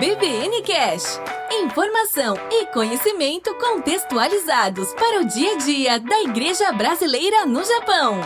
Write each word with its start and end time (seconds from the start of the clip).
EBVN 0.00 0.62
Cash. 0.62 1.20
Informação 1.50 2.36
e 2.52 2.66
conhecimento 2.66 3.52
contextualizados 3.56 4.94
para 4.94 5.20
o 5.20 5.26
dia 5.26 5.54
a 5.54 5.58
dia 5.58 5.98
da 5.98 6.22
Igreja 6.22 6.70
Brasileira 6.70 7.44
no 7.44 7.64
Japão. 7.64 8.20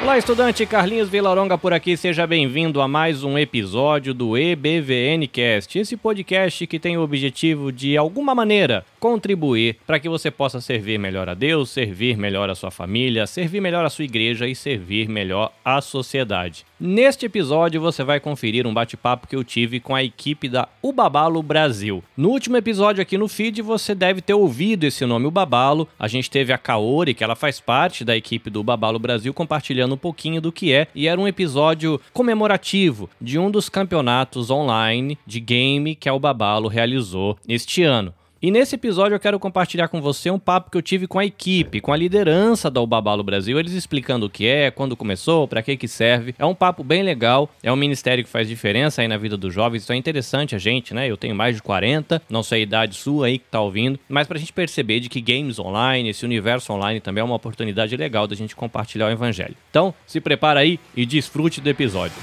Olá, 0.00 0.16
estudante 0.16 0.64
Carlinhos 0.64 1.10
Vilaronga 1.10 1.58
por 1.58 1.74
aqui, 1.74 1.94
seja 1.94 2.26
bem-vindo 2.26 2.80
a 2.80 2.88
mais 2.88 3.22
um 3.22 3.38
episódio 3.38 4.14
do 4.14 4.36
EBVN 4.36 5.28
Cast, 5.28 5.78
esse 5.78 5.96
podcast 5.96 6.66
que 6.66 6.78
tem 6.80 6.96
o 6.96 7.02
objetivo 7.02 7.70
de, 7.70 7.90
de 7.90 7.96
alguma 7.98 8.34
maneira, 8.34 8.84
contribuir 8.98 9.76
para 9.86 10.00
que 10.00 10.08
você 10.08 10.30
possa 10.30 10.60
servir 10.60 10.98
melhor 10.98 11.28
a 11.28 11.34
Deus, 11.34 11.68
servir 11.68 12.16
melhor 12.16 12.48
a 12.48 12.54
sua 12.54 12.70
família, 12.70 13.26
servir 13.26 13.60
melhor 13.60 13.84
a 13.84 13.90
sua 13.90 14.06
igreja 14.06 14.48
e 14.48 14.56
servir 14.56 15.06
melhor 15.06 15.52
a 15.62 15.82
sociedade. 15.82 16.64
Neste 16.84 17.26
episódio 17.26 17.80
você 17.80 18.02
vai 18.02 18.18
conferir 18.18 18.66
um 18.66 18.74
bate-papo 18.74 19.28
que 19.28 19.36
eu 19.36 19.44
tive 19.44 19.78
com 19.78 19.94
a 19.94 20.02
equipe 20.02 20.48
da 20.48 20.68
Ubabalo 20.82 21.40
Brasil. 21.40 22.02
No 22.16 22.30
último 22.30 22.56
episódio 22.56 23.00
aqui 23.00 23.16
no 23.16 23.28
feed 23.28 23.62
você 23.62 23.94
deve 23.94 24.20
ter 24.20 24.34
ouvido 24.34 24.82
esse 24.82 25.06
nome 25.06 25.26
Ubabalo. 25.26 25.86
A 25.96 26.08
gente 26.08 26.28
teve 26.28 26.52
a 26.52 26.58
Kaori, 26.58 27.14
que 27.14 27.22
ela 27.22 27.36
faz 27.36 27.60
parte 27.60 28.04
da 28.04 28.16
equipe 28.16 28.50
do 28.50 28.58
Ubabalo 28.58 28.98
Brasil, 28.98 29.32
compartilhando 29.32 29.94
um 29.94 29.96
pouquinho 29.96 30.40
do 30.40 30.50
que 30.50 30.72
é 30.72 30.88
e 30.92 31.06
era 31.06 31.20
um 31.20 31.28
episódio 31.28 32.00
comemorativo 32.12 33.08
de 33.20 33.38
um 33.38 33.48
dos 33.48 33.68
campeonatos 33.68 34.50
online 34.50 35.16
de 35.24 35.38
game 35.38 35.94
que 35.94 36.08
a 36.08 36.14
Ubabalo 36.14 36.66
realizou 36.66 37.38
este 37.46 37.84
ano. 37.84 38.12
E 38.42 38.50
nesse 38.50 38.74
episódio 38.74 39.14
eu 39.14 39.20
quero 39.20 39.38
compartilhar 39.38 39.86
com 39.86 40.02
você 40.02 40.28
um 40.28 40.38
papo 40.38 40.68
que 40.68 40.76
eu 40.76 40.82
tive 40.82 41.06
com 41.06 41.20
a 41.20 41.24
equipe, 41.24 41.80
com 41.80 41.92
a 41.92 41.96
liderança 41.96 42.68
da 42.68 42.80
Ubabalo 42.80 43.22
Brasil, 43.22 43.56
eles 43.56 43.70
explicando 43.70 44.26
o 44.26 44.28
que 44.28 44.48
é, 44.48 44.68
quando 44.68 44.96
começou, 44.96 45.46
para 45.46 45.62
que 45.62 45.76
que 45.76 45.86
serve. 45.86 46.34
É 46.36 46.44
um 46.44 46.52
papo 46.52 46.82
bem 46.82 47.04
legal, 47.04 47.48
é 47.62 47.72
um 47.72 47.76
ministério 47.76 48.24
que 48.24 48.28
faz 48.28 48.48
diferença 48.48 49.00
aí 49.00 49.06
na 49.06 49.16
vida 49.16 49.36
dos 49.36 49.54
jovens, 49.54 49.84
isso 49.84 49.92
é 49.92 49.96
interessante 49.96 50.56
a 50.56 50.58
gente, 50.58 50.92
né? 50.92 51.08
Eu 51.08 51.16
tenho 51.16 51.36
mais 51.36 51.54
de 51.54 51.62
40, 51.62 52.20
não 52.28 52.42
sei 52.42 52.58
a 52.58 52.62
idade 52.62 52.96
sua 52.96 53.26
aí 53.26 53.38
que 53.38 53.44
tá 53.48 53.60
ouvindo, 53.60 53.96
mas 54.08 54.26
pra 54.26 54.40
gente 54.40 54.52
perceber 54.52 54.98
de 54.98 55.08
que 55.08 55.20
games 55.20 55.60
online, 55.60 56.08
esse 56.08 56.24
universo 56.24 56.72
online 56.72 56.98
também 56.98 57.22
é 57.22 57.24
uma 57.24 57.36
oportunidade 57.36 57.96
legal 57.96 58.26
da 58.26 58.34
gente 58.34 58.56
compartilhar 58.56 59.06
o 59.06 59.10
evangelho. 59.10 59.54
Então, 59.70 59.94
se 60.04 60.20
prepara 60.20 60.58
aí 60.58 60.80
e 60.96 61.06
desfrute 61.06 61.60
do 61.60 61.70
episódio. 61.70 62.16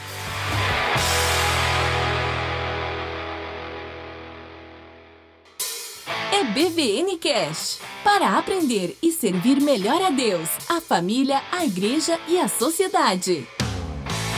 EBVN 6.50 7.16
Cash. 7.20 7.80
Para 8.04 8.36
aprender 8.36 8.98
e 9.04 9.12
servir 9.12 9.62
melhor 9.62 10.02
a 10.02 10.10
Deus, 10.10 10.50
a 10.68 10.82
família, 10.82 11.40
a 11.52 11.64
igreja 11.64 12.20
e 12.28 12.40
a 12.40 12.48
sociedade. 12.48 13.46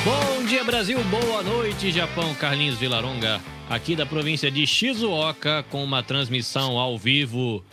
Bom 0.04 0.46
dia, 0.46 0.62
Brasil. 0.62 1.02
Boa 1.06 1.42
noite, 1.42 1.90
Japão. 1.90 2.36
Carlinhos 2.36 2.78
Vilaronga, 2.78 3.42
aqui 3.70 3.96
da 3.96 4.06
província 4.06 4.52
de 4.52 4.68
Shizuoka, 4.68 5.64
com 5.70 5.82
uma 5.82 6.04
transmissão 6.04 6.78
ao 6.78 6.98
vivo, 6.98 7.64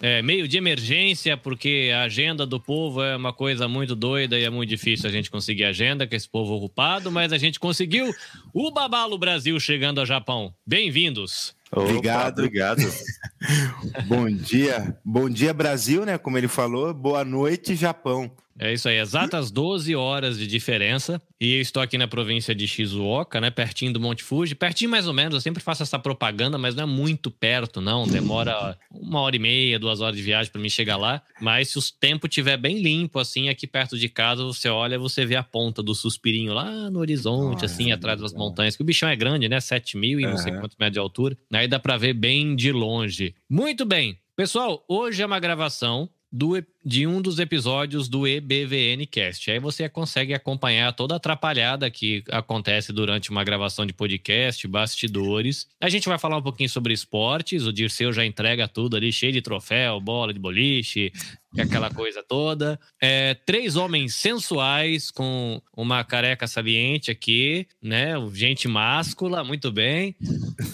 é, 0.00 0.22
meio 0.22 0.48
de 0.48 0.56
emergência, 0.56 1.36
porque 1.36 1.90
a 1.94 2.04
agenda 2.04 2.46
do 2.46 2.58
povo 2.58 3.02
é 3.02 3.14
uma 3.16 3.34
coisa 3.34 3.68
muito 3.68 3.94
doida 3.94 4.38
e 4.38 4.44
é 4.44 4.50
muito 4.50 4.70
difícil 4.70 5.10
a 5.10 5.12
gente 5.12 5.30
conseguir 5.30 5.64
agenda 5.64 6.06
com 6.06 6.14
esse 6.14 6.28
povo 6.28 6.54
ocupado, 6.54 7.12
mas 7.12 7.34
a 7.34 7.38
gente 7.38 7.60
conseguiu 7.60 8.14
o 8.54 8.70
Babalo 8.70 9.18
Brasil 9.18 9.60
chegando 9.60 9.98
ao 9.98 10.06
Japão. 10.06 10.54
Bem-vindos. 10.66 11.54
Obrigado. 11.76 12.38
obrigado. 12.38 12.82
Bom 14.06 14.26
dia. 14.30 14.96
Bom 15.04 15.28
dia, 15.28 15.52
Brasil, 15.52 16.04
né? 16.04 16.16
Como 16.18 16.38
ele 16.38 16.48
falou. 16.48 16.94
Boa 16.94 17.24
noite, 17.24 17.74
Japão. 17.74 18.30
É 18.58 18.72
isso 18.72 18.88
aí, 18.88 18.98
exatas 18.98 19.50
12 19.50 19.96
horas 19.96 20.38
de 20.38 20.46
diferença. 20.46 21.20
E 21.40 21.56
eu 21.56 21.60
estou 21.60 21.82
aqui 21.82 21.98
na 21.98 22.06
província 22.06 22.54
de 22.54 22.66
Shizuoka, 22.68 23.40
né? 23.40 23.50
Pertinho 23.50 23.92
do 23.92 24.00
Monte 24.00 24.22
Fuji. 24.22 24.54
Pertinho 24.54 24.90
mais 24.90 25.08
ou 25.08 25.12
menos, 25.12 25.34
eu 25.34 25.40
sempre 25.40 25.62
faço 25.62 25.82
essa 25.82 25.98
propaganda, 25.98 26.56
mas 26.56 26.74
não 26.74 26.84
é 26.84 26.86
muito 26.86 27.30
perto, 27.30 27.80
não. 27.80 28.06
Demora 28.06 28.78
uma 28.90 29.20
hora 29.20 29.34
e 29.34 29.38
meia, 29.40 29.78
duas 29.78 30.00
horas 30.00 30.16
de 30.16 30.22
viagem 30.22 30.52
para 30.52 30.60
mim 30.60 30.68
chegar 30.68 30.96
lá. 30.96 31.20
Mas 31.40 31.70
se 31.70 31.78
o 31.78 31.82
tempo 31.98 32.26
estiver 32.28 32.56
bem 32.56 32.80
limpo, 32.80 33.18
assim, 33.18 33.48
aqui 33.48 33.66
perto 33.66 33.98
de 33.98 34.08
casa, 34.08 34.44
você 34.44 34.68
olha, 34.68 34.98
você 34.98 35.26
vê 35.26 35.34
a 35.34 35.42
ponta 35.42 35.82
do 35.82 35.94
suspirinho 35.94 36.54
lá 36.54 36.88
no 36.90 37.00
horizonte, 37.00 37.64
assim, 37.64 37.90
atrás 37.90 38.20
das 38.20 38.32
montanhas. 38.32 38.76
Que 38.76 38.82
o 38.82 38.86
bichão 38.86 39.08
é 39.08 39.16
grande, 39.16 39.48
né? 39.48 39.60
7 39.60 39.96
mil 39.96 40.20
e 40.20 40.22
não 40.22 40.36
sei 40.36 40.52
quantos 40.52 40.76
metros 40.78 40.94
de 40.94 40.98
altura. 41.00 41.36
Aí 41.52 41.66
dá 41.66 41.80
para 41.80 41.96
ver 41.96 42.14
bem 42.14 42.54
de 42.54 42.70
longe. 42.70 43.34
Muito 43.50 43.84
bem. 43.84 44.16
Pessoal, 44.36 44.84
hoje 44.88 45.22
é 45.22 45.26
uma 45.26 45.38
gravação 45.38 46.08
do, 46.34 46.60
de 46.84 47.06
um 47.06 47.22
dos 47.22 47.38
episódios 47.38 48.08
do 48.08 48.26
EBVN 48.26 49.06
Cast. 49.06 49.50
Aí 49.50 49.58
você 49.58 49.88
consegue 49.88 50.34
acompanhar 50.34 50.92
toda 50.92 51.14
a 51.14 51.16
atrapalhada 51.16 51.90
que 51.90 52.22
acontece 52.30 52.92
durante 52.92 53.30
uma 53.30 53.42
gravação 53.42 53.86
de 53.86 53.92
podcast, 53.92 54.68
bastidores. 54.68 55.66
A 55.80 55.88
gente 55.88 56.08
vai 56.08 56.18
falar 56.18 56.36
um 56.36 56.42
pouquinho 56.42 56.68
sobre 56.68 56.92
esportes. 56.92 57.64
O 57.64 57.72
Dirceu 57.72 58.12
já 58.12 58.24
entrega 58.24 58.68
tudo 58.68 58.96
ali, 58.96 59.12
cheio 59.12 59.32
de 59.32 59.40
troféu, 59.40 59.98
bola 60.00 60.32
de 60.32 60.38
boliche, 60.38 61.10
aquela 61.58 61.90
coisa 61.90 62.22
toda. 62.22 62.78
É, 63.00 63.34
três 63.46 63.76
homens 63.76 64.14
sensuais 64.14 65.10
com 65.10 65.62
uma 65.76 66.02
careca 66.04 66.46
saliente 66.46 67.10
aqui, 67.10 67.66
né? 67.80 68.14
Gente 68.32 68.68
máscula, 68.68 69.44
muito 69.44 69.70
bem. 69.70 70.14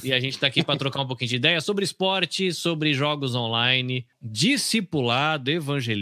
E 0.03 0.12
a 0.12 0.19
gente 0.19 0.38
tá 0.38 0.47
aqui 0.47 0.65
para 0.65 0.78
trocar 0.78 1.03
um 1.03 1.06
pouquinho 1.06 1.28
de 1.28 1.37
ideia 1.37 1.60
sobre 1.60 1.84
esporte, 1.84 2.53
sobre 2.53 2.93
jogos 2.94 3.34
online, 3.34 4.06
discipulado, 4.20 5.50
evangelismo, 5.50 6.00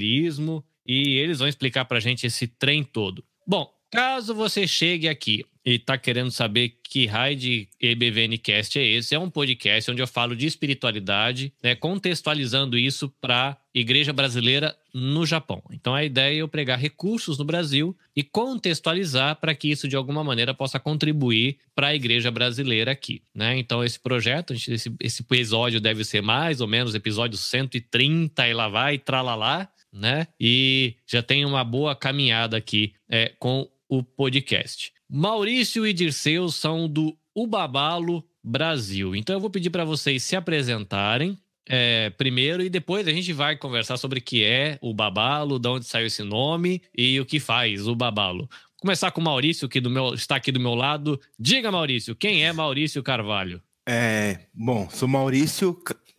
e 0.87 1.19
eles 1.19 1.39
vão 1.39 1.49
explicar 1.49 1.85
pra 1.85 2.01
gente 2.01 2.27
esse 2.27 2.47
trem 2.47 2.83
todo. 2.83 3.23
Bom, 3.47 3.71
caso 3.91 4.35
você 4.35 4.67
chegue 4.67 5.09
aqui 5.09 5.45
e 5.65 5.79
tá 5.79 5.99
querendo 5.99 6.31
saber 6.31 6.79
que 6.83 7.05
raio 7.05 7.37
de 7.37 7.69
EBVNcast 7.79 8.79
é 8.79 8.87
esse, 8.87 9.15
é 9.15 9.19
um 9.19 9.29
podcast 9.29 9.91
onde 9.91 10.01
eu 10.01 10.07
falo 10.07 10.35
de 10.35 10.47
espiritualidade, 10.47 11.53
né, 11.63 11.75
contextualizando 11.75 12.79
isso 12.79 13.13
para 13.21 13.59
igreja 13.75 14.11
brasileira 14.11 14.75
no 14.95 15.27
Japão. 15.27 15.63
Então 15.71 15.95
a 15.95 16.03
ideia 16.03 16.39
é 16.39 16.43
eu 16.43 16.49
pregar 16.49 16.79
recursos 16.79 17.37
no 17.37 17.45
Brasil 17.45 17.95
e 18.17 18.23
contextualizar 18.23 19.37
para 19.37 19.55
que 19.55 19.71
isso 19.71 19.87
de 19.87 19.95
alguma 19.95 20.25
maneira 20.25 20.55
possa 20.55 20.81
contribuir 20.81 21.59
para 21.75 21.89
a 21.89 21.95
igreja 21.95 22.31
brasileira 22.31 22.93
aqui, 22.93 23.23
né? 23.35 23.59
Então 23.59 23.85
esse 23.85 24.01
projeto, 24.01 24.55
esse, 24.55 24.91
esse 25.01 25.23
episódio 25.23 25.83
deve 25.83 26.03
ser 26.03 26.23
mais 26.23 26.63
ou 26.63 26.67
menos 26.67 26.95
episódio 26.95 27.37
130 27.37 28.49
e 28.49 28.55
lá 28.55 28.69
vai, 28.69 28.99
tralalá, 28.99 29.69
né? 29.93 30.27
E 30.41 30.97
já 31.07 31.23
tem 31.23 31.45
uma 31.45 31.65
boa 31.65 31.95
caminhada 31.95 32.57
aqui 32.57 32.93
é, 33.09 33.33
com 33.39 33.69
o 33.89 34.03
podcast. 34.03 34.93
Maurício 35.09 35.87
e 35.87 35.93
Dirceu 35.93 36.49
são 36.51 36.89
do 36.89 37.17
Ubabalo 37.35 38.25
Brasil. 38.43 39.17
Então 39.17 39.37
eu 39.37 39.41
vou 39.41 39.51
pedir 39.51 39.71
para 39.71 39.85
vocês 39.85 40.23
se 40.23 40.37
apresentarem 40.37 41.39
é, 41.69 42.11
primeiro 42.11 42.63
e 42.63 42.71
depois 42.71 43.07
a 43.07 43.13
gente 43.13 43.33
vai 43.33 43.57
conversar 43.57 43.97
sobre 43.99 44.19
o 44.19 44.23
que 44.23 44.43
é 44.43 44.79
o 44.81 44.95
Babalo, 44.95 45.59
de 45.59 45.69
onde 45.69 45.85
saiu 45.85 46.07
esse 46.07 46.23
nome 46.23 46.83
e 46.97 47.21
o 47.21 47.27
que 47.27 47.39
faz 47.39 47.87
o 47.87 47.95
Babalo. 47.95 48.49
Vou 48.49 48.83
começar 48.83 49.11
com 49.11 49.21
o 49.21 49.25
Maurício, 49.25 49.69
que 49.69 49.81
do 49.81 49.91
meu, 49.91 50.15
está 50.15 50.37
aqui 50.37 50.51
do 50.51 50.61
meu 50.61 50.75
lado. 50.75 51.21
Diga, 51.39 51.71
Maurício, 51.71 52.17
quem 52.17 52.45
é 52.45 52.53
Maurício 52.53 53.03
Carvalho? 53.03 53.63
É, 53.87 54.41
bom, 54.55 54.89
sou 54.91 55.09
Maurício 55.09 55.75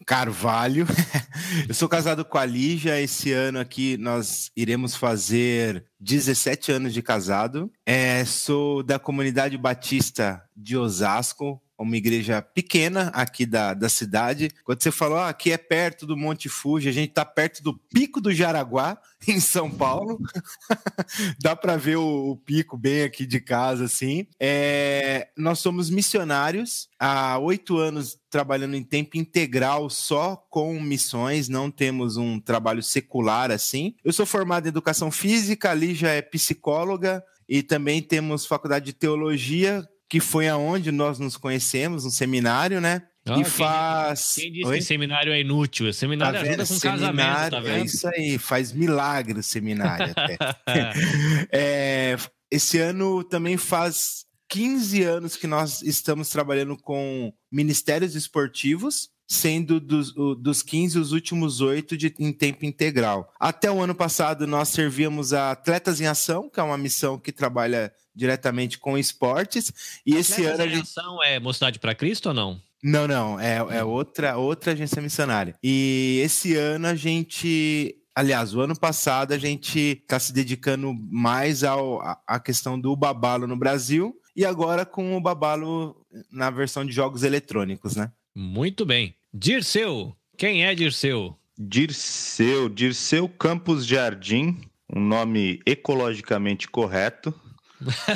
Carvalho. 0.09 0.87
Eu 1.69 1.73
sou 1.75 1.87
casado 1.87 2.25
com 2.25 2.39
a 2.39 2.43
Lígia. 2.43 2.99
Esse 2.99 3.31
ano 3.31 3.59
aqui 3.59 3.95
nós 3.95 4.49
iremos 4.57 4.95
fazer 4.95 5.85
17 5.99 6.71
anos 6.71 6.95
de 6.95 7.03
casado. 7.03 7.71
É, 7.85 8.25
sou 8.25 8.81
da 8.81 8.97
comunidade 8.97 9.55
batista 9.55 10.43
de 10.57 10.75
Osasco, 10.75 11.61
uma 11.79 11.95
igreja 11.95 12.41
pequena 12.41 13.09
aqui 13.13 13.45
da, 13.45 13.73
da 13.73 13.87
cidade. 13.87 14.51
Quando 14.63 14.83
você 14.83 14.91
falou, 14.91 15.17
ah, 15.17 15.29
aqui 15.29 15.51
é 15.51 15.57
perto 15.57 16.05
do 16.05 16.17
Monte 16.17 16.49
Fuji, 16.49 16.89
a 16.89 16.91
gente 16.91 17.09
está 17.09 17.23
perto 17.23 17.63
do 17.63 17.73
Pico 17.73 18.19
do 18.19 18.33
Jaraguá, 18.33 18.97
em 19.27 19.39
São 19.39 19.71
Paulo. 19.71 20.19
Dá 21.41 21.55
para 21.55 21.77
ver 21.77 21.97
o, 21.97 22.31
o, 22.31 22.37
pico 22.37 22.77
bem 22.77 23.03
aqui 23.03 23.25
de 23.25 23.39
casa, 23.39 23.85
assim. 23.85 24.27
É, 24.39 25.29
nós 25.37 25.59
somos 25.59 25.89
missionários 25.89 26.89
há 26.99 27.37
oito 27.39 27.77
anos 27.77 28.17
trabalhando 28.29 28.75
em 28.75 28.83
tempo 28.83 29.17
integral 29.17 29.89
só 29.89 30.35
com 30.49 30.79
missões, 30.79 31.49
não 31.49 31.71
temos 31.71 32.17
um 32.17 32.39
trabalho 32.39 32.83
secular 32.83 33.51
assim. 33.51 33.95
Eu 34.03 34.13
sou 34.13 34.25
formado 34.25 34.65
em 34.65 34.69
educação 34.69 35.11
física, 35.11 35.71
ali 35.71 35.95
já 35.95 36.09
é 36.09 36.21
psicóloga 36.21 37.23
e 37.47 37.63
também 37.63 38.01
temos 38.01 38.45
faculdade 38.45 38.85
de 38.85 38.93
teologia 38.93 39.87
que 40.09 40.19
foi 40.19 40.47
aonde 40.47 40.91
nós 40.91 41.19
nos 41.19 41.37
conhecemos, 41.37 42.03
um 42.03 42.09
seminário, 42.09 42.81
né? 42.81 43.03
Ah, 43.27 43.33
e 43.33 43.35
quem, 43.35 43.43
faz. 43.43 44.33
Quem 44.35 44.51
disse 44.51 44.67
Oi? 44.67 44.77
que 44.77 44.83
seminário 44.83 45.31
é 45.31 45.39
inútil? 45.39 45.93
Seminário 45.93 46.39
tá 46.39 46.45
ajuda 46.45 46.65
com 46.65 46.73
seminário, 46.73 47.01
casamento, 47.01 47.51
tá 47.51 47.59
vendo? 47.59 47.81
É 47.81 47.85
isso 47.85 48.07
aí, 48.07 48.37
faz 48.39 48.71
milagre 48.71 49.39
o 49.39 49.43
seminário 49.43 50.11
até. 50.15 50.37
é, 51.51 52.17
esse 52.49 52.79
ano 52.79 53.23
também 53.23 53.55
faz 53.55 54.25
15 54.49 55.03
anos 55.03 55.35
que 55.35 55.45
nós 55.45 55.83
estamos 55.83 56.29
trabalhando 56.29 56.75
com 56.75 57.31
ministérios 57.51 58.15
esportivos 58.15 59.09
sendo 59.29 59.79
dos, 59.79 60.11
dos 60.39 60.63
15 60.63 60.97
os 60.97 61.11
últimos 61.11 61.61
oito 61.61 61.95
em 62.17 62.33
tempo 62.33 62.65
integral. 62.65 63.31
Até 63.39 63.69
o 63.71 63.79
ano 63.79 63.93
passado, 63.93 64.47
nós 64.47 64.69
servíamos 64.69 65.33
a 65.33 65.51
Atletas 65.51 66.01
em 66.01 66.07
Ação, 66.07 66.49
que 66.49 66.59
é 66.59 66.63
uma 66.63 66.79
missão 66.79 67.19
que 67.19 67.31
trabalha 67.31 67.93
diretamente 68.19 68.77
com 68.77 68.97
esportes. 68.97 69.71
E 70.05 70.15
esse 70.15 70.43
ano. 70.43 70.53
Atletas 70.53 70.77
em 70.77 70.81
Ação 70.81 71.23
é 71.23 71.39
Mocidade 71.39 71.79
para 71.79 71.95
Cristo 71.95 72.27
ou 72.27 72.35
não? 72.35 72.61
Não, 72.81 73.07
não, 73.07 73.39
é, 73.39 73.57
é 73.57 73.83
outra, 73.83 74.37
outra 74.37 74.71
agência 74.71 75.01
missionária. 75.01 75.55
E 75.61 76.21
esse 76.23 76.55
ano 76.55 76.87
a 76.87 76.95
gente 76.95 77.95
Aliás, 78.15 78.53
o 78.53 78.59
ano 78.59 78.77
passado 78.77 79.31
a 79.31 79.37
gente 79.37 79.79
está 80.01 80.19
se 80.19 80.33
dedicando 80.33 80.93
mais 81.09 81.63
ao, 81.63 82.01
à 82.27 82.37
questão 82.37 82.77
do 82.77 82.93
babalo 82.93 83.47
no 83.47 83.55
Brasil 83.55 84.13
e 84.35 84.43
agora 84.43 84.85
com 84.85 85.15
o 85.15 85.21
babalo 85.21 85.95
na 86.29 86.49
versão 86.49 86.85
de 86.85 86.91
jogos 86.91 87.23
eletrônicos, 87.23 87.95
né? 87.95 88.11
Muito 88.35 88.85
bem. 88.85 89.15
Dirceu, 89.33 90.13
quem 90.35 90.65
é 90.65 90.75
Dirceu? 90.75 91.37
Dirceu, 91.57 92.67
Dirceu 92.67 93.29
Campos 93.29 93.85
Jardim, 93.85 94.57
um 94.93 94.99
nome 94.99 95.61
ecologicamente 95.65 96.67
correto. 96.67 97.33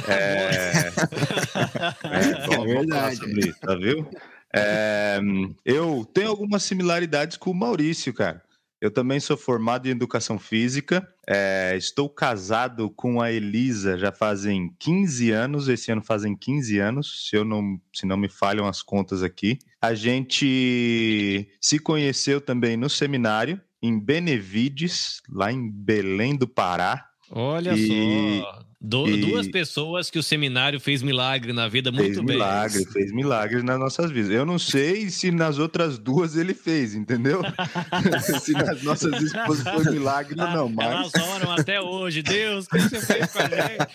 É, 0.07 0.91
é, 2.03 2.53
é 2.53 2.65
verdade. 2.65 3.15
Sobre 3.17 3.47
isso, 3.47 3.59
tá 3.59 3.75
viu? 3.75 4.09
É, 4.55 5.19
eu 5.65 6.07
tenho 6.13 6.29
algumas 6.29 6.63
similaridades 6.63 7.37
com 7.37 7.51
o 7.51 7.55
Maurício, 7.55 8.13
cara. 8.13 8.41
Eu 8.83 8.91
também 8.91 9.17
sou 9.17 9.37
formado 9.37 9.87
em 9.87 9.91
educação 9.91 10.37
física. 10.37 11.07
É, 11.25 11.73
estou 11.77 12.09
casado 12.09 12.89
com 12.89 13.21
a 13.21 13.31
Elisa 13.31 13.97
já 13.97 14.11
fazem 14.11 14.75
15 14.77 15.31
anos. 15.31 15.69
Esse 15.69 15.89
ano 15.89 16.01
fazem 16.01 16.35
15 16.35 16.79
anos, 16.79 17.29
se, 17.29 17.37
eu 17.37 17.45
não, 17.45 17.79
se 17.93 18.05
não 18.05 18.17
me 18.17 18.27
falham 18.27 18.67
as 18.67 18.81
contas 18.83 19.23
aqui. 19.23 19.57
A 19.81 19.93
gente 19.93 21.49
se 21.61 21.79
conheceu 21.79 22.41
também 22.41 22.75
no 22.75 22.89
seminário 22.89 23.59
em 23.81 23.97
Benevides, 23.97 25.21
lá 25.29 25.49
em 25.49 25.71
Belém 25.71 26.35
do 26.35 26.47
Pará. 26.47 27.07
Olha 27.31 27.73
e... 27.73 28.41
só. 28.41 28.65
Do, 28.83 29.07
e... 29.07 29.21
Duas 29.21 29.47
pessoas 29.47 30.09
que 30.09 30.19
o 30.19 30.23
seminário 30.23 30.77
fez 30.77 31.01
milagre 31.01 31.53
na 31.53 31.69
vida 31.69 31.89
muito 31.89 32.15
fez 32.15 32.17
bem. 32.17 32.35
Milagre, 32.35 32.85
fez 32.91 33.13
milagre 33.13 33.63
nas 33.63 33.79
nossas 33.79 34.11
vidas. 34.11 34.29
Eu 34.29 34.45
não 34.45 34.59
sei 34.59 35.09
se 35.09 35.31
nas 35.31 35.57
outras 35.57 35.97
duas 35.97 36.35
ele 36.35 36.53
fez, 36.53 36.93
entendeu? 36.93 37.41
se 38.41 38.51
nas 38.51 38.83
nossas 38.83 39.21
esposas 39.21 39.63
foi 39.63 39.93
milagre 39.93 40.35
ou 40.37 40.47
não. 40.49 40.67
Mas... 40.67 41.13
Elas 41.13 41.29
oram 41.29 41.51
até 41.53 41.79
hoje. 41.79 42.21
Deus, 42.21 42.65
o 42.65 42.69
que 42.69 42.79
você 42.79 42.99
fez 42.99 43.31
com 43.31 43.39
a 43.39 43.47
gente? 43.47 43.87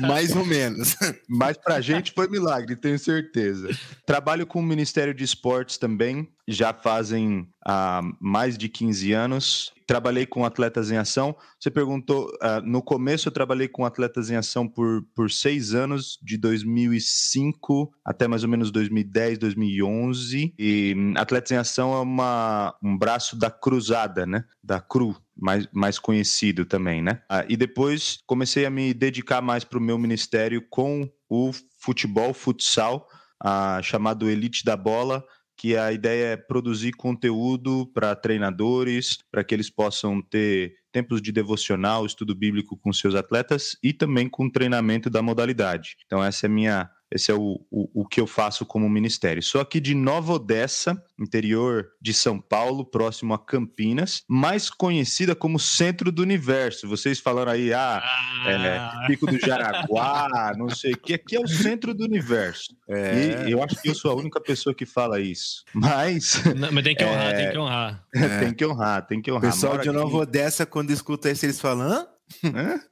Mais 0.00 0.34
ou 0.34 0.46
menos. 0.46 0.96
Mas 1.28 1.58
pra 1.58 1.82
gente 1.82 2.12
foi 2.12 2.26
milagre, 2.26 2.74
tenho 2.74 2.98
certeza. 2.98 3.68
Trabalho 4.06 4.46
com 4.46 4.60
o 4.60 4.62
Ministério 4.62 5.12
de 5.12 5.24
Esportes 5.24 5.76
também, 5.76 6.26
já 6.50 6.72
fazem 6.72 7.48
há 7.64 8.02
mais 8.20 8.58
de 8.58 8.68
15 8.68 9.12
anos. 9.12 9.72
Trabalhei 9.86 10.24
com 10.26 10.44
atletas 10.44 10.90
em 10.90 10.96
ação. 10.96 11.36
Você 11.58 11.70
perguntou, 11.70 12.26
uh, 12.42 12.60
no 12.64 12.82
começo 12.82 13.28
eu 13.28 13.32
trabalhei 13.32 13.68
com 13.68 13.84
atletas 13.84 14.30
em 14.30 14.36
ação 14.36 14.68
por, 14.68 15.02
por 15.14 15.30
seis 15.30 15.74
anos, 15.74 16.18
de 16.22 16.36
2005 16.36 17.92
até 18.04 18.28
mais 18.28 18.42
ou 18.44 18.48
menos 18.48 18.70
2010, 18.70 19.38
2011. 19.38 20.54
E 20.58 20.94
Atletas 21.16 21.52
em 21.52 21.56
Ação 21.56 21.92
é 21.94 22.00
uma, 22.00 22.76
um 22.82 22.96
braço 22.96 23.36
da 23.36 23.50
Cruzada, 23.50 24.26
né? 24.26 24.44
Da 24.62 24.80
CRU, 24.80 25.16
mais, 25.36 25.68
mais 25.72 25.98
conhecido 25.98 26.64
também, 26.64 27.02
né? 27.02 27.22
Uh, 27.30 27.46
e 27.48 27.56
depois 27.56 28.18
comecei 28.26 28.64
a 28.64 28.70
me 28.70 28.94
dedicar 28.94 29.40
mais 29.40 29.64
para 29.64 29.78
o 29.78 29.82
meu 29.82 29.98
ministério 29.98 30.64
com 30.70 31.08
o 31.28 31.50
futebol, 31.78 32.32
futsal, 32.34 33.08
uh, 33.44 33.82
chamado 33.82 34.28
Elite 34.28 34.64
da 34.64 34.76
Bola, 34.76 35.24
que 35.60 35.76
a 35.76 35.92
ideia 35.92 36.32
é 36.32 36.36
produzir 36.38 36.92
conteúdo 36.92 37.86
para 37.92 38.16
treinadores, 38.16 39.18
para 39.30 39.44
que 39.44 39.54
eles 39.54 39.68
possam 39.68 40.22
ter 40.22 40.74
tempos 40.90 41.20
de 41.20 41.30
devocional, 41.30 42.06
estudo 42.06 42.34
bíblico 42.34 42.78
com 42.78 42.90
seus 42.94 43.14
atletas 43.14 43.76
e 43.82 43.92
também 43.92 44.26
com 44.26 44.48
treinamento 44.48 45.10
da 45.10 45.20
modalidade. 45.20 45.96
Então 46.06 46.24
essa 46.24 46.46
é 46.46 46.48
minha 46.48 46.90
esse 47.12 47.30
é 47.30 47.34
o, 47.34 47.60
o, 47.70 48.02
o, 48.02 48.06
que 48.06 48.20
eu 48.20 48.26
faço 48.26 48.64
como 48.64 48.88
ministério. 48.88 49.42
Sou 49.42 49.60
aqui 49.60 49.80
de 49.80 49.94
Nova 49.94 50.34
Odessa, 50.34 51.02
interior 51.18 51.88
de 52.00 52.14
São 52.14 52.40
Paulo, 52.40 52.84
próximo 52.84 53.34
a 53.34 53.38
Campinas, 53.38 54.22
mais 54.28 54.70
conhecida 54.70 55.34
como 55.34 55.58
centro 55.58 56.12
do 56.12 56.22
universo. 56.22 56.88
Vocês 56.88 57.18
falaram 57.18 57.50
aí, 57.50 57.72
ah, 57.72 58.00
ah. 58.02 58.50
É, 58.50 59.06
Pico 59.08 59.26
do 59.26 59.38
Jaraguá, 59.38 60.52
não 60.56 60.70
sei 60.70 60.92
o 60.92 60.96
que. 60.96 61.14
Aqui 61.14 61.36
é 61.36 61.40
o 61.40 61.48
centro 61.48 61.92
do 61.92 62.04
universo. 62.04 62.74
É. 62.88 63.48
E 63.48 63.52
eu 63.52 63.62
acho 63.62 63.80
que 63.82 63.88
eu 63.88 63.94
sou 63.94 64.12
a 64.12 64.14
única 64.14 64.40
pessoa 64.40 64.74
que 64.74 64.86
fala 64.86 65.20
isso. 65.20 65.64
Mas. 65.74 66.42
Não, 66.56 66.70
mas 66.70 66.84
tem 66.84 66.94
que 66.94 67.04
honrar, 67.04 67.34
é, 67.34 67.34
tem 67.42 67.50
que 67.50 67.58
honrar. 67.58 68.04
tem 68.12 68.54
que 68.54 68.66
honrar, 68.66 69.06
tem 69.06 69.22
que 69.22 69.32
honrar. 69.32 69.50
O 69.50 69.52
pessoal 69.52 69.78
de 69.78 69.90
Nova 69.90 70.16
Odessa, 70.18 70.64
quando 70.64 70.90
escuta 70.90 71.30
isso, 71.30 71.44
eles 71.44 71.60
falam. 71.60 71.88
Hã? 71.88 72.06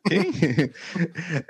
Quem? 0.07 0.33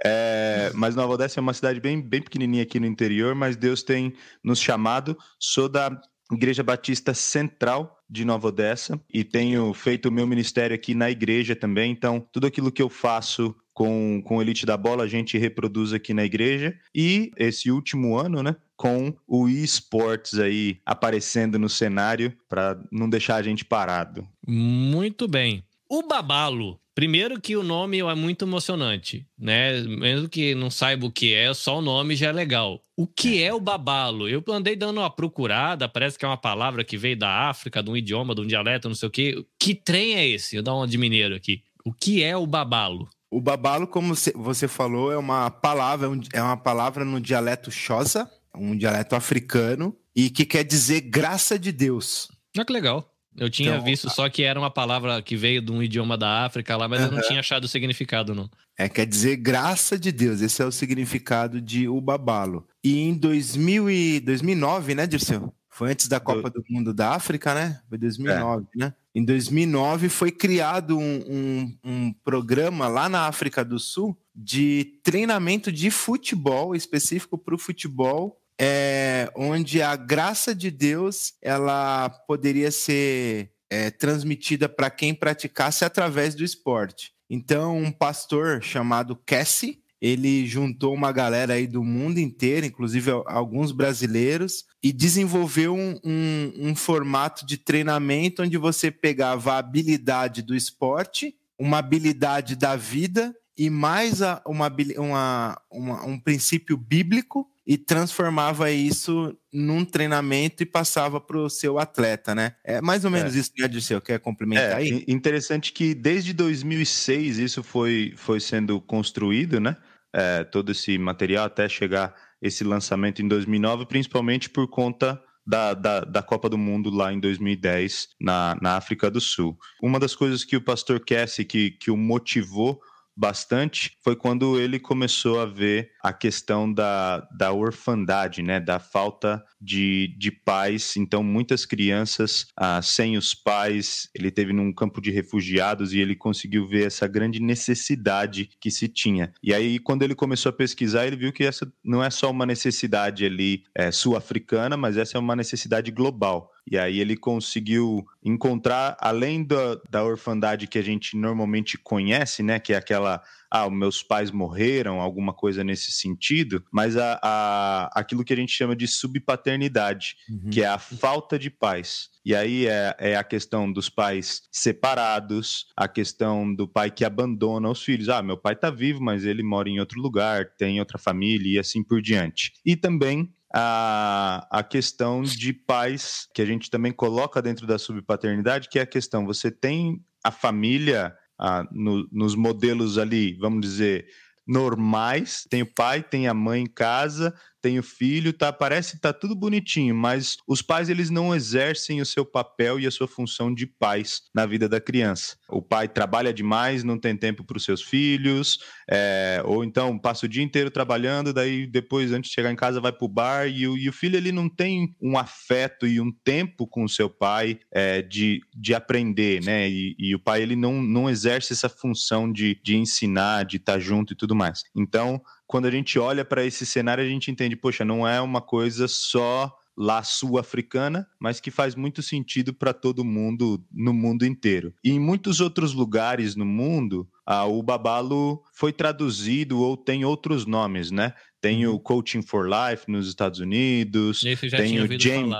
é, 0.04 0.70
mas 0.74 0.94
Nova 0.94 1.14
Odessa 1.14 1.40
é 1.40 1.42
uma 1.42 1.54
cidade 1.54 1.80
bem, 1.80 2.00
bem 2.00 2.22
pequenininha 2.22 2.62
aqui 2.62 2.78
no 2.78 2.86
interior, 2.86 3.34
mas 3.34 3.56
Deus 3.56 3.82
tem 3.82 4.14
nos 4.42 4.60
chamado. 4.60 5.16
Sou 5.38 5.68
da 5.68 6.00
Igreja 6.30 6.62
Batista 6.62 7.14
Central 7.14 7.98
de 8.08 8.24
Nova 8.24 8.48
Odessa 8.48 9.00
e 9.12 9.24
tenho 9.24 9.72
feito 9.72 10.08
o 10.08 10.12
meu 10.12 10.26
ministério 10.26 10.74
aqui 10.74 10.94
na 10.94 11.10
igreja 11.10 11.56
também. 11.56 11.90
Então, 11.90 12.26
tudo 12.32 12.46
aquilo 12.46 12.72
que 12.72 12.82
eu 12.82 12.88
faço 12.88 13.54
com, 13.72 14.20
com 14.24 14.42
Elite 14.42 14.66
da 14.66 14.76
Bola, 14.76 15.04
a 15.04 15.08
gente 15.08 15.38
reproduz 15.38 15.92
aqui 15.92 16.12
na 16.12 16.24
igreja. 16.24 16.76
E 16.94 17.30
esse 17.36 17.70
último 17.70 18.16
ano, 18.16 18.42
né, 18.42 18.56
com 18.76 19.14
o 19.26 19.48
eSports 19.48 20.38
aí 20.38 20.80
aparecendo 20.84 21.58
no 21.58 21.68
cenário 21.68 22.36
para 22.48 22.80
não 22.90 23.08
deixar 23.08 23.36
a 23.36 23.42
gente 23.42 23.64
parado. 23.64 24.26
Muito 24.46 25.28
bem. 25.28 25.64
O 25.88 26.02
Babalo 26.02 26.80
Primeiro 26.98 27.40
que 27.40 27.56
o 27.56 27.62
nome 27.62 28.00
é 28.00 28.14
muito 28.16 28.44
emocionante, 28.44 29.24
né? 29.38 29.82
Mesmo 29.82 30.28
que 30.28 30.52
não 30.52 30.68
saiba 30.68 31.06
o 31.06 31.12
que 31.12 31.32
é, 31.32 31.54
só 31.54 31.78
o 31.78 31.80
nome 31.80 32.16
já 32.16 32.30
é 32.30 32.32
legal. 32.32 32.82
O 32.96 33.06
que 33.06 33.40
é 33.40 33.54
o 33.54 33.60
babalo? 33.60 34.28
Eu 34.28 34.42
andei 34.48 34.74
dando 34.74 34.98
uma 34.98 35.08
procurada, 35.08 35.88
parece 35.88 36.18
que 36.18 36.24
é 36.24 36.28
uma 36.28 36.36
palavra 36.36 36.82
que 36.82 36.98
veio 36.98 37.16
da 37.16 37.48
África, 37.48 37.84
de 37.84 37.88
um 37.88 37.96
idioma, 37.96 38.34
de 38.34 38.40
um 38.40 38.46
dialeto, 38.48 38.88
não 38.88 38.96
sei 38.96 39.06
o 39.06 39.12
quê. 39.12 39.46
Que 39.56 39.76
trem 39.76 40.16
é 40.16 40.26
esse? 40.26 40.56
Eu 40.56 40.62
dar 40.64 40.74
uma 40.74 40.88
de 40.88 40.98
mineiro 40.98 41.36
aqui. 41.36 41.62
O 41.84 41.92
que 41.92 42.20
é 42.20 42.36
o 42.36 42.48
babalo? 42.48 43.08
O 43.30 43.40
babalo, 43.40 43.86
como 43.86 44.12
você 44.34 44.66
falou, 44.66 45.12
é 45.12 45.16
uma 45.16 45.52
palavra, 45.52 46.10
é 46.32 46.42
uma 46.42 46.56
palavra 46.56 47.04
no 47.04 47.20
dialeto 47.20 47.70
Xhosa, 47.70 48.28
um 48.52 48.76
dialeto 48.76 49.14
africano, 49.14 49.96
e 50.16 50.30
que 50.30 50.44
quer 50.44 50.64
dizer 50.64 51.02
graça 51.02 51.56
de 51.56 51.70
Deus. 51.70 52.28
Ah, 52.58 52.64
que 52.64 52.72
legal. 52.72 53.08
Eu 53.38 53.48
tinha 53.48 53.72
então, 53.72 53.84
visto 53.84 54.10
só 54.10 54.28
que 54.28 54.42
era 54.42 54.58
uma 54.58 54.70
palavra 54.70 55.22
que 55.22 55.36
veio 55.36 55.62
de 55.62 55.72
um 55.72 55.82
idioma 55.82 56.16
da 56.16 56.44
África 56.44 56.76
lá, 56.76 56.88
mas 56.88 57.00
uh 57.00 57.04
-huh. 57.04 57.08
eu 57.08 57.12
não 57.16 57.22
tinha 57.22 57.40
achado 57.40 57.64
o 57.64 57.68
significado, 57.68 58.34
não. 58.34 58.50
É, 58.76 58.88
quer 58.88 59.06
dizer 59.06 59.36
graça 59.36 59.98
de 59.98 60.12
Deus. 60.12 60.40
Esse 60.40 60.62
é 60.62 60.64
o 60.64 60.72
significado 60.72 61.60
de 61.60 61.88
Ubabalo. 61.88 62.66
E 62.82 63.00
em 63.00 63.14
2000 63.14 63.90
e 63.90 64.20
2009, 64.20 64.94
né, 64.94 65.06
Dirceu? 65.06 65.52
Foi 65.78 65.92
antes 65.92 66.08
da 66.08 66.18
Copa 66.18 66.50
do 66.50 66.64
Mundo 66.68 66.92
da 66.92 67.10
África, 67.10 67.54
né? 67.54 67.80
Foi 67.88 67.96
2009, 67.96 68.66
é. 68.74 68.78
né? 68.78 68.94
Em 69.14 69.24
2009 69.24 70.08
foi 70.08 70.30
criado 70.30 70.98
um, 70.98 71.22
um, 71.28 71.78
um 71.84 72.12
programa 72.24 72.88
lá 72.88 73.08
na 73.08 73.28
África 73.28 73.64
do 73.64 73.78
Sul 73.78 74.16
de 74.34 75.00
treinamento 75.02 75.72
de 75.72 75.90
futebol, 75.90 76.74
específico 76.74 77.36
para 77.38 77.54
o 77.54 77.58
futebol, 77.58 78.40
é, 78.60 79.30
onde 79.36 79.80
a 79.80 79.94
graça 79.94 80.54
de 80.54 80.70
Deus 80.70 81.34
ela 81.40 82.10
poderia 82.26 82.70
ser 82.70 83.52
é, 83.70 83.90
transmitida 83.90 84.68
para 84.68 84.90
quem 84.90 85.14
praticasse 85.14 85.84
através 85.84 86.34
do 86.34 86.42
esporte. 86.42 87.12
Então, 87.30 87.76
um 87.76 87.92
pastor 87.92 88.62
chamado 88.62 89.14
Cassie, 89.14 89.82
ele 90.00 90.46
juntou 90.46 90.94
uma 90.94 91.12
galera 91.12 91.54
aí 91.54 91.66
do 91.66 91.82
mundo 91.84 92.18
inteiro, 92.18 92.66
inclusive 92.66 93.10
alguns 93.26 93.72
brasileiros, 93.72 94.64
e 94.82 94.92
desenvolveu 94.92 95.74
um, 95.74 95.98
um, 96.04 96.52
um 96.68 96.76
formato 96.76 97.44
de 97.44 97.58
treinamento 97.58 98.42
onde 98.42 98.56
você 98.56 98.90
pegava 98.90 99.52
a 99.52 99.58
habilidade 99.58 100.40
do 100.40 100.54
esporte, 100.54 101.34
uma 101.58 101.78
habilidade 101.78 102.54
da 102.54 102.76
vida 102.76 103.34
e 103.58 103.68
mais 103.68 104.22
a, 104.22 104.40
uma, 104.46 104.72
uma, 104.96 105.60
uma, 105.68 106.06
um 106.06 106.18
princípio 106.18 106.76
bíblico 106.76 107.44
e 107.66 107.76
transformava 107.76 108.70
isso 108.70 109.36
num 109.52 109.84
treinamento 109.84 110.62
e 110.62 110.66
passava 110.66 111.20
para 111.20 111.36
o 111.36 111.50
seu 111.50 111.78
atleta, 111.78 112.34
né? 112.34 112.54
É 112.64 112.80
mais 112.80 113.04
ou 113.04 113.10
menos 113.10 113.34
é. 113.34 113.40
isso, 113.40 113.50
né, 113.58 113.66
Dirceu? 113.66 114.00
Quer 114.00 114.20
complementar 114.20 114.70
é, 114.70 114.74
aí? 114.76 115.04
Interessante 115.08 115.72
que 115.72 115.92
desde 115.92 116.32
2006 116.32 117.38
isso 117.38 117.62
foi, 117.64 118.14
foi 118.16 118.38
sendo 118.38 118.80
construído, 118.80 119.58
né? 119.58 119.76
É, 120.14 120.44
todo 120.44 120.72
esse 120.72 120.96
material 120.96 121.44
até 121.44 121.68
chegar 121.68 122.14
esse 122.40 122.62
lançamento 122.62 123.20
em 123.20 123.28
2009, 123.28 123.86
principalmente 123.86 124.48
por 124.48 124.68
conta 124.68 125.20
da, 125.44 125.74
da, 125.74 126.00
da, 126.00 126.22
Copa 126.22 126.48
do 126.48 126.56
Mundo 126.56 126.90
lá 126.90 127.12
em 127.12 127.18
2010 127.18 128.10
na, 128.20 128.56
na 128.62 128.76
África 128.76 129.10
do 129.10 129.20
Sul. 129.20 129.58
Uma 129.82 129.98
das 129.98 130.14
coisas 130.14 130.44
que 130.44 130.56
o 130.56 130.60
pastor 130.60 131.00
Cassie 131.04 131.44
que, 131.44 131.72
que 131.72 131.90
o 131.90 131.96
motivou 131.96 132.80
bastante 133.18 133.96
foi 134.02 134.14
quando 134.14 134.60
ele 134.60 134.78
começou 134.78 135.40
a 135.40 135.44
ver 135.44 135.90
a 136.00 136.12
questão 136.12 136.72
da, 136.72 137.26
da 137.36 137.52
orfandade, 137.52 138.42
né? 138.42 138.60
Da 138.60 138.78
falta 138.78 139.44
de, 139.60 140.14
de 140.16 140.30
pais. 140.30 140.96
Então, 140.96 141.22
muitas 141.22 141.66
crianças 141.66 142.46
ah, 142.56 142.80
sem 142.80 143.16
os 143.16 143.34
pais. 143.34 144.08
Ele 144.14 144.30
teve 144.30 144.52
num 144.52 144.72
campo 144.72 145.00
de 145.00 145.10
refugiados 145.10 145.92
e 145.92 145.98
ele 145.98 146.14
conseguiu 146.14 146.68
ver 146.68 146.86
essa 146.86 147.08
grande 147.08 147.40
necessidade 147.40 148.50
que 148.60 148.70
se 148.70 148.86
tinha. 148.86 149.32
E 149.42 149.52
aí, 149.52 149.80
quando 149.80 150.04
ele 150.04 150.14
começou 150.14 150.50
a 150.50 150.52
pesquisar, 150.52 151.06
ele 151.06 151.16
viu 151.16 151.32
que 151.32 151.42
essa 151.42 151.70
não 151.84 152.04
é 152.04 152.10
só 152.10 152.30
uma 152.30 152.46
necessidade 152.46 153.24
ali 153.24 153.64
é, 153.74 153.90
sul-africana, 153.90 154.76
mas 154.76 154.96
essa 154.96 155.18
é 155.18 155.20
uma 155.20 155.34
necessidade 155.34 155.90
global. 155.90 156.52
E 156.70 156.76
aí 156.78 157.00
ele 157.00 157.16
conseguiu 157.16 158.04
encontrar, 158.22 158.96
além 159.00 159.44
da, 159.44 159.80
da 159.90 160.04
orfandade 160.04 160.66
que 160.66 160.78
a 160.78 160.82
gente 160.82 161.16
normalmente 161.16 161.78
conhece, 161.78 162.42
né? 162.42 162.58
Que 162.58 162.72
é 162.72 162.76
aquela 162.76 163.22
ah, 163.50 163.70
meus 163.70 164.02
pais 164.02 164.30
morreram, 164.30 165.00
alguma 165.00 165.32
coisa 165.32 165.64
nesse 165.64 165.90
sentido, 165.90 166.62
mas 166.70 166.96
a, 166.96 167.18
a, 167.22 167.90
aquilo 167.98 168.24
que 168.24 168.32
a 168.32 168.36
gente 168.36 168.52
chama 168.52 168.76
de 168.76 168.86
subpaternidade, 168.86 170.16
uhum. 170.28 170.50
que 170.50 170.62
é 170.62 170.66
a 170.66 170.78
falta 170.78 171.38
de 171.38 171.50
pais. 171.50 172.10
E 172.24 172.34
aí 172.34 172.66
é, 172.66 172.94
é, 172.98 173.16
a 173.16 173.24
questão 173.24 173.72
dos 173.72 173.88
pais 173.88 174.42
separados, 174.52 175.66
a 175.74 175.88
questão 175.88 176.54
do 176.54 176.68
pai 176.68 176.90
que 176.90 177.04
abandona 177.04 177.70
os 177.70 177.82
filhos. 177.82 178.10
Ah, 178.10 178.22
meu 178.22 178.36
pai 178.36 178.52
está 178.52 178.70
vivo, 178.70 179.02
mas 179.02 179.24
ele 179.24 179.42
mora 179.42 179.68
em 179.68 179.80
outro 179.80 180.00
lugar, 180.00 180.50
tem 180.58 180.78
outra 180.78 180.98
família 180.98 181.56
e 181.56 181.58
assim 181.58 181.82
por 181.82 182.02
diante. 182.02 182.52
E 182.66 182.76
também 182.76 183.32
a, 183.52 184.46
a 184.50 184.62
questão 184.62 185.22
de 185.22 185.52
pais, 185.52 186.28
que 186.34 186.42
a 186.42 186.44
gente 186.44 186.70
também 186.70 186.92
coloca 186.92 187.40
dentro 187.40 187.66
da 187.66 187.78
subpaternidade, 187.78 188.68
que 188.68 188.78
é 188.78 188.82
a 188.82 188.86
questão: 188.86 189.24
você 189.24 189.50
tem 189.50 190.02
a 190.22 190.30
família 190.30 191.14
ah, 191.38 191.66
no, 191.70 192.08
nos 192.12 192.34
modelos 192.34 192.98
ali, 192.98 193.34
vamos 193.38 193.60
dizer, 193.60 194.06
normais, 194.46 195.46
tem 195.48 195.62
o 195.62 195.74
pai, 195.74 196.02
tem 196.02 196.26
a 196.26 196.34
mãe 196.34 196.62
em 196.62 196.66
casa, 196.66 197.34
tem 197.60 197.78
o 197.78 197.82
filho, 197.82 198.32
tá, 198.32 198.52
parece 198.52 199.00
tá 199.00 199.12
tudo 199.12 199.34
bonitinho, 199.34 199.94
mas 199.94 200.36
os 200.46 200.62
pais 200.62 200.88
eles 200.88 201.10
não 201.10 201.34
exercem 201.34 202.00
o 202.00 202.06
seu 202.06 202.24
papel 202.24 202.78
e 202.78 202.86
a 202.86 202.90
sua 202.90 203.08
função 203.08 203.52
de 203.52 203.66
pais 203.66 204.22
na 204.34 204.46
vida 204.46 204.68
da 204.68 204.80
criança. 204.80 205.36
O 205.48 205.62
pai 205.62 205.88
trabalha 205.88 206.32
demais, 206.32 206.84
não 206.84 206.98
tem 206.98 207.16
tempo 207.16 207.44
para 207.44 207.56
os 207.56 207.64
seus 207.64 207.82
filhos, 207.82 208.58
é, 208.90 209.42
ou 209.44 209.64
então 209.64 209.98
passa 209.98 210.26
o 210.26 210.28
dia 210.28 210.42
inteiro 210.42 210.70
trabalhando, 210.70 211.32
daí 211.32 211.66
depois 211.66 212.12
antes 212.12 212.30
de 212.30 212.34
chegar 212.34 212.52
em 212.52 212.56
casa 212.56 212.80
vai 212.80 212.92
para 212.92 213.04
o 213.04 213.08
bar 213.08 213.48
e 213.48 213.66
o, 213.66 213.76
e 213.76 213.88
o, 213.88 213.92
filho 213.92 214.16
ele 214.16 214.32
não 214.32 214.48
tem 214.48 214.94
um 215.00 215.18
afeto 215.18 215.86
e 215.86 216.00
um 216.00 216.12
tempo 216.12 216.66
com 216.66 216.84
o 216.84 216.88
seu 216.88 217.10
pai 217.10 217.58
é, 217.72 218.02
de, 218.02 218.40
de 218.54 218.74
aprender, 218.74 219.42
né? 219.42 219.68
E, 219.68 219.96
e, 219.98 220.14
o 220.14 220.20
pai 220.20 220.42
ele 220.42 220.56
não, 220.56 220.82
não 220.82 221.08
exerce 221.08 221.52
essa 221.52 221.68
função 221.68 222.30
de, 222.30 222.60
de 222.62 222.76
ensinar, 222.76 223.44
de 223.44 223.56
estar 223.56 223.74
tá 223.74 223.78
junto 223.78 224.12
e 224.12 224.16
tudo 224.16 224.34
mais. 224.34 224.62
Então 224.76 225.20
quando 225.48 225.64
a 225.64 225.70
gente 225.70 225.98
olha 225.98 226.26
para 226.26 226.44
esse 226.44 226.66
cenário, 226.66 227.02
a 227.02 227.08
gente 227.08 227.30
entende, 227.30 227.56
poxa, 227.56 227.82
não 227.82 228.06
é 228.06 228.20
uma 228.20 228.42
coisa 228.42 228.86
só 228.86 229.50
lá 229.74 230.02
sul-africana, 230.02 231.06
mas 231.18 231.40
que 231.40 231.50
faz 231.50 231.74
muito 231.74 232.02
sentido 232.02 232.52
para 232.52 232.74
todo 232.74 233.04
mundo 233.04 233.64
no 233.72 233.94
mundo 233.94 234.26
inteiro. 234.26 234.74
E 234.84 234.90
em 234.90 235.00
muitos 235.00 235.40
outros 235.40 235.72
lugares 235.72 236.36
no 236.36 236.44
mundo, 236.44 237.08
ah, 237.24 237.46
o 237.46 237.62
babalo 237.62 238.42
foi 238.52 238.72
traduzido 238.72 239.60
ou 239.60 239.76
tem 239.76 240.04
outros 240.04 240.44
nomes, 240.44 240.90
né? 240.90 241.14
Tem 241.40 241.64
o 241.66 241.72
uhum. 241.72 241.78
Coaching 241.78 242.22
for 242.22 242.46
Life 242.46 242.90
nos 242.90 243.08
Estados 243.08 243.38
Unidos, 243.38 244.20
tem 244.50 244.80
o 244.80 245.00
Jam, 245.00 245.30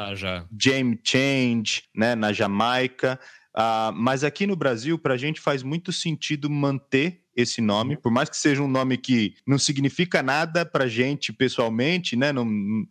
Jam 0.59 0.99
Change 1.05 1.83
né, 1.95 2.15
na 2.15 2.33
Jamaica. 2.33 3.19
Ah, 3.53 3.93
mas 3.93 4.23
aqui 4.23 4.47
no 4.47 4.55
Brasil, 4.55 4.97
para 4.99 5.15
a 5.15 5.19
gente 5.19 5.41
faz 5.41 5.65
muito 5.65 5.93
sentido 5.93 6.49
manter 6.49 7.25
esse 7.39 7.61
nome, 7.61 7.97
por 7.97 8.11
mais 8.11 8.29
que 8.29 8.37
seja 8.37 8.61
um 8.61 8.67
nome 8.67 8.99
que 8.99 9.35
não 9.47 9.59
significa 9.59 10.25
nada 10.25 10.67
para 10.67 10.89
gente 10.89 11.33
pessoalmente, 11.33 12.17
né? 12.17 12.33
Não, 12.33 12.45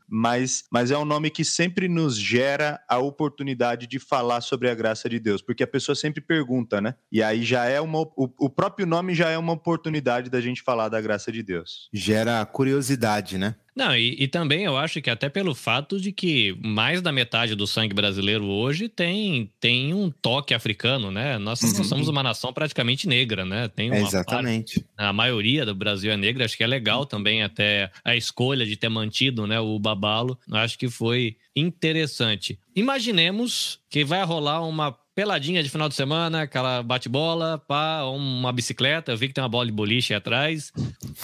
mas, 0.08 0.64
mas 0.72 0.90
é 0.90 0.98
um 0.98 1.04
nome 1.04 1.30
que 1.30 1.44
sempre 1.44 1.90
nos 1.90 2.18
gera 2.18 2.80
a 2.88 2.98
oportunidade 2.98 3.86
de 3.88 4.00
falar 4.00 4.40
sobre 4.40 4.70
a 4.70 4.76
graça 4.76 5.10
de 5.10 5.20
Deus, 5.20 5.42
porque 5.42 5.64
a 5.64 5.68
pessoa 5.68 5.96
sempre 5.98 6.22
pergunta, 6.22 6.80
né? 6.80 6.96
E 7.12 7.22
aí 7.22 7.44
já 7.44 7.66
é 7.66 7.82
uma. 7.82 8.00
O, 8.16 8.30
o 8.40 8.50
próprio 8.50 8.88
nome 8.88 9.14
já 9.14 9.30
é 9.30 9.38
uma 9.38 9.52
oportunidade 9.52 10.30
da 10.30 10.40
gente 10.40 10.62
falar 10.62 10.88
da 10.88 11.02
graça 11.02 11.30
de 11.30 11.44
Deus. 11.44 11.90
Gera 11.94 12.46
curiosidade, 12.46 13.38
né? 13.38 13.56
Não, 13.78 13.96
e, 13.96 14.16
e, 14.18 14.28
também 14.28 14.64
eu 14.64 14.76
acho 14.76 15.00
que 15.04 15.10
até 15.10 15.30
pelo 15.30 15.54
fato 15.54 16.02
de 16.02 16.12
que 16.12 16.58
mais 16.66 17.00
da 17.00 17.12
metade 17.12 17.54
do 17.54 17.68
sangue 17.68 17.94
brasileiro 17.94 18.44
hoje 18.44 18.90
tem, 18.90 19.52
tem 19.60 19.94
um 19.94 20.10
toque 20.10 20.56
africano, 20.56 21.12
né? 21.12 21.38
Nós, 21.38 21.62
uhum. 21.62 21.78
nós 21.78 21.88
somos 21.88 22.08
uma 22.08 22.24
nação 22.24 22.52
praticamente 22.52 23.08
negra, 23.08 23.46
né? 23.46 23.68
Tem 23.68 23.92
uma 23.92 24.00
Exatamente. 24.00 24.80
Parte, 24.80 24.90
a 24.98 25.14
maioria 25.14 25.64
do 25.64 25.76
Brasil 25.76 26.12
é 26.12 26.18
negra, 26.18 26.44
acho 26.44 26.58
que 26.58 26.64
é 26.64 26.68
legal 26.68 27.06
também 27.06 27.44
até 27.44 27.92
a 28.04 28.16
escolha 28.16 28.66
de 28.66 28.76
ter 28.76 28.90
mantido 28.90 29.46
né, 29.46 29.60
o 29.60 29.78
babalo. 29.78 30.40
Acho 30.52 30.76
que 30.76 30.90
foi 30.90 31.38
interessante. 31.56 32.58
Imaginemos 32.76 33.80
que 33.92 34.04
vai 34.04 34.24
rolar 34.24 34.62
uma 34.68 34.98
peladinha 35.18 35.64
de 35.64 35.70
final 35.70 35.90
de 35.90 35.96
semana, 35.96 36.44
aquela 36.44 36.84
bate-bola, 36.84 37.58
pá, 37.68 38.04
uma 38.04 38.54
bicicleta. 38.54 39.12
Eu 39.12 39.18
vi 39.18 39.28
que 39.28 39.34
tem 39.34 39.44
uma 39.44 39.50
bola 39.50 39.66
de 39.66 39.72
boliche 39.72 40.14
atrás. 40.14 40.72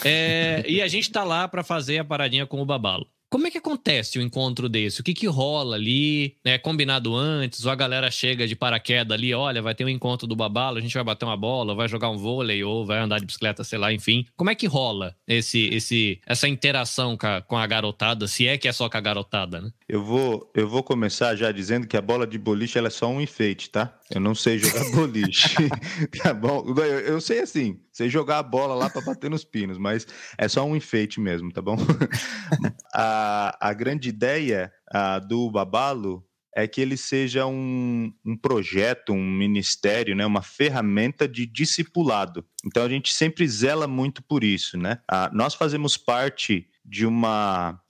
É, 0.03 0.65
e 0.67 0.81
a 0.81 0.87
gente 0.87 1.11
tá 1.11 1.23
lá 1.23 1.47
para 1.47 1.63
fazer 1.63 1.99
a 1.99 2.03
paradinha 2.03 2.47
com 2.47 2.59
o 2.59 2.65
babalo. 2.65 3.05
Como 3.33 3.47
é 3.47 3.49
que 3.49 3.57
acontece 3.57 4.19
o 4.19 4.21
encontro 4.21 4.69
desse? 4.69 5.01
O 5.01 5.03
que 5.03 5.11
que 5.11 5.25
rola 5.25 5.75
ali? 5.75 6.35
É 6.45 6.59
combinado 6.59 7.15
antes? 7.15 7.65
Ou 7.65 7.71
a 7.71 7.75
galera 7.75 8.11
chega 8.11 8.47
de 8.47 8.55
paraquedas 8.55 9.11
ali, 9.11 9.33
olha, 9.33 9.59
vai 9.59 9.73
ter 9.73 9.83
um 9.83 9.89
encontro 9.89 10.27
do 10.27 10.35
babalo, 10.35 10.77
a 10.77 10.81
gente 10.81 10.93
vai 10.93 11.03
bater 11.03 11.25
uma 11.25 11.35
bola, 11.35 11.73
vai 11.73 11.87
jogar 11.87 12.11
um 12.11 12.17
vôlei, 12.17 12.63
ou 12.63 12.85
vai 12.85 12.99
andar 12.99 13.19
de 13.19 13.25
bicicleta, 13.25 13.63
sei 13.63 13.79
lá, 13.79 13.91
enfim. 13.91 14.23
Como 14.37 14.51
é 14.51 14.55
que 14.55 14.67
rola 14.67 15.15
esse, 15.27 15.67
esse, 15.73 16.21
essa 16.27 16.47
interação 16.47 17.17
com 17.17 17.25
a, 17.25 17.41
com 17.41 17.57
a 17.57 17.65
garotada, 17.65 18.27
se 18.27 18.47
é 18.47 18.55
que 18.55 18.67
é 18.67 18.71
só 18.71 18.87
com 18.87 18.97
a 18.97 19.01
garotada, 19.01 19.61
né? 19.61 19.71
Eu 19.89 20.03
vou, 20.03 20.51
eu 20.53 20.69
vou 20.69 20.83
começar 20.83 21.35
já 21.35 21.51
dizendo 21.51 21.87
que 21.87 21.97
a 21.97 22.01
bola 22.01 22.27
de 22.27 22.37
boliche 22.37 22.77
ela 22.77 22.89
é 22.89 22.91
só 22.91 23.07
um 23.07 23.19
enfeite, 23.19 23.67
tá? 23.71 23.99
Eu 24.13 24.21
não 24.21 24.35
sei 24.35 24.59
jogar 24.59 24.89
boliche. 24.91 25.55
tá 26.21 26.33
bom? 26.33 26.63
Eu, 26.77 26.99
eu, 26.99 27.21
sei 27.21 27.39
assim, 27.39 27.79
sei 27.91 28.09
jogar 28.09 28.39
a 28.39 28.43
bola 28.43 28.75
lá 28.75 28.89
para 28.89 29.01
bater 29.01 29.29
nos 29.29 29.43
pinos, 29.43 29.77
mas 29.77 30.05
é 30.37 30.47
só 30.47 30.63
um 30.63 30.75
enfeite 30.75 31.19
mesmo, 31.19 31.51
tá 31.51 31.61
bom? 31.61 31.77
a, 32.93 33.57
a 33.59 33.73
grande 33.73 34.09
ideia 34.09 34.71
a, 34.91 35.19
do 35.19 35.49
Babalo 35.49 36.23
é 36.55 36.67
que 36.67 36.79
ele 36.79 36.95
seja 36.95 37.47
um, 37.47 38.13
um 38.23 38.37
projeto, 38.37 39.11
um 39.11 39.31
ministério, 39.31 40.15
né, 40.15 40.23
uma 40.23 40.43
ferramenta 40.43 41.27
de 41.27 41.47
discipulado. 41.47 42.45
Então 42.63 42.83
a 42.83 42.89
gente 42.89 43.11
sempre 43.11 43.47
zela 43.47 43.87
muito 43.87 44.21
por 44.21 44.43
isso, 44.43 44.77
né? 44.77 44.99
nós 45.31 45.55
fazemos 45.55 45.97
parte 45.97 46.67
de 46.85 47.07
uma, 47.07 47.81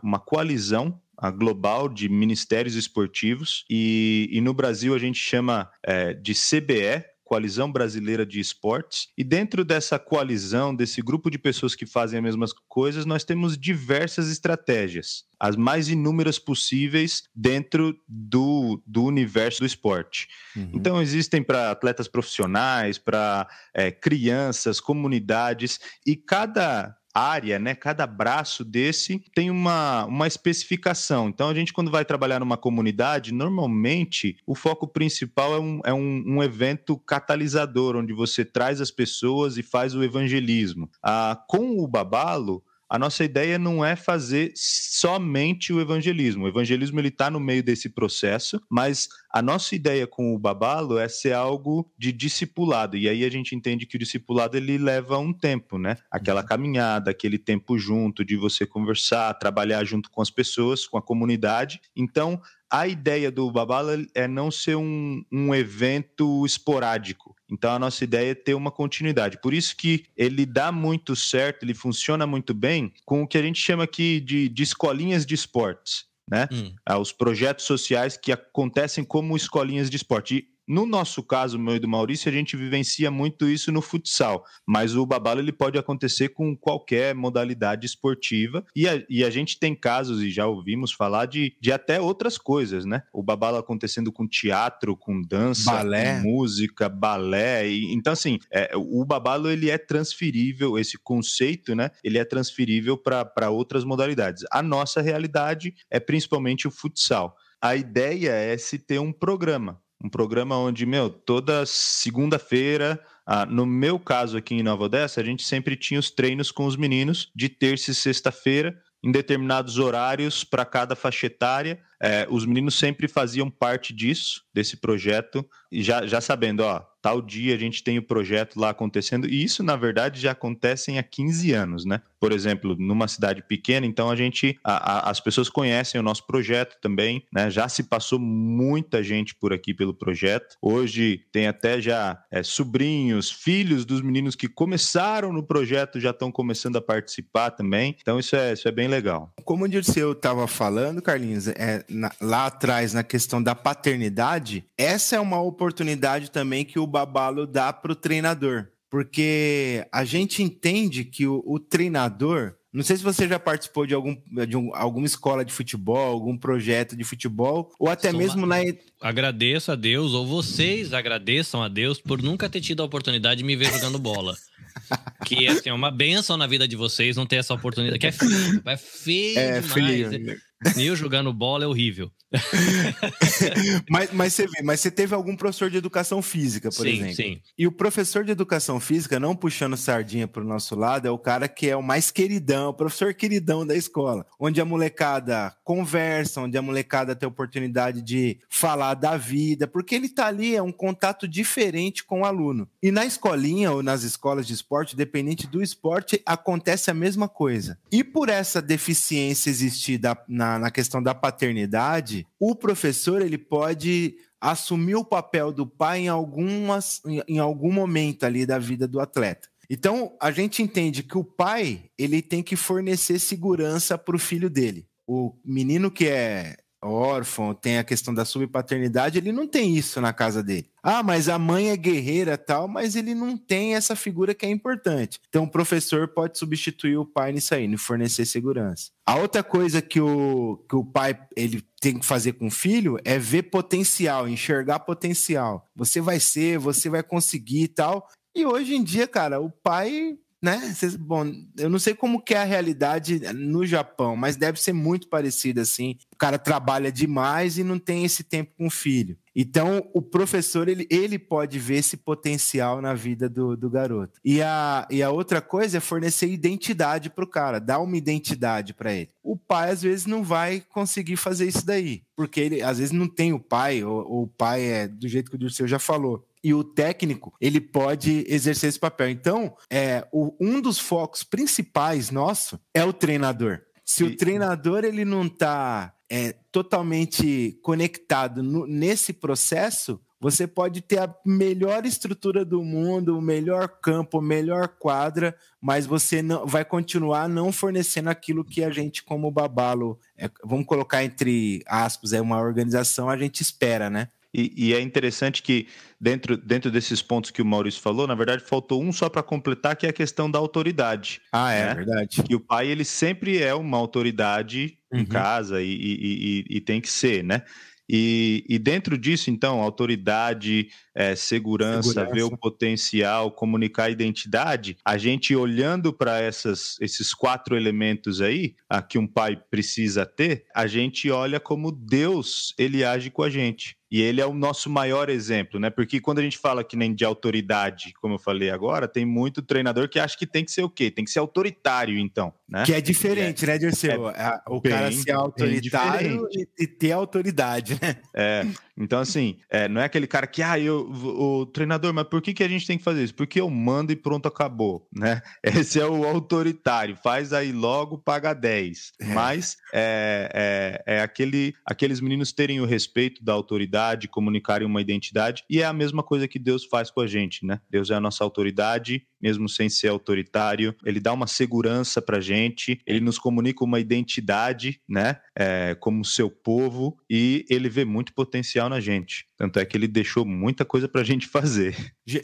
uma 0.00 0.20
coalizão 0.20 1.00
a 1.24 1.30
global 1.30 1.88
de 1.88 2.06
ministérios 2.06 2.74
esportivos 2.74 3.64
e, 3.70 4.28
e 4.30 4.42
no 4.42 4.52
Brasil 4.52 4.94
a 4.94 4.98
gente 4.98 5.18
chama 5.18 5.70
é, 5.82 6.12
de 6.12 6.34
CBE, 6.34 7.02
Coalizão 7.24 7.72
Brasileira 7.72 8.26
de 8.26 8.38
Esportes, 8.38 9.08
e 9.16 9.24
dentro 9.24 9.64
dessa 9.64 9.98
coalizão, 9.98 10.76
desse 10.76 11.00
grupo 11.00 11.30
de 11.30 11.38
pessoas 11.38 11.74
que 11.74 11.86
fazem 11.86 12.18
as 12.18 12.22
mesmas 12.22 12.52
coisas, 12.68 13.06
nós 13.06 13.24
temos 13.24 13.56
diversas 13.56 14.30
estratégias, 14.30 15.24
as 15.40 15.56
mais 15.56 15.88
inúmeras 15.88 16.38
possíveis 16.38 17.22
dentro 17.34 17.98
do, 18.06 18.82
do 18.86 19.02
universo 19.04 19.60
do 19.60 19.66
esporte. 19.66 20.28
Uhum. 20.54 20.72
Então, 20.74 21.00
existem 21.00 21.42
para 21.42 21.70
atletas 21.70 22.06
profissionais, 22.06 22.98
para 22.98 23.48
é, 23.72 23.90
crianças, 23.90 24.78
comunidades, 24.78 25.80
e 26.06 26.14
cada 26.14 26.94
área, 27.14 27.58
né, 27.58 27.74
cada 27.74 28.06
braço 28.06 28.64
desse 28.64 29.22
tem 29.32 29.50
uma, 29.50 30.04
uma 30.06 30.26
especificação. 30.26 31.28
Então, 31.28 31.48
a 31.48 31.54
gente, 31.54 31.72
quando 31.72 31.90
vai 31.90 32.04
trabalhar 32.04 32.40
numa 32.40 32.56
comunidade, 32.56 33.32
normalmente 33.32 34.36
o 34.46 34.54
foco 34.54 34.88
principal 34.88 35.54
é 35.54 35.60
um, 35.60 35.80
é 35.84 35.94
um, 35.94 36.24
um 36.26 36.42
evento 36.42 36.96
catalisador, 36.98 37.96
onde 37.96 38.12
você 38.12 38.44
traz 38.44 38.80
as 38.80 38.90
pessoas 38.90 39.56
e 39.56 39.62
faz 39.62 39.94
o 39.94 40.02
evangelismo. 40.02 40.90
Ah, 41.02 41.40
com 41.46 41.78
o 41.78 41.86
Babalo, 41.86 42.62
a 42.94 42.98
nossa 42.98 43.24
ideia 43.24 43.58
não 43.58 43.84
é 43.84 43.96
fazer 43.96 44.52
somente 44.54 45.72
o 45.72 45.80
evangelismo. 45.80 46.44
O 46.44 46.48
evangelismo 46.48 47.00
ele 47.00 47.08
está 47.08 47.28
no 47.28 47.40
meio 47.40 47.60
desse 47.60 47.88
processo, 47.88 48.62
mas 48.70 49.08
a 49.32 49.42
nossa 49.42 49.74
ideia 49.74 50.06
com 50.06 50.32
o 50.32 50.38
babalo 50.38 50.96
é 50.96 51.08
ser 51.08 51.32
algo 51.32 51.90
de 51.98 52.12
discipulado. 52.12 52.96
E 52.96 53.08
aí 53.08 53.24
a 53.24 53.28
gente 53.28 53.52
entende 53.52 53.84
que 53.84 53.96
o 53.96 53.98
discipulado 53.98 54.56
ele 54.56 54.78
leva 54.78 55.18
um 55.18 55.32
tempo, 55.32 55.76
né? 55.76 55.96
Aquela 56.08 56.42
uhum. 56.42 56.46
caminhada, 56.46 57.10
aquele 57.10 57.36
tempo 57.36 57.76
junto 57.76 58.24
de 58.24 58.36
você 58.36 58.64
conversar, 58.64 59.34
trabalhar 59.34 59.82
junto 59.82 60.08
com 60.08 60.22
as 60.22 60.30
pessoas, 60.30 60.86
com 60.86 60.96
a 60.96 61.02
comunidade. 61.02 61.80
Então 61.96 62.40
a 62.70 62.86
ideia 62.86 63.30
do 63.30 63.50
Babala 63.50 63.96
é 64.14 64.28
não 64.28 64.52
ser 64.52 64.76
um, 64.76 65.24
um 65.32 65.52
evento 65.52 66.46
esporádico. 66.46 67.33
Então 67.50 67.72
a 67.72 67.78
nossa 67.78 68.04
ideia 68.04 68.30
é 68.30 68.34
ter 68.34 68.54
uma 68.54 68.70
continuidade. 68.70 69.38
Por 69.40 69.52
isso 69.52 69.76
que 69.76 70.06
ele 70.16 70.46
dá 70.46 70.72
muito 70.72 71.14
certo, 71.14 71.62
ele 71.62 71.74
funciona 71.74 72.26
muito 72.26 72.54
bem 72.54 72.92
com 73.04 73.22
o 73.22 73.28
que 73.28 73.38
a 73.38 73.42
gente 73.42 73.60
chama 73.60 73.84
aqui 73.84 74.20
de, 74.20 74.48
de 74.48 74.62
escolinhas 74.62 75.26
de 75.26 75.34
esportes. 75.34 76.06
Né? 76.30 76.48
Hum. 76.50 76.74
Ah, 76.86 76.98
os 76.98 77.12
projetos 77.12 77.66
sociais 77.66 78.16
que 78.16 78.32
acontecem 78.32 79.04
como 79.04 79.36
escolinhas 79.36 79.90
de 79.90 79.96
esporte. 79.96 80.48
No 80.66 80.86
nosso 80.86 81.22
caso, 81.22 81.58
meu 81.58 81.76
e 81.76 81.78
do 81.78 81.88
Maurício, 81.88 82.30
a 82.30 82.32
gente 82.32 82.56
vivencia 82.56 83.10
muito 83.10 83.48
isso 83.48 83.70
no 83.70 83.82
futsal, 83.82 84.44
mas 84.66 84.96
o 84.96 85.04
babalo 85.04 85.40
ele 85.40 85.52
pode 85.52 85.78
acontecer 85.78 86.30
com 86.30 86.56
qualquer 86.56 87.14
modalidade 87.14 87.86
esportiva 87.86 88.64
e 88.74 88.88
a, 88.88 89.02
e 89.08 89.22
a 89.22 89.30
gente 89.30 89.58
tem 89.58 89.74
casos, 89.74 90.22
e 90.22 90.30
já 90.30 90.46
ouvimos 90.46 90.92
falar, 90.92 91.26
de, 91.26 91.54
de 91.60 91.70
até 91.70 92.00
outras 92.00 92.38
coisas, 92.38 92.84
né? 92.84 93.02
O 93.12 93.22
babalo 93.22 93.58
acontecendo 93.58 94.10
com 94.10 94.26
teatro, 94.26 94.96
com 94.96 95.20
dança, 95.20 95.70
balé. 95.70 96.20
com 96.20 96.28
música, 96.28 96.88
balé. 96.88 97.68
E, 97.68 97.92
então, 97.92 98.12
assim, 98.12 98.38
é, 98.50 98.70
o 98.74 99.04
babalo 99.04 99.50
ele 99.50 99.70
é 99.70 99.76
transferível, 99.78 100.78
esse 100.78 100.96
conceito, 100.98 101.74
né? 101.74 101.90
Ele 102.02 102.18
é 102.18 102.24
transferível 102.24 102.96
para 102.96 103.50
outras 103.50 103.84
modalidades. 103.84 104.44
A 104.50 104.62
nossa 104.62 105.02
realidade 105.02 105.74
é 105.90 106.00
principalmente 106.00 106.66
o 106.66 106.70
futsal. 106.70 107.36
A 107.60 107.76
ideia 107.76 108.30
é 108.30 108.56
se 108.58 108.78
ter 108.78 108.98
um 108.98 109.10
programa, 109.10 109.80
um 110.04 110.08
programa 110.10 110.58
onde, 110.58 110.84
meu, 110.84 111.08
toda 111.08 111.64
segunda-feira, 111.64 113.02
ah, 113.26 113.46
no 113.46 113.64
meu 113.64 113.98
caso 113.98 114.36
aqui 114.36 114.54
em 114.54 114.62
Nova 114.62 114.84
Odessa, 114.84 115.22
a 115.22 115.24
gente 115.24 115.42
sempre 115.42 115.76
tinha 115.76 115.98
os 115.98 116.10
treinos 116.10 116.50
com 116.50 116.66
os 116.66 116.76
meninos 116.76 117.32
de 117.34 117.48
terça 117.48 117.90
e 117.90 117.94
sexta-feira, 117.94 118.78
em 119.02 119.10
determinados 119.10 119.78
horários 119.78 120.44
para 120.44 120.66
cada 120.66 120.94
faixa 120.94 121.26
etária. 121.26 121.80
É, 122.04 122.26
os 122.28 122.44
meninos 122.44 122.78
sempre 122.78 123.08
faziam 123.08 123.50
parte 123.50 123.94
disso, 123.94 124.42
desse 124.52 124.76
projeto, 124.76 125.42
e 125.72 125.82
já, 125.82 126.06
já 126.06 126.20
sabendo, 126.20 126.60
ó, 126.60 126.84
tal 127.00 127.20
dia 127.20 127.54
a 127.54 127.58
gente 127.58 127.82
tem 127.82 127.98
o 127.98 128.02
projeto 128.02 128.60
lá 128.60 128.70
acontecendo, 128.70 129.28
e 129.28 129.42
isso, 129.42 129.62
na 129.62 129.74
verdade, 129.74 130.20
já 130.20 130.32
acontece 130.32 130.96
há 130.98 131.02
15 131.02 131.52
anos, 131.52 131.84
né? 131.84 132.00
Por 132.20 132.30
exemplo, 132.30 132.76
numa 132.78 133.08
cidade 133.08 133.42
pequena, 133.46 133.86
então 133.86 134.10
a 134.10 134.16
gente, 134.16 134.58
a, 134.62 134.92
a, 134.92 135.10
as 135.10 135.18
pessoas 135.18 135.48
conhecem 135.48 135.98
o 136.00 136.02
nosso 136.02 136.26
projeto 136.26 136.76
também, 136.80 137.22
né? 137.32 137.50
Já 137.50 137.68
se 137.68 137.82
passou 137.82 138.18
muita 138.18 139.02
gente 139.02 139.34
por 139.34 139.52
aqui 139.52 139.74
pelo 139.74 139.92
projeto. 139.92 140.56
Hoje 140.62 141.24
tem 141.32 141.46
até 141.46 141.80
já 141.80 142.22
é, 142.30 142.42
sobrinhos, 142.42 143.30
filhos 143.30 143.84
dos 143.84 144.00
meninos 144.00 144.34
que 144.34 144.48
começaram 144.48 145.32
no 145.32 145.42
projeto 145.42 146.00
já 146.00 146.10
estão 146.10 146.30
começando 146.30 146.76
a 146.76 146.80
participar 146.80 147.50
também. 147.50 147.96
Então 148.00 148.18
isso 148.18 148.36
é, 148.36 148.52
isso 148.52 148.68
é 148.68 148.72
bem 148.72 148.88
legal. 148.88 149.32
Como 149.44 149.64
o 149.64 149.68
Dirceu 149.68 150.12
estava 150.12 150.46
falando, 150.46 151.02
Carlinhos, 151.02 151.48
é, 151.48 151.84
na, 151.94 152.12
lá 152.20 152.46
atrás 152.46 152.92
na 152.92 153.02
questão 153.02 153.42
da 153.42 153.54
paternidade, 153.54 154.64
essa 154.76 155.16
é 155.16 155.20
uma 155.20 155.40
oportunidade 155.40 156.30
também 156.30 156.64
que 156.64 156.78
o 156.78 156.86
babalo 156.86 157.46
dá 157.46 157.72
para 157.72 157.92
o 157.92 157.96
treinador. 157.96 158.68
Porque 158.90 159.84
a 159.90 160.04
gente 160.04 160.42
entende 160.42 161.04
que 161.04 161.26
o, 161.26 161.42
o, 161.44 161.58
treinador. 161.58 162.54
Não 162.72 162.82
sei 162.82 162.96
se 162.96 163.02
você 163.02 163.26
já 163.26 163.40
participou 163.40 163.86
de, 163.86 163.94
algum, 163.94 164.16
de 164.46 164.56
um, 164.56 164.74
alguma 164.74 165.06
escola 165.06 165.44
de 165.44 165.52
futebol, 165.52 166.12
algum 166.12 166.36
projeto 166.36 166.96
de 166.96 167.02
futebol, 167.02 167.72
ou 167.78 167.88
até 167.88 168.10
Sou 168.10 168.18
mesmo 168.18 168.44
uma... 168.44 168.58
na. 168.58 168.76
Agradeço 169.04 169.70
a 169.70 169.74
Deus, 169.74 170.14
ou 170.14 170.26
vocês 170.26 170.94
agradeçam 170.94 171.62
a 171.62 171.68
Deus 171.68 172.00
por 172.00 172.22
nunca 172.22 172.48
ter 172.48 172.62
tido 172.62 172.80
a 172.82 172.86
oportunidade 172.86 173.36
de 173.36 173.44
me 173.44 173.54
ver 173.54 173.70
jogando 173.70 173.98
bola. 173.98 174.34
que 175.26 175.46
assim, 175.46 175.68
é 175.68 175.74
uma 175.74 175.90
benção 175.90 176.38
na 176.38 176.46
vida 176.46 176.66
de 176.66 176.74
vocês 176.74 177.14
não 177.14 177.26
ter 177.26 177.36
essa 177.36 177.52
oportunidade. 177.52 177.98
Que 177.98 178.06
é 178.06 178.12
feio, 178.12 178.62
é 178.64 178.76
feio 178.78 179.38
é, 179.38 179.60
demais. 179.60 180.08
Feio. 180.08 180.40
Eu 180.78 180.96
jogando 180.96 181.32
bola 181.32 181.64
é 181.64 181.66
horrível. 181.66 182.10
mas, 183.88 184.10
mas 184.12 184.32
você 184.32 184.46
vê, 184.46 184.62
mas 184.62 184.80
você 184.80 184.90
teve 184.90 185.14
algum 185.14 185.36
professor 185.36 185.70
de 185.70 185.76
educação 185.76 186.20
física, 186.20 186.70
por 186.70 186.86
sim, 186.86 186.94
exemplo. 186.94 187.14
Sim. 187.14 187.40
E 187.56 187.66
o 187.66 187.72
professor 187.72 188.24
de 188.24 188.32
educação 188.32 188.80
física, 188.80 189.20
não 189.20 189.36
puxando 189.36 189.76
sardinha 189.76 190.26
para 190.26 190.42
o 190.42 190.46
nosso 190.46 190.74
lado, 190.74 191.06
é 191.06 191.10
o 191.10 191.18
cara 191.18 191.46
que 191.46 191.68
é 191.68 191.76
o 191.76 191.82
mais 191.82 192.10
queridão, 192.10 192.70
o 192.70 192.74
professor 192.74 193.14
queridão 193.14 193.66
da 193.66 193.76
escola, 193.76 194.26
onde 194.38 194.60
a 194.60 194.64
molecada 194.64 195.54
conversa, 195.62 196.40
onde 196.40 196.56
a 196.58 196.62
molecada 196.62 197.14
tem 197.14 197.26
a 197.26 197.30
oportunidade 197.30 198.02
de 198.02 198.38
falar 198.48 198.93
da 198.94 199.16
vida, 199.16 199.66
porque 199.66 199.94
ele 199.94 200.06
está 200.06 200.26
ali, 200.26 200.54
é 200.54 200.62
um 200.62 200.72
contato 200.72 201.28
diferente 201.28 202.04
com 202.04 202.22
o 202.22 202.24
aluno. 202.24 202.68
E 202.82 202.90
na 202.90 203.04
escolinha 203.04 203.72
ou 203.72 203.82
nas 203.82 204.02
escolas 204.02 204.46
de 204.46 204.54
esporte, 204.54 204.96
dependente 204.96 205.46
do 205.46 205.62
esporte, 205.62 206.22
acontece 206.24 206.90
a 206.90 206.94
mesma 206.94 207.28
coisa. 207.28 207.78
E 207.90 208.02
por 208.02 208.28
essa 208.28 208.62
deficiência 208.62 209.50
existir 209.50 209.98
da, 209.98 210.16
na, 210.28 210.58
na 210.58 210.70
questão 210.70 211.02
da 211.02 211.14
paternidade, 211.14 212.26
o 212.38 212.54
professor 212.54 213.22
ele 213.22 213.38
pode 213.38 214.16
assumir 214.40 214.94
o 214.94 215.04
papel 215.04 215.50
do 215.50 215.66
pai 215.66 216.00
em, 216.00 216.08
algumas, 216.08 217.00
em 217.26 217.38
algum 217.38 217.72
momento 217.72 218.24
ali 218.24 218.44
da 218.44 218.58
vida 218.58 218.86
do 218.86 219.00
atleta. 219.00 219.48
Então, 219.70 220.14
a 220.20 220.30
gente 220.30 220.62
entende 220.62 221.02
que 221.02 221.16
o 221.16 221.24
pai 221.24 221.84
ele 221.98 222.20
tem 222.20 222.42
que 222.42 222.56
fornecer 222.56 223.18
segurança 223.18 223.96
para 223.96 224.14
o 224.14 224.18
filho 224.18 224.50
dele. 224.50 224.86
O 225.06 225.34
menino 225.44 225.90
que 225.90 226.06
é 226.06 226.56
órfão, 226.84 227.54
tem 227.54 227.78
a 227.78 227.84
questão 227.84 228.12
da 228.12 228.24
subpaternidade, 228.24 229.18
ele 229.18 229.32
não 229.32 229.46
tem 229.46 229.76
isso 229.76 230.00
na 230.00 230.12
casa 230.12 230.42
dele. 230.42 230.68
Ah, 230.82 231.02
mas 231.02 231.28
a 231.28 231.38
mãe 231.38 231.70
é 231.70 231.76
guerreira 231.76 232.36
tal, 232.36 232.68
mas 232.68 232.94
ele 232.94 233.14
não 233.14 233.36
tem 233.36 233.74
essa 233.74 233.96
figura 233.96 234.34
que 234.34 234.44
é 234.44 234.50
importante. 234.50 235.20
Então 235.28 235.44
o 235.44 235.50
professor 235.50 236.08
pode 236.08 236.38
substituir 236.38 236.96
o 236.96 237.06
pai 237.06 237.32
nisso 237.32 237.54
aí, 237.54 237.66
no 237.66 237.78
fornecer 237.78 238.26
segurança. 238.26 238.90
A 239.06 239.16
outra 239.16 239.42
coisa 239.42 239.80
que 239.80 240.00
o, 240.00 240.62
que 240.68 240.76
o 240.76 240.84
pai 240.84 241.18
ele 241.36 241.62
tem 241.80 241.98
que 241.98 242.06
fazer 242.06 242.34
com 242.34 242.46
o 242.46 242.50
filho 242.50 242.98
é 243.04 243.18
ver 243.18 243.44
potencial, 243.44 244.28
enxergar 244.28 244.80
potencial. 244.80 245.66
Você 245.74 246.00
vai 246.00 246.20
ser, 246.20 246.58
você 246.58 246.88
vai 246.88 247.02
conseguir 247.02 247.64
e 247.64 247.68
tal. 247.68 248.08
E 248.34 248.44
hoje 248.44 248.74
em 248.74 248.82
dia, 248.82 249.06
cara, 249.06 249.40
o 249.40 249.48
pai 249.48 250.18
né? 250.44 250.74
Bom, 251.00 251.24
eu 251.56 251.70
não 251.70 251.78
sei 251.78 251.94
como 251.94 252.20
que 252.20 252.34
é 252.34 252.36
a 252.36 252.44
realidade 252.44 253.18
no 253.32 253.64
Japão, 253.64 254.14
mas 254.14 254.36
deve 254.36 254.60
ser 254.60 254.74
muito 254.74 255.08
parecida 255.08 255.62
assim. 255.62 255.96
O 256.12 256.16
cara 256.18 256.38
trabalha 256.38 256.92
demais 256.92 257.56
e 257.56 257.64
não 257.64 257.78
tem 257.78 258.04
esse 258.04 258.22
tempo 258.22 258.52
com 258.58 258.66
o 258.66 258.70
filho. 258.70 259.16
Então, 259.34 259.88
o 259.92 260.00
professor, 260.00 260.68
ele, 260.68 260.86
ele 260.88 261.18
pode 261.18 261.58
ver 261.58 261.76
esse 261.76 261.96
potencial 261.96 262.80
na 262.80 262.94
vida 262.94 263.28
do, 263.28 263.56
do 263.56 263.68
garoto. 263.68 264.20
E 264.24 264.40
a, 264.40 264.86
e 264.90 265.02
a 265.02 265.10
outra 265.10 265.40
coisa 265.40 265.78
é 265.78 265.80
fornecer 265.80 266.28
identidade 266.28 267.10
para 267.10 267.24
o 267.24 267.28
cara, 267.28 267.58
dar 267.58 267.80
uma 267.80 267.96
identidade 267.96 268.72
para 268.72 268.92
ele. 268.92 269.10
O 269.22 269.36
pai, 269.36 269.70
às 269.70 269.82
vezes, 269.82 270.06
não 270.06 270.22
vai 270.22 270.60
conseguir 270.60 271.16
fazer 271.16 271.48
isso 271.48 271.66
daí, 271.66 272.02
porque 272.14 272.40
ele, 272.40 272.62
às 272.62 272.78
vezes, 272.78 272.92
não 272.92 273.08
tem 273.08 273.32
o 273.32 273.40
pai, 273.40 273.82
ou, 273.82 274.06
ou 274.08 274.22
o 274.22 274.28
pai 274.28 274.62
é 274.62 274.88
do 274.88 275.08
jeito 275.08 275.30
que 275.30 275.36
o 275.36 275.38
Dirceu 275.38 275.66
já 275.66 275.78
falou 275.78 276.24
e 276.44 276.52
o 276.52 276.62
técnico 276.62 277.32
ele 277.40 277.58
pode 277.58 278.22
exercer 278.28 278.68
esse 278.68 278.78
papel. 278.78 279.08
Então, 279.08 279.56
é, 279.70 280.06
o, 280.12 280.36
um 280.38 280.60
dos 280.60 280.78
focos 280.78 281.24
principais 281.24 282.10
nosso 282.10 282.60
é 282.74 282.84
o 282.84 282.92
treinador. 282.92 283.62
Se 283.82 284.04
o 284.04 284.14
treinador 284.14 284.84
ele 284.84 285.04
não 285.04 285.26
está 285.26 285.94
é, 286.16 286.32
totalmente 286.52 287.58
conectado 287.60 288.40
no, 288.40 288.68
nesse 288.68 289.12
processo, 289.12 290.00
você 290.20 290.46
pode 290.46 290.80
ter 290.80 291.00
a 291.00 291.12
melhor 291.26 291.84
estrutura 291.84 292.44
do 292.44 292.62
mundo, 292.62 293.18
o 293.18 293.20
melhor 293.20 293.66
campo, 293.82 294.18
a 294.18 294.22
melhor 294.22 294.68
quadra, 294.68 295.36
mas 295.60 295.86
você 295.86 296.22
não 296.22 296.46
vai 296.46 296.64
continuar 296.64 297.28
não 297.28 297.50
fornecendo 297.50 298.10
aquilo 298.10 298.44
que 298.44 298.62
a 298.62 298.70
gente, 298.70 299.02
como 299.02 299.28
Babalo, 299.28 299.98
é, 300.16 300.30
vamos 300.44 300.66
colocar 300.66 301.02
entre 301.02 301.64
aspas, 301.66 302.12
é 302.12 302.20
uma 302.20 302.40
organização, 302.40 303.10
a 303.10 303.16
gente 303.16 303.40
espera, 303.40 303.90
né? 303.90 304.08
E, 304.34 304.52
e, 304.56 304.74
é 304.74 304.80
interessante 304.80 305.40
que, 305.40 305.68
dentro, 306.00 306.36
dentro 306.36 306.68
desses 306.68 307.00
pontos 307.00 307.30
que 307.30 307.40
o 307.40 307.46
Maurício 307.46 307.80
falou, 307.80 308.04
na 308.06 308.16
verdade, 308.16 308.42
faltou 308.42 308.82
um 308.82 308.92
só 308.92 309.08
para 309.08 309.22
completar, 309.22 309.76
que 309.76 309.86
é 309.86 309.90
a 309.90 309.92
questão 309.92 310.28
da 310.28 310.40
autoridade. 310.40 311.20
Ah, 311.30 311.52
é 311.52 311.66
né? 311.66 311.74
verdade. 311.74 312.22
Que 312.22 312.34
o 312.34 312.40
pai, 312.40 312.66
ele 312.66 312.84
sempre 312.84 313.40
é 313.40 313.54
uma 313.54 313.78
autoridade 313.78 314.76
uhum. 314.92 315.00
em 315.00 315.04
casa 315.04 315.62
e, 315.62 315.70
e, 315.70 316.44
e, 316.50 316.60
tem 316.60 316.80
que 316.80 316.90
ser, 316.90 317.22
né? 317.22 317.42
E, 317.88 318.58
dentro 318.62 318.96
disso, 318.96 319.30
então, 319.30 319.60
autoridade, 319.60 320.68
é, 320.94 321.14
segurança, 321.14 321.90
segurança, 321.90 322.14
ver 322.14 322.22
o 322.22 322.36
potencial, 322.36 323.30
comunicar 323.30 323.84
a 323.84 323.90
identidade, 323.90 324.76
a 324.84 324.96
gente 324.96 325.36
olhando 325.36 325.92
para 325.92 326.26
esses 326.26 327.12
quatro 327.12 327.56
elementos 327.56 328.22
aí, 328.22 328.54
a 328.68 328.80
que 328.80 328.98
um 328.98 329.06
pai 329.06 329.36
precisa 329.50 330.06
ter, 330.06 330.46
a 330.54 330.66
gente 330.66 331.10
olha 331.10 331.38
como 331.38 331.70
Deus 331.70 332.54
ele 332.58 332.82
age 332.82 333.10
com 333.10 333.22
a 333.22 333.28
gente. 333.28 333.76
E 333.94 334.02
ele 334.02 334.20
é 334.20 334.26
o 334.26 334.34
nosso 334.34 334.68
maior 334.68 335.08
exemplo, 335.08 335.60
né? 335.60 335.70
Porque 335.70 336.00
quando 336.00 336.18
a 336.18 336.22
gente 336.22 336.36
fala 336.36 336.64
que 336.64 336.76
nem 336.76 336.92
de 336.92 337.04
autoridade, 337.04 337.94
como 338.00 338.14
eu 338.14 338.18
falei 338.18 338.50
agora, 338.50 338.88
tem 338.88 339.06
muito 339.06 339.40
treinador 339.40 339.88
que 339.88 340.00
acha 340.00 340.18
que 340.18 340.26
tem 340.26 340.44
que 340.44 340.50
ser 340.50 340.64
o 340.64 340.68
quê? 340.68 340.90
Tem 340.90 341.04
que 341.04 341.12
ser 341.12 341.20
autoritário, 341.20 341.96
então, 341.96 342.34
né? 342.48 342.64
Que 342.64 342.74
é 342.74 342.80
diferente, 342.80 343.44
é, 343.44 343.46
né, 343.46 343.56
Dirceu? 343.56 344.10
É, 344.10 344.42
o 344.48 344.60
bem, 344.60 344.72
cara 344.72 344.90
ser 344.90 345.12
autoritário 345.12 346.26
e, 346.32 346.64
e, 346.64 346.66
ter 346.66 346.90
autoridade, 346.90 347.78
né? 347.80 347.98
É, 348.12 348.44
então 348.76 349.00
assim, 349.00 349.38
é, 349.50 349.68
não 349.68 349.80
é 349.80 349.84
aquele 349.84 350.06
cara 350.06 350.26
que, 350.26 350.42
ah, 350.42 350.58
eu, 350.58 350.90
o 350.90 351.46
treinador, 351.46 351.92
mas 351.92 352.06
por 352.08 352.20
que, 352.20 352.34
que 352.34 352.44
a 352.44 352.48
gente 352.48 352.66
tem 352.66 352.78
que 352.78 352.84
fazer 352.84 353.04
isso? 353.04 353.14
Porque 353.14 353.40
eu 353.40 353.48
mando 353.50 353.92
e 353.92 353.96
pronto, 353.96 354.26
acabou, 354.26 354.88
né? 354.92 355.22
Esse 355.42 355.80
é 355.80 355.86
o 355.86 356.04
autoritário, 356.04 356.96
faz 356.96 357.32
aí 357.32 357.52
logo, 357.52 357.98
paga 357.98 358.34
10. 358.34 358.92
É. 359.00 359.06
Mas 359.14 359.56
é, 359.72 360.82
é, 360.86 360.96
é 360.96 361.00
aquele, 361.00 361.54
aqueles 361.64 362.00
meninos 362.00 362.32
terem 362.32 362.60
o 362.60 362.66
respeito 362.66 363.24
da 363.24 363.32
autoridade 363.32 363.64
autoridade, 363.64 364.08
comunicarem 364.08 364.66
uma 364.66 364.80
identidade, 364.80 365.44
e 365.48 365.60
é 365.60 365.64
a 365.64 365.72
mesma 365.72 366.02
coisa 366.02 366.28
que 366.28 366.38
Deus 366.38 366.64
faz 366.64 366.90
com 366.90 367.00
a 367.00 367.06
gente, 367.06 367.44
né? 367.44 367.60
Deus 367.70 367.90
é 367.90 367.94
a 367.94 368.00
nossa 368.00 368.22
autoridade, 368.22 369.06
mesmo 369.24 369.48
sem 369.48 369.70
ser 369.70 369.88
autoritário. 369.88 370.76
Ele 370.84 371.00
dá 371.00 371.14
uma 371.14 371.26
segurança 371.26 372.02
para 372.02 372.20
gente, 372.20 372.78
ele 372.86 373.00
nos 373.00 373.18
comunica 373.18 373.64
uma 373.64 373.80
identidade, 373.80 374.78
né, 374.86 375.16
é, 375.34 375.74
como 375.80 376.04
seu 376.04 376.30
povo, 376.30 376.98
e 377.08 377.46
ele 377.48 377.70
vê 377.70 377.86
muito 377.86 378.12
potencial 378.12 378.68
na 378.68 378.80
gente. 378.80 379.26
Tanto 379.34 379.58
é 379.58 379.64
que 379.64 379.78
ele 379.78 379.88
deixou 379.88 380.26
muita 380.26 380.62
coisa 380.62 380.86
para 380.86 381.00
a 381.00 381.04
gente 381.04 381.26
fazer. 381.26 381.74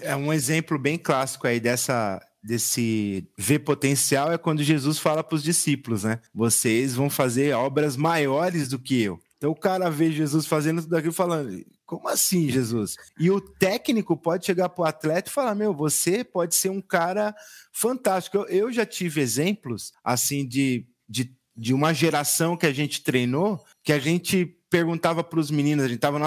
É 0.03 0.15
um 0.15 0.31
exemplo 0.31 0.79
bem 0.79 0.99
clássico 0.99 1.47
aí 1.47 1.59
dessa 1.59 2.21
desse 2.43 3.29
ver 3.37 3.59
potencial 3.59 4.33
é 4.33 4.39
quando 4.39 4.63
Jesus 4.63 4.99
fala 4.99 5.23
para 5.23 5.37
os 5.37 5.43
discípulos, 5.43 6.05
né? 6.05 6.21
Vocês 6.35 6.95
vão 6.95 7.11
fazer 7.11 7.53
obras 7.55 7.99
maiores 7.99 8.67
do 8.67 8.79
que 8.79 9.03
eu. 9.03 9.21
Então 9.37 9.51
o 9.51 9.55
cara 9.55 9.91
vê 9.91 10.11
Jesus 10.11 10.47
fazendo 10.47 10.83
tudo 10.83 10.97
aquilo 10.97 11.13
falando, 11.13 11.65
como 11.91 12.07
assim, 12.07 12.49
Jesus? 12.49 12.95
E 13.19 13.33
o 13.33 13.41
técnico 13.41 14.17
pode 14.17 14.47
chegar 14.47 14.69
para 14.69 14.83
o 14.83 14.87
atleta 14.87 15.29
e 15.29 15.33
falar: 15.33 15.57
Meu, 15.57 15.75
você 15.75 16.23
pode 16.23 16.55
ser 16.55 16.69
um 16.71 16.81
cara 16.81 17.35
fantástico. 17.73 18.37
Eu, 18.37 18.47
eu 18.47 18.73
já 18.73 18.87
tive 18.87 19.21
exemplos 19.21 19.93
assim 20.05 20.47
de, 20.47 20.87
de, 21.09 21.35
de 21.57 21.75
uma 21.75 21.93
geração 21.93 22.57
que 22.57 22.65
a 22.65 22.73
gente 22.73 23.03
treinou, 23.03 23.61
que 23.83 23.93
a 23.93 23.99
gente 23.99 24.57
perguntava 24.71 25.25
para 25.25 25.41
os 25.41 25.51
meninos, 25.51 25.85
a 25.85 25.89
gente 25.89 25.97
estava 25.97 26.19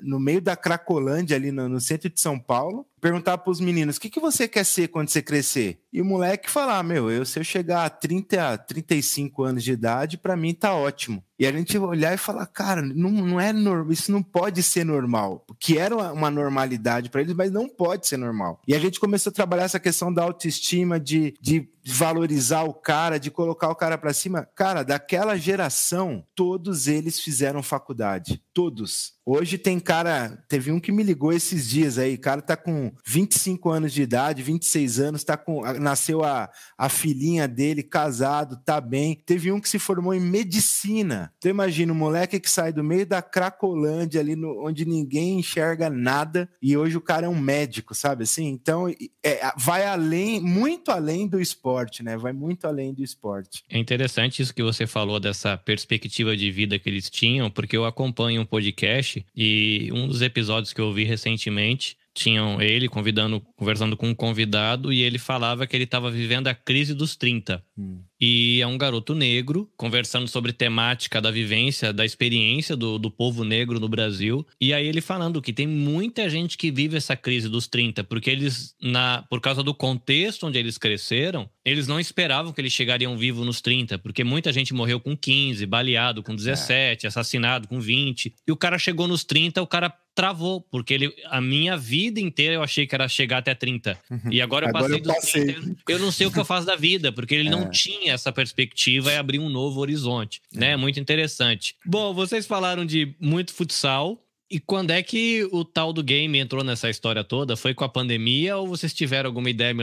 no 0.00 0.18
meio 0.18 0.40
da 0.40 0.56
Cracolândia, 0.56 1.36
ali 1.36 1.52
no, 1.52 1.68
no, 1.68 1.80
centro 1.80 2.08
de 2.08 2.18
São 2.18 2.38
Paulo, 2.38 2.86
perguntava 2.98 3.36
para 3.36 3.50
os 3.50 3.60
meninos, 3.60 3.96
o 3.96 4.00
que, 4.00 4.08
que 4.08 4.18
você 4.18 4.48
quer 4.48 4.64
ser 4.64 4.88
quando 4.88 5.10
você 5.10 5.20
crescer? 5.20 5.82
E 5.92 6.00
o 6.00 6.04
moleque 6.04 6.50
falar, 6.50 6.82
meu, 6.82 7.10
eu, 7.10 7.26
se 7.26 7.38
eu 7.38 7.44
chegar 7.44 7.84
a 7.84 7.90
30, 7.90 8.56
35 8.58 9.42
anos 9.42 9.62
de 9.62 9.72
idade, 9.72 10.16
para 10.16 10.36
mim 10.36 10.54
tá 10.54 10.72
ótimo. 10.72 11.22
E 11.38 11.46
a 11.46 11.52
gente 11.52 11.76
olhar 11.76 12.14
e 12.14 12.16
falar, 12.16 12.46
cara, 12.46 12.80
não, 12.80 13.10
não 13.10 13.40
é 13.40 13.52
normal, 13.52 13.92
isso 13.92 14.12
não 14.12 14.22
pode 14.22 14.62
ser 14.62 14.84
normal. 14.84 15.44
Que 15.58 15.76
era 15.76 16.12
uma 16.12 16.30
normalidade 16.30 17.10
para 17.10 17.20
eles, 17.20 17.34
mas 17.34 17.50
não 17.50 17.68
pode 17.68 18.06
ser 18.06 18.16
normal. 18.16 18.62
E 18.66 18.74
a 18.74 18.78
gente 18.78 19.00
começou 19.00 19.30
a 19.30 19.34
trabalhar 19.34 19.64
essa 19.64 19.80
questão 19.80 20.14
da 20.14 20.22
autoestima, 20.22 21.00
de, 21.00 21.34
de 21.40 21.68
valorizar 21.84 22.62
o 22.62 22.72
cara, 22.72 23.18
de 23.18 23.30
colocar 23.30 23.68
o 23.68 23.74
cara 23.74 23.98
para 23.98 24.12
cima. 24.12 24.48
Cara, 24.54 24.84
daquela 24.84 25.36
geração, 25.36 26.24
todos 26.52 26.86
eles 26.86 27.18
fizeram 27.18 27.62
faculdade. 27.62 28.42
Todos. 28.54 29.12
Hoje 29.24 29.56
tem 29.56 29.78
cara, 29.78 30.44
teve 30.48 30.72
um 30.72 30.80
que 30.80 30.90
me 30.90 31.04
ligou 31.04 31.32
esses 31.32 31.68
dias 31.70 31.96
aí, 31.96 32.14
o 32.14 32.20
cara 32.20 32.42
tá 32.42 32.56
com 32.56 32.92
25 33.06 33.70
anos 33.70 33.92
de 33.92 34.02
idade, 34.02 34.42
26 34.42 34.98
anos, 34.98 35.22
tá 35.22 35.36
com 35.36 35.62
nasceu 35.78 36.24
a, 36.24 36.50
a 36.76 36.88
filhinha 36.88 37.46
dele, 37.46 37.84
casado, 37.84 38.60
tá 38.64 38.80
bem. 38.80 39.22
Teve 39.24 39.52
um 39.52 39.60
que 39.60 39.68
se 39.68 39.78
formou 39.78 40.12
em 40.12 40.20
medicina. 40.20 41.32
Então 41.38 41.50
imagina 41.50 41.92
um 41.92 41.96
moleque 41.96 42.40
que 42.40 42.50
sai 42.50 42.72
do 42.72 42.82
meio 42.82 43.06
da 43.06 43.22
Cracolândia 43.22 44.20
ali 44.20 44.34
no, 44.34 44.66
onde 44.66 44.84
ninguém 44.84 45.38
enxerga 45.38 45.88
nada 45.88 46.50
e 46.60 46.76
hoje 46.76 46.96
o 46.96 47.00
cara 47.00 47.26
é 47.26 47.28
um 47.28 47.38
médico, 47.38 47.94
sabe 47.94 48.24
assim? 48.24 48.48
Então 48.48 48.92
é, 49.24 49.52
vai 49.56 49.86
além, 49.86 50.40
muito 50.40 50.90
além 50.90 51.28
do 51.28 51.40
esporte, 51.40 52.02
né? 52.02 52.16
Vai 52.16 52.32
muito 52.32 52.66
além 52.66 52.92
do 52.92 53.04
esporte. 53.04 53.62
É 53.70 53.78
interessante 53.78 54.42
isso 54.42 54.54
que 54.54 54.64
você 54.64 54.84
falou 54.84 55.20
dessa 55.20 55.56
perspectiva 55.56 56.36
de 56.36 56.50
vida 56.50 56.76
que 56.76 56.88
eles 56.88 57.08
tinham, 57.08 57.48
porque 57.48 57.76
eu 57.76 57.84
acompanho 57.84 58.41
um 58.42 58.46
podcast 58.46 59.24
e 59.34 59.90
um 59.92 60.06
dos 60.06 60.22
episódios 60.22 60.72
que 60.72 60.80
eu 60.80 60.92
vi 60.92 61.04
recentemente 61.04 61.96
tinham 62.14 62.60
ele 62.60 62.88
convidando, 62.88 63.40
conversando 63.56 63.96
com 63.96 64.08
um 64.08 64.14
convidado 64.14 64.92
e 64.92 65.02
ele 65.02 65.18
falava 65.18 65.66
que 65.66 65.74
ele 65.74 65.84
estava 65.84 66.10
vivendo 66.10 66.48
a 66.48 66.54
crise 66.54 66.94
dos 66.94 67.16
30. 67.16 67.64
Hum. 67.76 68.02
E 68.24 68.60
é 68.62 68.66
um 68.68 68.78
garoto 68.78 69.16
negro 69.16 69.68
conversando 69.76 70.28
sobre 70.28 70.52
temática 70.52 71.20
da 71.20 71.28
vivência, 71.28 71.92
da 71.92 72.04
experiência 72.04 72.76
do, 72.76 72.96
do 72.96 73.10
povo 73.10 73.42
negro 73.42 73.80
no 73.80 73.88
Brasil. 73.88 74.46
E 74.60 74.72
aí 74.72 74.86
ele 74.86 75.00
falando 75.00 75.42
que 75.42 75.52
tem 75.52 75.66
muita 75.66 76.30
gente 76.30 76.56
que 76.56 76.70
vive 76.70 76.96
essa 76.96 77.16
crise 77.16 77.48
dos 77.48 77.66
30, 77.66 78.04
porque 78.04 78.30
eles, 78.30 78.76
na, 78.80 79.24
por 79.28 79.40
causa 79.40 79.60
do 79.60 79.74
contexto 79.74 80.46
onde 80.46 80.56
eles 80.56 80.78
cresceram, 80.78 81.50
eles 81.64 81.88
não 81.88 81.98
esperavam 81.98 82.52
que 82.52 82.60
eles 82.60 82.72
chegariam 82.72 83.16
vivos 83.18 83.44
nos 83.44 83.60
30, 83.60 83.98
porque 83.98 84.22
muita 84.22 84.52
gente 84.52 84.72
morreu 84.72 85.00
com 85.00 85.16
15, 85.16 85.66
baleado 85.66 86.22
com 86.22 86.36
17, 86.36 87.04
é. 87.04 87.08
assassinado 87.08 87.66
com 87.66 87.80
20. 87.80 88.32
E 88.46 88.52
o 88.52 88.56
cara 88.56 88.78
chegou 88.78 89.08
nos 89.08 89.24
30, 89.24 89.60
o 89.60 89.66
cara 89.66 89.92
travou, 90.14 90.60
porque 90.60 90.92
ele, 90.92 91.14
a 91.26 91.40
minha 91.40 91.76
vida 91.76 92.20
inteira 92.20 92.54
eu 92.54 92.62
achei 92.62 92.86
que 92.86 92.94
era 92.94 93.08
chegar 93.08 93.38
até 93.38 93.54
30. 93.54 93.98
Uhum. 94.10 94.20
E 94.30 94.42
agora 94.42 94.66
eu 94.66 94.68
agora 94.68 94.84
passei 94.84 94.98
eu 94.98 95.02
dos 95.02 95.14
passei. 95.14 95.54
30. 95.54 95.82
Eu 95.88 95.98
não 95.98 96.12
sei 96.12 96.26
o 96.26 96.30
que 96.30 96.38
eu 96.38 96.44
faço 96.44 96.66
da 96.66 96.76
vida, 96.76 97.10
porque 97.12 97.34
ele 97.34 97.48
é. 97.48 97.50
não 97.50 97.70
tinha 97.70 98.11
essa 98.12 98.32
perspectiva 98.32 99.12
e 99.12 99.16
abrir 99.16 99.38
um 99.38 99.48
novo 99.48 99.80
horizonte, 99.80 100.40
é. 100.54 100.58
né? 100.58 100.76
Muito 100.76 101.00
interessante. 101.00 101.76
Bom, 101.84 102.14
vocês 102.14 102.46
falaram 102.46 102.84
de 102.84 103.14
muito 103.20 103.52
futsal. 103.52 104.18
E 104.50 104.60
quando 104.60 104.90
é 104.90 105.02
que 105.02 105.48
o 105.50 105.64
tal 105.64 105.94
do 105.94 106.02
game 106.02 106.38
entrou 106.38 106.62
nessa 106.62 106.90
história 106.90 107.24
toda? 107.24 107.56
Foi 107.56 107.72
com 107.72 107.84
a 107.84 107.88
pandemia 107.88 108.58
ou 108.58 108.66
vocês 108.66 108.92
tiveram 108.92 109.30
alguma 109.30 109.48
ideia 109.48 109.74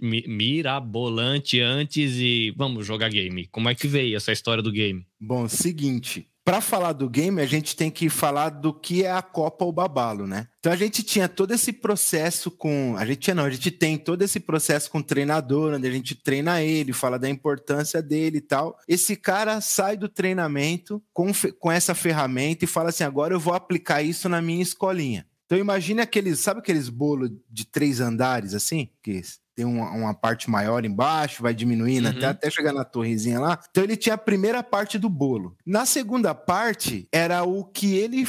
mirabolante 0.00 1.60
antes 1.60 2.16
e 2.16 2.52
vamos 2.56 2.84
jogar 2.84 3.10
game? 3.10 3.46
Como 3.46 3.68
é 3.68 3.76
que 3.76 3.86
veio 3.86 4.16
essa 4.16 4.32
história 4.32 4.60
do 4.60 4.72
game? 4.72 5.06
Bom, 5.20 5.48
seguinte, 5.48 6.26
para 6.44 6.60
falar 6.60 6.92
do 6.92 7.08
game, 7.08 7.40
a 7.40 7.46
gente 7.46 7.76
tem 7.76 7.90
que 7.90 8.08
falar 8.08 8.48
do 8.48 8.74
que 8.74 9.04
é 9.04 9.12
a 9.12 9.22
Copa 9.22 9.64
ou 9.64 9.72
Babalo, 9.72 10.26
né? 10.26 10.48
Então 10.58 10.72
a 10.72 10.76
gente 10.76 11.02
tinha 11.02 11.28
todo 11.28 11.52
esse 11.52 11.72
processo 11.72 12.50
com. 12.50 12.96
A 12.96 13.04
gente 13.06 13.20
tinha, 13.20 13.34
não, 13.34 13.44
a 13.44 13.50
gente 13.50 13.70
tem 13.70 13.96
todo 13.96 14.22
esse 14.22 14.40
processo 14.40 14.90
com 14.90 14.98
o 14.98 15.02
treinador, 15.02 15.74
onde 15.74 15.86
a 15.86 15.90
gente 15.90 16.14
treina 16.14 16.62
ele, 16.62 16.92
fala 16.92 17.18
da 17.18 17.28
importância 17.28 18.02
dele 18.02 18.38
e 18.38 18.40
tal. 18.40 18.76
Esse 18.88 19.14
cara 19.14 19.60
sai 19.60 19.96
do 19.96 20.08
treinamento 20.08 21.02
com, 21.12 21.30
com 21.58 21.70
essa 21.70 21.94
ferramenta 21.94 22.64
e 22.64 22.68
fala 22.68 22.90
assim: 22.90 23.04
agora 23.04 23.34
eu 23.34 23.40
vou 23.40 23.54
aplicar 23.54 24.02
isso 24.02 24.28
na 24.28 24.42
minha 24.42 24.62
escolinha. 24.62 25.26
Então 25.46 25.58
imagine 25.58 26.00
aqueles, 26.00 26.40
sabe 26.40 26.60
aqueles 26.60 26.88
bolos 26.88 27.30
de 27.50 27.66
três 27.66 28.00
andares 28.00 28.54
assim? 28.54 28.88
Que 29.02 29.20
tem 29.62 29.64
uma, 29.64 29.90
uma, 29.92 30.14
parte 30.14 30.50
maior 30.50 30.84
embaixo, 30.84 31.42
vai 31.42 31.54
diminuindo 31.54 32.08
uhum. 32.08 32.16
até, 32.16 32.26
até 32.26 32.50
chegar 32.50 32.72
na 32.72 32.84
torrezinha 32.84 33.38
lá. 33.38 33.58
Então 33.70 33.84
ele 33.84 33.96
tinha 33.96 34.16
a 34.16 34.18
primeira 34.18 34.62
parte 34.62 34.98
do 34.98 35.08
bolo. 35.08 35.56
Na 35.64 35.86
segunda 35.86 36.34
parte, 36.34 37.08
era 37.12 37.44
o 37.44 37.64
que 37.64 37.94
ele 37.94 38.26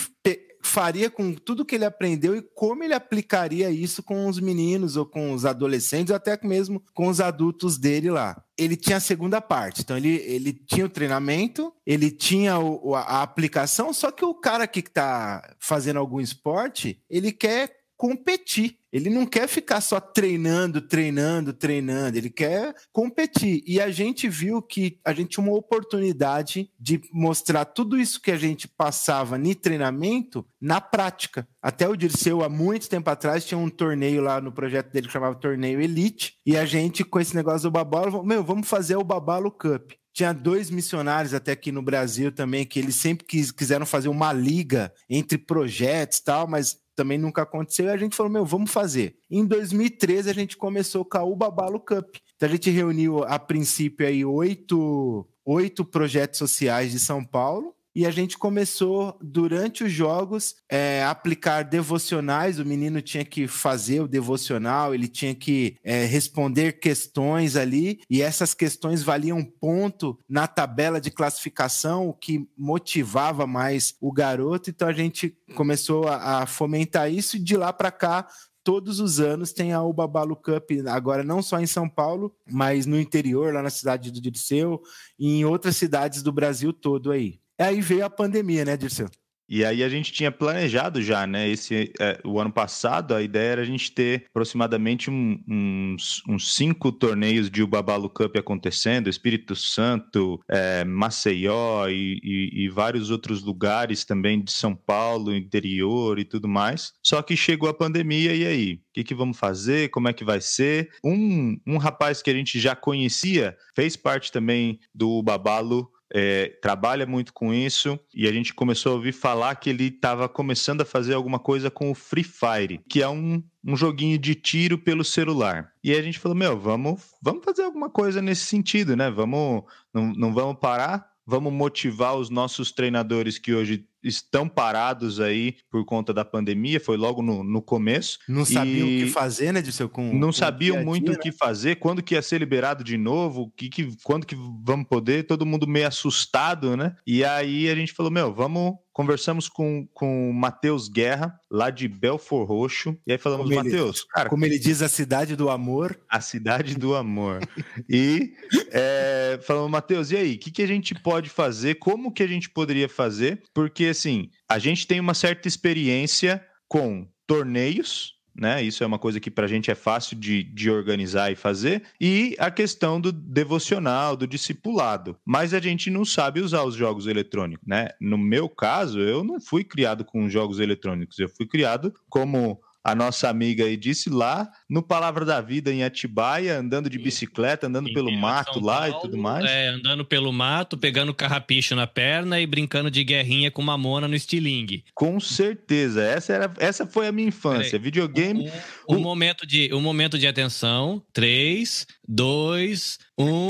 faria 0.62 1.10
com 1.10 1.34
tudo 1.34 1.66
que 1.66 1.76
ele 1.76 1.84
aprendeu 1.84 2.38
e 2.38 2.42
como 2.42 2.84
ele 2.84 2.94
aplicaria 2.94 3.70
isso 3.70 4.02
com 4.02 4.28
os 4.28 4.40
meninos 4.40 4.96
ou 4.96 5.06
com 5.06 5.34
os 5.34 5.46
adolescentes, 5.46 6.12
ou 6.12 6.16
até 6.16 6.40
mesmo 6.42 6.82
com 6.94 7.08
os 7.08 7.20
adultos 7.20 7.78
dele 7.78 8.10
lá. 8.10 8.42
Ele 8.58 8.78
tinha 8.78 8.98
a 8.98 9.02
segunda 9.02 9.42
parte, 9.42 9.82
então 9.82 9.98
ele, 9.98 10.16
ele 10.16 10.54
tinha 10.54 10.86
o 10.86 10.90
treinamento, 10.90 11.74
ele 11.86 12.12
tinha 12.12 12.60
o, 12.60 12.96
a, 12.96 13.02
a 13.02 13.24
aplicação, 13.24 13.92
só 13.92 14.12
que 14.12 14.24
o 14.24 14.36
cara 14.36 14.68
que 14.68 14.80
está 14.80 15.56
fazendo 15.60 16.00
algum 16.00 16.22
esporte, 16.22 17.02
ele 17.10 17.32
quer 17.32 17.76
competir. 17.98 18.78
Ele 18.94 19.10
não 19.10 19.26
quer 19.26 19.48
ficar 19.48 19.82
só 19.82 20.00
treinando, 20.00 20.80
treinando, 20.80 21.52
treinando, 21.52 22.16
ele 22.16 22.30
quer 22.30 22.76
competir. 22.92 23.64
E 23.66 23.82
a 23.82 23.90
gente 23.90 24.30
viu 24.30 24.62
que 24.62 25.00
a 25.04 25.12
gente 25.12 25.32
tinha 25.32 25.44
uma 25.44 25.58
oportunidade 25.58 26.70
de 26.80 27.02
mostrar 27.12 27.66
tudo 27.66 28.00
isso 28.00 28.22
que 28.22 28.30
a 28.30 28.38
gente 28.38 28.68
passava 28.68 29.36
no 29.36 29.56
treinamento 29.56 30.46
na 30.62 30.80
prática. 30.80 31.48
Até 31.60 31.90
o 31.90 31.96
Dirceu, 31.96 32.44
há 32.44 32.50
muito 32.50 32.88
tempo 32.88 33.10
atrás, 33.10 33.44
tinha 33.44 33.58
um 33.58 33.70
torneio 33.70 34.22
lá 34.22 34.40
no 34.40 34.52
projeto 34.52 34.92
dele 34.92 35.08
que 35.08 35.14
chamava 35.14 35.36
Torneio 35.36 35.82
Elite, 35.82 36.36
e 36.46 36.56
a 36.56 36.66
gente, 36.66 37.04
com 37.04 37.20
esse 37.20 37.36
negócio 37.36 37.70
do 37.70 37.72
Babalo, 37.72 38.24
meu, 38.24 38.44
vamos 38.44 38.68
fazer 38.68 38.96
o 38.96 39.04
Babalo 39.04 39.50
Cup. 39.50 39.94
Tinha 40.14 40.32
dois 40.32 40.70
missionários 40.70 41.34
até 41.34 41.54
aqui 41.54 41.72
no 41.72 41.82
Brasil 41.82 42.32
também, 42.32 42.66
que 42.66 42.78
eles 42.78 42.96
sempre 42.98 43.26
quis, 43.26 43.52
quiseram 43.52 43.86
fazer 43.86 44.10
uma 44.10 44.32
liga 44.32 44.94
entre 45.10 45.40
projetos 45.40 46.20
e 46.20 46.24
tal, 46.24 46.48
mas 46.48 46.78
também 46.96 47.18
nunca 47.18 47.42
aconteceu, 47.42 47.86
e 47.86 47.90
a 47.90 47.98
gente 47.98 48.16
falou, 48.16 48.32
meu, 48.32 48.46
vamos 48.46 48.72
fazer. 48.72 49.16
Em 49.30 49.46
2013, 49.46 50.30
a 50.30 50.34
gente 50.34 50.58
começou 50.58 51.04
com 51.04 51.18
a 51.18 51.24
Ubabalo 51.24 51.80
Cup. 51.80 52.16
Então, 52.36 52.48
a 52.48 52.52
gente 52.52 52.70
reuniu, 52.70 53.24
a 53.24 53.40
princípio, 53.40 54.06
aí, 54.06 54.24
oito, 54.24 55.28
oito 55.46 55.84
projetos 55.86 56.40
sociais 56.40 56.92
de 56.92 57.00
São 57.00 57.24
Paulo, 57.24 57.76
e 57.96 58.06
a 58.06 58.12
gente 58.12 58.38
começou 58.38 59.18
durante 59.22 59.84
os 59.84 59.92
jogos 59.92 60.56
é, 60.70 61.04
aplicar 61.04 61.64
devocionais. 61.64 62.60
O 62.60 62.66
menino 62.66 63.02
tinha 63.02 63.24
que 63.24 63.48
fazer 63.48 64.02
o 64.02 64.08
devocional, 64.08 64.94
ele 64.94 65.08
tinha 65.08 65.36
que 65.36 65.78
é, 65.84 66.06
responder 66.06 66.80
questões 66.80 67.56
ali, 67.56 68.00
e 68.10 68.22
essas 68.22 68.54
questões 68.54 69.04
valiam 69.04 69.44
ponto 69.44 70.18
na 70.28 70.48
tabela 70.48 71.00
de 71.00 71.12
classificação, 71.12 72.08
o 72.08 72.14
que 72.14 72.48
motivava 72.58 73.46
mais 73.46 73.96
o 74.02 74.12
garoto. 74.12 74.70
Então 74.70 74.88
a 74.88 74.94
gente 74.94 75.38
começou 75.56 76.08
a, 76.08 76.42
a 76.42 76.46
fomentar 76.46 77.12
isso, 77.12 77.38
e 77.38 77.40
de 77.40 77.56
lá 77.56 77.72
para 77.72 77.92
cá 77.92 78.28
todos 78.64 79.00
os 79.00 79.20
anos 79.20 79.52
tem 79.52 79.74
a 79.74 79.84
Ubabalu 79.84 80.38
Cup, 80.38 80.72
agora 80.88 81.24
não 81.24 81.42
só 81.42 81.60
em 81.60 81.68
São 81.68 81.90
Paulo, 81.90 82.34
mas 82.50 82.86
no 82.86 83.00
interior, 83.00 83.54
lá 83.54 83.62
na 83.62 83.70
cidade 83.70 84.10
do 84.10 84.22
Dirceu 84.22 84.82
e 85.20 85.40
em 85.40 85.46
outras 85.46 85.76
cidades 85.76 86.24
do 86.24 86.32
Brasil 86.32 86.72
todo 86.72 87.12
aí. 87.12 87.43
Aí 87.60 87.82
veio 87.82 88.06
a 88.06 88.10
pandemia, 88.10 88.66
né, 88.66 88.76
Dirceu? 88.76 89.10
E 89.48 89.64
aí 89.64 89.84
a 89.84 89.90
gente 89.90 90.12
tinha 90.12 90.32
planejado 90.32 91.02
já, 91.02 91.28
né? 91.28 91.48
Esse, 91.50 91.92
é, 92.00 92.20
o 92.24 92.40
ano 92.40 92.52
passado, 92.52 93.14
a 93.14 93.22
ideia 93.22 93.52
era 93.52 93.62
a 93.62 93.66
gente 93.66 93.92
ter 93.92 94.26
aproximadamente 94.30 95.12
um, 95.12 95.38
uns, 95.48 96.24
uns 96.28 96.56
cinco 96.56 96.92
torneios 96.92 97.52
de 97.52 97.62
Ubabalu 97.62 98.10
Cup 98.10 98.36
acontecendo, 98.38 99.10
Espírito 99.10 99.56
Santo, 99.56 100.40
é, 100.50 100.86
Maceió 100.86 101.88
e, 101.88 102.20
e, 102.24 102.66
e, 102.66 102.70
vários 102.70 103.12
outros 103.12 103.44
lugares 103.44 104.06
também 104.06 104.42
de 104.42 104.52
São 104.52 104.76
Paulo, 104.76 105.36
interior 105.36 106.18
e 106.20 106.26
tudo 106.26 106.48
mais. 106.48 106.94
Só 107.04 107.22
que 107.22 107.36
chegou 107.36 107.68
a 107.70 107.74
pandemia 107.74 108.34
e 108.34 108.48
aí? 108.48 108.74
O 108.74 108.80
que, 108.94 109.04
que 109.04 109.14
vamos 109.14 109.38
fazer? 109.38 109.90
Como 109.90 110.08
é 110.08 110.14
que 110.14 110.24
vai 110.24 110.40
ser? 110.40 110.90
Um, 111.04 111.60
um 111.68 111.78
rapaz 111.78 112.22
que 112.22 112.30
a 112.30 112.34
gente 112.34 112.60
já 112.60 112.76
conhecia 112.76 113.58
fez 113.76 113.96
parte 113.96 114.32
também 114.32 114.80
do 114.96 115.22
Babalo 115.22 115.93
é, 116.14 116.50
trabalha 116.62 117.08
muito 117.08 117.34
com 117.34 117.52
isso 117.52 118.00
e 118.14 118.28
a 118.28 118.32
gente 118.32 118.54
começou 118.54 118.92
a 118.92 118.96
ouvir 118.96 119.12
falar 119.12 119.56
que 119.56 119.72
ele 119.72 119.86
estava 119.86 120.30
começando 120.30 120.82
a 120.82 120.86
fazer 120.86 121.16
alguma 121.16 121.40
coisa 121.40 121.72
com 121.72 121.90
o 121.90 121.96
Free 121.96 122.24
Fire, 122.24 122.80
que 122.88 123.02
é 123.02 123.10
um, 123.10 123.42
um 123.66 123.76
joguinho 123.76 124.20
de 124.20 124.36
tiro 124.36 124.78
pelo 124.78 125.04
celular. 125.04 125.72
E 125.84 125.92
a 125.92 126.02
gente 126.04 126.20
falou: 126.20 126.38
Meu, 126.38 126.60
vamos, 126.60 127.02
vamos 127.20 127.44
fazer 127.44 127.64
alguma 127.64 127.90
coisa 127.90 128.22
nesse 128.22 128.46
sentido, 128.46 128.96
né? 128.96 129.10
Vamos, 129.10 129.64
não, 129.92 130.14
não 130.14 130.34
vamos 130.34 130.60
parar, 130.60 131.10
vamos 131.26 131.52
motivar 131.52 132.16
os 132.16 132.30
nossos 132.30 132.72
treinadores 132.72 133.40
que 133.40 133.52
hoje 133.52 133.88
estão 134.04 134.48
parados 134.48 135.20
aí 135.20 135.56
por 135.70 135.86
conta 135.86 136.14
da 136.14 136.26
pandemia, 136.26 136.80
foi 136.80 136.98
logo 136.98 137.22
no, 137.22 137.44
no 137.44 137.62
começo. 137.62 138.20
Não 138.28 138.46
sabiam 138.46 138.88
o 138.88 138.90
que 138.90 139.08
fazer, 139.08 139.52
né, 139.52 139.62
Disseu? 139.62 139.90
Com, 139.90 140.14
não 140.14 140.28
com 140.28 140.34
sabiam 140.34 140.78
dia 140.78 140.86
muito 140.86 141.06
dia, 141.06 141.16
o 141.16 141.20
que 141.20 141.30
né? 141.30 141.36
fazer, 141.38 141.76
quando 141.76 142.04
que 142.04 142.16
ia 142.16 142.22
ser 142.22 142.40
liberado 142.40 142.84
de 142.84 142.98
novo, 142.98 143.52
que, 143.56 143.70
que, 143.70 143.96
quando 144.04 144.26
que 144.26 144.36
vamos 144.64 144.88
poder, 144.88 145.26
todo 145.26 145.46
mundo 145.46 145.68
meio 145.68 145.88
assustado, 145.88 146.76
né? 146.76 146.96
E 147.06 147.24
aí 147.24 147.70
a 147.70 147.76
gente 147.76 147.94
falou, 147.94 148.12
meu, 148.12 148.34
vamos 148.34 148.76
conversamos 148.94 149.50
com, 149.50 149.88
com 149.94 150.30
o 150.30 150.34
Matheus 150.34 150.88
Guerra, 150.88 151.38
lá 151.52 151.70
de 151.70 151.88
Belfor 151.88 152.46
Roxo, 152.46 152.98
e 153.06 153.12
aí 153.12 153.18
falamos, 153.18 153.50
Matheus, 153.50 154.04
cara... 154.04 154.30
Como 154.30 154.46
ele 154.46 154.60
diz, 154.60 154.82
a 154.82 154.88
cidade 154.88 155.36
do 155.36 155.50
amor. 155.50 156.00
A 156.08 156.22
cidade 156.22 156.76
do 156.76 156.96
amor. 156.96 157.42
e 157.90 158.34
é, 158.72 159.40
falamos, 159.42 159.72
Matheus, 159.72 160.12
e 160.12 160.18
aí, 160.18 160.36
o 160.36 160.40
que, 160.40 160.52
que 160.52 160.62
a 160.62 160.68
gente 160.68 160.94
pode 160.94 161.30
fazer, 161.30 161.76
como 161.76 162.14
que 162.14 162.22
a 162.22 162.28
gente 162.28 162.50
poderia 162.50 162.88
fazer? 162.88 163.42
Porque, 163.54 163.86
assim, 163.86 164.30
a 164.48 164.60
gente 164.60 164.86
tem 164.86 165.00
uma 165.00 165.16
certa 165.16 165.48
experiência 165.48 166.46
com 166.68 167.08
torneios, 167.26 168.14
né? 168.36 168.64
Isso 168.64 168.84
é 168.84 168.88
uma 168.88 169.00
coisa 169.00 169.20
que 169.20 169.30
para 169.30 169.46
a 169.46 169.50
gente 169.50 169.70
é 169.70 169.76
fácil 169.76 170.18
de, 170.18 170.44
de 170.44 170.70
organizar 170.70 171.32
e 171.32 171.36
fazer. 171.36 171.84
E 172.00 172.36
a 172.40 172.50
questão 172.50 173.00
do 173.00 173.12
devocional, 173.12 174.16
do 174.16 174.28
discipulado. 174.28 175.18
Mas 175.26 175.54
a 175.54 175.60
gente 175.60 175.90
não 175.90 176.04
sabe 176.04 176.42
usar 176.42 176.64
os 176.64 176.76
jogos 176.76 177.08
eletrônicos, 177.08 177.68
né? 177.68 177.90
No 178.00 178.18
meu 178.18 178.50
caso, 178.50 179.00
eu 179.00 179.24
não 179.24 179.40
fui 179.40 179.64
criado 179.64 180.04
com 180.04 180.30
jogos 180.30 180.60
eletrônicos. 180.60 181.20
Eu 181.20 181.30
fui 181.30 181.46
criado 181.46 181.94
como 182.10 182.60
a 182.84 182.94
nossa 182.94 183.30
amiga 183.30 183.64
aí 183.64 183.78
disse 183.78 184.10
lá 184.10 184.52
no 184.70 184.84
Palavra 184.84 185.24
da 185.24 185.40
Vida 185.40 185.72
em 185.72 185.84
Atibaia, 185.84 186.60
andando 186.60 186.90
de 186.90 187.00
bicicleta, 187.00 187.68
andando 187.68 187.94
pelo 187.94 188.12
mato 188.12 188.60
lá 188.60 188.90
e 188.90 189.00
tudo 189.00 189.18
mais. 189.18 189.46
É, 189.46 189.70
andando 189.70 190.04
pelo 190.04 190.34
mato, 190.34 190.78
pegando 190.78 191.14
carrapicho 191.14 191.76
na 191.76 191.88
perna 191.88 192.42
e 192.42 192.46
brincando 192.46 192.92
de 192.92 193.04
guerrinha 193.04 193.50
com 193.50 193.62
mamona 193.62 194.08
no 194.08 194.16
estilingue. 194.16 194.84
Com 194.94 195.18
certeza, 195.20 196.04
essa, 196.04 196.34
era, 196.34 196.54
essa 196.58 196.86
foi 196.86 197.08
a 197.08 197.12
minha 197.12 197.30
infância. 197.30 197.80
Videogame. 197.80 198.50
Um, 198.90 198.96
um, 198.96 198.98
um, 198.98 199.02
momento 199.02 199.48
de, 199.48 199.74
um 199.74 199.80
momento 199.80 200.20
de 200.20 200.28
atenção. 200.28 201.02
Três, 201.14 201.88
dois, 202.06 203.00
um. 203.18 203.48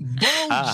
Bom 0.00 0.48
Ahá. 0.48 0.72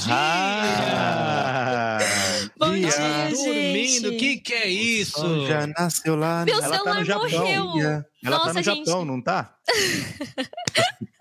dia! 1.98 2.50
Bom 2.58 2.74
dia, 2.74 2.88
dia 2.90 3.30
dormindo, 3.30 4.10
o 4.10 4.16
que, 4.18 4.36
que 4.36 4.52
é 4.52 4.68
isso? 4.68 5.46
Já 5.46 5.66
nasceu 5.66 6.14
lá. 6.14 6.44
Meu 6.44 6.56
ela 6.56 6.68
celular 6.68 6.92
tá 6.92 7.00
no 7.00 7.06
Japão. 7.06 7.30
morreu. 7.30 8.04
Ela 8.22 8.36
Nossa, 8.36 8.44
tá 8.48 8.52
no 8.52 8.62
gente. 8.62 8.84
Japão, 8.86 9.04
não 9.06 9.22
tá? 9.22 9.56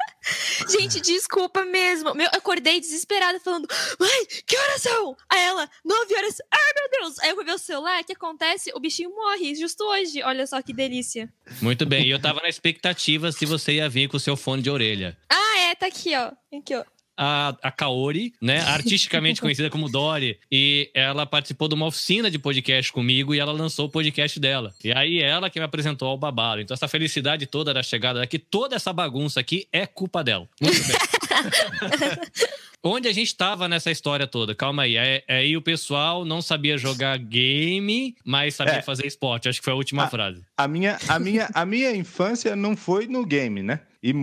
Gente, 0.69 1.01
desculpa 1.01 1.65
mesmo. 1.65 2.09
Eu 2.09 2.29
acordei 2.31 2.79
desesperada 2.79 3.39
falando: 3.41 3.67
Mãe, 3.99 4.25
que 4.47 4.57
horas 4.57 4.81
são? 4.81 5.17
Aí 5.29 5.41
ela, 5.41 5.69
nove 5.83 6.15
horas. 6.15 6.41
Ai, 6.49 6.71
meu 6.75 6.89
Deus. 7.01 7.19
Aí 7.19 7.29
eu 7.31 7.35
vou 7.35 7.43
ver 7.43 7.51
o 7.51 7.57
celular, 7.57 8.01
o 8.01 8.05
que 8.05 8.13
acontece? 8.13 8.71
O 8.73 8.79
bichinho 8.79 9.09
morre 9.13 9.53
justo 9.53 9.83
hoje. 9.83 10.23
Olha 10.23 10.47
só 10.47 10.61
que 10.61 10.71
delícia. 10.71 11.27
Muito 11.61 11.85
bem. 11.85 12.05
E 12.05 12.09
eu 12.09 12.21
tava 12.21 12.39
na 12.39 12.47
expectativa 12.47 13.33
se 13.33 13.45
você 13.45 13.73
ia 13.73 13.89
vir 13.89 14.07
com 14.07 14.15
o 14.15 14.19
seu 14.19 14.37
fone 14.37 14.61
de 14.61 14.69
orelha. 14.69 15.17
Ah, 15.29 15.59
é, 15.59 15.75
tá 15.75 15.87
aqui, 15.87 16.15
ó. 16.15 16.31
Aqui, 16.57 16.73
ó 16.73 16.85
a, 17.17 17.55
a 17.61 17.71
Kaori, 17.71 18.33
né? 18.41 18.61
Artisticamente 18.67 19.41
conhecida 19.41 19.69
como 19.69 19.89
Dory. 19.89 20.39
E 20.51 20.89
ela 20.93 21.25
participou 21.25 21.67
de 21.67 21.75
uma 21.75 21.87
oficina 21.87 22.29
de 22.29 22.39
podcast 22.39 22.91
comigo 22.91 23.33
e 23.33 23.39
ela 23.39 23.51
lançou 23.51 23.87
o 23.87 23.89
podcast 23.89 24.39
dela. 24.39 24.73
E 24.83 24.91
aí 24.91 25.21
ela 25.21 25.49
que 25.49 25.59
me 25.59 25.65
apresentou 25.65 26.07
ao 26.07 26.17
babalo. 26.17 26.61
Então 26.61 26.73
essa 26.73 26.87
felicidade 26.87 27.45
toda 27.45 27.73
da 27.73 27.83
chegada 27.83 28.21
aqui, 28.21 28.37
toda 28.39 28.75
essa 28.75 28.91
bagunça 28.91 29.39
aqui 29.39 29.67
é 29.71 29.85
culpa 29.85 30.23
dela. 30.23 30.47
Muito 30.61 30.81
bem. 30.87 30.97
Onde 32.85 33.07
a 33.07 33.13
gente 33.13 33.27
estava 33.27 33.69
nessa 33.69 33.89
história 33.89 34.27
toda? 34.27 34.53
Calma 34.53 34.83
aí. 34.83 34.97
É, 34.97 35.23
é, 35.25 35.37
aí 35.37 35.55
o 35.55 35.61
pessoal 35.61 36.25
não 36.25 36.41
sabia 36.41 36.77
jogar 36.77 37.17
game, 37.17 38.13
mas 38.25 38.55
sabia 38.55 38.73
é. 38.73 38.81
fazer 38.81 39.07
esporte. 39.07 39.47
Acho 39.47 39.59
que 39.59 39.63
foi 39.63 39.71
a 39.71 39.77
última 39.77 40.03
a, 40.03 40.09
frase. 40.09 40.43
A 40.57 40.67
minha, 40.67 40.99
a, 41.07 41.17
minha, 41.17 41.49
a 41.53 41.65
minha 41.65 41.95
infância 41.95 42.57
não 42.57 42.75
foi 42.75 43.07
no 43.07 43.25
game, 43.25 43.63
né? 43.63 43.79
E 44.03 44.13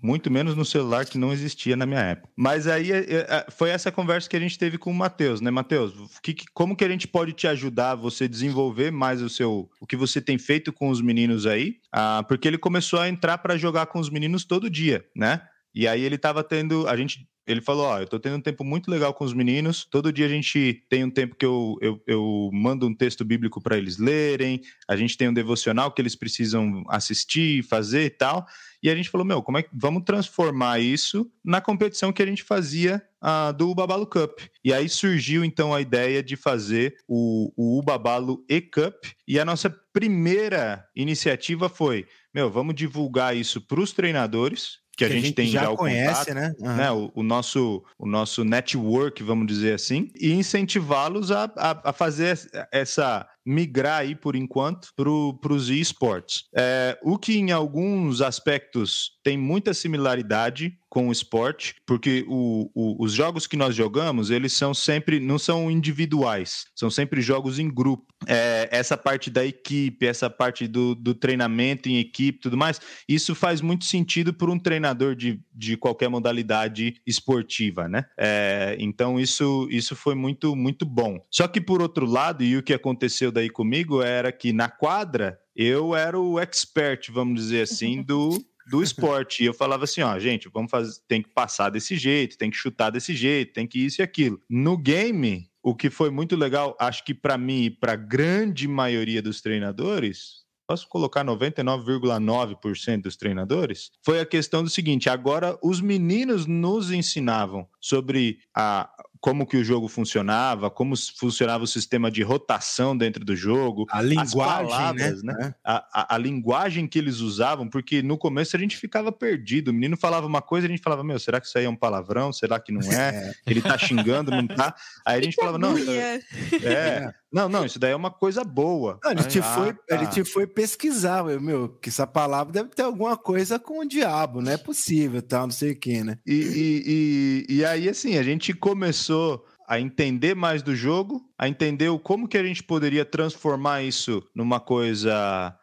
muito 0.00 0.30
menos 0.30 0.54
no 0.54 0.64
celular 0.64 1.04
que 1.04 1.18
não 1.18 1.32
existia 1.32 1.74
na 1.74 1.84
minha 1.84 2.00
época. 2.00 2.28
Mas 2.36 2.68
aí 2.68 2.92
é, 2.92 2.98
é, 2.98 3.26
é, 3.28 3.46
foi 3.50 3.70
essa 3.70 3.90
conversa 3.90 4.28
que 4.30 4.36
a 4.36 4.40
gente 4.40 4.56
teve 4.56 4.78
com 4.78 4.92
o 4.92 4.94
Matheus, 4.94 5.40
né, 5.40 5.50
Matheus? 5.50 5.92
Que, 6.22 6.36
como 6.54 6.76
que 6.76 6.84
a 6.84 6.88
gente 6.88 7.08
pode 7.08 7.32
te 7.32 7.48
ajudar 7.48 7.96
você 7.96 8.28
desenvolver 8.28 8.92
mais 8.92 9.20
o 9.20 9.28
seu 9.28 9.68
o 9.80 9.86
que 9.86 9.96
você 9.96 10.20
tem 10.20 10.38
feito 10.38 10.72
com 10.72 10.90
os 10.90 11.00
meninos 11.00 11.44
aí? 11.44 11.78
Ah, 11.92 12.24
porque 12.28 12.46
ele 12.46 12.56
começou 12.56 13.00
a 13.00 13.08
entrar 13.08 13.38
para 13.38 13.56
jogar 13.56 13.86
com 13.86 13.98
os 13.98 14.08
meninos 14.08 14.44
todo 14.44 14.70
dia, 14.70 15.04
né? 15.14 15.42
E 15.74 15.88
aí 15.88 16.02
ele 16.02 16.14
estava 16.14 16.44
tendo, 16.44 16.88
a 16.88 16.96
gente 16.96 17.28
ele 17.46 17.60
falou: 17.60 17.86
Ó, 17.86 18.00
eu 18.00 18.06
tô 18.06 18.18
tendo 18.18 18.36
um 18.36 18.40
tempo 18.40 18.64
muito 18.64 18.90
legal 18.90 19.14
com 19.14 19.24
os 19.24 19.32
meninos. 19.32 19.84
Todo 19.84 20.12
dia 20.12 20.26
a 20.26 20.28
gente 20.28 20.84
tem 20.88 21.04
um 21.04 21.10
tempo 21.10 21.36
que 21.36 21.46
eu, 21.46 21.78
eu, 21.80 22.02
eu 22.06 22.50
mando 22.52 22.86
um 22.86 22.94
texto 22.94 23.24
bíblico 23.24 23.60
para 23.60 23.78
eles 23.78 23.98
lerem, 23.98 24.60
a 24.88 24.96
gente 24.96 25.16
tem 25.16 25.28
um 25.28 25.34
devocional 25.34 25.92
que 25.92 26.02
eles 26.02 26.16
precisam 26.16 26.82
assistir, 26.88 27.62
fazer 27.62 28.04
e 28.04 28.10
tal. 28.10 28.46
E 28.82 28.90
a 28.90 28.96
gente 28.96 29.08
falou: 29.08 29.24
Meu, 29.24 29.42
como 29.42 29.58
é 29.58 29.62
que 29.62 29.70
vamos 29.72 30.02
transformar 30.04 30.80
isso 30.80 31.30
na 31.44 31.60
competição 31.60 32.12
que 32.12 32.22
a 32.22 32.26
gente 32.26 32.42
fazia 32.42 33.00
uh, 33.22 33.52
do 33.52 33.70
Ubabalo 33.70 34.06
Cup? 34.06 34.40
E 34.64 34.72
aí 34.72 34.88
surgiu 34.88 35.44
então 35.44 35.72
a 35.72 35.80
ideia 35.80 36.22
de 36.22 36.34
fazer 36.34 36.96
o, 37.06 37.52
o 37.56 37.78
Ubabalo 37.78 38.44
E-Cup. 38.48 39.04
E 39.26 39.38
a 39.38 39.44
nossa 39.44 39.70
primeira 39.92 40.84
iniciativa 40.96 41.68
foi: 41.68 42.06
Meu, 42.34 42.50
vamos 42.50 42.74
divulgar 42.74 43.36
isso 43.36 43.60
para 43.60 43.80
os 43.80 43.92
treinadores 43.92 44.84
que, 44.96 45.04
a, 45.04 45.08
gente, 45.08 45.18
a 45.18 45.20
gente 45.26 45.34
tem 45.34 45.46
já, 45.48 45.62
já 45.62 45.70
o 45.70 45.76
conhece, 45.76 46.26
contato, 46.26 46.34
né? 46.34 46.54
Uhum. 46.58 46.76
né? 46.76 46.90
O, 46.90 47.12
o, 47.14 47.22
nosso, 47.22 47.84
o 47.98 48.06
nosso 48.06 48.42
network, 48.44 49.22
vamos 49.22 49.46
dizer 49.46 49.74
assim, 49.74 50.10
e 50.18 50.32
incentivá-los 50.32 51.30
a, 51.30 51.44
a, 51.56 51.90
a, 51.90 51.92
fazer 51.92 52.38
essa 52.72 53.28
migrar 53.46 54.00
aí 54.00 54.14
por 54.14 54.34
enquanto 54.34 54.88
para 54.96 55.52
os 55.52 55.68
esportes. 55.70 56.44
É, 56.56 56.98
o 57.02 57.16
que 57.16 57.36
em 57.38 57.52
alguns 57.52 58.20
aspectos 58.20 59.12
tem 59.22 59.38
muita 59.38 59.72
similaridade 59.72 60.76
com 60.88 61.08
o 61.08 61.12
esporte, 61.12 61.74
porque 61.86 62.24
o, 62.26 62.70
o, 62.74 63.04
os 63.04 63.12
jogos 63.12 63.46
que 63.46 63.54
nós 63.54 63.74
jogamos, 63.74 64.30
eles 64.30 64.54
são 64.54 64.72
sempre, 64.72 65.20
não 65.20 65.38
são 65.38 65.70
individuais, 65.70 66.64
são 66.74 66.88
sempre 66.88 67.20
jogos 67.20 67.58
em 67.58 67.68
grupo. 67.68 68.06
É, 68.26 68.66
essa 68.72 68.96
parte 68.96 69.28
da 69.28 69.44
equipe, 69.44 70.06
essa 70.06 70.30
parte 70.30 70.66
do, 70.66 70.94
do 70.94 71.14
treinamento 71.14 71.86
em 71.86 71.98
equipe 71.98 72.40
tudo 72.40 72.56
mais, 72.56 72.80
isso 73.06 73.34
faz 73.34 73.60
muito 73.60 73.84
sentido 73.84 74.32
para 74.32 74.50
um 74.50 74.58
treinador 74.58 75.14
de, 75.14 75.38
de 75.54 75.76
qualquer 75.76 76.08
modalidade 76.08 76.94
esportiva, 77.06 77.86
né? 77.88 78.06
É, 78.18 78.74
então 78.80 79.20
isso, 79.20 79.68
isso 79.70 79.94
foi 79.94 80.14
muito, 80.14 80.56
muito 80.56 80.86
bom. 80.86 81.18
Só 81.30 81.46
que 81.46 81.60
por 81.60 81.82
outro 81.82 82.06
lado, 82.06 82.42
e 82.42 82.56
o 82.56 82.62
que 82.62 82.72
aconteceu 82.72 83.30
daí 83.36 83.50
comigo 83.50 84.02
era 84.02 84.32
que 84.32 84.52
na 84.52 84.68
quadra 84.68 85.38
eu 85.54 85.94
era 85.94 86.18
o 86.18 86.40
expert, 86.40 87.10
vamos 87.10 87.40
dizer 87.40 87.62
assim, 87.62 88.02
do 88.04 88.42
do 88.68 88.82
esporte. 88.82 89.44
E 89.44 89.46
eu 89.46 89.54
falava 89.54 89.84
assim, 89.84 90.00
ó, 90.00 90.18
gente, 90.18 90.48
vamos 90.52 90.72
fazer, 90.72 90.98
tem 91.06 91.22
que 91.22 91.28
passar 91.28 91.70
desse 91.70 91.96
jeito, 91.96 92.36
tem 92.36 92.50
que 92.50 92.56
chutar 92.56 92.90
desse 92.90 93.14
jeito, 93.14 93.52
tem 93.52 93.64
que 93.64 93.78
isso 93.78 94.00
e 94.00 94.02
aquilo. 94.02 94.40
No 94.50 94.76
game, 94.76 95.48
o 95.62 95.72
que 95.72 95.88
foi 95.88 96.10
muito 96.10 96.34
legal, 96.34 96.76
acho 96.80 97.04
que 97.04 97.14
para 97.14 97.38
mim 97.38 97.66
e 97.66 97.70
para 97.70 97.94
grande 97.94 98.66
maioria 98.66 99.22
dos 99.22 99.40
treinadores, 99.40 100.44
posso 100.66 100.88
colocar 100.88 101.24
99,9% 101.24 103.02
dos 103.02 103.16
treinadores, 103.16 103.92
foi 104.04 104.20
a 104.20 104.26
questão 104.26 104.64
do 104.64 104.70
seguinte: 104.70 105.08
agora 105.08 105.56
os 105.62 105.80
meninos 105.80 106.44
nos 106.46 106.90
ensinavam 106.90 107.68
sobre 107.80 108.40
a, 108.52 108.90
como 109.20 109.46
que 109.46 109.56
o 109.56 109.64
jogo 109.64 109.88
funcionava, 109.88 110.70
como 110.70 110.94
funcionava 111.18 111.64
o 111.64 111.66
sistema 111.66 112.10
de 112.10 112.22
rotação 112.22 112.96
dentro 112.96 113.24
do 113.24 113.34
jogo, 113.36 113.86
a 113.90 114.02
linguagem, 114.02 114.68
palavras, 114.70 115.22
né? 115.22 115.34
né? 115.38 115.54
A, 115.64 115.84
a, 115.92 116.14
a, 116.14 116.18
linguagem 116.18 116.86
que 116.86 116.98
eles 116.98 117.20
usavam, 117.20 117.68
porque 117.68 118.02
no 118.02 118.18
começo 118.18 118.56
a 118.56 118.58
gente 118.58 118.76
ficava 118.76 119.10
perdido. 119.12 119.68
O 119.68 119.74
menino 119.74 119.96
falava 119.96 120.26
uma 120.26 120.42
coisa, 120.42 120.66
a 120.66 120.70
gente 120.70 120.82
falava, 120.82 121.04
meu, 121.04 121.18
será 121.18 121.40
que 121.40 121.46
isso 121.46 121.58
aí 121.58 121.64
é 121.64 121.68
um 121.68 121.76
palavrão? 121.76 122.32
Será 122.32 122.58
que 122.58 122.72
não 122.72 122.80
é? 122.80 123.32
é. 123.32 123.34
Ele 123.46 123.60
tá 123.60 123.76
xingando, 123.78 124.30
não 124.30 124.46
tá? 124.46 124.74
Aí 125.04 125.20
a 125.20 125.22
gente 125.24 125.34
falava, 125.34 125.58
não, 125.58 125.76
é, 125.76 126.20
é 126.62 127.14
Não, 127.36 127.50
não, 127.50 127.66
isso 127.66 127.78
daí 127.78 127.92
é 127.92 127.96
uma 127.96 128.10
coisa 128.10 128.42
boa. 128.42 128.98
Não, 129.04 129.10
a 129.10 129.14
gente, 129.14 129.38
Ah, 129.40 129.42
foi, 129.42 129.72
tá. 129.74 129.94
a 129.94 130.04
gente 130.04 130.24
foi 130.24 130.46
pesquisar, 130.46 131.26
eu, 131.28 131.38
meu, 131.38 131.68
que 131.68 131.90
essa 131.90 132.06
palavra 132.06 132.50
deve 132.50 132.70
ter 132.70 132.82
alguma 132.82 133.14
coisa 133.14 133.58
com 133.58 133.80
o 133.80 133.84
diabo, 133.86 134.40
não 134.40 134.50
é 134.52 134.56
possível, 134.56 135.20
tal, 135.20 135.42
não 135.42 135.50
sei 135.52 135.72
o 135.72 135.76
que, 135.78 136.02
né? 136.02 136.18
E, 136.26 136.32
e, 136.34 137.44
e, 137.50 137.56
e 137.56 137.64
aí, 137.66 137.90
assim, 137.90 138.16
a 138.16 138.22
gente 138.22 138.54
começou 138.54 139.44
a 139.68 139.78
entender 139.78 140.34
mais 140.34 140.62
do 140.62 140.74
jogo, 140.74 141.28
a 141.36 141.46
entender 141.46 141.90
como 141.98 142.26
que 142.26 142.38
a 142.38 142.42
gente 142.42 142.62
poderia 142.62 143.04
transformar 143.04 143.82
isso 143.82 144.22
numa 144.34 144.58
coisa 144.60 145.54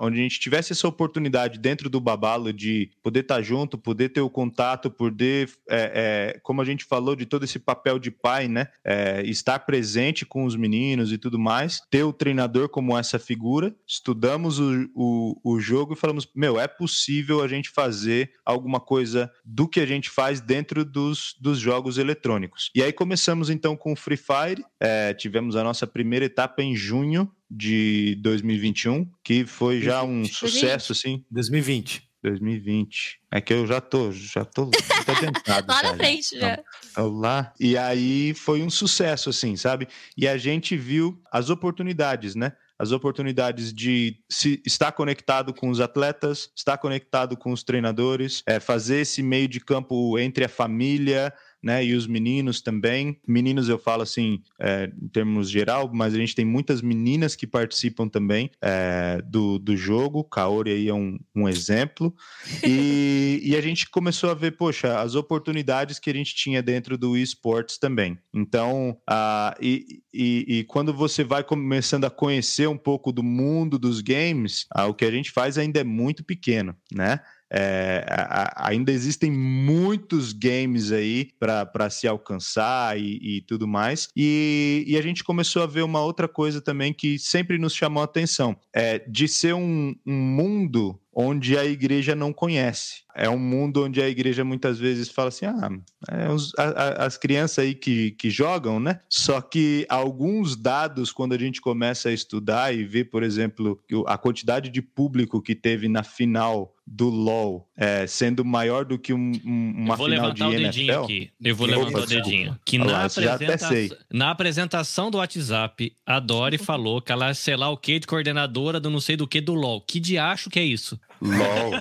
onde 0.00 0.18
a 0.18 0.22
gente 0.22 0.38
tivesse 0.38 0.72
essa 0.72 0.86
oportunidade 0.86 1.58
dentro 1.58 1.88
do 1.88 2.00
Babalo 2.00 2.52
de 2.52 2.90
poder 3.02 3.20
estar 3.20 3.40
junto, 3.42 3.78
poder 3.78 4.10
ter 4.10 4.20
o 4.20 4.30
contato, 4.30 4.90
poder, 4.90 5.50
é, 5.68 6.34
é, 6.34 6.40
como 6.42 6.60
a 6.60 6.64
gente 6.64 6.84
falou, 6.84 7.16
de 7.16 7.26
todo 7.26 7.44
esse 7.44 7.58
papel 7.58 7.98
de 7.98 8.10
pai, 8.10 8.48
né? 8.48 8.68
É, 8.84 9.22
estar 9.24 9.58
presente 9.60 10.26
com 10.26 10.44
os 10.44 10.56
meninos 10.56 11.12
e 11.12 11.18
tudo 11.18 11.38
mais, 11.38 11.80
ter 11.90 12.02
o 12.02 12.12
treinador 12.12 12.68
como 12.68 12.96
essa 12.96 13.18
figura, 13.18 13.74
estudamos 13.86 14.58
o, 14.58 14.90
o, 14.94 15.40
o 15.42 15.60
jogo 15.60 15.94
e 15.94 15.96
falamos, 15.96 16.28
meu, 16.34 16.60
é 16.60 16.68
possível 16.68 17.42
a 17.42 17.48
gente 17.48 17.70
fazer 17.70 18.32
alguma 18.44 18.80
coisa 18.80 19.30
do 19.44 19.68
que 19.68 19.80
a 19.80 19.86
gente 19.86 20.10
faz 20.10 20.40
dentro 20.40 20.84
dos, 20.84 21.34
dos 21.40 21.58
jogos 21.58 21.98
eletrônicos. 21.98 22.70
E 22.74 22.82
aí 22.82 22.92
começamos 22.92 23.50
então 23.50 23.76
com 23.76 23.92
o 23.92 23.96
Free 23.96 24.16
Fire, 24.16 24.64
é, 24.78 25.14
tivemos 25.14 25.56
a 25.56 25.64
nossa 25.64 25.86
primeira 25.86 26.26
etapa 26.26 26.62
em 26.62 26.76
junho 26.76 27.30
de 27.54 28.16
2021, 28.20 29.08
que 29.22 29.46
foi 29.46 29.80
já 29.80 30.02
um 30.02 30.24
sucesso, 30.24 30.92
assim, 30.92 31.24
2020. 31.30 32.02
2020. 32.24 33.20
É 33.30 33.40
que 33.40 33.52
eu 33.52 33.66
já 33.66 33.80
tô, 33.80 34.10
já 34.10 34.44
tô. 34.44 34.70
Lá 35.68 35.82
já, 35.82 35.82
na 35.82 35.94
frente 35.94 36.38
já. 36.38 36.58
Então, 36.90 37.08
lá. 37.08 37.52
E 37.60 37.76
aí 37.76 38.32
foi 38.32 38.62
um 38.62 38.70
sucesso, 38.70 39.28
assim, 39.28 39.56
sabe? 39.56 39.86
E 40.16 40.26
a 40.26 40.38
gente 40.38 40.74
viu 40.76 41.20
as 41.30 41.50
oportunidades, 41.50 42.34
né? 42.34 42.52
As 42.78 42.92
oportunidades 42.92 43.72
de 43.72 44.16
se 44.28 44.60
estar 44.64 44.92
conectado 44.92 45.52
com 45.52 45.68
os 45.68 45.80
atletas, 45.80 46.50
estar 46.56 46.78
conectado 46.78 47.36
com 47.36 47.52
os 47.52 47.62
treinadores, 47.62 48.42
é, 48.46 48.58
fazer 48.58 49.02
esse 49.02 49.22
meio 49.22 49.46
de 49.46 49.60
campo 49.60 50.18
entre 50.18 50.44
a 50.44 50.48
família, 50.48 51.32
né, 51.64 51.82
e 51.82 51.94
os 51.94 52.06
meninos 52.06 52.60
também. 52.60 53.18
Meninos 53.26 53.70
eu 53.70 53.78
falo 53.78 54.02
assim, 54.02 54.42
é, 54.60 54.92
em 55.02 55.08
termos 55.08 55.48
geral, 55.48 55.90
mas 55.92 56.14
a 56.14 56.18
gente 56.18 56.34
tem 56.34 56.44
muitas 56.44 56.82
meninas 56.82 57.34
que 57.34 57.46
participam 57.46 58.06
também 58.06 58.50
é, 58.60 59.22
do, 59.24 59.58
do 59.58 59.74
jogo. 59.74 60.22
Kaori 60.22 60.70
aí 60.70 60.88
é 60.88 60.94
um, 60.94 61.18
um 61.34 61.48
exemplo. 61.48 62.14
E, 62.62 63.40
e 63.42 63.56
a 63.56 63.62
gente 63.62 63.88
começou 63.88 64.30
a 64.30 64.34
ver, 64.34 64.52
poxa, 64.52 65.00
as 65.00 65.14
oportunidades 65.14 65.98
que 65.98 66.10
a 66.10 66.14
gente 66.14 66.34
tinha 66.34 66.62
dentro 66.62 66.98
do 66.98 67.16
esportes 67.16 67.78
também. 67.78 68.18
Então, 68.34 68.98
ah, 69.08 69.56
e, 69.58 70.02
e, 70.12 70.58
e 70.58 70.64
quando 70.64 70.92
você 70.92 71.24
vai 71.24 71.42
começando 71.42 72.04
a 72.04 72.10
conhecer 72.10 72.68
um 72.68 72.76
pouco 72.76 73.10
do 73.10 73.22
mundo 73.22 73.78
dos 73.78 74.02
games, 74.02 74.66
ah, 74.70 74.86
o 74.86 74.92
que 74.92 75.06
a 75.06 75.10
gente 75.10 75.30
faz 75.30 75.56
ainda 75.56 75.80
é 75.80 75.84
muito 75.84 76.22
pequeno, 76.22 76.76
né? 76.92 77.20
É, 77.52 78.04
a- 78.08 78.68
ainda 78.68 78.90
existem 78.90 79.30
muitos 79.30 80.32
games 80.32 80.90
aí 80.92 81.28
para 81.38 81.88
se 81.90 82.06
alcançar 82.08 82.98
e, 82.98 83.36
e 83.38 83.40
tudo 83.42 83.66
mais. 83.68 84.08
E, 84.16 84.84
e 84.86 84.96
a 84.96 85.02
gente 85.02 85.22
começou 85.22 85.62
a 85.62 85.66
ver 85.66 85.82
uma 85.82 86.00
outra 86.02 86.26
coisa 86.28 86.60
também 86.60 86.92
que 86.92 87.18
sempre 87.18 87.58
nos 87.58 87.74
chamou 87.74 88.00
a 88.02 88.04
atenção: 88.04 88.56
é 88.74 88.98
de 88.98 89.28
ser 89.28 89.54
um, 89.54 89.94
um 90.06 90.14
mundo 90.14 90.98
onde 91.16 91.56
a 91.56 91.64
igreja 91.64 92.14
não 92.14 92.32
conhece. 92.32 93.04
É 93.14 93.30
um 93.30 93.38
mundo 93.38 93.84
onde 93.84 94.02
a 94.02 94.08
igreja 94.08 94.42
muitas 94.44 94.78
vezes 94.80 95.08
fala 95.08 95.28
assim: 95.28 95.46
ah, 95.46 95.70
é 96.10 96.28
os- 96.28 96.52
a- 96.58 96.62
a- 97.02 97.06
as 97.06 97.16
crianças 97.16 97.60
aí 97.64 97.74
que, 97.74 98.10
que 98.12 98.30
jogam, 98.30 98.80
né? 98.80 99.00
Só 99.08 99.40
que 99.40 99.86
alguns 99.88 100.56
dados, 100.56 101.12
quando 101.12 101.32
a 101.34 101.38
gente 101.38 101.60
começa 101.60 102.08
a 102.08 102.12
estudar 102.12 102.74
e 102.74 102.84
ver, 102.84 103.04
por 103.04 103.22
exemplo, 103.22 103.80
a 104.06 104.18
quantidade 104.18 104.70
de 104.70 104.82
público 104.82 105.40
que 105.40 105.54
teve 105.54 105.88
na 105.88 106.02
final 106.02 106.74
do 106.86 107.08
LoL 107.08 107.66
é, 107.76 108.06
sendo 108.06 108.44
maior 108.44 108.84
do 108.84 108.98
que 108.98 109.12
um- 109.14 109.32
um- 109.44 109.72
uma 109.76 109.94
eu 109.94 109.96
vou 109.96 110.06
final 110.08 110.32
de 110.32 110.42
levantar 110.42 110.48
o 110.48 110.50
dedinho 110.50 110.90
NFL. 110.92 111.04
aqui. 111.04 111.30
Eu 111.42 111.56
vou 111.56 111.66
Opa, 111.66 111.76
levantar 111.76 111.98
o 111.98 112.06
desculpa. 112.06 112.28
dedinho. 112.30 112.58
Que 112.64 112.78
Olha 112.78 112.86
na, 112.86 112.92
lá, 112.98 113.06
isso 113.06 113.22
já 113.22 113.34
até 113.34 113.44
apresenta- 113.46 113.68
sei. 113.74 113.92
na 114.12 114.30
apresentação 114.30 115.10
do 115.10 115.18
WhatsApp, 115.18 115.92
a 116.06 116.20
Dori 116.20 116.58
falou 116.58 117.00
que 117.00 117.10
ela 117.10 117.30
é 117.30 117.34
sei 117.34 117.56
lá 117.56 117.70
o 117.70 117.76
que 117.76 117.98
de 117.98 118.06
coordenadora 118.06 118.78
do 118.78 118.90
não 118.90 119.00
sei 119.00 119.16
do 119.16 119.26
que 119.26 119.40
do 119.40 119.54
LOL. 119.54 119.80
Que 119.80 119.98
diacho 119.98 120.50
que 120.50 120.58
é 120.58 120.64
isso? 120.64 121.00
LoL. 121.24 121.80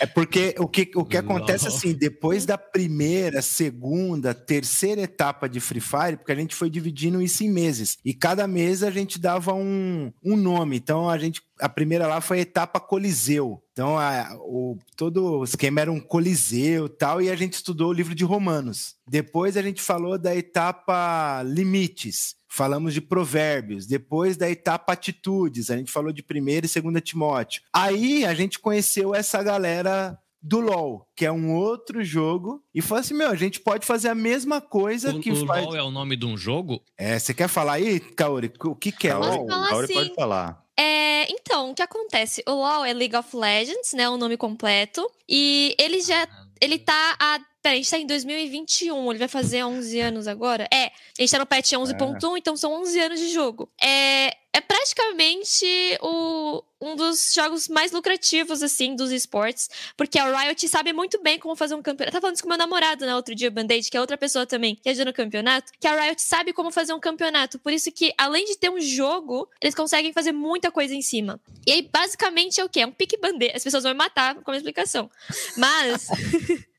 É 0.00 0.06
porque 0.06 0.54
o 0.58 0.68
que, 0.68 0.90
o 0.94 1.04
que 1.04 1.16
acontece 1.16 1.66
Não. 1.68 1.74
assim, 1.74 1.92
depois 1.92 2.44
da 2.44 2.58
primeira, 2.58 3.40
segunda, 3.42 4.34
terceira 4.34 5.00
etapa 5.02 5.48
de 5.48 5.60
Free 5.60 5.80
Fire, 5.80 6.16
porque 6.16 6.32
a 6.32 6.36
gente 6.36 6.54
foi 6.54 6.68
dividindo 6.70 7.20
isso 7.22 7.42
em 7.44 7.50
meses. 7.50 7.98
E 8.04 8.12
cada 8.12 8.46
mês 8.46 8.82
a 8.82 8.90
gente 8.90 9.18
dava 9.18 9.54
um, 9.54 10.12
um 10.22 10.36
nome. 10.36 10.76
Então 10.76 11.08
a 11.08 11.18
gente. 11.18 11.40
A 11.58 11.68
primeira 11.68 12.06
lá 12.06 12.20
foi 12.22 12.38
a 12.38 12.42
etapa 12.42 12.80
Coliseu. 12.80 13.62
Então 13.72 13.98
a- 13.98 14.34
o, 14.40 14.78
todo 14.96 15.38
o 15.40 15.44
esquema 15.44 15.80
era 15.82 15.92
um 15.92 16.00
Coliseu 16.00 16.86
e 16.86 16.88
tal, 16.90 17.20
e 17.20 17.30
a 17.30 17.36
gente 17.36 17.54
estudou 17.54 17.88
o 17.90 17.92
livro 17.92 18.14
de 18.14 18.24
Romanos. 18.24 18.94
Depois 19.08 19.56
a 19.56 19.62
gente 19.62 19.80
falou 19.82 20.18
da 20.18 20.34
etapa 20.34 21.42
Limites. 21.44 22.34
Falamos 22.52 22.92
de 22.92 23.00
provérbios. 23.00 23.86
Depois 23.86 24.36
da 24.36 24.50
etapa 24.50 24.92
atitudes, 24.92 25.70
a 25.70 25.76
gente 25.76 25.92
falou 25.92 26.12
de 26.12 26.22
primeira 26.22 26.66
e 26.66 26.68
segunda 26.68 27.00
Timóteo. 27.00 27.62
Aí 27.72 28.24
a 28.24 28.34
gente 28.34 28.58
conheceu 28.58 29.14
essa 29.14 29.40
galera 29.42 30.18
do 30.42 30.58
LoL, 30.58 31.06
que 31.14 31.26
é 31.26 31.30
um 31.30 31.54
outro 31.54 32.02
jogo, 32.02 32.62
e 32.74 32.80
falou 32.80 33.00
assim: 33.00 33.14
meu, 33.14 33.28
a 33.28 33.36
gente 33.36 33.60
pode 33.60 33.86
fazer 33.86 34.08
a 34.08 34.14
mesma 34.14 34.60
coisa 34.60 35.14
O, 35.14 35.20
que 35.20 35.30
o 35.30 35.46
faz. 35.46 35.64
LOL 35.64 35.76
é 35.76 35.82
o 35.82 35.90
nome 35.90 36.16
de 36.16 36.26
um 36.26 36.36
jogo? 36.36 36.82
É, 36.98 37.18
você 37.18 37.32
quer 37.32 37.48
falar 37.48 37.74
aí, 37.74 38.00
Kaori? 38.00 38.52
O 38.64 38.74
que, 38.74 38.90
que 38.90 39.06
é 39.06 39.12
Kaori, 39.12 39.36
LoL? 39.36 39.48
falar 39.48 39.68
Kaori 39.68 39.84
assim. 39.84 39.94
pode 39.94 40.14
falar. 40.14 40.64
É, 40.78 41.30
então, 41.30 41.70
o 41.70 41.74
que 41.74 41.82
acontece? 41.82 42.42
O 42.48 42.52
LoL 42.52 42.84
é 42.84 42.92
League 42.94 43.14
of 43.14 43.36
Legends, 43.36 43.92
né? 43.92 44.08
O 44.08 44.16
nome 44.16 44.36
completo. 44.36 45.06
E 45.28 45.74
ele 45.78 46.00
já. 46.00 46.26
Ele 46.60 46.78
tá 46.78 47.16
a. 47.18 47.38
Pera, 47.62 47.74
a 47.74 47.76
gente 47.76 47.90
tá 47.90 47.98
em 47.98 48.06
2021, 48.06 49.10
ele 49.10 49.18
vai 49.18 49.28
fazer 49.28 49.62
11 49.62 50.00
anos 50.00 50.26
agora? 50.26 50.66
É, 50.72 50.86
a 50.86 51.20
gente 51.20 51.30
tá 51.30 51.38
no 51.38 51.46
patch 51.46 51.72
11.1, 51.72 52.38
então 52.38 52.56
são 52.56 52.72
11 52.80 53.00
anos 53.00 53.20
de 53.20 53.28
jogo. 53.28 53.70
É, 53.82 54.34
é 54.52 54.60
praticamente 54.60 55.64
o, 56.00 56.62
um 56.80 56.96
dos 56.96 57.32
jogos 57.32 57.68
mais 57.68 57.92
lucrativos, 57.92 58.62
assim, 58.62 58.96
dos 58.96 59.12
esportes, 59.12 59.68
porque 59.96 60.18
a 60.18 60.24
Riot 60.40 60.68
sabe 60.68 60.92
muito 60.92 61.22
bem 61.22 61.38
como 61.38 61.54
fazer 61.54 61.74
um 61.74 61.82
campeonato. 61.82 62.12
Tava 62.12 62.22
falando 62.22 62.34
isso 62.34 62.42
com 62.42 62.48
meu 62.48 62.58
namorado, 62.58 63.06
né, 63.06 63.14
outro 63.14 63.34
dia, 63.34 63.50
Band-Aid, 63.50 63.90
que 63.90 63.96
é 63.96 64.00
outra 64.00 64.16
pessoa 64.16 64.46
também, 64.46 64.74
que 64.74 64.88
ajuda 64.88 65.04
no 65.06 65.12
campeonato, 65.12 65.70
que 65.78 65.86
a 65.86 66.00
Riot 66.00 66.20
sabe 66.20 66.52
como 66.52 66.70
fazer 66.70 66.92
um 66.92 67.00
campeonato, 67.00 67.58
por 67.58 67.72
isso 67.72 67.92
que, 67.92 68.12
além 68.18 68.44
de 68.44 68.56
ter 68.56 68.70
um 68.70 68.80
jogo, 68.80 69.48
eles 69.60 69.74
conseguem 69.74 70.12
fazer 70.12 70.32
muita 70.32 70.70
coisa 70.70 70.94
em 70.94 71.02
cima. 71.02 71.40
E 71.66 71.72
aí, 71.72 71.82
basicamente, 71.82 72.60
é 72.60 72.64
o 72.64 72.68
quê? 72.68 72.80
É 72.80 72.86
um 72.86 72.92
pique-bandeira. 72.92 73.56
As 73.56 73.62
pessoas 73.62 73.84
vão 73.84 73.92
me 73.92 73.98
matar 73.98 74.34
com 74.36 74.50
a 74.50 74.56
explicação. 74.56 75.10
Mas... 75.56 76.08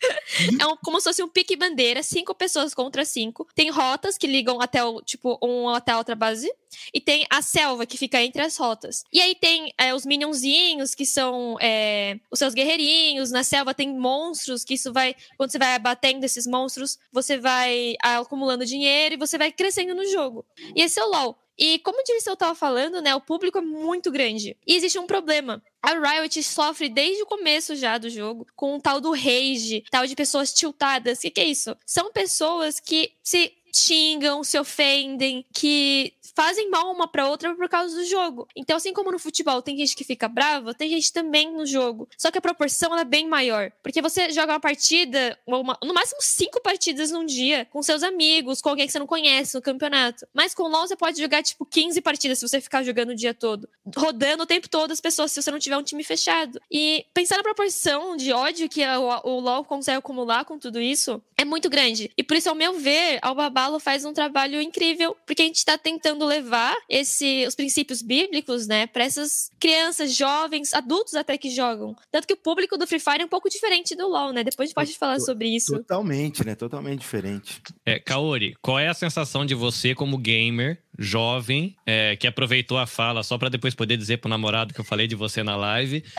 É 0.59 0.65
um- 0.65 0.75
como 0.77 0.99
se 0.99 1.03
fosse 1.03 1.21
um 1.21 1.27
pique 1.29 1.55
bandeira, 1.55 2.01
cinco 2.01 2.33
pessoas 2.33 2.73
contra 2.73 3.05
cinco. 3.05 3.47
Tem 3.53 3.69
rotas 3.69 4.17
que 4.17 4.25
ligam 4.25 4.59
até 4.59 4.83
o, 4.83 4.99
tipo, 5.01 5.37
um 5.43 5.69
até 5.69 5.91
a 5.91 5.97
outra 5.99 6.15
base. 6.15 6.51
E 6.93 6.99
tem 6.99 7.25
a 7.29 7.41
selva 7.41 7.85
que 7.85 7.97
fica 7.97 8.21
entre 8.21 8.41
as 8.41 8.57
rotas. 8.57 9.03
E 9.11 9.21
aí 9.21 9.35
tem 9.35 9.73
é, 9.77 9.93
os 9.93 10.05
minionzinhos, 10.05 10.95
que 10.95 11.05
são 11.05 11.57
é, 11.59 12.19
os 12.31 12.39
seus 12.39 12.53
guerreirinhos. 12.53 13.31
Na 13.31 13.43
selva 13.43 13.73
tem 13.73 13.97
monstros, 13.97 14.63
que 14.63 14.73
isso 14.73 14.91
vai. 14.91 15.15
Quando 15.37 15.51
você 15.51 15.59
vai 15.59 15.75
abatendo 15.75 16.25
esses 16.25 16.47
monstros, 16.47 16.97
você 17.11 17.37
vai 17.37 17.95
acumulando 18.01 18.65
dinheiro 18.65 19.15
e 19.15 19.17
você 19.17 19.37
vai 19.37 19.51
crescendo 19.51 19.95
no 19.95 20.05
jogo. 20.07 20.45
E 20.75 20.81
esse 20.81 20.99
é 20.99 21.03
o 21.03 21.09
LOL. 21.09 21.37
E 21.57 21.77
como 21.79 21.99
o 21.99 22.03
Dirceu 22.03 22.35
tava 22.35 22.55
falando, 22.55 23.01
né, 23.01 23.13
o 23.13 23.21
público 23.21 23.59
é 23.59 23.61
muito 23.61 24.11
grande. 24.11 24.57
E 24.65 24.75
existe 24.75 24.97
um 24.97 25.05
problema. 25.05 25.61
A 25.79 25.91
Riot 25.93 26.41
sofre 26.41 26.89
desde 26.89 27.21
o 27.21 27.25
começo 27.27 27.75
já 27.75 27.99
do 27.99 28.09
jogo 28.09 28.47
com 28.55 28.75
um 28.75 28.79
tal 28.79 28.99
do 28.99 29.11
rage, 29.11 29.83
tal 29.91 30.07
de 30.07 30.15
pessoas 30.15 30.51
tiltadas. 30.51 31.19
O 31.19 31.21
que, 31.21 31.29
que 31.29 31.41
é 31.41 31.45
isso? 31.45 31.77
São 31.85 32.11
pessoas 32.11 32.79
que 32.79 33.13
se 33.23 33.53
xingam, 33.73 34.43
se 34.43 34.57
ofendem, 34.59 35.45
que 35.53 36.13
fazem 36.33 36.69
mal 36.69 36.89
uma 36.91 37.07
pra 37.09 37.27
outra 37.27 37.53
por 37.55 37.67
causa 37.67 37.93
do 37.95 38.05
jogo. 38.05 38.47
Então, 38.55 38.77
assim 38.77 38.93
como 38.93 39.11
no 39.11 39.19
futebol 39.19 39.61
tem 39.61 39.77
gente 39.77 39.95
que 39.95 40.03
fica 40.05 40.29
brava, 40.29 40.73
tem 40.73 40.89
gente 40.89 41.11
também 41.11 41.51
no 41.51 41.65
jogo. 41.65 42.07
Só 42.17 42.31
que 42.31 42.37
a 42.37 42.41
proporção 42.41 42.97
é 42.97 43.03
bem 43.03 43.27
maior. 43.27 43.69
Porque 43.83 44.01
você 44.01 44.31
joga 44.31 44.53
uma 44.53 44.59
partida, 44.59 45.37
uma- 45.45 45.77
no 45.83 45.93
máximo 45.93 46.21
cinco 46.21 46.61
partidas 46.61 47.11
num 47.11 47.25
dia, 47.25 47.67
com 47.69 47.83
seus 47.83 48.01
amigos, 48.01 48.61
com 48.61 48.69
alguém 48.69 48.85
que 48.87 48.93
você 48.93 48.99
não 48.99 49.05
conhece 49.07 49.55
no 49.55 49.61
campeonato. 49.61 50.25
Mas 50.33 50.53
com 50.55 50.63
LoL 50.63 50.87
você 50.87 50.95
pode 50.95 51.21
jogar, 51.21 51.43
tipo, 51.43 51.65
15 51.65 51.99
partidas 52.01 52.39
se 52.39 52.47
você 52.47 52.61
ficar 52.61 52.81
jogando 52.83 53.09
o 53.09 53.15
dia 53.15 53.33
todo. 53.33 53.67
Rodando 53.95 54.43
o 54.43 54.47
tempo 54.47 54.69
todo 54.69 54.91
as 54.91 55.01
pessoas, 55.01 55.31
se 55.33 55.41
você 55.41 55.51
não 55.51 55.59
tiver 55.59 55.77
um 55.77 55.83
time 55.83 56.03
fechado. 56.03 56.61
E 56.71 57.05
pensar 57.13 57.37
na 57.37 57.43
proporção 57.43 58.15
de 58.15 58.31
ódio 58.31 58.69
que 58.69 58.81
o, 58.85 59.29
o 59.29 59.39
LoL 59.41 59.65
consegue 59.65 59.97
acumular 59.97 60.45
com 60.45 60.57
tudo 60.57 60.79
isso, 60.79 61.21
é 61.37 61.43
muito 61.43 61.69
grande. 61.69 62.09
E 62.17 62.23
por 62.23 62.37
isso, 62.37 62.47
ao 62.49 62.55
meu 62.55 62.79
ver, 62.79 63.19
a 63.21 63.33
Babalo 63.61 63.79
faz 63.79 64.03
um 64.05 64.13
trabalho 64.13 64.59
incrível, 64.59 65.15
porque 65.25 65.43
a 65.43 65.45
gente 65.45 65.63
tá 65.63 65.77
tentando 65.77 66.25
levar 66.25 66.75
esse, 66.89 67.45
os 67.47 67.53
princípios 67.53 68.01
bíblicos, 68.01 68.67
né, 68.67 68.87
pra 68.87 69.03
essas 69.03 69.51
crianças, 69.59 70.15
jovens, 70.15 70.73
adultos 70.73 71.13
até 71.13 71.37
que 71.37 71.49
jogam. 71.49 71.95
Tanto 72.11 72.27
que 72.27 72.33
o 72.33 72.37
público 72.37 72.77
do 72.77 72.87
Free 72.87 72.99
Fire 72.99 73.21
é 73.21 73.25
um 73.25 73.29
pouco 73.29 73.49
diferente 73.49 73.95
do 73.95 74.07
LoL, 74.07 74.33
né? 74.33 74.43
Depois 74.43 74.65
a 74.65 74.67
gente 74.67 74.75
pode 74.75 74.97
falar 74.97 75.19
sobre 75.19 75.47
isso. 75.47 75.73
Totalmente, 75.77 76.45
né? 76.45 76.55
Totalmente 76.55 76.99
diferente. 76.99 77.61
É, 77.85 77.99
Kaori, 77.99 78.55
qual 78.61 78.79
é 78.79 78.87
a 78.87 78.93
sensação 78.93 79.45
de 79.45 79.53
você 79.53 79.93
como 79.93 80.17
gamer 80.17 80.81
jovem, 80.97 81.75
é, 81.85 82.15
que 82.15 82.27
aproveitou 82.27 82.77
a 82.77 82.85
fala 82.85 83.23
só 83.23 83.37
para 83.37 83.49
depois 83.49 83.73
poder 83.73 83.97
dizer 83.97 84.17
pro 84.17 84.29
namorado 84.29 84.73
que 84.73 84.79
eu 84.79 84.85
falei 84.85 85.07
de 85.07 85.15
você 85.15 85.43
na 85.43 85.55
live. 85.55 86.03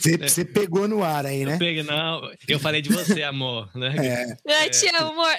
Você 0.00 0.16
né? 0.44 0.50
pegou 0.52 0.86
no 0.88 1.02
ar 1.02 1.26
aí, 1.26 1.44
né? 1.44 1.54
Eu 1.54 1.58
peguei, 1.58 1.82
não, 1.82 2.30
eu 2.48 2.58
falei 2.58 2.80
de 2.80 2.88
você, 2.88 3.22
amor. 3.22 3.68
Né? 3.74 3.94
É. 4.46 4.64
Eu 4.64 4.70
te 4.70 4.88
amo, 4.88 5.10
amor. 5.10 5.34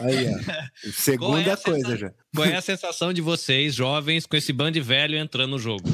Aí, 0.00 0.28
ó. 0.28 0.90
Segunda 0.92 1.50
é 1.50 1.56
coisa 1.56 1.96
já. 1.96 2.12
Qual 2.34 2.46
é 2.46 2.56
a 2.56 2.60
sensação 2.60 3.12
de 3.12 3.20
vocês, 3.20 3.74
jovens, 3.74 4.24
com 4.24 4.36
esse 4.36 4.52
bando 4.52 4.82
velho 4.82 5.18
entrando 5.18 5.50
no 5.50 5.58
jogo? 5.58 5.88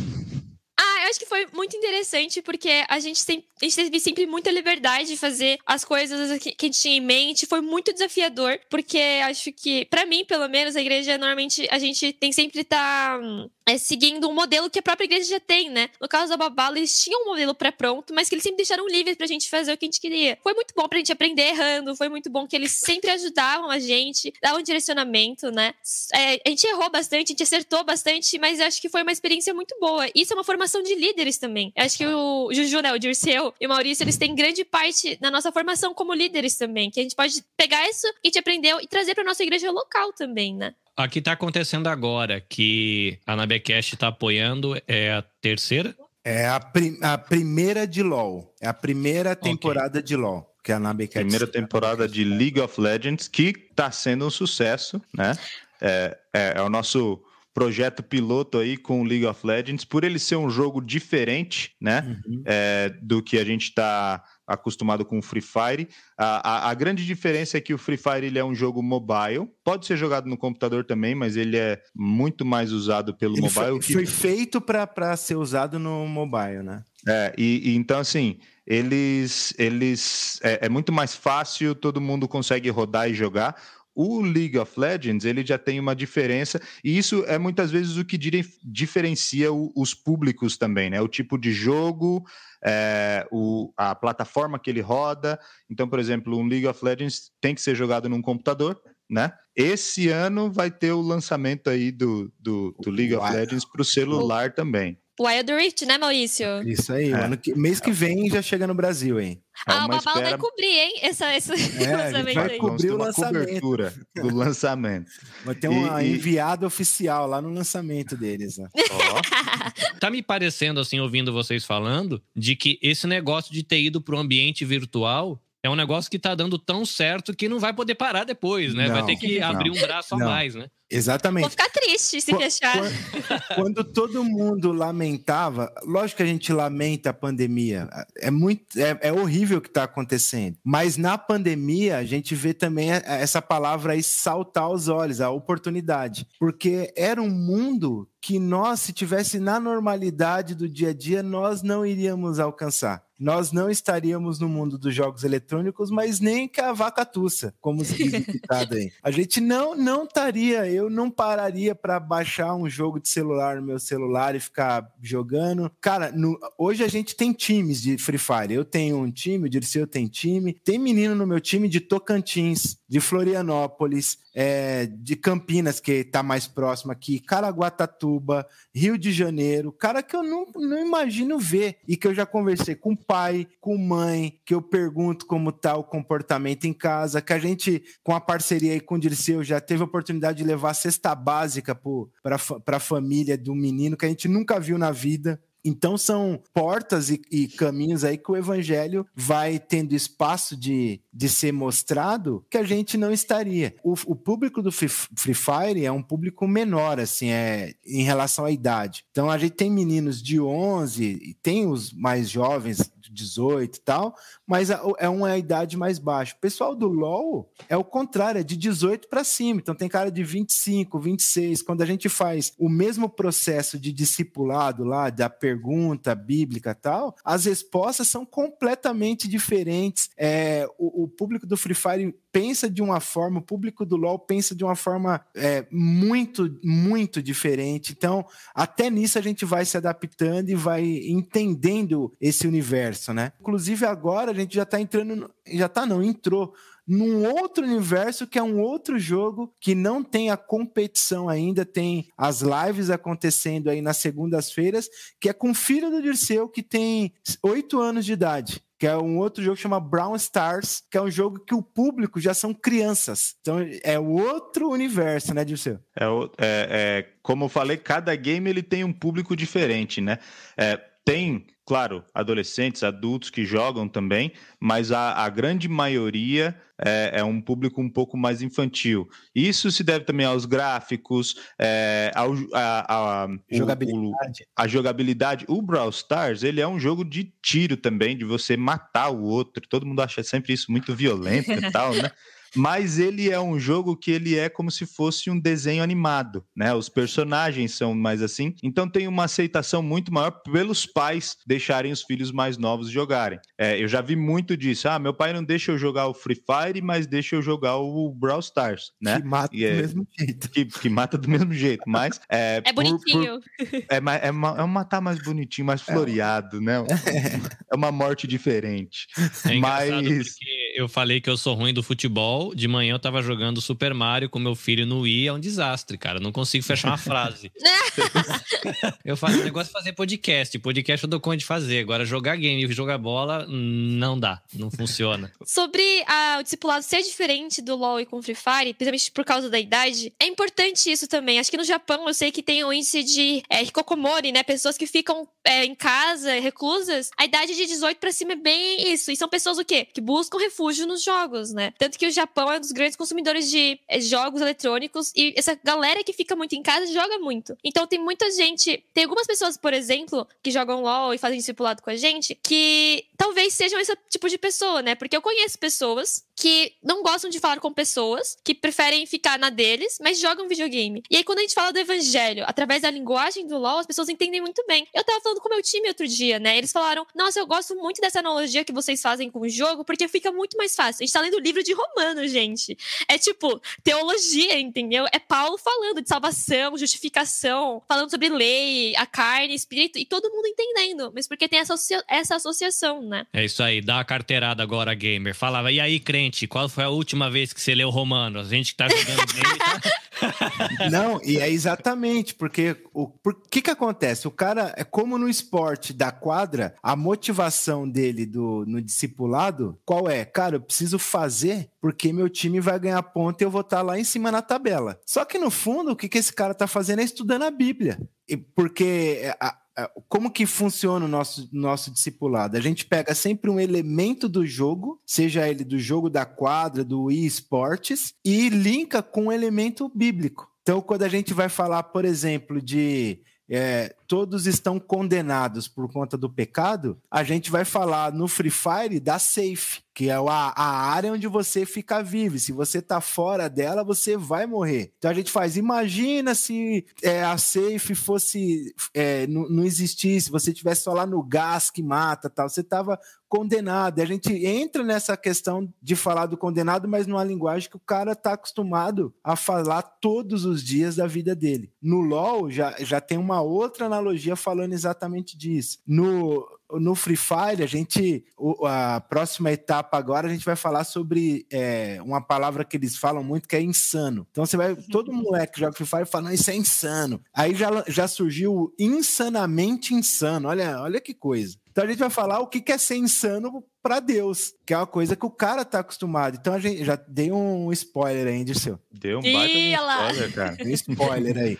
Acho 1.06 1.18
que 1.18 1.26
foi 1.26 1.46
muito 1.52 1.76
interessante 1.76 2.42
porque 2.42 2.84
a 2.88 2.98
gente, 2.98 3.24
tem, 3.24 3.44
a 3.60 3.64
gente 3.64 3.76
teve 3.76 4.00
sempre 4.00 4.26
muita 4.26 4.50
liberdade 4.50 5.08
de 5.08 5.16
fazer 5.16 5.58
as 5.66 5.84
coisas 5.84 6.38
que, 6.38 6.52
que 6.52 6.66
a 6.66 6.68
gente 6.68 6.80
tinha 6.80 6.96
em 6.96 7.00
mente. 7.00 7.46
Foi 7.46 7.60
muito 7.60 7.92
desafiador, 7.92 8.58
porque 8.68 8.98
acho 9.24 9.52
que, 9.52 9.84
para 9.86 10.06
mim, 10.06 10.24
pelo 10.24 10.48
menos, 10.48 10.76
a 10.76 10.80
igreja 10.80 11.18
normalmente 11.18 11.66
a 11.70 11.78
gente 11.78 12.12
tem 12.12 12.32
sempre 12.32 12.64
tá 12.64 13.18
é, 13.66 13.76
seguindo 13.78 14.28
um 14.28 14.32
modelo 14.32 14.70
que 14.70 14.78
a 14.78 14.82
própria 14.82 15.06
igreja 15.06 15.28
já 15.28 15.40
tem, 15.40 15.68
né? 15.68 15.90
No 16.00 16.08
caso 16.08 16.30
da 16.30 16.36
Babala, 16.36 16.78
eles 16.78 17.02
tinham 17.02 17.22
um 17.22 17.26
modelo 17.26 17.52
pré-pronto, 17.52 18.14
mas 18.14 18.28
que 18.28 18.36
eles 18.36 18.44
sempre 18.44 18.58
deixaram 18.58 18.86
livre 18.86 19.16
pra 19.16 19.26
gente 19.26 19.50
fazer 19.50 19.72
o 19.72 19.76
que 19.76 19.84
a 19.84 19.88
gente 19.88 20.00
queria. 20.00 20.38
Foi 20.42 20.54
muito 20.54 20.72
bom 20.74 20.88
pra 20.88 20.98
gente 20.98 21.12
aprender 21.12 21.48
errando, 21.48 21.96
foi 21.96 22.08
muito 22.08 22.30
bom 22.30 22.46
que 22.46 22.54
eles 22.54 22.72
sempre 22.72 23.10
ajudavam 23.10 23.68
a 23.68 23.78
gente, 23.80 24.32
davam 24.40 24.62
direcionamento, 24.62 25.50
né? 25.50 25.74
É, 26.14 26.40
a 26.46 26.48
gente 26.50 26.64
errou 26.66 26.88
bastante, 26.90 27.24
a 27.24 27.32
gente 27.32 27.42
acertou 27.42 27.82
bastante, 27.82 28.38
mas 28.38 28.60
acho 28.60 28.80
que 28.80 28.88
foi 28.88 29.02
uma 29.02 29.12
experiência 29.12 29.52
muito 29.52 29.74
boa. 29.80 30.06
Isso 30.14 30.32
é 30.32 30.36
uma 30.36 30.44
formação 30.44 30.80
de 30.82 30.94
líderes 30.96 31.38
também. 31.38 31.72
Acho 31.76 31.98
que 31.98 32.06
o 32.06 32.52
Juju, 32.52 32.80
né, 32.80 32.92
o 32.92 32.98
Dirceu 32.98 33.54
e 33.60 33.66
o 33.66 33.68
Maurício, 33.68 34.02
eles 34.02 34.16
têm 34.16 34.34
grande 34.34 34.64
parte 34.64 35.18
na 35.20 35.30
nossa 35.30 35.52
formação 35.52 35.94
como 35.94 36.14
líderes 36.14 36.56
também, 36.56 36.90
que 36.90 37.00
a 37.00 37.02
gente 37.02 37.14
pode 37.14 37.42
pegar 37.56 37.88
isso 37.88 38.06
que 38.14 38.20
a 38.24 38.28
gente 38.28 38.38
aprendeu 38.38 38.80
e 38.80 38.86
trazer 38.86 39.14
para 39.14 39.24
nossa 39.24 39.42
igreja 39.42 39.70
local 39.70 40.12
também, 40.12 40.54
né? 40.54 40.74
Aqui 40.96 41.18
está 41.18 41.32
acontecendo 41.32 41.88
agora 41.88 42.40
que 42.40 43.18
a 43.26 43.36
Nabecast 43.36 43.94
está 43.94 44.08
apoiando 44.08 44.80
é 44.88 45.12
a 45.12 45.22
terceira? 45.42 45.94
É 46.24 46.48
a, 46.48 46.58
prim 46.58 46.98
a 47.02 47.18
primeira 47.18 47.86
de 47.86 48.02
LoL. 48.02 48.52
É 48.60 48.66
a 48.66 48.74
primeira 48.74 49.36
temporada 49.36 49.98
okay. 49.98 50.02
de 50.02 50.16
LoL. 50.16 50.50
Que 50.64 50.72
a 50.72 50.78
Nabecast 50.78 51.22
primeira 51.24 51.46
temporada 51.46 52.08
de 52.08 52.24
League 52.24 52.58
of 52.58 52.80
Legends, 52.80 53.28
que 53.28 53.54
está 53.70 53.90
sendo 53.92 54.26
um 54.26 54.30
sucesso, 54.30 55.00
né? 55.14 55.36
É, 55.80 56.18
é, 56.32 56.54
é 56.56 56.62
o 56.62 56.70
nosso 56.70 57.22
projeto 57.56 58.02
piloto 58.02 58.58
aí 58.58 58.76
com 58.76 59.02
League 59.02 59.24
of 59.24 59.46
Legends, 59.46 59.82
por 59.82 60.04
ele 60.04 60.18
ser 60.18 60.36
um 60.36 60.50
jogo 60.50 60.78
diferente, 60.78 61.74
né, 61.80 62.20
uhum. 62.26 62.42
é, 62.44 62.94
do 63.00 63.22
que 63.22 63.38
a 63.38 63.44
gente 63.46 63.62
está 63.62 64.22
acostumado 64.46 65.06
com 65.06 65.18
o 65.18 65.22
Free 65.22 65.40
Fire. 65.40 65.88
A, 66.18 66.66
a, 66.66 66.70
a, 66.70 66.74
grande 66.74 67.06
diferença 67.06 67.56
é 67.56 67.60
que 67.62 67.72
o 67.72 67.78
Free 67.78 67.96
Fire 67.96 68.26
ele 68.26 68.38
é 68.38 68.44
um 68.44 68.54
jogo 68.54 68.82
mobile, 68.82 69.48
pode 69.64 69.86
ser 69.86 69.96
jogado 69.96 70.28
no 70.28 70.36
computador 70.36 70.84
também, 70.84 71.14
mas 71.14 71.34
ele 71.34 71.56
é 71.56 71.80
muito 71.94 72.44
mais 72.44 72.72
usado 72.72 73.16
pelo 73.16 73.32
ele 73.36 73.40
mobile. 73.40 73.70
Foi, 73.70 73.78
que... 73.78 73.92
foi 73.94 74.06
feito 74.06 74.60
para 74.60 75.16
ser 75.16 75.36
usado 75.36 75.78
no 75.78 76.06
mobile, 76.06 76.62
né? 76.62 76.84
É, 77.08 77.32
e, 77.38 77.70
e 77.70 77.74
então 77.74 77.98
assim, 77.98 78.38
eles, 78.66 79.54
eles 79.56 80.38
é, 80.42 80.66
é 80.66 80.68
muito 80.68 80.92
mais 80.92 81.14
fácil, 81.14 81.74
todo 81.74 82.02
mundo 82.02 82.28
consegue 82.28 82.68
rodar 82.68 83.08
e 83.08 83.14
jogar. 83.14 83.56
O 83.96 84.20
League 84.20 84.58
of 84.58 84.78
Legends 84.78 85.24
ele 85.24 85.44
já 85.44 85.56
tem 85.56 85.80
uma 85.80 85.96
diferença 85.96 86.60
e 86.84 86.98
isso 86.98 87.24
é 87.26 87.38
muitas 87.38 87.70
vezes 87.70 87.96
o 87.96 88.04
que 88.04 88.18
diferencia 88.62 89.50
os 89.50 89.94
públicos 89.94 90.58
também, 90.58 90.90
né? 90.90 91.00
O 91.00 91.08
tipo 91.08 91.38
de 91.38 91.50
jogo, 91.50 92.22
é, 92.62 93.26
o, 93.32 93.72
a 93.74 93.94
plataforma 93.94 94.58
que 94.58 94.68
ele 94.68 94.82
roda. 94.82 95.40
Então, 95.70 95.88
por 95.88 95.98
exemplo, 95.98 96.38
um 96.38 96.46
League 96.46 96.66
of 96.66 96.84
Legends 96.84 97.30
tem 97.40 97.54
que 97.54 97.62
ser 97.62 97.74
jogado 97.74 98.06
num 98.06 98.20
computador, 98.20 98.78
né? 99.08 99.32
Esse 99.56 100.10
ano 100.10 100.52
vai 100.52 100.70
ter 100.70 100.92
o 100.92 101.00
lançamento 101.00 101.70
aí 101.70 101.90
do, 101.90 102.30
do, 102.38 102.76
do 102.78 102.90
League 102.90 103.14
of 103.14 103.32
Legends 103.32 103.64
para 103.64 103.80
o 103.80 103.84
celular 103.84 104.52
também. 104.52 104.98
Wild 105.18 105.52
Rift, 105.52 105.86
né, 105.86 105.96
Maurício? 105.96 106.46
Isso 106.68 106.92
aí. 106.92 107.12
É. 107.12 107.36
Que, 107.36 107.54
mês 107.54 107.80
que 107.80 107.90
vem 107.90 108.28
já 108.28 108.42
chega 108.42 108.66
no 108.66 108.74
Brasil, 108.74 109.18
hein? 109.18 109.42
É 109.66 109.72
ah, 109.72 109.86
o 109.86 109.88
Babal 109.88 109.98
espera... 109.98 110.30
vai 110.30 110.38
cobrir, 110.38 110.66
hein? 110.66 110.98
Essa, 111.00 111.34
esse 111.34 111.52
é, 111.52 111.96
lançamento 111.96 112.34
vai 112.34 112.50
aí. 112.50 112.58
cobrir 112.58 112.90
o 112.90 112.96
lançamento. 112.98 113.46
cobertura 113.46 113.94
do 114.14 114.34
lançamento. 114.34 115.10
Vai 115.44 115.54
ter 115.54 115.68
uma 115.68 116.02
e, 116.02 116.12
enviada 116.12 116.66
oficial 116.66 117.26
lá 117.26 117.40
no 117.40 117.48
lançamento 117.50 118.16
deles. 118.16 118.58
Né? 118.58 118.68
Oh. 118.96 119.98
tá 119.98 120.10
me 120.10 120.22
parecendo, 120.22 120.80
assim, 120.80 121.00
ouvindo 121.00 121.32
vocês 121.32 121.64
falando, 121.64 122.22
de 122.34 122.56
que 122.56 122.78
esse 122.82 123.06
negócio 123.06 123.52
de 123.52 123.62
ter 123.62 123.80
ido 123.80 124.00
para 124.00 124.14
o 124.14 124.18
ambiente 124.18 124.64
virtual 124.64 125.40
é 125.66 125.70
um 125.70 125.76
negócio 125.76 126.10
que 126.10 126.18
tá 126.18 126.34
dando 126.34 126.58
tão 126.58 126.84
certo 126.84 127.34
que 127.34 127.48
não 127.48 127.58
vai 127.58 127.72
poder 127.72 127.94
parar 127.94 128.24
depois, 128.24 128.72
né? 128.72 128.86
Não, 128.86 128.94
vai 128.94 129.04
ter 129.04 129.16
que 129.16 129.40
não. 129.40 129.48
abrir 129.48 129.70
um 129.70 129.80
braço 129.80 130.14
a 130.14 130.18
mais, 130.18 130.54
né? 130.54 130.68
Exatamente. 130.88 131.42
Vou 131.42 131.50
ficar 131.50 131.68
triste 131.68 132.20
se 132.20 132.36
fechar. 132.36 132.76
Quando, 132.78 133.42
quando, 133.56 133.84
todo 133.84 134.22
mundo 134.22 134.70
lamentava, 134.70 135.72
lógico 135.84 136.18
que 136.18 136.22
a 136.22 136.26
gente 136.26 136.52
lamenta 136.52 137.10
a 137.10 137.12
pandemia, 137.12 137.88
é 138.18 138.30
muito, 138.30 138.78
é, 138.78 138.96
é 139.02 139.12
horrível 139.12 139.58
o 139.58 139.60
que 139.60 139.68
está 139.68 139.82
acontecendo. 139.82 140.56
Mas 140.64 140.96
na 140.96 141.18
pandemia 141.18 141.98
a 141.98 142.04
gente 142.04 142.34
vê 142.36 142.54
também 142.54 142.90
essa 142.90 143.42
palavra 143.42 143.94
aí 143.94 144.02
saltar 144.02 144.64
aos 144.64 144.86
olhos, 144.86 145.20
a 145.20 145.30
oportunidade, 145.30 146.26
porque 146.38 146.92
era 146.96 147.20
um 147.20 147.30
mundo 147.30 148.08
que 148.22 148.38
nós, 148.38 148.80
se 148.80 148.92
tivesse 148.92 149.40
na 149.40 149.58
normalidade 149.58 150.54
do 150.54 150.68
dia 150.68 150.90
a 150.90 150.94
dia, 150.94 151.22
nós 151.22 151.62
não 151.62 151.84
iríamos 151.84 152.38
alcançar 152.38 153.05
nós 153.18 153.52
não 153.52 153.70
estaríamos 153.70 154.38
no 154.38 154.48
mundo 154.48 154.78
dos 154.78 154.94
jogos 154.94 155.24
eletrônicos, 155.24 155.90
mas 155.90 156.20
nem 156.20 156.48
que 156.48 156.60
a 156.60 156.72
vaca 156.72 157.04
tussa, 157.04 157.54
como 157.60 157.84
se 157.84 157.96
diz 157.96 158.26
aí. 158.48 158.92
A 159.02 159.10
gente 159.10 159.40
não 159.40 159.74
não 159.74 160.04
estaria, 160.04 160.70
eu 160.70 160.90
não 160.90 161.10
pararia 161.10 161.74
para 161.74 161.98
baixar 161.98 162.54
um 162.54 162.68
jogo 162.68 163.00
de 163.00 163.08
celular 163.08 163.56
no 163.56 163.62
meu 163.62 163.78
celular 163.78 164.34
e 164.34 164.40
ficar 164.40 164.90
jogando. 165.02 165.70
Cara, 165.80 166.12
no, 166.12 166.38
hoje 166.58 166.84
a 166.84 166.88
gente 166.88 167.14
tem 167.14 167.32
times 167.32 167.82
de 167.82 167.98
Free 167.98 168.18
Fire. 168.18 168.52
Eu 168.52 168.64
tenho 168.64 168.98
um 168.98 169.10
time, 169.10 169.46
o 169.46 169.50
Dirceu 169.50 169.86
tem 169.86 170.06
time, 170.06 170.52
tem 170.52 170.78
menino 170.78 171.14
no 171.14 171.26
meu 171.26 171.40
time 171.40 171.68
de 171.68 171.80
Tocantins, 171.80 172.78
de 172.88 173.00
Florianópolis, 173.00 174.18
é, 174.38 174.84
de 174.84 175.16
Campinas, 175.16 175.80
que 175.80 175.92
está 175.92 176.22
mais 176.22 176.46
próximo 176.46 176.92
aqui, 176.92 177.18
Caraguatatuba, 177.18 178.46
Rio 178.74 178.98
de 178.98 179.10
Janeiro, 179.10 179.72
cara 179.72 180.02
que 180.02 180.14
eu 180.14 180.22
não, 180.22 180.44
não 180.54 180.78
imagino 180.78 181.38
ver 181.38 181.78
e 181.88 181.96
que 181.96 182.06
eu 182.06 182.14
já 182.14 182.26
conversei 182.26 182.74
com 182.74 182.94
pai, 182.94 183.48
com 183.58 183.78
mãe, 183.78 184.38
que 184.44 184.52
eu 184.52 184.60
pergunto 184.60 185.24
como 185.24 185.50
tá 185.50 185.74
o 185.74 185.82
comportamento 185.82 186.66
em 186.66 186.74
casa, 186.74 187.22
que 187.22 187.32
a 187.32 187.38
gente, 187.38 187.82
com 188.04 188.14
a 188.14 188.20
parceria 188.20 188.72
aí 188.74 188.80
com 188.80 188.96
o 188.96 189.00
Dirceu, 189.00 189.42
já 189.42 189.58
teve 189.58 189.80
a 189.80 189.86
oportunidade 189.86 190.36
de 190.36 190.44
levar 190.44 190.74
cesta 190.74 191.14
básica 191.14 191.74
para 192.22 192.76
a 192.76 192.80
família 192.80 193.38
do 193.38 193.54
menino 193.54 193.96
que 193.96 194.04
a 194.04 194.08
gente 194.08 194.28
nunca 194.28 194.60
viu 194.60 194.76
na 194.76 194.90
vida. 194.90 195.40
Então 195.66 195.98
são 195.98 196.40
portas 196.54 197.10
e, 197.10 197.20
e, 197.30 197.48
caminhos 197.48 198.04
aí 198.04 198.16
que 198.16 198.30
o 198.30 198.36
evangelho 198.36 199.04
vai 199.14 199.58
tendo 199.58 199.94
espaço 199.94 200.56
de, 200.56 201.00
de 201.12 201.28
ser 201.28 201.52
mostrado 201.52 202.44
que 202.48 202.56
a 202.56 202.62
gente 202.62 202.96
não 202.96 203.12
estaria. 203.12 203.74
O, 203.82 203.94
o 204.06 204.14
público 204.14 204.62
do 204.62 204.70
Free, 204.70 204.88
Fire 204.88 205.84
é 205.84 205.90
um 205.90 206.02
público 206.02 206.46
menor, 206.46 207.00
assim, 207.00 207.30
é, 207.30 207.74
em 207.84 208.04
relação 208.04 208.44
à 208.44 208.50
idade. 208.50 209.04
Então 209.10 209.28
a 209.28 209.36
gente 209.36 209.54
tem 209.54 209.70
meninos 209.70 210.22
de 210.22 210.40
11 210.40 211.04
e 211.04 211.34
tem 211.34 211.66
os 211.66 211.92
mais 211.92 212.30
jovens 212.30 212.78
18 213.10 213.76
e 213.76 213.80
tal, 213.80 214.14
mas 214.46 214.70
é 214.70 215.08
uma 215.08 215.36
idade 215.36 215.76
mais 215.76 215.98
baixa. 215.98 216.34
O 216.36 216.40
pessoal 216.40 216.74
do 216.74 216.86
LoL 216.86 217.50
é 217.68 217.76
o 217.76 217.84
contrário, 217.84 218.40
é 218.40 218.44
de 218.44 218.56
18 218.56 219.08
para 219.08 219.24
cima. 219.24 219.60
Então 219.60 219.74
tem 219.74 219.88
cara 219.88 220.10
de 220.10 220.22
25, 220.22 220.98
26. 220.98 221.62
Quando 221.62 221.82
a 221.82 221.86
gente 221.86 222.08
faz 222.08 222.52
o 222.58 222.68
mesmo 222.68 223.08
processo 223.08 223.78
de 223.78 223.92
discipulado 223.92 224.84
lá, 224.84 225.10
da 225.10 225.28
pergunta 225.28 226.14
bíblica 226.14 226.74
tal, 226.74 227.16
as 227.24 227.46
respostas 227.46 228.08
são 228.08 228.24
completamente 228.24 229.26
diferentes. 229.28 230.10
É, 230.16 230.68
o, 230.78 231.04
o 231.04 231.08
público 231.08 231.46
do 231.46 231.56
Free 231.56 231.74
Fire 231.74 232.14
pensa 232.30 232.68
de 232.68 232.82
uma 232.82 233.00
forma, 233.00 233.38
o 233.38 233.42
público 233.42 233.86
do 233.86 233.96
LoL 233.96 234.18
pensa 234.18 234.54
de 234.54 234.62
uma 234.62 234.76
forma 234.76 235.24
é, 235.34 235.66
muito, 235.72 236.54
muito 236.62 237.22
diferente. 237.22 237.94
Então, 237.96 238.26
até 238.54 238.90
nisso 238.90 239.18
a 239.18 239.22
gente 239.22 239.44
vai 239.44 239.64
se 239.64 239.76
adaptando 239.76 240.50
e 240.50 240.54
vai 240.54 240.84
entendendo 240.84 242.14
esse 242.20 242.46
universo, 242.46 243.14
né? 243.14 243.32
Inclusive 243.40 243.86
agora 243.86 244.35
gente 244.42 244.54
já 244.54 244.62
está 244.62 244.80
entrando, 244.80 245.30
já 245.46 245.68
tá 245.68 245.86
não, 245.86 246.02
entrou 246.02 246.54
num 246.86 247.26
outro 247.26 247.64
universo 247.64 248.26
que 248.26 248.38
é 248.38 248.42
um 248.42 248.60
outro 248.60 248.98
jogo 248.98 249.52
que 249.60 249.74
não 249.74 250.04
tem 250.04 250.30
a 250.30 250.36
competição 250.36 251.28
ainda, 251.28 251.64
tem 251.64 252.08
as 252.16 252.42
lives 252.42 252.90
acontecendo 252.90 253.68
aí 253.68 253.82
nas 253.82 253.96
segundas-feiras, 253.96 254.88
que 255.20 255.28
é 255.28 255.32
com 255.32 255.50
o 255.50 255.54
filho 255.54 255.90
do 255.90 256.00
Dirceu, 256.00 256.48
que 256.48 256.62
tem 256.62 257.12
oito 257.42 257.80
anos 257.80 258.04
de 258.04 258.12
idade 258.12 258.64
que 258.78 258.86
é 258.86 258.96
um 258.96 259.18
outro 259.18 259.42
jogo 259.42 259.56
que 259.56 259.62
chama 259.62 259.80
Brown 259.80 260.14
Stars, 260.16 260.82
que 260.90 260.98
é 260.98 261.02
um 261.02 261.10
jogo 261.10 261.40
que 261.40 261.54
o 261.54 261.62
público 261.62 262.20
já 262.20 262.34
são 262.34 262.52
crianças. 262.52 263.34
Então 263.40 263.58
é 263.82 263.98
outro 263.98 264.68
universo, 264.68 265.32
né, 265.32 265.44
Dirceu? 265.44 265.78
É, 265.98 266.04
é, 266.04 266.08
é, 266.38 267.08
como 267.22 267.44
eu 267.44 267.48
falei, 267.48 267.76
cada 267.76 268.14
game 268.14 268.48
ele 268.48 268.62
tem 268.62 268.84
um 268.84 268.92
público 268.92 269.34
diferente, 269.34 270.00
né? 270.00 270.18
É, 270.56 270.78
Tem, 271.04 271.46
claro, 271.66 272.04
adolescentes, 272.14 272.84
adultos 272.84 273.28
que 273.28 273.44
jogam 273.44 273.88
também, 273.88 274.32
mas 274.60 274.92
a, 274.92 275.24
a 275.24 275.28
grande 275.28 275.68
maioria 275.68 276.56
é, 276.78 277.10
é, 277.14 277.24
um 277.24 277.40
público 277.40 277.80
um 277.80 277.90
pouco 277.90 278.16
mais 278.16 278.40
infantil. 278.40 279.08
Isso 279.34 279.70
se 279.72 279.82
deve 279.82 280.04
também 280.04 280.24
aos 280.24 280.44
gráficos, 280.44 281.34
é, 281.58 282.12
ao, 282.14 282.34
a, 282.54 283.24
a, 283.24 283.28
jogabilidade. 283.50 284.42
O, 284.42 284.62
a 284.62 284.68
jogabilidade. 284.68 285.44
O 285.48 285.60
Brawl 285.60 285.90
Stars, 285.90 286.44
ele 286.44 286.60
é 286.60 286.68
um 286.68 286.78
jogo 286.78 287.04
de 287.04 287.32
tiro 287.42 287.76
também, 287.76 288.16
de 288.16 288.24
você 288.24 288.56
matar 288.56 289.10
o 289.10 289.22
outro. 289.22 289.66
Todo 289.68 289.86
mundo 289.86 290.00
acha 290.00 290.22
sempre 290.22 290.52
isso 290.52 290.70
muito 290.70 290.94
violento 290.94 291.50
e 291.50 291.70
tal, 291.72 291.92
né? 291.94 292.10
mas 292.56 292.98
ele 292.98 293.30
é 293.30 293.40
um 293.40 293.58
jogo 293.58 293.96
que 293.96 294.10
ele 294.10 294.36
é 294.36 294.48
como 294.48 294.70
se 294.70 294.86
fosse 294.86 295.30
um 295.30 295.38
desenho 295.38 295.82
animado, 295.82 296.44
né? 296.54 296.74
Os 296.74 296.88
personagens 296.88 297.72
são 297.72 297.94
mais 297.94 298.22
assim, 298.22 298.54
então 298.62 298.88
tem 298.88 299.06
uma 299.06 299.24
aceitação 299.24 299.82
muito 299.82 300.12
maior 300.12 300.30
pelos 300.30 300.86
pais 300.86 301.36
deixarem 301.46 301.92
os 301.92 302.02
filhos 302.02 302.32
mais 302.32 302.56
novos 302.56 302.90
jogarem. 302.90 303.38
É, 303.58 303.80
eu 303.82 303.88
já 303.88 304.00
vi 304.00 304.16
muito 304.16 304.56
disso. 304.56 304.88
Ah, 304.88 304.98
meu 304.98 305.14
pai 305.14 305.32
não 305.32 305.44
deixa 305.44 305.72
eu 305.72 305.78
jogar 305.78 306.06
o 306.08 306.14
Free 306.14 306.36
Fire, 306.36 306.80
mas 306.82 307.06
deixa 307.06 307.36
eu 307.36 307.42
jogar 307.42 307.76
o 307.76 308.12
Brawl 308.12 308.40
Stars, 308.40 308.92
né? 309.00 309.20
Que 309.20 309.26
mata 309.26 309.56
é, 309.56 309.70
do 309.70 309.76
mesmo 309.76 310.08
jeito. 310.18 310.50
Que, 310.50 310.64
que, 310.64 310.88
mata 310.88 311.18
do 311.18 311.28
mesmo 311.28 311.52
jeito, 311.52 311.82
mas 311.86 312.20
é, 312.30 312.62
é 312.64 312.72
bonitinho. 312.72 313.40
Por, 313.40 313.66
por, 313.66 313.76
é, 313.90 313.96
é, 313.96 314.28
é, 314.28 314.32
um 314.62 314.66
matar 314.66 315.00
mais 315.00 315.22
bonitinho, 315.22 315.66
mais 315.66 315.80
é. 315.86 315.92
floreado, 315.92 316.60
né? 316.60 316.76
É 317.68 317.74
uma 317.74 317.90
morte 317.90 318.26
diferente. 318.26 319.08
É 319.44 319.58
mas 319.58 319.90
porque 319.90 320.65
eu 320.76 320.88
falei 320.88 321.22
que 321.22 321.30
eu 321.30 321.38
sou 321.38 321.54
ruim 321.54 321.72
do 321.72 321.82
futebol, 321.82 322.54
de 322.54 322.68
manhã 322.68 322.92
eu 322.92 322.98
tava 322.98 323.22
jogando 323.22 323.62
Super 323.62 323.94
Mario 323.94 324.28
com 324.28 324.38
meu 324.38 324.54
filho 324.54 324.84
no 324.84 325.00
Wii, 325.00 325.28
é 325.28 325.32
um 325.32 325.40
desastre, 325.40 325.96
cara. 325.96 326.18
Eu 326.18 326.22
não 326.22 326.30
consigo 326.30 326.62
fechar 326.62 326.88
uma 326.88 326.98
frase. 326.98 327.50
eu 329.02 329.16
faço 329.16 329.40
o 329.40 329.44
negócio 329.44 329.68
de 329.68 329.72
fazer 329.72 329.94
podcast. 329.94 330.58
Podcast 330.58 331.02
eu 331.02 331.08
dou 331.08 331.18
conta 331.18 331.38
de 331.38 331.46
fazer. 331.46 331.80
Agora, 331.80 332.04
jogar 332.04 332.36
game 332.36 332.62
e 332.62 332.72
jogar 332.72 332.98
bola, 332.98 333.46
não 333.48 334.20
dá. 334.20 334.42
Não 334.52 334.70
funciona. 334.70 335.32
Sobre 335.46 335.82
a, 336.06 336.36
o 336.40 336.42
discipulado 336.42 336.84
ser 336.84 337.02
diferente 337.02 337.62
do 337.62 337.74
LoL 337.74 338.00
e 338.00 338.04
com 338.04 338.20
Free 338.20 338.34
Fire, 338.34 338.74
principalmente 338.74 339.12
por 339.12 339.24
causa 339.24 339.48
da 339.48 339.58
idade, 339.58 340.12
é 340.20 340.26
importante 340.26 340.92
isso 340.92 341.08
também. 341.08 341.38
Acho 341.38 341.50
que 341.50 341.56
no 341.56 341.64
Japão 341.64 342.06
eu 342.06 342.12
sei 342.12 342.30
que 342.30 342.42
tem 342.42 342.62
o 342.64 342.70
índice 342.70 343.02
de 343.02 343.42
é, 343.48 343.62
Hikokomori, 343.62 344.30
né? 344.30 344.42
Pessoas 344.42 344.76
que 344.76 344.86
ficam 344.86 345.26
é, 345.42 345.64
em 345.64 345.74
casa, 345.74 346.38
reclusas. 346.38 347.10
A 347.16 347.24
idade 347.24 347.54
de 347.54 347.64
18 347.64 347.96
pra 347.96 348.12
cima 348.12 348.32
é 348.32 348.36
bem 348.36 348.92
isso. 348.92 349.10
E 349.10 349.16
são 349.16 349.26
pessoas 349.26 349.56
o 349.56 349.64
quê? 349.64 349.86
Que 349.90 350.02
buscam 350.02 350.36
refúgio 350.38 350.65
nos 350.86 351.02
jogos, 351.02 351.52
né? 351.52 351.72
Tanto 351.78 351.98
que 351.98 352.06
o 352.06 352.10
Japão 352.10 352.50
é 352.50 352.56
um 352.56 352.60
dos 352.60 352.72
grandes 352.72 352.96
consumidores 352.96 353.50
de 353.50 353.78
é, 353.88 354.00
jogos 354.00 354.40
eletrônicos 354.40 355.12
e 355.14 355.34
essa 355.36 355.58
galera 355.62 356.02
que 356.02 356.12
fica 356.12 356.34
muito 356.34 356.54
em 356.54 356.62
casa 356.62 356.92
joga 356.92 357.18
muito. 357.18 357.56
Então 357.62 357.86
tem 357.86 357.98
muita 357.98 358.30
gente, 358.30 358.82
tem 358.92 359.04
algumas 359.04 359.26
pessoas, 359.26 359.56
por 359.56 359.72
exemplo, 359.72 360.26
que 360.42 360.50
jogam 360.50 360.82
LoL 360.82 361.14
e 361.14 361.18
fazem 361.18 361.38
discipulado 361.38 361.82
com 361.82 361.90
a 361.90 361.96
gente, 361.96 362.38
que 362.42 363.06
talvez 363.16 363.54
sejam 363.54 363.78
esse 363.78 363.96
tipo 364.10 364.28
de 364.28 364.38
pessoa, 364.38 364.82
né? 364.82 364.94
Porque 364.94 365.16
eu 365.16 365.22
conheço 365.22 365.58
pessoas 365.58 366.25
que 366.46 366.74
não 366.80 367.02
gostam 367.02 367.28
de 367.28 367.40
falar 367.40 367.58
com 367.58 367.72
pessoas, 367.72 368.38
que 368.44 368.54
preferem 368.54 369.04
ficar 369.04 369.36
na 369.36 369.50
deles, 369.50 369.98
mas 370.00 370.20
jogam 370.20 370.46
videogame. 370.46 371.02
E 371.10 371.16
aí, 371.16 371.24
quando 371.24 371.40
a 371.40 371.42
gente 371.42 371.54
fala 371.54 371.72
do 371.72 371.78
evangelho 371.80 372.44
através 372.46 372.82
da 372.82 372.90
linguagem 372.90 373.48
do 373.48 373.58
LoL, 373.58 373.80
as 373.80 373.86
pessoas 373.86 374.08
entendem 374.08 374.40
muito 374.40 374.64
bem. 374.68 374.86
Eu 374.94 375.02
tava 375.02 375.20
falando 375.20 375.40
com 375.40 375.48
o 375.48 375.52
meu 375.52 375.60
time 375.60 375.88
outro 375.88 376.06
dia, 376.06 376.38
né? 376.38 376.56
Eles 376.56 376.70
falaram: 376.70 377.04
Nossa, 377.16 377.40
eu 377.40 377.46
gosto 377.48 377.74
muito 377.74 378.00
dessa 378.00 378.20
analogia 378.20 378.64
que 378.64 378.72
vocês 378.72 379.02
fazem 379.02 379.28
com 379.28 379.40
o 379.40 379.48
jogo, 379.48 379.84
porque 379.84 380.06
fica 380.06 380.30
muito 380.30 380.56
mais 380.56 380.76
fácil. 380.76 381.02
A 381.02 381.06
gente 381.06 381.12
tá 381.12 381.20
lendo 381.20 381.40
livro 381.40 381.64
de 381.64 381.72
Romano, 381.72 382.28
gente. 382.28 382.78
É 383.08 383.18
tipo, 383.18 383.60
teologia, 383.82 384.56
entendeu? 384.56 385.04
É 385.12 385.18
Paulo 385.18 385.58
falando 385.58 386.00
de 386.00 386.08
salvação, 386.08 386.78
justificação, 386.78 387.82
falando 387.88 388.08
sobre 388.08 388.28
lei, 388.28 388.94
a 388.94 389.04
carne, 389.04 389.52
espírito, 389.52 389.98
e 389.98 390.06
todo 390.06 390.30
mundo 390.30 390.46
entendendo. 390.46 391.10
Mas 391.12 391.26
porque 391.26 391.48
tem 391.48 391.58
essa, 391.58 391.74
associa 391.74 392.04
essa 392.08 392.36
associação, 392.36 393.02
né? 393.02 393.26
É 393.32 393.44
isso 393.44 393.64
aí, 393.64 393.80
dá 393.80 393.98
a 393.98 394.04
carteirada 394.04 394.62
agora, 394.62 394.94
gamer. 394.94 395.34
Falava, 395.34 395.72
e 395.72 395.80
aí, 395.80 395.98
crente? 395.98 396.35
Qual 396.44 396.68
foi 396.68 396.82
a 396.82 396.88
última 396.88 397.30
vez 397.30 397.52
que 397.52 397.60
você 397.60 397.72
leu 397.72 397.88
Romano? 397.88 398.40
A 398.40 398.44
gente 398.44 398.72
que 398.72 398.76
tá 398.76 398.88
jogando 398.88 399.24
bem. 399.32 399.58
Tá... 399.58 400.90
Não, 400.90 401.20
e 401.22 401.38
é 401.38 401.48
exatamente, 401.48 402.34
porque 402.34 402.76
o 402.92 403.06
por 403.06 403.42
que 403.48 403.62
que 403.62 403.70
acontece? 403.70 404.26
O 404.26 404.30
cara, 404.30 404.74
é 404.76 404.82
como 404.82 405.16
no 405.16 405.28
esporte 405.28 405.92
da 405.92 406.10
quadra, 406.10 406.74
a 406.82 406.96
motivação 406.96 407.88
dele 407.88 408.26
do, 408.26 408.64
no 408.66 408.82
discipulado, 408.82 409.78
qual 409.84 410.08
é? 410.08 410.24
Cara, 410.24 410.56
eu 410.56 410.60
preciso 410.60 410.98
fazer 410.98 411.70
porque 411.80 412.12
meu 412.12 412.28
time 412.28 412.58
vai 412.58 412.80
ganhar 412.80 413.02
ponto 413.02 413.40
e 413.40 413.44
eu 413.44 413.50
vou 413.50 413.60
estar 413.60 413.76
tá 413.76 413.82
lá 413.82 413.98
em 413.98 414.04
cima 414.04 414.32
na 414.32 414.42
tabela. 414.42 414.98
Só 415.06 415.24
que 415.24 415.38
no 415.38 415.50
fundo, 415.50 415.92
o 415.92 415.96
que, 415.96 416.08
que 416.08 416.18
esse 416.18 416.32
cara 416.32 416.54
tá 416.54 416.66
fazendo 416.66 417.00
é 417.00 417.04
estudando 417.04 417.42
a 417.42 417.50
Bíblia. 417.50 417.96
E 418.28 418.36
porque 418.36 419.32
a, 419.38 419.48
é, 419.48 419.65
como 420.08 420.30
que 420.30 420.46
funciona 420.46 421.04
o 421.04 421.08
nosso, 421.08 421.48
nosso 421.52 421.90
discipulado? 421.90 422.56
A 422.56 422.60
gente 422.60 422.86
pega 422.86 423.14
sempre 423.14 423.50
um 423.50 423.60
elemento 423.60 424.28
do 424.28 424.46
jogo, 424.46 425.00
seja 425.04 425.48
ele 425.48 425.64
do 425.64 425.78
jogo 425.78 426.08
da 426.08 426.24
quadra, 426.24 426.82
do 426.82 427.10
eSports, 427.10 428.14
e 428.24 428.48
linka 428.48 429.02
com 429.02 429.24
um 429.24 429.32
elemento 429.32 429.90
bíblico. 429.94 430.48
Então, 430.62 430.80
quando 430.80 431.02
a 431.02 431.08
gente 431.08 431.34
vai 431.34 431.48
falar, 431.48 431.82
por 431.84 432.04
exemplo, 432.04 432.60
de 432.60 433.20
é, 433.48 433.94
todos 434.06 434.46
estão 434.46 434.78
condenados 434.78 435.68
por 435.68 435.90
conta 435.92 436.16
do 436.16 436.30
pecado, 436.30 436.98
a 437.10 437.22
gente 437.24 437.50
vai 437.50 437.64
falar 437.64 438.12
no 438.12 438.28
Free 438.28 438.50
Fire 438.50 439.00
da 439.00 439.18
safe, 439.18 439.80
que 439.94 440.10
é 440.10 440.14
a, 440.14 440.20
a 440.20 440.90
área 440.92 441.12
onde 441.12 441.26
você 441.26 441.64
fica 441.64 442.02
vivo. 442.02 442.38
Se 442.38 442.52
você 442.52 442.82
tá 442.82 443.00
fora 443.00 443.48
dela, 443.48 443.82
você 443.82 444.16
vai 444.16 444.46
morrer. 444.46 444.92
Então 444.98 445.10
a 445.10 445.14
gente 445.14 445.30
faz, 445.30 445.56
imagina 445.56 446.34
se 446.34 446.84
é, 447.02 447.22
a 447.24 447.38
safe 447.38 447.94
fosse, 447.94 448.74
é, 448.92 449.26
não, 449.26 449.48
não 449.48 449.64
existisse, 449.64 450.30
você 450.30 450.52
tivesse 450.52 450.82
só 450.82 450.92
lá 450.92 451.06
no 451.06 451.22
gás 451.22 451.70
que 451.70 451.82
mata 451.82 452.28
tal, 452.28 452.48
você 452.48 452.62
tava 452.62 452.98
condenado. 453.28 454.00
A 454.00 454.04
gente 454.04 454.32
entra 454.46 454.82
nessa 454.82 455.16
questão 455.16 455.72
de 455.82 455.96
falar 455.96 456.26
do 456.26 456.36
condenado, 456.36 456.88
mas 456.88 457.06
numa 457.06 457.24
linguagem 457.24 457.68
que 457.68 457.76
o 457.76 457.80
cara 457.80 458.14
tá 458.14 458.32
acostumado 458.32 459.14
a 459.22 459.36
falar 459.36 459.82
todos 459.82 460.44
os 460.44 460.62
dias 460.62 460.96
da 460.96 461.06
vida 461.06 461.34
dele. 461.34 461.72
No 461.82 462.00
LoL 462.00 462.50
já, 462.50 462.74
já 462.80 463.00
tem 463.00 463.18
uma 463.18 463.40
outra 463.40 463.88
analogia 463.96 464.36
falando 464.36 464.72
exatamente 464.72 465.36
disso. 465.36 465.78
No, 465.86 466.46
no 466.72 466.94
Free 466.94 467.16
Fire, 467.16 467.62
a 467.62 467.66
gente, 467.66 468.24
a 468.64 469.00
próxima 469.00 469.50
etapa 469.52 469.96
agora, 469.96 470.28
a 470.28 470.30
gente 470.30 470.44
vai 470.44 470.56
falar 470.56 470.84
sobre 470.84 471.46
é, 471.50 472.00
uma 472.02 472.20
palavra 472.20 472.64
que 472.64 472.76
eles 472.76 472.96
falam 472.96 473.22
muito 473.22 473.48
que 473.48 473.56
é 473.56 473.60
insano. 473.60 474.26
Então 474.30 474.44
você 474.44 474.56
vai, 474.56 474.74
todo 474.74 475.12
moleque 475.12 475.54
que 475.54 475.60
joga 475.60 475.72
Free 475.72 475.86
Fire 475.86 476.06
falando 476.06 476.34
isso 476.34 476.50
é 476.50 476.56
insano. 476.56 477.20
Aí 477.34 477.54
já, 477.54 477.84
já 477.88 478.08
surgiu 478.08 478.54
o 478.54 478.72
insanamente 478.78 479.94
insano. 479.94 480.48
Olha, 480.48 480.80
olha 480.80 481.00
que 481.00 481.14
coisa. 481.14 481.56
Então 481.70 481.84
a 481.84 481.86
gente 481.86 481.98
vai 481.98 482.10
falar 482.10 482.40
o 482.40 482.46
que 482.46 482.72
é 482.72 482.78
ser 482.78 482.96
insano 482.96 483.62
para 483.86 484.00
Deus, 484.00 484.52
que 484.66 484.74
é 484.74 484.76
uma 484.76 484.86
coisa 484.86 485.14
que 485.14 485.24
o 485.24 485.30
cara 485.30 485.64
tá 485.64 485.78
acostumado. 485.78 486.36
Então 486.36 486.52
a 486.52 486.58
gente 486.58 486.84
já 486.84 486.96
dei 486.96 487.30
um 487.30 487.72
spoiler 487.72 488.26
aí, 488.26 488.42
Dirceu. 488.42 488.80
Deu 488.90 489.20
um 489.20 489.22
baita 489.22 489.56
um 489.56 489.70
spoiler, 489.70 490.34
cara. 490.34 490.56
Um 490.60 490.70
spoiler 490.70 491.38
aí. 491.38 491.58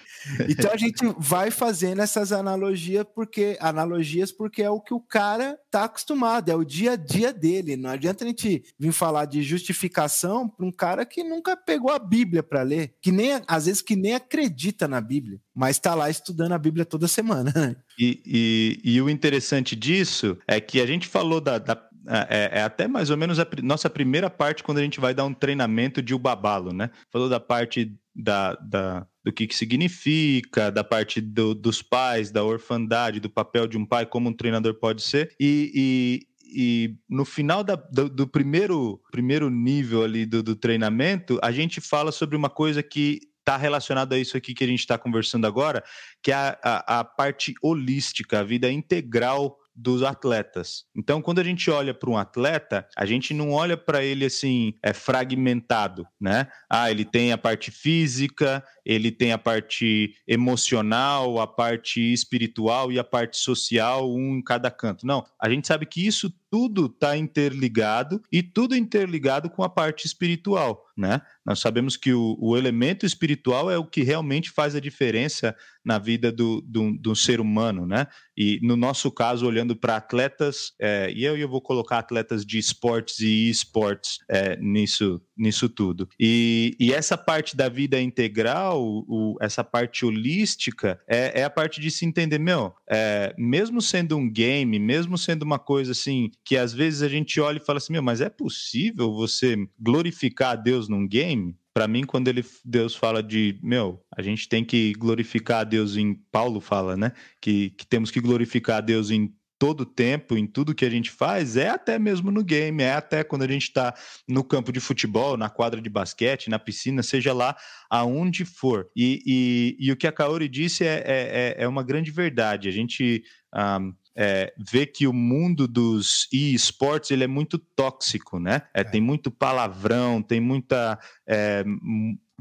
Então 0.49 0.73
a 0.73 0.77
gente 0.77 1.05
vai 1.19 1.53
fazendo 1.53 2.03
essas 2.03 2.33
analogias 2.33 3.07
porque 3.15 3.57
analogias 3.61 4.33
porque 4.33 4.61
é 4.61 4.69
o 4.69 4.81
que 4.81 4.93
o 4.93 4.99
cara 4.99 5.57
tá 5.71 5.85
acostumado, 5.85 6.51
é 6.51 6.57
o 6.57 6.65
dia 6.65 6.93
a 6.93 6.97
dia 6.97 7.33
dele. 7.33 7.77
Não 7.77 7.91
adianta 7.91 8.25
a 8.25 8.27
gente 8.27 8.65
vir 8.77 8.91
falar 8.91 9.27
de 9.27 9.41
justificação 9.41 10.49
para 10.49 10.67
um 10.67 10.73
cara 10.73 11.07
que 11.07 11.23
nunca 11.23 11.57
pegou 11.57 11.93
a 11.93 11.99
Bíblia 12.01 12.43
para 12.43 12.63
ler, 12.63 12.97
que 13.01 13.13
nem 13.13 13.41
às 13.47 13.67
vezes 13.67 13.83
que 13.83 13.95
nem 13.95 14.15
acredita 14.15 14.89
na 14.89 15.01
Bíblia, 15.01 15.39
mas 15.55 15.77
está 15.77 15.95
lá 15.95 16.11
estudando 16.11 16.53
a 16.53 16.59
Bíblia 16.59 16.85
toda 16.85 17.07
semana. 17.07 17.53
Né? 17.55 17.77
E, 17.97 18.21
e, 18.27 18.95
e, 18.95 19.01
o 19.01 19.09
interessante 19.09 19.77
disso 19.77 20.37
é 20.49 20.61
que 20.61 20.81
a 20.81 20.87
gente 20.87 21.07
falou 21.07 21.41
da, 21.41 21.59
da 21.59 21.77
é, 22.07 22.19
é, 22.31 22.59
é, 22.59 22.63
até 22.63 22.87
mais 22.87 23.11
ou 23.11 23.17
menos 23.17 23.39
a 23.39 23.47
nossa 23.63 23.91
primeira 23.91 24.31
parte 24.31 24.63
quando 24.63 24.79
a 24.79 24.83
gente 24.83 25.01
vai 25.01 25.15
dar 25.15 25.25
um 25.25 25.35
treinamento 25.35 26.01
de 26.01 26.15
Ubabalo, 26.15 26.73
né? 26.73 26.91
Falou 27.11 27.29
da 27.29 27.41
parte 27.41 27.93
da, 28.15 28.55
da 28.55 29.07
do 29.25 29.33
que, 29.33 29.47
que 29.47 29.57
significa, 29.57 30.71
da 30.71 30.85
parte 30.85 31.21
do, 31.21 31.53
dos 31.53 31.83
pais, 31.83 32.31
da 32.31 32.45
orfandade, 32.45 33.19
do 33.19 33.29
papel 33.29 33.67
de 33.67 33.77
um 33.77 33.85
pai, 33.85 34.07
como 34.07 34.29
um 34.29 34.33
treinador 34.33 34.75
pode 34.75 35.03
ser. 35.03 35.35
E, 35.41 35.73
e, 35.75 36.27
e 36.55 36.95
no 37.09 37.25
final 37.25 37.65
da, 37.65 37.75
do, 37.75 38.09
do, 38.09 38.27
primeiro, 38.29 39.01
primeiro 39.11 39.51
nível 39.51 40.05
ali 40.05 40.25
do, 40.25 40.45
do 40.45 40.55
treinamento, 40.55 41.41
a 41.43 41.51
gente 41.51 41.81
fala 41.81 42.13
sobre 42.13 42.37
uma 42.37 42.49
coisa 42.49 42.85
que 42.85 43.19
está 43.41 43.57
relacionado 43.57 44.13
a 44.13 44.19
isso 44.19 44.37
aqui 44.37 44.55
que 44.55 44.65
a 44.65 44.67
gente 44.67 44.81
está 44.81 44.97
conversando 44.97 45.47
agora, 45.47 45.83
que 46.23 46.33
é 46.33 46.35
a, 46.35 46.59
a, 46.63 47.01
a, 47.01 47.05
parte 47.05 47.55
holística, 47.63 48.41
a 48.41 48.45
vida 48.45 48.71
integral 48.71 49.57
dos 49.77 50.03
atletas. 50.03 50.85
Então, 50.97 51.21
quando 51.21 51.39
a 51.39 51.45
gente 51.45 51.71
olha 51.71 51.93
para 51.93 52.09
um 52.09 52.17
atleta, 52.17 52.89
a 52.97 53.05
gente 53.05 53.35
não 53.35 53.53
olha 53.53 53.77
para 53.77 54.03
ele 54.03 54.25
assim, 54.25 54.75
é 54.83 54.93
fragmentado, 54.93 56.07
né? 56.19 56.49
Ah, 56.71 56.91
ele 56.91 57.05
tem 57.05 57.31
a 57.33 57.39
parte 57.39 57.71
física, 57.71 58.65
ele 58.85 59.11
tem 59.11 59.33
a 59.33 59.39
parte 59.39 60.15
emocional, 60.27 61.39
a 61.39 61.47
parte 61.47 62.01
espiritual 62.01 62.91
e 62.91 62.99
a 62.99 63.05
parte 63.05 63.37
social, 63.37 64.11
um 64.11 64.39
em 64.39 64.43
cada 64.43 64.71
canto. 64.71 65.07
Não, 65.07 65.25
a 65.41 65.51
gente 65.51 65.67
sabe 65.67 65.85
que 65.85 66.07
isso 66.07 66.33
tudo 66.57 66.87
está 66.87 67.15
interligado 67.19 68.23
e 68.33 68.43
tudo 68.43 68.75
interligado 68.75 69.51
com 69.51 69.63
a 69.63 69.69
parte 69.69 70.07
espiritual, 70.07 70.87
né? 70.97 71.21
Nós 71.45 71.59
sabemos 71.59 71.99
que 71.99 72.15
o, 72.15 72.35
o 72.41 72.57
elemento 72.57 73.05
espiritual 73.05 73.71
é 73.71 73.77
o 73.77 73.85
que 73.85 74.03
realmente 74.03 74.51
faz 74.51 74.75
a 74.75 74.81
diferença 74.81 75.55
na 75.85 75.99
vida 75.99 76.33
do, 76.33 76.63
do, 76.63 76.97
do 76.97 77.15
ser 77.15 77.43
humano, 77.43 77.85
né? 77.85 78.07
E 78.35 78.59
no 78.63 78.75
nosso 78.75 79.11
caso, 79.11 79.47
olhando 79.47 79.77
para 79.77 79.97
atletas, 79.97 80.73
é, 80.81 81.13
e 81.15 81.25
eu, 81.25 81.37
eu 81.37 81.47
vou 81.47 81.61
colocar 81.61 81.99
atletas 81.99 82.43
de 82.43 82.57
esportes 82.57 83.21
e 83.21 83.51
esportes 83.51 84.21
é, 84.27 84.57
nisso, 84.57 85.21
nisso 85.37 85.69
tudo. 85.69 86.09
E, 86.19 86.77
e, 86.81 86.93
essa 86.93 87.17
parte 87.17 87.57
da 87.57 87.69
vida 87.69 88.01
integral, 88.01 88.83
o, 88.83 89.37
essa 89.41 89.63
parte 89.63 90.05
holística, 90.05 91.01
é, 91.09 91.41
é, 91.41 91.45
a 91.45 91.51
parte 91.51 91.81
de 91.81 91.91
se 91.91 92.07
entender, 92.07 92.39
meu, 92.39 92.75
é, 92.91 93.35
mesmo 93.37 93.83
sendo 93.83 94.17
um 94.17 94.31
game, 94.31 94.79
mesmo 94.79 95.19
sendo 95.19 95.43
uma 95.43 95.59
coisa 95.59 95.93
assim, 95.93 96.31
que 96.45 96.57
às 96.57 96.73
vezes 96.73 97.03
a 97.03 97.09
gente 97.09 97.41
olha 97.41 97.59
e 97.59 97.65
fala 97.65 97.79
assim, 97.79 97.93
meu, 97.93 98.03
mas 98.03 98.21
é 98.21 98.31
possível 98.31 99.13
você 99.13 99.57
glorificar 99.79 100.53
a 100.53 100.57
Deus 100.57 100.89
num 100.89 101.07
game? 101.07 101.57
para 101.77 101.87
mim, 101.87 102.05
quando 102.05 102.29
ele, 102.29 102.43
Deus 102.65 102.97
fala 102.97 103.23
de, 103.23 103.61
meu, 103.63 104.03
a 104.17 104.23
gente 104.23 104.49
tem 104.49 104.65
que 104.65 104.95
glorificar 104.95 105.61
a 105.61 105.65
Deus 105.65 105.95
em, 105.95 106.15
Paulo 106.33 106.59
fala, 106.59 106.97
né? 106.97 107.13
Que, 107.39 107.69
que 107.69 107.87
temos 107.87 108.11
que 108.11 108.19
glorificar 108.19 108.79
a 108.79 108.81
Deus 108.81 109.11
em 109.11 109.31
todo 109.59 109.87
tempo, 109.87 110.37
em 110.37 110.47
tudo 110.47 110.75
que 110.75 110.85
a 110.85 110.91
gente 110.91 111.11
faz, 111.11 111.57
é 111.57 111.71
até 111.71 111.99
mesmo 111.99 112.31
no 112.31 112.45
game, 112.45 112.83
é 112.83 112.93
até 112.93 113.25
quando 113.25 113.43
a 113.43 113.49
gente 113.49 113.65
está 113.65 113.95
no 114.29 114.45
campo 114.45 114.73
de 114.73 114.81
futebol, 114.81 115.37
na 115.37 115.49
quadra 115.49 115.81
de 115.81 115.89
basquete, 115.89 116.51
na 116.51 116.59
piscina, 116.59 117.03
seja 117.03 117.33
lá 117.33 117.57
aonde 117.89 118.45
for. 118.45 118.89
E, 118.95 119.23
e, 119.27 119.77
e 119.79 119.93
o 119.93 119.97
que 119.97 120.07
a 120.07 120.13
Kaori 120.13 120.49
disse 120.49 120.85
é, 120.85 121.03
é, 121.05 121.05
é, 121.07 121.65
é 121.65 121.69
uma 121.69 121.83
grande 121.83 122.11
verdade. 122.11 122.69
A 122.69 122.73
gente. 122.73 123.25
Um, 123.55 123.95
é, 124.19 124.53
vê 124.57 124.87
que 124.87 125.07
o 125.07 125.13
mundo 125.13 125.69
dos 125.69 126.27
e-sports 126.33 127.11
ele 127.11 127.25
é 127.25 127.27
muito 127.27 127.59
tóxico, 127.59 128.41
né? 128.41 128.63
É, 128.73 128.81
é. 128.81 128.85
Tem 128.85 129.01
muito 129.01 129.31
palavrão, 129.31 130.23
tem 130.23 130.41
muita 130.41 130.99
é, 131.27 131.63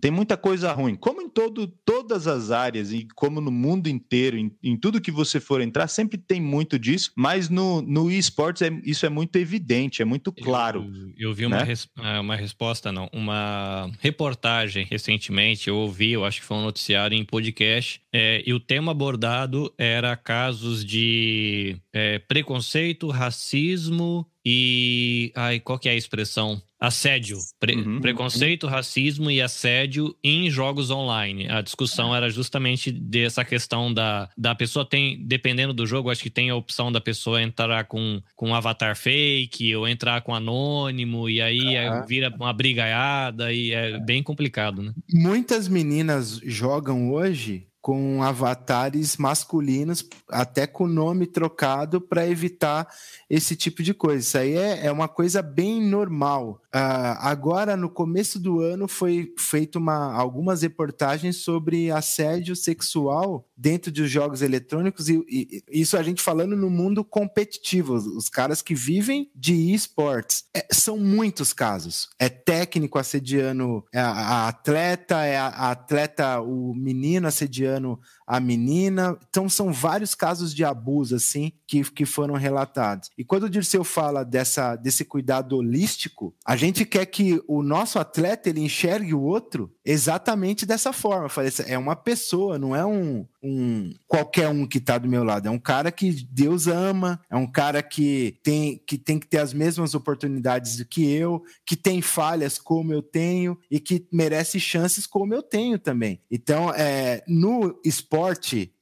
tem 0.02 0.12
muita 0.12 0.36
coisa 0.36 0.72
ruim. 0.72 0.96
Como 0.96 1.22
em 1.22 1.30
todo, 1.30 1.68
todas 1.86 2.28
as 2.28 2.52
áreas 2.52 2.92
e 2.92 3.08
como 3.16 3.40
no 3.40 3.52
mundo 3.52 3.88
inteiro, 3.88 4.38
em, 4.38 4.52
em 4.62 4.78
tudo 4.78 5.02
que 5.02 5.12
você 5.12 5.40
for 5.40 5.62
entrar, 5.62 5.88
sempre 5.88 6.18
tem 6.18 6.42
muito 6.42 6.78
disso, 6.78 7.12
mas 7.16 7.50
no, 7.50 7.82
no 7.82 8.12
esportes 8.12 8.62
é, 8.62 8.70
isso 8.84 9.06
é 9.06 9.10
muito 9.10 9.36
evidente, 9.38 10.02
é 10.02 10.06
muito 10.06 10.32
claro. 10.32 10.92
Eu, 11.18 11.30
eu 11.30 11.34
vi 11.34 11.46
uma, 11.46 11.58
né? 11.58 11.64
res, 11.64 11.88
ah, 11.98 12.20
uma 12.20 12.36
resposta, 12.36 12.92
não, 12.92 13.10
uma 13.14 13.90
reportagem 14.00 14.86
recentemente, 14.90 15.70
eu 15.70 15.78
ouvi, 15.78 16.12
eu 16.12 16.26
acho 16.26 16.42
que 16.42 16.46
foi 16.46 16.58
um 16.58 16.64
noticiário 16.64 17.18
em 17.18 17.24
podcast, 17.24 18.02
é, 18.12 18.44
e 18.46 18.54
o 18.54 18.60
tema 18.60 18.92
abordado 18.92 19.74
era 19.78 20.16
casos 20.16 20.84
de 20.84 21.78
é, 21.94 22.20
preconceito, 22.20 23.10
racismo 23.10 24.26
e. 24.46 25.32
Ai, 25.36 25.60
qual 25.60 25.80
que 25.80 25.90
é 25.90 25.94
a 25.94 25.96
expressão? 25.96 26.62
Assédio. 26.80 27.40
Pre 27.60 27.76
uhum. 27.76 28.00
Preconceito, 28.00 28.68
racismo 28.68 29.32
e 29.32 29.42
assédio 29.42 30.16
em 30.24 30.50
jogos 30.50 30.92
online. 30.92 31.50
A 31.50 31.62
discussão 31.62 32.16
era 32.16 32.30
justamente 32.30 32.92
dessa 32.92 33.44
questão 33.44 33.92
da, 33.92 34.30
da 34.38 34.54
pessoa 34.54 34.86
tem, 34.86 35.26
dependendo 35.26 35.74
do 35.74 35.88
jogo, 35.88 36.12
acho 36.12 36.22
que 36.22 36.30
tem 36.30 36.50
a 36.50 36.56
opção 36.56 36.92
da 36.92 37.02
pessoa 37.02 37.42
entrar 37.42 37.86
com, 37.86 38.22
com 38.36 38.50
um 38.50 38.56
avatar 38.56 38.96
fake 38.96 39.76
ou 39.76 39.88
entrar 39.88 40.22
com 40.22 40.36
anônimo, 40.36 41.30
e 41.30 41.42
aí 41.42 41.76
é, 41.76 42.06
vira 42.06 42.32
uma 42.36 42.54
brigaiada 42.54 43.52
e 43.52 43.72
é 43.72 43.98
bem 44.00 44.22
complicado, 44.22 44.84
né? 44.84 44.94
Muitas 45.12 45.68
meninas 45.68 46.40
jogam 46.44 47.12
hoje 47.12 47.68
com 47.86 48.24
avatares 48.24 49.16
masculinos, 49.16 50.04
até 50.28 50.66
com 50.66 50.88
nome 50.88 51.28
trocado, 51.28 52.02
para 52.02 52.28
evitar 52.28 52.88
esse 53.30 53.56
tipo 53.56 53.84
de 53.84 53.94
coisa. 53.94 54.26
Isso 54.26 54.38
aí 54.40 54.58
é, 54.58 54.88
é 54.88 54.92
uma 54.92 55.08
coisa 55.08 55.40
bem 55.40 55.88
normal. 55.88 56.60
Uh, 56.74 57.14
agora, 57.20 57.78
no 57.78 57.88
começo 57.88 58.40
do 58.40 58.60
ano, 58.60 58.88
foi 58.88 59.32
feito 59.38 59.76
uma, 59.76 60.12
algumas 60.16 60.64
reportagens 60.64 61.44
sobre 61.44 61.92
assédio 61.92 62.56
sexual 62.56 63.48
dentro 63.58 63.92
dos 63.92 64.10
jogos 64.10 64.42
eletrônicos, 64.42 65.10
e, 65.10 65.24
e 65.30 65.64
isso 65.70 65.98
a 65.98 66.04
gente 66.04 66.22
falando 66.22 66.56
no 66.56 66.70
mundo 66.70 67.04
competitivo, 67.04 67.94
os, 67.94 68.30
caras 68.30 68.62
que 68.62 68.76
vivem 68.76 69.30
de 69.36 69.74
esportes. 69.74 70.46
É, 70.54 70.66
são 70.72 70.98
muitos 70.98 71.54
casos. 71.54 72.10
É 72.20 72.28
técnico 72.28 73.00
assediando 73.00 73.86
a, 73.94 74.02
a 74.02 74.48
atleta, 74.50 75.24
é 75.24 75.38
a, 75.38 75.48
a 75.48 75.72
atleta, 75.72 76.42
o 76.42 76.74
menino 76.74 77.28
assediando 77.28 78.00
a 78.26 78.40
menina. 78.40 79.18
Então, 79.30 79.48
são 79.48 79.72
vários 79.72 80.16
casos 80.16 80.54
de 80.54 80.64
abuso, 80.64 81.16
assim, 81.16 81.52
que, 81.68 81.84
que 81.92 82.06
foram 82.06 82.36
relatados. 82.36 83.10
E 83.18 83.24
quando 83.24 83.44
o 83.44 83.50
Dirceu 83.50 83.84
fala 83.84 84.24
dessa, 84.24 84.76
desse 84.76 85.06
cuidado 85.06 85.58
holístico, 85.58 86.34
a 86.46 86.56
gente 86.56 86.86
quer 86.86 87.06
que 87.06 87.42
o 87.48 87.62
nosso 87.62 88.00
atleta 88.00 88.50
ele 88.50 88.62
enxergue 88.62 89.14
o 89.14 89.22
outro 89.22 89.72
exatamente 89.84 90.66
dessa 90.66 90.92
forma. 90.92 91.30
Falei, 91.30 91.52
é 91.68 91.78
uma 91.78 91.96
pessoa, 91.96 92.58
não 92.58 92.76
é 92.76 92.86
um, 92.86 93.26
um 93.44 93.94
qualquer 94.08 94.50
um 94.50 94.66
que 94.66 94.80
está 94.80 94.98
do 94.98 95.08
meu 95.08 95.24
lado. 95.24 95.48
É 95.48 95.52
um 95.52 95.60
cara 95.60 95.92
que 95.92 96.12
Deus 96.12 96.68
ama, 96.68 97.22
é 97.30 97.36
um 97.36 97.48
cara 97.48 97.84
que 97.84 98.40
tem, 98.44 98.82
que 98.86 98.98
tem 98.98 99.20
que 99.20 99.28
ter 99.28 99.40
as 99.40 99.54
mesmas 99.54 99.94
oportunidades 99.94 100.78
do 100.78 100.86
que 100.86 101.10
eu, 101.10 101.44
que 101.66 101.76
tem 101.76 102.02
falhas 102.02 102.58
como 102.58 102.92
eu 102.92 103.02
tenho 103.02 103.58
e 103.70 103.80
que 103.80 104.08
merece 104.12 104.60
chances 104.60 105.06
como 105.06 105.34
eu 105.34 105.44
tenho 105.44 105.78
também. 105.78 106.20
Então, 106.32 106.72
é, 106.72 107.24
no 107.28 107.80
esporte 107.84 108.15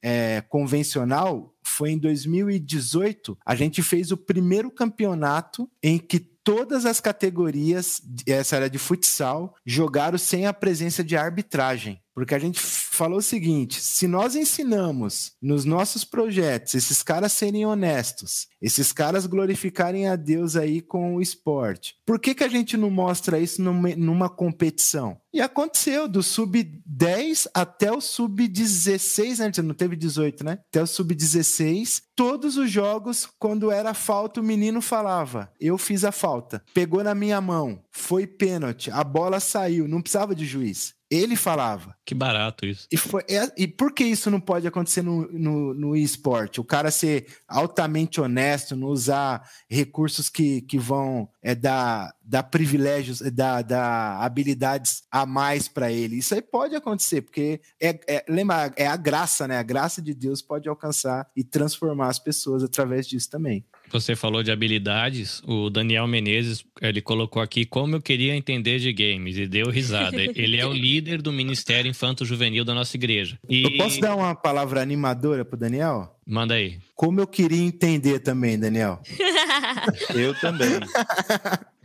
é, 0.02 0.40
convencional, 0.42 1.54
foi 1.62 1.90
em 1.90 1.98
2018, 1.98 3.36
a 3.44 3.54
gente 3.54 3.82
fez 3.82 4.12
o 4.12 4.16
primeiro 4.16 4.70
campeonato 4.70 5.68
em 5.82 5.98
que 5.98 6.18
todas 6.18 6.84
as 6.84 7.00
categorias, 7.00 8.02
essa 8.26 8.56
era 8.56 8.68
de 8.68 8.78
futsal, 8.78 9.54
jogaram 9.64 10.18
sem 10.18 10.46
a 10.46 10.52
presença 10.52 11.02
de 11.02 11.16
arbitragem. 11.16 12.00
Porque 12.14 12.34
a 12.34 12.38
gente 12.38 12.60
falou 12.60 13.18
o 13.18 13.22
seguinte: 13.22 13.80
se 13.80 14.06
nós 14.06 14.36
ensinamos 14.36 15.32
nos 15.42 15.64
nossos 15.64 16.04
projetos 16.04 16.74
esses 16.74 17.02
caras 17.02 17.32
serem 17.32 17.66
honestos, 17.66 18.46
esses 18.62 18.92
caras 18.92 19.26
glorificarem 19.26 20.08
a 20.08 20.16
Deus 20.16 20.56
aí 20.56 20.80
com 20.80 21.16
o 21.16 21.20
esporte, 21.20 21.96
por 22.06 22.20
que, 22.20 22.34
que 22.34 22.44
a 22.44 22.48
gente 22.48 22.76
não 22.76 22.90
mostra 22.90 23.38
isso 23.38 23.60
numa, 23.60 24.28
competição? 24.28 25.18
E 25.32 25.40
aconteceu, 25.40 26.06
do 26.06 26.22
sub-10 26.22 27.48
até 27.52 27.90
o 27.90 28.00
sub-16, 28.00 29.38
né? 29.38 29.62
Não 29.62 29.74
teve 29.74 29.96
18, 29.96 30.44
né? 30.44 30.60
Até 30.68 30.80
o 30.80 30.86
sub-16, 30.86 32.02
todos 32.14 32.56
os 32.56 32.70
jogos, 32.70 33.28
quando 33.38 33.72
era 33.72 33.92
falta, 33.92 34.40
o 34.40 34.44
menino 34.44 34.80
falava: 34.80 35.52
Eu 35.60 35.76
fiz 35.76 36.04
a 36.04 36.12
falta. 36.12 36.62
Pegou 36.72 37.02
na 37.02 37.14
minha 37.14 37.40
mão, 37.40 37.82
foi 37.96 38.26
pênalti, 38.26 38.90
a 38.90 39.04
bola 39.04 39.38
saiu, 39.38 39.86
não 39.86 40.02
precisava 40.02 40.34
de 40.34 40.44
juiz. 40.44 40.94
Ele 41.08 41.36
falava. 41.36 41.96
Que 42.04 42.12
barato 42.12 42.66
isso. 42.66 42.88
E, 42.90 42.96
foi, 42.96 43.22
é, 43.28 43.52
e 43.56 43.68
por 43.68 43.92
que 43.92 44.02
isso 44.02 44.32
não 44.32 44.40
pode 44.40 44.66
acontecer 44.66 45.00
no, 45.00 45.30
no, 45.30 45.72
no 45.72 45.96
esporte? 45.96 46.60
O 46.60 46.64
cara 46.64 46.90
ser 46.90 47.26
altamente 47.46 48.20
honesto, 48.20 48.74
não 48.74 48.88
usar 48.88 49.48
recursos 49.70 50.28
que, 50.28 50.62
que 50.62 50.76
vão 50.76 51.28
é, 51.40 51.54
dar, 51.54 52.12
dar 52.20 52.42
privilégios, 52.44 53.20
dar, 53.32 53.62
dar 53.62 54.20
habilidades 54.22 55.04
a 55.08 55.24
mais 55.24 55.68
para 55.68 55.92
ele. 55.92 56.16
Isso 56.16 56.34
aí 56.34 56.42
pode 56.42 56.74
acontecer, 56.74 57.22
porque 57.22 57.60
é, 57.80 58.00
é, 58.08 58.24
lembra, 58.28 58.72
é 58.76 58.88
a 58.88 58.96
graça, 58.96 59.46
né? 59.46 59.58
A 59.58 59.62
graça 59.62 60.02
de 60.02 60.14
Deus 60.14 60.42
pode 60.42 60.68
alcançar 60.68 61.30
e 61.36 61.44
transformar 61.44 62.08
as 62.08 62.18
pessoas 62.18 62.64
através 62.64 63.06
disso 63.06 63.30
também. 63.30 63.64
Você 63.90 64.16
falou 64.16 64.42
de 64.42 64.50
habilidades, 64.50 65.42
o 65.46 65.70
Daniel 65.70 66.06
Menezes, 66.06 66.64
ele 66.80 67.00
colocou 67.00 67.40
aqui 67.40 67.64
como 67.64 67.96
eu 67.96 68.02
queria 68.02 68.34
entender 68.34 68.78
de 68.78 68.92
games 68.92 69.36
e 69.36 69.46
deu 69.46 69.70
risada. 69.70 70.20
ele 70.34 70.56
é 70.56 70.66
o 70.66 70.72
líder 70.72 71.22
do 71.22 71.32
Ministério 71.32 71.88
Infanto 71.88 72.24
Juvenil 72.24 72.64
da 72.64 72.74
nossa 72.74 72.96
igreja. 72.96 73.38
E... 73.48 73.62
Eu 73.62 73.76
posso 73.76 74.00
dar 74.00 74.14
uma 74.16 74.34
palavra 74.34 74.82
animadora 74.82 75.44
pro 75.44 75.56
Daniel? 75.56 76.13
Manda 76.26 76.54
aí. 76.54 76.78
Como 76.94 77.20
eu 77.20 77.26
queria 77.26 77.62
entender 77.62 78.20
também, 78.20 78.58
Daniel. 78.58 79.00
eu 80.14 80.34
também. 80.40 80.80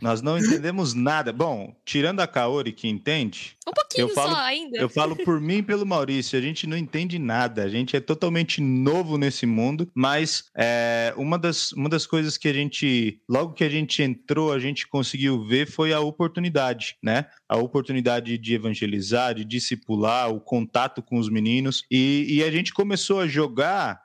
Nós 0.00 0.22
não 0.22 0.38
entendemos 0.38 0.94
nada. 0.94 1.32
Bom, 1.32 1.76
tirando 1.84 2.20
a 2.20 2.26
Kaori 2.26 2.72
que 2.72 2.88
entende. 2.88 3.56
Um 3.68 3.72
pouquinho 3.72 4.08
eu 4.08 4.14
falo, 4.14 4.32
só 4.32 4.40
ainda. 4.40 4.78
Eu 4.78 4.88
falo 4.88 5.14
por 5.16 5.40
mim 5.40 5.58
e 5.58 5.62
pelo 5.62 5.84
Maurício. 5.84 6.38
A 6.38 6.42
gente 6.42 6.66
não 6.66 6.76
entende 6.76 7.18
nada. 7.18 7.64
A 7.64 7.68
gente 7.68 7.94
é 7.94 8.00
totalmente 8.00 8.62
novo 8.62 9.18
nesse 9.18 9.44
mundo. 9.44 9.90
Mas 9.94 10.44
é, 10.56 11.12
uma, 11.16 11.38
das, 11.38 11.72
uma 11.72 11.88
das 11.88 12.06
coisas 12.06 12.38
que 12.38 12.48
a 12.48 12.52
gente, 12.52 13.20
logo 13.28 13.52
que 13.52 13.64
a 13.64 13.68
gente 13.68 14.02
entrou, 14.02 14.52
a 14.52 14.58
gente 14.58 14.88
conseguiu 14.88 15.44
ver 15.44 15.66
foi 15.66 15.92
a 15.92 16.00
oportunidade, 16.00 16.96
né? 17.02 17.26
A 17.48 17.58
oportunidade 17.58 18.38
de 18.38 18.54
evangelizar, 18.54 19.34
de 19.34 19.44
discipular, 19.44 20.30
o 20.30 20.40
contato 20.40 21.02
com 21.02 21.18
os 21.18 21.28
meninos. 21.28 21.84
E, 21.90 22.26
e 22.30 22.44
a 22.44 22.50
gente 22.50 22.72
começou 22.72 23.20
a 23.20 23.26
jogar 23.26 24.00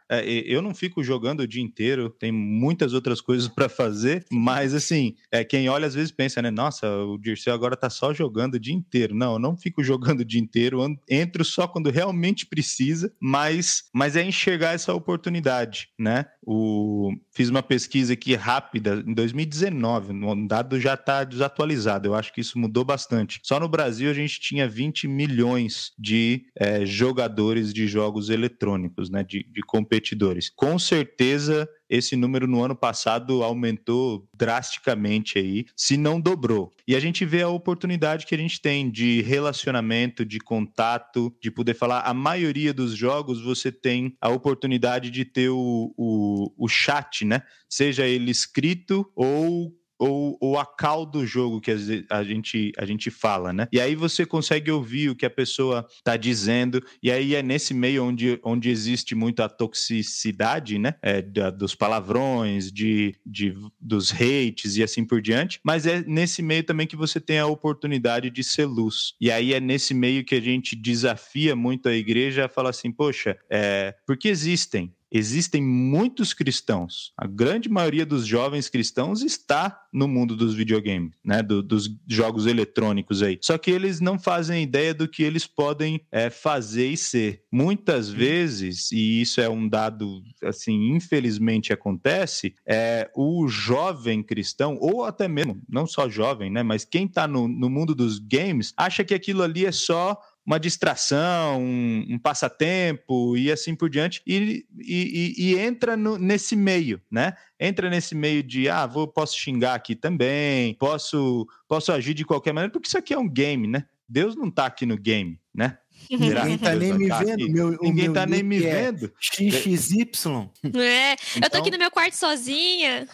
eu 0.45 0.62
não 0.62 0.74
fico 0.74 1.03
jogando 1.03 1.41
o 1.41 1.47
dia 1.47 1.64
inteiro, 1.64 2.10
tem 2.10 2.32
muitas 2.32 2.93
outras 2.93 3.22
coisas 3.22 3.47
para 3.47 3.70
fazer, 3.70 4.26
mas 4.32 4.74
assim, 4.74 5.16
é, 5.32 5.43
quem 5.43 5.70
olha 5.70 5.88
às 5.88 5.95
vezes 5.95 6.12
pensa, 6.12 6.41
né? 6.41 6.51
Nossa, 6.51 6.88
o 6.88 7.18
Dirceu 7.18 7.53
agora 7.53 7.76
tá 7.76 7.89
só 7.89 8.14
jogando 8.14 8.56
o 8.56 8.60
dia 8.60 8.74
inteiro. 8.74 9.16
Não, 9.16 9.34
eu 9.34 9.39
não 9.39 9.58
fico 9.58 9.84
jogando 9.84 10.22
o 10.22 10.26
dia 10.26 10.41
inteiro, 10.41 10.82
entro 11.10 11.43
só 11.43 11.68
quando 11.68 11.89
realmente 11.89 12.45
precisa, 12.45 13.12
mas, 13.20 13.84
mas 13.93 14.16
é 14.16 14.24
enxergar 14.24 14.74
essa 14.74 14.93
oportunidade, 14.93 15.89
né? 15.97 16.26
O, 16.45 17.12
fiz 17.34 17.49
uma 17.49 17.64
pesquisa 17.64 18.14
aqui 18.14 18.36
rápida 18.36 19.03
em 19.06 19.14
2019, 19.14 20.14
o 20.14 20.47
dado 20.47 20.80
já 20.80 20.93
está 20.93 21.24
desatualizado, 21.24 22.08
eu 22.08 22.16
acho 22.16 22.32
que 22.32 22.41
isso 22.41 22.60
mudou 22.60 22.86
bastante. 22.86 23.39
Só 23.43 23.60
no 23.60 23.68
Brasil 23.68 24.10
a 24.10 24.14
gente 24.14 24.39
tinha 24.39 24.68
20 24.68 25.08
milhões 25.08 25.91
de 25.97 26.45
é, 26.56 26.86
jogadores 26.86 27.74
de 27.74 27.88
jogos 27.88 28.30
eletrônicos, 28.30 29.10
né, 29.10 29.24
de, 29.24 29.43
de 29.51 29.62
competidores. 29.96 30.50
Com 30.50 30.78
certeza 30.78 31.68
esse 31.89 32.16
número 32.16 32.48
no 32.48 32.64
ano 32.64 32.76
passado 32.76 33.43
aumentou 33.43 34.28
drasticamente 34.36 35.38
aí, 35.38 35.66
se 35.76 35.98
não 35.98 36.20
dobrou. 36.20 36.72
E 36.88 36.96
a 36.96 37.00
gente 37.00 37.24
vê 37.24 37.43
a 37.43 37.48
oportunidade 37.48 38.26
que 38.26 38.34
a 38.34 38.38
gente 38.38 38.60
tem 38.60 38.89
de 38.89 39.22
relacionamento, 39.22 40.26
de 40.26 40.39
contato, 40.39 41.34
de 41.41 41.52
poder 41.52 41.76
falar. 41.76 42.02
A 42.02 42.14
maioria 42.14 42.74
dos 42.74 42.96
jogos 42.96 43.41
você 43.41 43.72
tem 43.72 44.16
a 44.20 44.30
oportunidade 44.30 45.12
de 45.12 45.24
ter 45.24 45.50
o, 45.50 45.93
o, 45.96 46.52
o 46.58 46.68
chat, 46.68 47.24
né? 47.24 47.43
Seja 47.70 48.06
ele 48.06 48.32
escrito 48.32 49.10
ou 49.16 49.72
ou, 50.06 50.38
ou 50.39 50.60
a 50.60 50.66
cal 50.66 51.06
do 51.06 51.26
jogo 51.26 51.60
que 51.60 51.72
a 51.72 52.24
gente, 52.24 52.72
a 52.78 52.86
gente 52.86 53.10
fala, 53.10 53.51
né? 53.51 53.68
E 53.72 53.80
aí 53.80 53.95
você 53.95 54.26
consegue 54.26 54.72
ouvir 54.72 55.10
o 55.10 55.16
que 55.16 55.26
a 55.26 55.30
pessoa 55.30 55.86
está 55.89 56.16
dizendo, 56.16 56.84
e 57.01 57.12
aí 57.12 57.36
é 57.36 57.41
nesse 57.41 57.74
meio 57.74 58.06
onde, 58.06 58.39
onde 58.43 58.70
existe 58.70 59.16
muito 59.16 59.41
a 59.41 59.49
toxicidade, 59.49 60.78
né? 60.78 60.95
É, 61.01 61.22
da, 61.22 61.49
dos 61.49 61.76
palavrões, 61.76 62.72
de, 62.72 63.16
de, 63.26 63.56
dos 63.80 64.12
hates 64.12 64.78
e 64.78 64.84
assim 64.84 65.06
por 65.06 65.22
diante, 65.22 65.60
mas 65.64 65.86
é 65.86 66.03
nesse 66.06 66.41
meio 66.41 66.64
também 66.64 66.88
que 66.88 66.95
você 66.95 67.20
tem 67.20 67.39
a 67.39 67.47
oportunidade 67.47 68.30
de 68.30 68.43
ser 68.43 68.66
luz. 68.66 69.14
E 69.20 69.32
aí 69.32 69.53
é 69.53 69.60
nesse 69.60 69.93
meio 69.93 70.24
que 70.24 70.36
a 70.36 70.41
gente 70.41 70.76
desafia 70.76 71.56
muito 71.56 71.89
a 71.89 71.93
igreja 71.93 72.45
a 72.45 72.49
falar 72.49 72.70
assim, 72.70 72.91
poxa, 72.91 73.38
é, 73.49 73.95
porque 74.06 74.28
existem 74.28 74.93
existem 75.12 75.62
muitos 75.62 76.34
cristãos. 76.34 77.14
A 77.18 77.28
grande 77.28 77.70
maioria 77.70 78.06
dos 78.06 78.26
jovens 78.26 78.70
cristãos 78.70 79.22
está 79.22 79.82
no 79.93 80.08
mundo 80.08 80.36
dos 80.36 80.53
videogames, 80.53 81.14
né, 81.24 81.41
do, 81.41 81.64
dos 81.64 81.89
jogos 82.08 82.45
eletrônicos 82.45 83.22
aí. 83.22 83.39
Só 83.41 83.58
que 83.58 83.72
eles 83.72 84.01
não 84.01 84.20
fazem 84.20 84.64
ideia 84.64 84.93
do 84.93 85.08
que 85.08 85.24
eles 85.24 85.47
podem 85.47 86.01
é, 86.12 86.30
fazer 86.30 86.88
e 86.88 86.97
ser. 86.97 87.43
Muitas 87.51 88.10
vezes, 88.10 88.91
e 88.91 89.22
isso 89.22 89.39
é 89.39 89.47
um 89.47 89.68
dado 89.70 90.22
assim, 90.43 90.91
infelizmente 90.93 91.72
acontece, 91.72 92.56
é 92.66 93.10
o 93.16 93.47
jovem 93.47 94.22
cristão 94.22 94.78
ou 94.80 95.06
até 95.06 95.28
mesmo 95.28 95.62
não 95.70 95.88
só 95.88 96.10
jovem, 96.10 96.51
né, 96.51 96.64
mas 96.64 96.84
quem 96.84 97.06
está 97.06 97.28
no, 97.28 97.47
no 97.47 97.70
mundo 97.70 97.95
dos 97.95 98.20
games 98.20 98.74
acha 98.76 99.03
que 99.03 99.14
aquilo 99.14 99.43
ali 99.43 99.66
é 99.66 99.72
só 99.72 100.20
uma 100.46 100.60
distração, 100.60 101.62
um, 101.62 102.06
um, 102.10 102.20
passatempo 102.20 103.36
e 103.36 103.52
assim 103.52 103.74
por 103.74 103.89
diante, 103.89 104.22
e, 104.28 104.66
e, 104.78 105.34
e 105.38 105.58
entra 105.58 105.98
no, 105.98 106.18
nesse 106.18 106.56
meio, 106.56 107.02
né? 107.10 107.34
Entra 107.60 107.89
nesse 107.89 108.14
meio 108.14 108.43
de, 108.43 108.70
ah, 108.70 108.86
vou, 108.86 109.08
posso 109.08 109.38
xingar 109.38 109.74
aqui 109.74 109.96
também, 109.96 110.76
posso, 110.76 111.48
posso 111.68 111.91
agir 111.91 112.14
de 112.14 112.24
qualquer 112.24 112.54
maneira, 112.54 112.72
porque 112.72 112.88
isso 112.88 112.98
aqui 112.98 113.14
é 113.14 113.18
um 113.18 113.28
game, 113.28 113.68
né? 113.68 113.86
Deus 114.08 114.36
não 114.36 114.52
tá 114.52 114.68
aqui 114.68 114.86
no 114.86 114.98
game, 114.98 115.39
né? 115.54 115.80
Ninguém 116.10 116.58
tá 116.58 116.76
nem 116.76 116.93
me 116.93 117.08
vendo. 117.08 117.50
Meu, 117.50 117.72
Ninguém 117.82 118.04
meu 118.06 118.14
tá 118.14 118.26
nem 118.26 118.43
me 118.43 118.64
é 118.64 118.91
vendo. 118.91 119.12
XXY. 119.20 120.50
É, 120.76 121.14
eu 121.43 121.50
tô 121.50 121.58
aqui 121.58 121.70
então 121.70 121.72
no 121.72 121.78
meu 121.80 121.89
quarto 121.89 122.16
sozinha. 122.16 123.08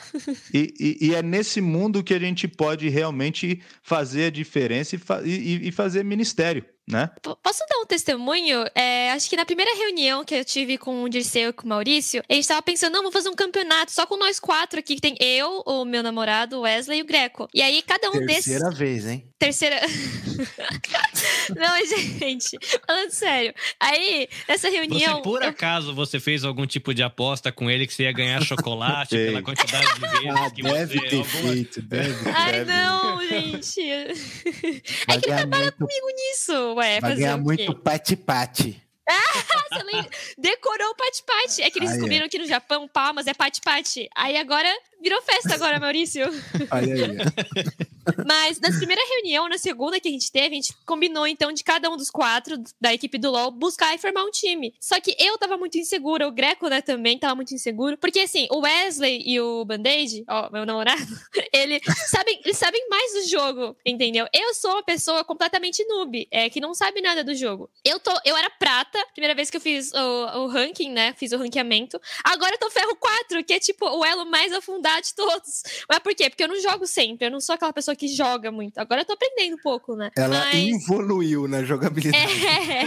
E, 0.53 0.73
e, 0.79 1.07
e, 1.07 1.15
é 1.15 1.21
nesse 1.21 1.61
mundo 1.61 2.03
que 2.03 2.13
a 2.13 2.19
gente 2.19 2.47
pode 2.47 2.89
realmente 2.89 3.61
fazer 3.81 4.25
a 4.25 4.29
diferença 4.31 4.95
e, 4.95 4.99
fa 4.99 5.21
e, 5.23 5.69
e 5.69 5.71
fazer 5.71 6.03
ministério 6.03 6.65
né? 6.91 7.09
Posso 7.41 7.59
dar 7.69 7.77
um 7.79 7.85
testemunho? 7.85 8.65
É, 8.75 9.11
acho 9.11 9.29
que 9.29 9.37
na 9.37 9.45
primeira 9.45 9.73
reunião 9.75 10.23
que 10.25 10.35
eu 10.35 10.45
tive 10.45 10.77
com 10.77 11.03
o 11.03 11.09
Dirceu 11.09 11.49
e 11.49 11.53
com 11.53 11.65
o 11.65 11.69
Maurício, 11.69 12.21
a 12.29 12.33
gente 12.33 12.47
tava 12.47 12.61
pensando, 12.61 12.93
não, 12.93 12.99
vamos 12.99 13.13
fazer 13.13 13.29
um 13.29 13.35
campeonato 13.35 13.91
só 13.91 14.05
com 14.05 14.17
nós 14.17 14.39
quatro 14.39 14.79
aqui, 14.79 14.95
que 14.95 15.01
tem 15.01 15.15
eu, 15.19 15.63
o 15.65 15.85
meu 15.85 16.03
namorado, 16.03 16.57
o 16.57 16.61
Wesley 16.61 16.99
e 16.99 17.01
o 17.01 17.05
Greco. 17.05 17.47
E 17.53 17.61
aí 17.61 17.81
cada 17.81 18.09
um 18.09 18.11
Terceira 18.11 18.27
desses... 18.27 18.45
Terceira 18.45 18.71
vez, 18.71 19.05
hein? 19.05 19.25
Terceira... 19.39 19.79
não, 21.55 21.85
gente, 21.85 22.57
falando 22.85 23.11
sério. 23.11 23.53
Aí, 23.79 24.27
nessa 24.47 24.69
reunião... 24.69 25.15
Você, 25.15 25.21
por 25.21 25.43
acaso, 25.43 25.95
você 25.95 26.19
fez 26.19 26.43
algum 26.43 26.67
tipo 26.67 26.93
de 26.93 27.01
aposta 27.01 27.51
com 27.51 27.69
ele 27.69 27.87
que 27.87 27.93
você 27.93 28.03
ia 28.03 28.11
ganhar 28.11 28.43
chocolate 28.43 29.15
pela 29.15 29.41
quantidade 29.41 29.93
de 29.93 29.99
vezes 29.99 30.29
ah, 30.29 30.51
que 30.51 30.61
deve 30.61 30.99
você... 30.99 31.09
ter 31.09 31.17
alguma... 31.17 31.53
feito, 31.53 31.81
deve. 31.81 32.29
Ai, 32.29 32.51
deve. 32.51 32.71
não, 32.71 33.27
gente. 33.27 33.81
É 35.07 35.17
que 35.17 35.29
ele 35.29 35.37
trabalha 35.37 35.71
comigo 35.71 36.07
nisso, 36.15 36.75
ué. 36.81 36.99
Vai 36.99 37.15
ganhar 37.15 37.37
muito 37.37 37.75
pati-pati. 37.75 38.81
Ah, 39.13 39.65
você 39.73 40.09
decorou 40.37 40.91
o 40.91 40.95
pati-pati. 40.95 41.61
É 41.63 41.69
que 41.69 41.79
eles 41.79 41.89
ah, 41.89 41.93
descobriram 41.93 42.27
é. 42.27 42.29
que 42.29 42.37
no 42.37 42.45
Japão 42.45 42.87
palmas 42.87 43.27
é 43.27 43.33
pati-pati. 43.33 44.07
Aí 44.15 44.37
agora 44.37 44.69
Virou 45.01 45.19
festa 45.23 45.55
agora, 45.55 45.79
Maurício. 45.79 46.23
Olha 46.69 46.93
aí. 46.93 47.07
Mas 48.25 48.59
na 48.59 48.69
primeira 48.69 49.01
reunião, 49.15 49.47
na 49.47 49.57
segunda 49.57 49.99
que 49.99 50.07
a 50.07 50.11
gente 50.11 50.31
teve, 50.31 50.47
a 50.47 50.55
gente 50.55 50.75
combinou 50.85 51.27
então 51.27 51.51
de 51.51 51.63
cada 51.63 51.89
um 51.89 51.97
dos 51.97 52.09
quatro 52.09 52.61
da 52.79 52.93
equipe 52.93 53.17
do 53.17 53.31
LoL 53.31 53.51
buscar 53.51 53.93
e 53.95 53.97
formar 53.97 54.23
um 54.23 54.31
time. 54.31 54.73
Só 54.79 54.99
que 54.99 55.15
eu 55.19 55.37
tava 55.37 55.57
muito 55.57 55.77
insegura, 55.77 56.27
o 56.27 56.31
Greco, 56.31 56.67
né, 56.67 56.81
também 56.81 57.17
tava 57.17 57.35
muito 57.35 57.53
inseguro. 57.53 57.97
Porque 57.97 58.19
assim, 58.19 58.47
o 58.51 58.59
Wesley 58.59 59.23
e 59.25 59.39
o 59.39 59.63
Band-Aid, 59.65 60.23
ó, 60.27 60.49
meu 60.51 60.65
namorado, 60.65 61.01
ele 61.53 61.79
sabem, 62.07 62.39
eles 62.43 62.57
sabem 62.57 62.87
mais 62.89 63.13
do 63.13 63.29
jogo, 63.29 63.75
entendeu? 63.85 64.27
Eu 64.33 64.53
sou 64.53 64.71
uma 64.71 64.83
pessoa 64.83 65.23
completamente 65.23 65.85
noob, 65.85 66.27
é, 66.31 66.49
que 66.49 66.59
não 66.59 66.73
sabe 66.73 67.01
nada 67.01 67.23
do 67.23 67.35
jogo. 67.35 67.69
Eu, 67.85 67.99
tô, 67.99 68.11
eu 68.25 68.35
era 68.35 68.49
prata, 68.49 68.99
primeira 69.13 69.35
vez 69.35 69.49
que 69.49 69.57
eu 69.57 69.61
fiz 69.61 69.91
o, 69.93 70.39
o 70.39 70.47
ranking, 70.47 70.91
né, 70.91 71.13
fiz 71.17 71.31
o 71.31 71.37
ranqueamento. 71.37 71.99
Agora 72.23 72.55
eu 72.55 72.59
tô 72.59 72.69
ferro 72.69 72.95
4, 72.95 73.43
que 73.43 73.53
é 73.53 73.59
tipo 73.59 73.85
o 73.85 74.05
elo 74.05 74.25
mais 74.25 74.51
afundado 74.53 75.01
de 75.01 75.15
todos. 75.15 75.63
Mas 75.87 75.99
por 75.99 76.13
quê? 76.15 76.29
Porque 76.29 76.43
eu 76.43 76.47
não 76.47 76.59
jogo 76.59 76.85
sempre, 76.87 77.27
eu 77.27 77.31
não 77.31 77.39
sou 77.39 77.55
aquela 77.55 77.73
pessoa 77.73 77.90
que 77.95 78.07
joga 78.07 78.51
muito. 78.51 78.77
Agora 78.77 79.01
eu 79.01 79.05
tô 79.05 79.13
aprendendo 79.13 79.55
um 79.55 79.61
pouco, 79.61 79.95
né? 79.95 80.11
Ela 80.15 80.39
Mas... 80.45 80.83
evoluiu 80.83 81.47
na 81.47 81.63
jogabilidade. 81.63 82.21
É. 82.45 82.81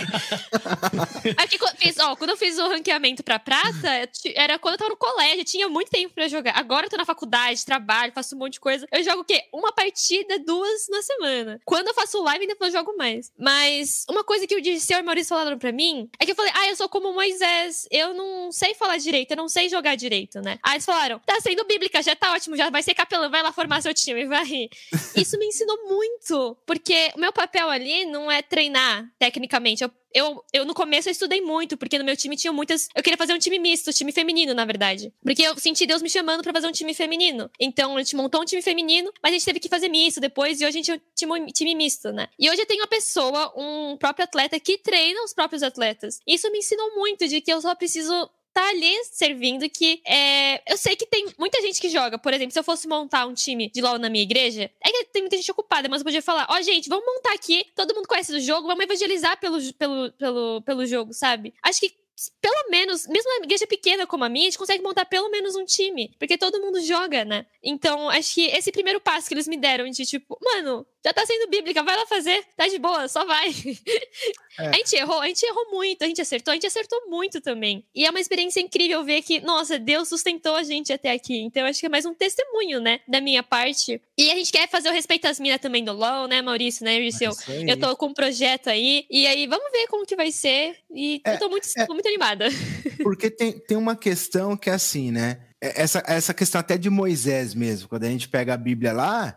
Aqui, 1.37 1.59
fiz, 1.79 1.99
ó, 1.99 2.17
quando 2.17 2.31
eu 2.31 2.37
fiz 2.37 2.59
o 2.59 2.69
ranqueamento 2.69 3.23
pra 3.23 3.39
prata, 3.39 4.09
era 4.35 4.59
quando 4.59 4.75
eu 4.75 4.79
tava 4.79 4.91
no 4.91 4.97
colégio, 4.97 5.45
tinha 5.45 5.69
muito 5.69 5.91
tempo 5.91 6.15
pra 6.15 6.29
jogar. 6.29 6.57
Agora 6.57 6.87
eu 6.87 6.91
tô 6.91 6.97
na 6.97 7.05
faculdade, 7.05 7.65
trabalho, 7.65 8.13
faço 8.13 8.35
um 8.35 8.39
monte 8.39 8.55
de 8.55 8.61
coisa. 8.61 8.87
Eu 8.91 9.03
jogo 9.03 9.21
o 9.23 9.25
quê? 9.25 9.43
Uma 9.53 9.73
partida, 9.73 10.39
duas 10.39 10.89
na 10.89 11.03
semana. 11.03 11.61
Quando 11.65 11.89
eu 11.89 11.95
faço 11.95 12.23
live, 12.23 12.47
depois 12.47 12.73
eu 12.73 12.81
jogo 12.81 12.97
mais. 12.97 13.33
Mas 13.39 14.05
uma 14.09 14.25
coisa 14.25 14.47
que 14.47 14.57
o 14.57 14.61
Dirceu 14.61 14.99
e 14.99 15.03
o 15.03 15.05
Maurício 15.05 15.35
falaram 15.37 15.59
pra 15.59 15.73
mim 15.73 16.09
é 16.19 16.25
que 16.25 16.33
eu 16.33 16.37
falei, 16.37 16.53
ah, 16.55 16.69
eu 16.69 16.77
sou 16.77 16.89
como 16.89 17.13
Moisés, 17.13 17.87
eu 17.91 18.15
não 18.15 18.51
sei 18.53 18.75
falar 18.75 18.97
direito, 18.99 19.33
eu 19.33 19.37
não 19.37 19.49
sei 19.49 19.69
jogar 19.69 19.95
direito, 19.95 20.41
né? 20.41 20.59
Aí 20.63 20.75
eles 20.75 20.85
falaram, 20.85 21.21
tá 21.25 21.41
sendo 21.41 21.65
bíblica 21.65 22.03
já 22.03 22.15
tá 22.15 22.33
ótimo, 22.33 22.57
já 22.57 22.71
vai 22.71 22.83
ser 22.83 22.95
capelão, 22.95 23.31
vai 23.31 23.43
lá 23.43 23.53
formar 23.53 23.83
seu 23.83 23.95
time, 23.95 24.27
vai. 24.27 24.69
Isso 25.17 25.39
me 25.39 25.47
ensinou 25.47 25.77
muito, 25.89 26.57
porque 26.67 27.13
o 27.15 27.21
meu 27.21 27.33
papel 27.33 27.69
ali 27.69 28.05
não 28.07 28.31
é 28.31 28.43
treinar 28.43 29.11
tecnicamente. 29.19 29.83
Eu, 29.83 29.91
eu, 30.13 30.45
eu, 30.53 30.65
no 30.65 30.75
começo 30.75 31.09
eu 31.09 31.13
estudei 31.13 31.41
muito, 31.41 31.77
porque 31.77 31.99
no 31.99 32.05
meu 32.05 32.17
time 32.17 32.37
tinha 32.37 32.53
muitas. 32.53 32.89
Eu 32.95 33.03
queria 33.03 33.17
fazer 33.17 33.35
um 33.35 33.39
time 33.39 33.59
misto, 33.59 33.93
time 33.93 34.13
feminino, 34.13 34.55
na 34.55 34.65
verdade. 34.65 35.13
Porque 35.23 35.43
eu 35.43 35.59
senti 35.59 35.87
Deus 35.87 36.03
me 36.03 36.09
chamando 36.09 36.43
para 36.43 36.53
fazer 36.53 36.67
um 36.67 36.73
time 36.73 36.95
feminino. 36.95 37.51
Então 37.59 37.97
a 37.97 37.99
gente 37.99 38.15
montou 38.15 38.43
um 38.43 38.45
time 38.45 38.63
feminino, 38.63 39.13
mas 39.23 39.33
a 39.33 39.35
gente 39.35 39.45
teve 39.45 39.61
que 39.61 39.69
fazer 39.69 39.89
misto 39.89 40.21
depois, 40.21 40.61
e 40.61 40.67
hoje 40.67 40.79
a 40.79 40.83
gente 40.83 41.03
tinha 41.15 41.33
um 41.33 41.47
time 41.47 41.75
misto, 41.75 42.13
né? 42.13 42.29
E 42.39 42.49
hoje 42.49 42.63
eu 42.63 42.67
tenho 42.67 42.81
uma 42.81 42.89
pessoa, 42.89 43.53
um 43.57 43.97
próprio 43.97 44.25
atleta, 44.25 44.59
que 44.61 44.79
treina 44.79 45.23
os 45.25 45.35
próprios 45.35 45.63
atletas. 45.63 46.21
Isso 46.27 46.51
me 46.53 46.59
ensinou 46.59 46.95
muito 46.95 47.27
de 47.27 47.41
que 47.41 47.53
eu 47.53 47.61
só 47.61 47.75
preciso 47.75 48.31
tá 48.55 48.69
ali 48.69 49.05
servindo 49.07 49.69
que 49.69 50.01
é, 50.07 50.73
eu 50.73 50.77
sei 50.79 50.95
que 50.95 51.05
tem 51.05 51.27
muita 51.37 51.61
gente 51.61 51.81
que 51.81 51.89
joga. 51.89 52.17
Por 52.17 52.33
exemplo, 52.33 52.53
se 52.53 52.59
eu 52.59 52.65
fosse 52.65 52.87
montar 52.87 53.27
um 53.27 53.35
time 53.35 53.69
de 53.69 53.83
LOL 53.83 53.99
na 53.99 54.09
minha 54.09 54.23
igreja, 54.23 54.71
é 54.83 54.91
que 54.91 55.05
tem 55.07 55.23
muita 55.23 55.37
gente 55.37 55.51
ocupada, 55.51 55.89
mas 55.89 56.01
eu 56.01 56.05
podia 56.05 56.23
falar, 56.23 56.47
ó, 56.49 56.57
oh, 56.57 56.63
gente, 56.63 56.89
vamos 56.89 57.05
montar 57.05 57.35
aqui, 57.35 57.67
todo 57.75 57.95
mundo 57.95 58.07
conhece 58.07 58.33
o 58.33 58.41
jogo, 58.41 58.69
vamos 58.69 58.85
evangelizar 58.85 59.39
pelo, 59.41 59.61
pelo, 59.75 60.13
pelo, 60.13 60.63
pelo 60.63 60.87
jogo, 60.87 61.13
sabe? 61.13 61.53
Acho 61.63 61.81
que 61.81 61.93
pelo 62.41 62.71
menos, 62.71 63.09
mesmo 63.09 63.29
uma 63.29 63.45
igreja 63.45 63.67
pequena 63.67 64.07
como 64.07 64.25
a 64.25 64.29
minha, 64.29 64.47
a 64.47 64.51
gente 64.51 64.59
consegue 64.59 64.83
montar 64.83 65.05
pelo 65.05 65.29
menos 65.31 65.57
um 65.57 65.65
time. 65.65 66.15
Porque 66.17 66.39
todo 66.39 66.61
mundo 66.61 66.81
joga, 66.81 67.25
né? 67.25 67.45
Então, 67.63 68.09
acho 68.09 68.35
que 68.35 68.47
esse 68.47 68.71
primeiro 68.71 69.01
passo 69.01 69.27
que 69.27 69.35
eles 69.35 69.49
me 69.49 69.57
deram 69.57 69.91
de 69.91 70.07
tipo, 70.07 70.39
mano, 70.41 70.87
Já 71.05 71.13
tá 71.13 71.27
sendo 71.27 71.51
bíblica, 71.51 71.83
vai 71.83 71.97
lá 71.97 72.07
fazer. 72.07 72.43
Tá 72.57 72.67
de 72.67 72.79
boa, 72.79 73.07
só 73.09 73.25
vai. 73.27 73.51
É. 74.57 74.69
A 74.69 74.73
gente 74.75 74.95
errou, 74.95 75.21
a 75.21 75.27
gente 75.27 75.45
errou 75.45 75.73
muito, 75.73 76.05
a 76.05 76.07
gente 76.07 76.21
acertou, 76.21 76.53
a 76.53 76.55
gente 76.55 76.69
acertou 76.69 77.11
muito 77.11 77.41
também. 77.41 77.85
E 77.93 78.07
é 78.07 78.11
uma 78.11 78.21
experiência 78.21 78.61
incrível 78.61 79.03
ver 79.03 79.21
que, 79.21 79.41
nossa, 79.41 79.81
Deus 79.81 80.09
sustentou 80.09 80.55
a 80.55 80.63
gente 80.63 80.93
até 80.93 81.11
aqui. 81.11 81.41
Então, 81.41 81.67
acho 81.67 81.81
que 81.81 81.87
é 81.87 81.89
mais 81.89 82.07
um 82.07 82.15
testemunho, 82.15 82.79
né, 82.81 83.01
da 83.09 83.21
minha 83.21 83.43
parte. 83.43 84.01
E 84.17 84.31
a 84.31 84.37
gente 84.37 84.53
quer 84.53 84.69
fazer 84.69 84.91
o 84.91 84.93
respeito 84.93 85.27
às 85.27 85.41
minas 85.41 85.61
também 85.61 85.85
do 85.85 85.93
LOL, 85.93 86.29
né, 86.29 86.41
Maurício, 86.41 86.85
né? 86.85 86.95
É 86.95 87.73
eu 87.73 87.81
tô 87.81 87.97
com 87.97 88.07
um 88.07 88.15
projeto 88.15 88.71
aí. 88.71 89.05
E 89.11 89.27
aí, 89.27 89.49
vamos 89.49 89.73
ver 89.73 89.89
como 89.89 90.07
que 90.07 90.15
vai 90.15 90.31
ser. 90.31 90.77
E 90.95 91.21
é, 91.25 91.35
eu 91.35 91.39
tô 91.41 91.49
muito, 91.49 91.67
é, 91.77 91.85
tô 91.85 91.93
muito 91.93 92.07
animada. 92.07 92.47
Porque 93.03 93.29
tem, 93.29 93.59
tem 93.59 93.77
uma 93.77 93.97
questão 93.97 94.57
que 94.57 94.71
é 94.71 94.75
assim, 94.75 95.11
né? 95.11 95.41
É, 95.61 95.83
essa, 95.83 96.01
essa 96.07 96.33
questão 96.33 96.61
até 96.61 96.79
de 96.79 96.89
Moisés 96.89 97.57
mesmo, 97.57 97.89
quando 97.89 98.05
a 98.05 98.09
gente 98.09 98.29
pega 98.29 98.55
a 98.55 98.57
Bíblia 98.57 98.93
lá, 98.93 99.37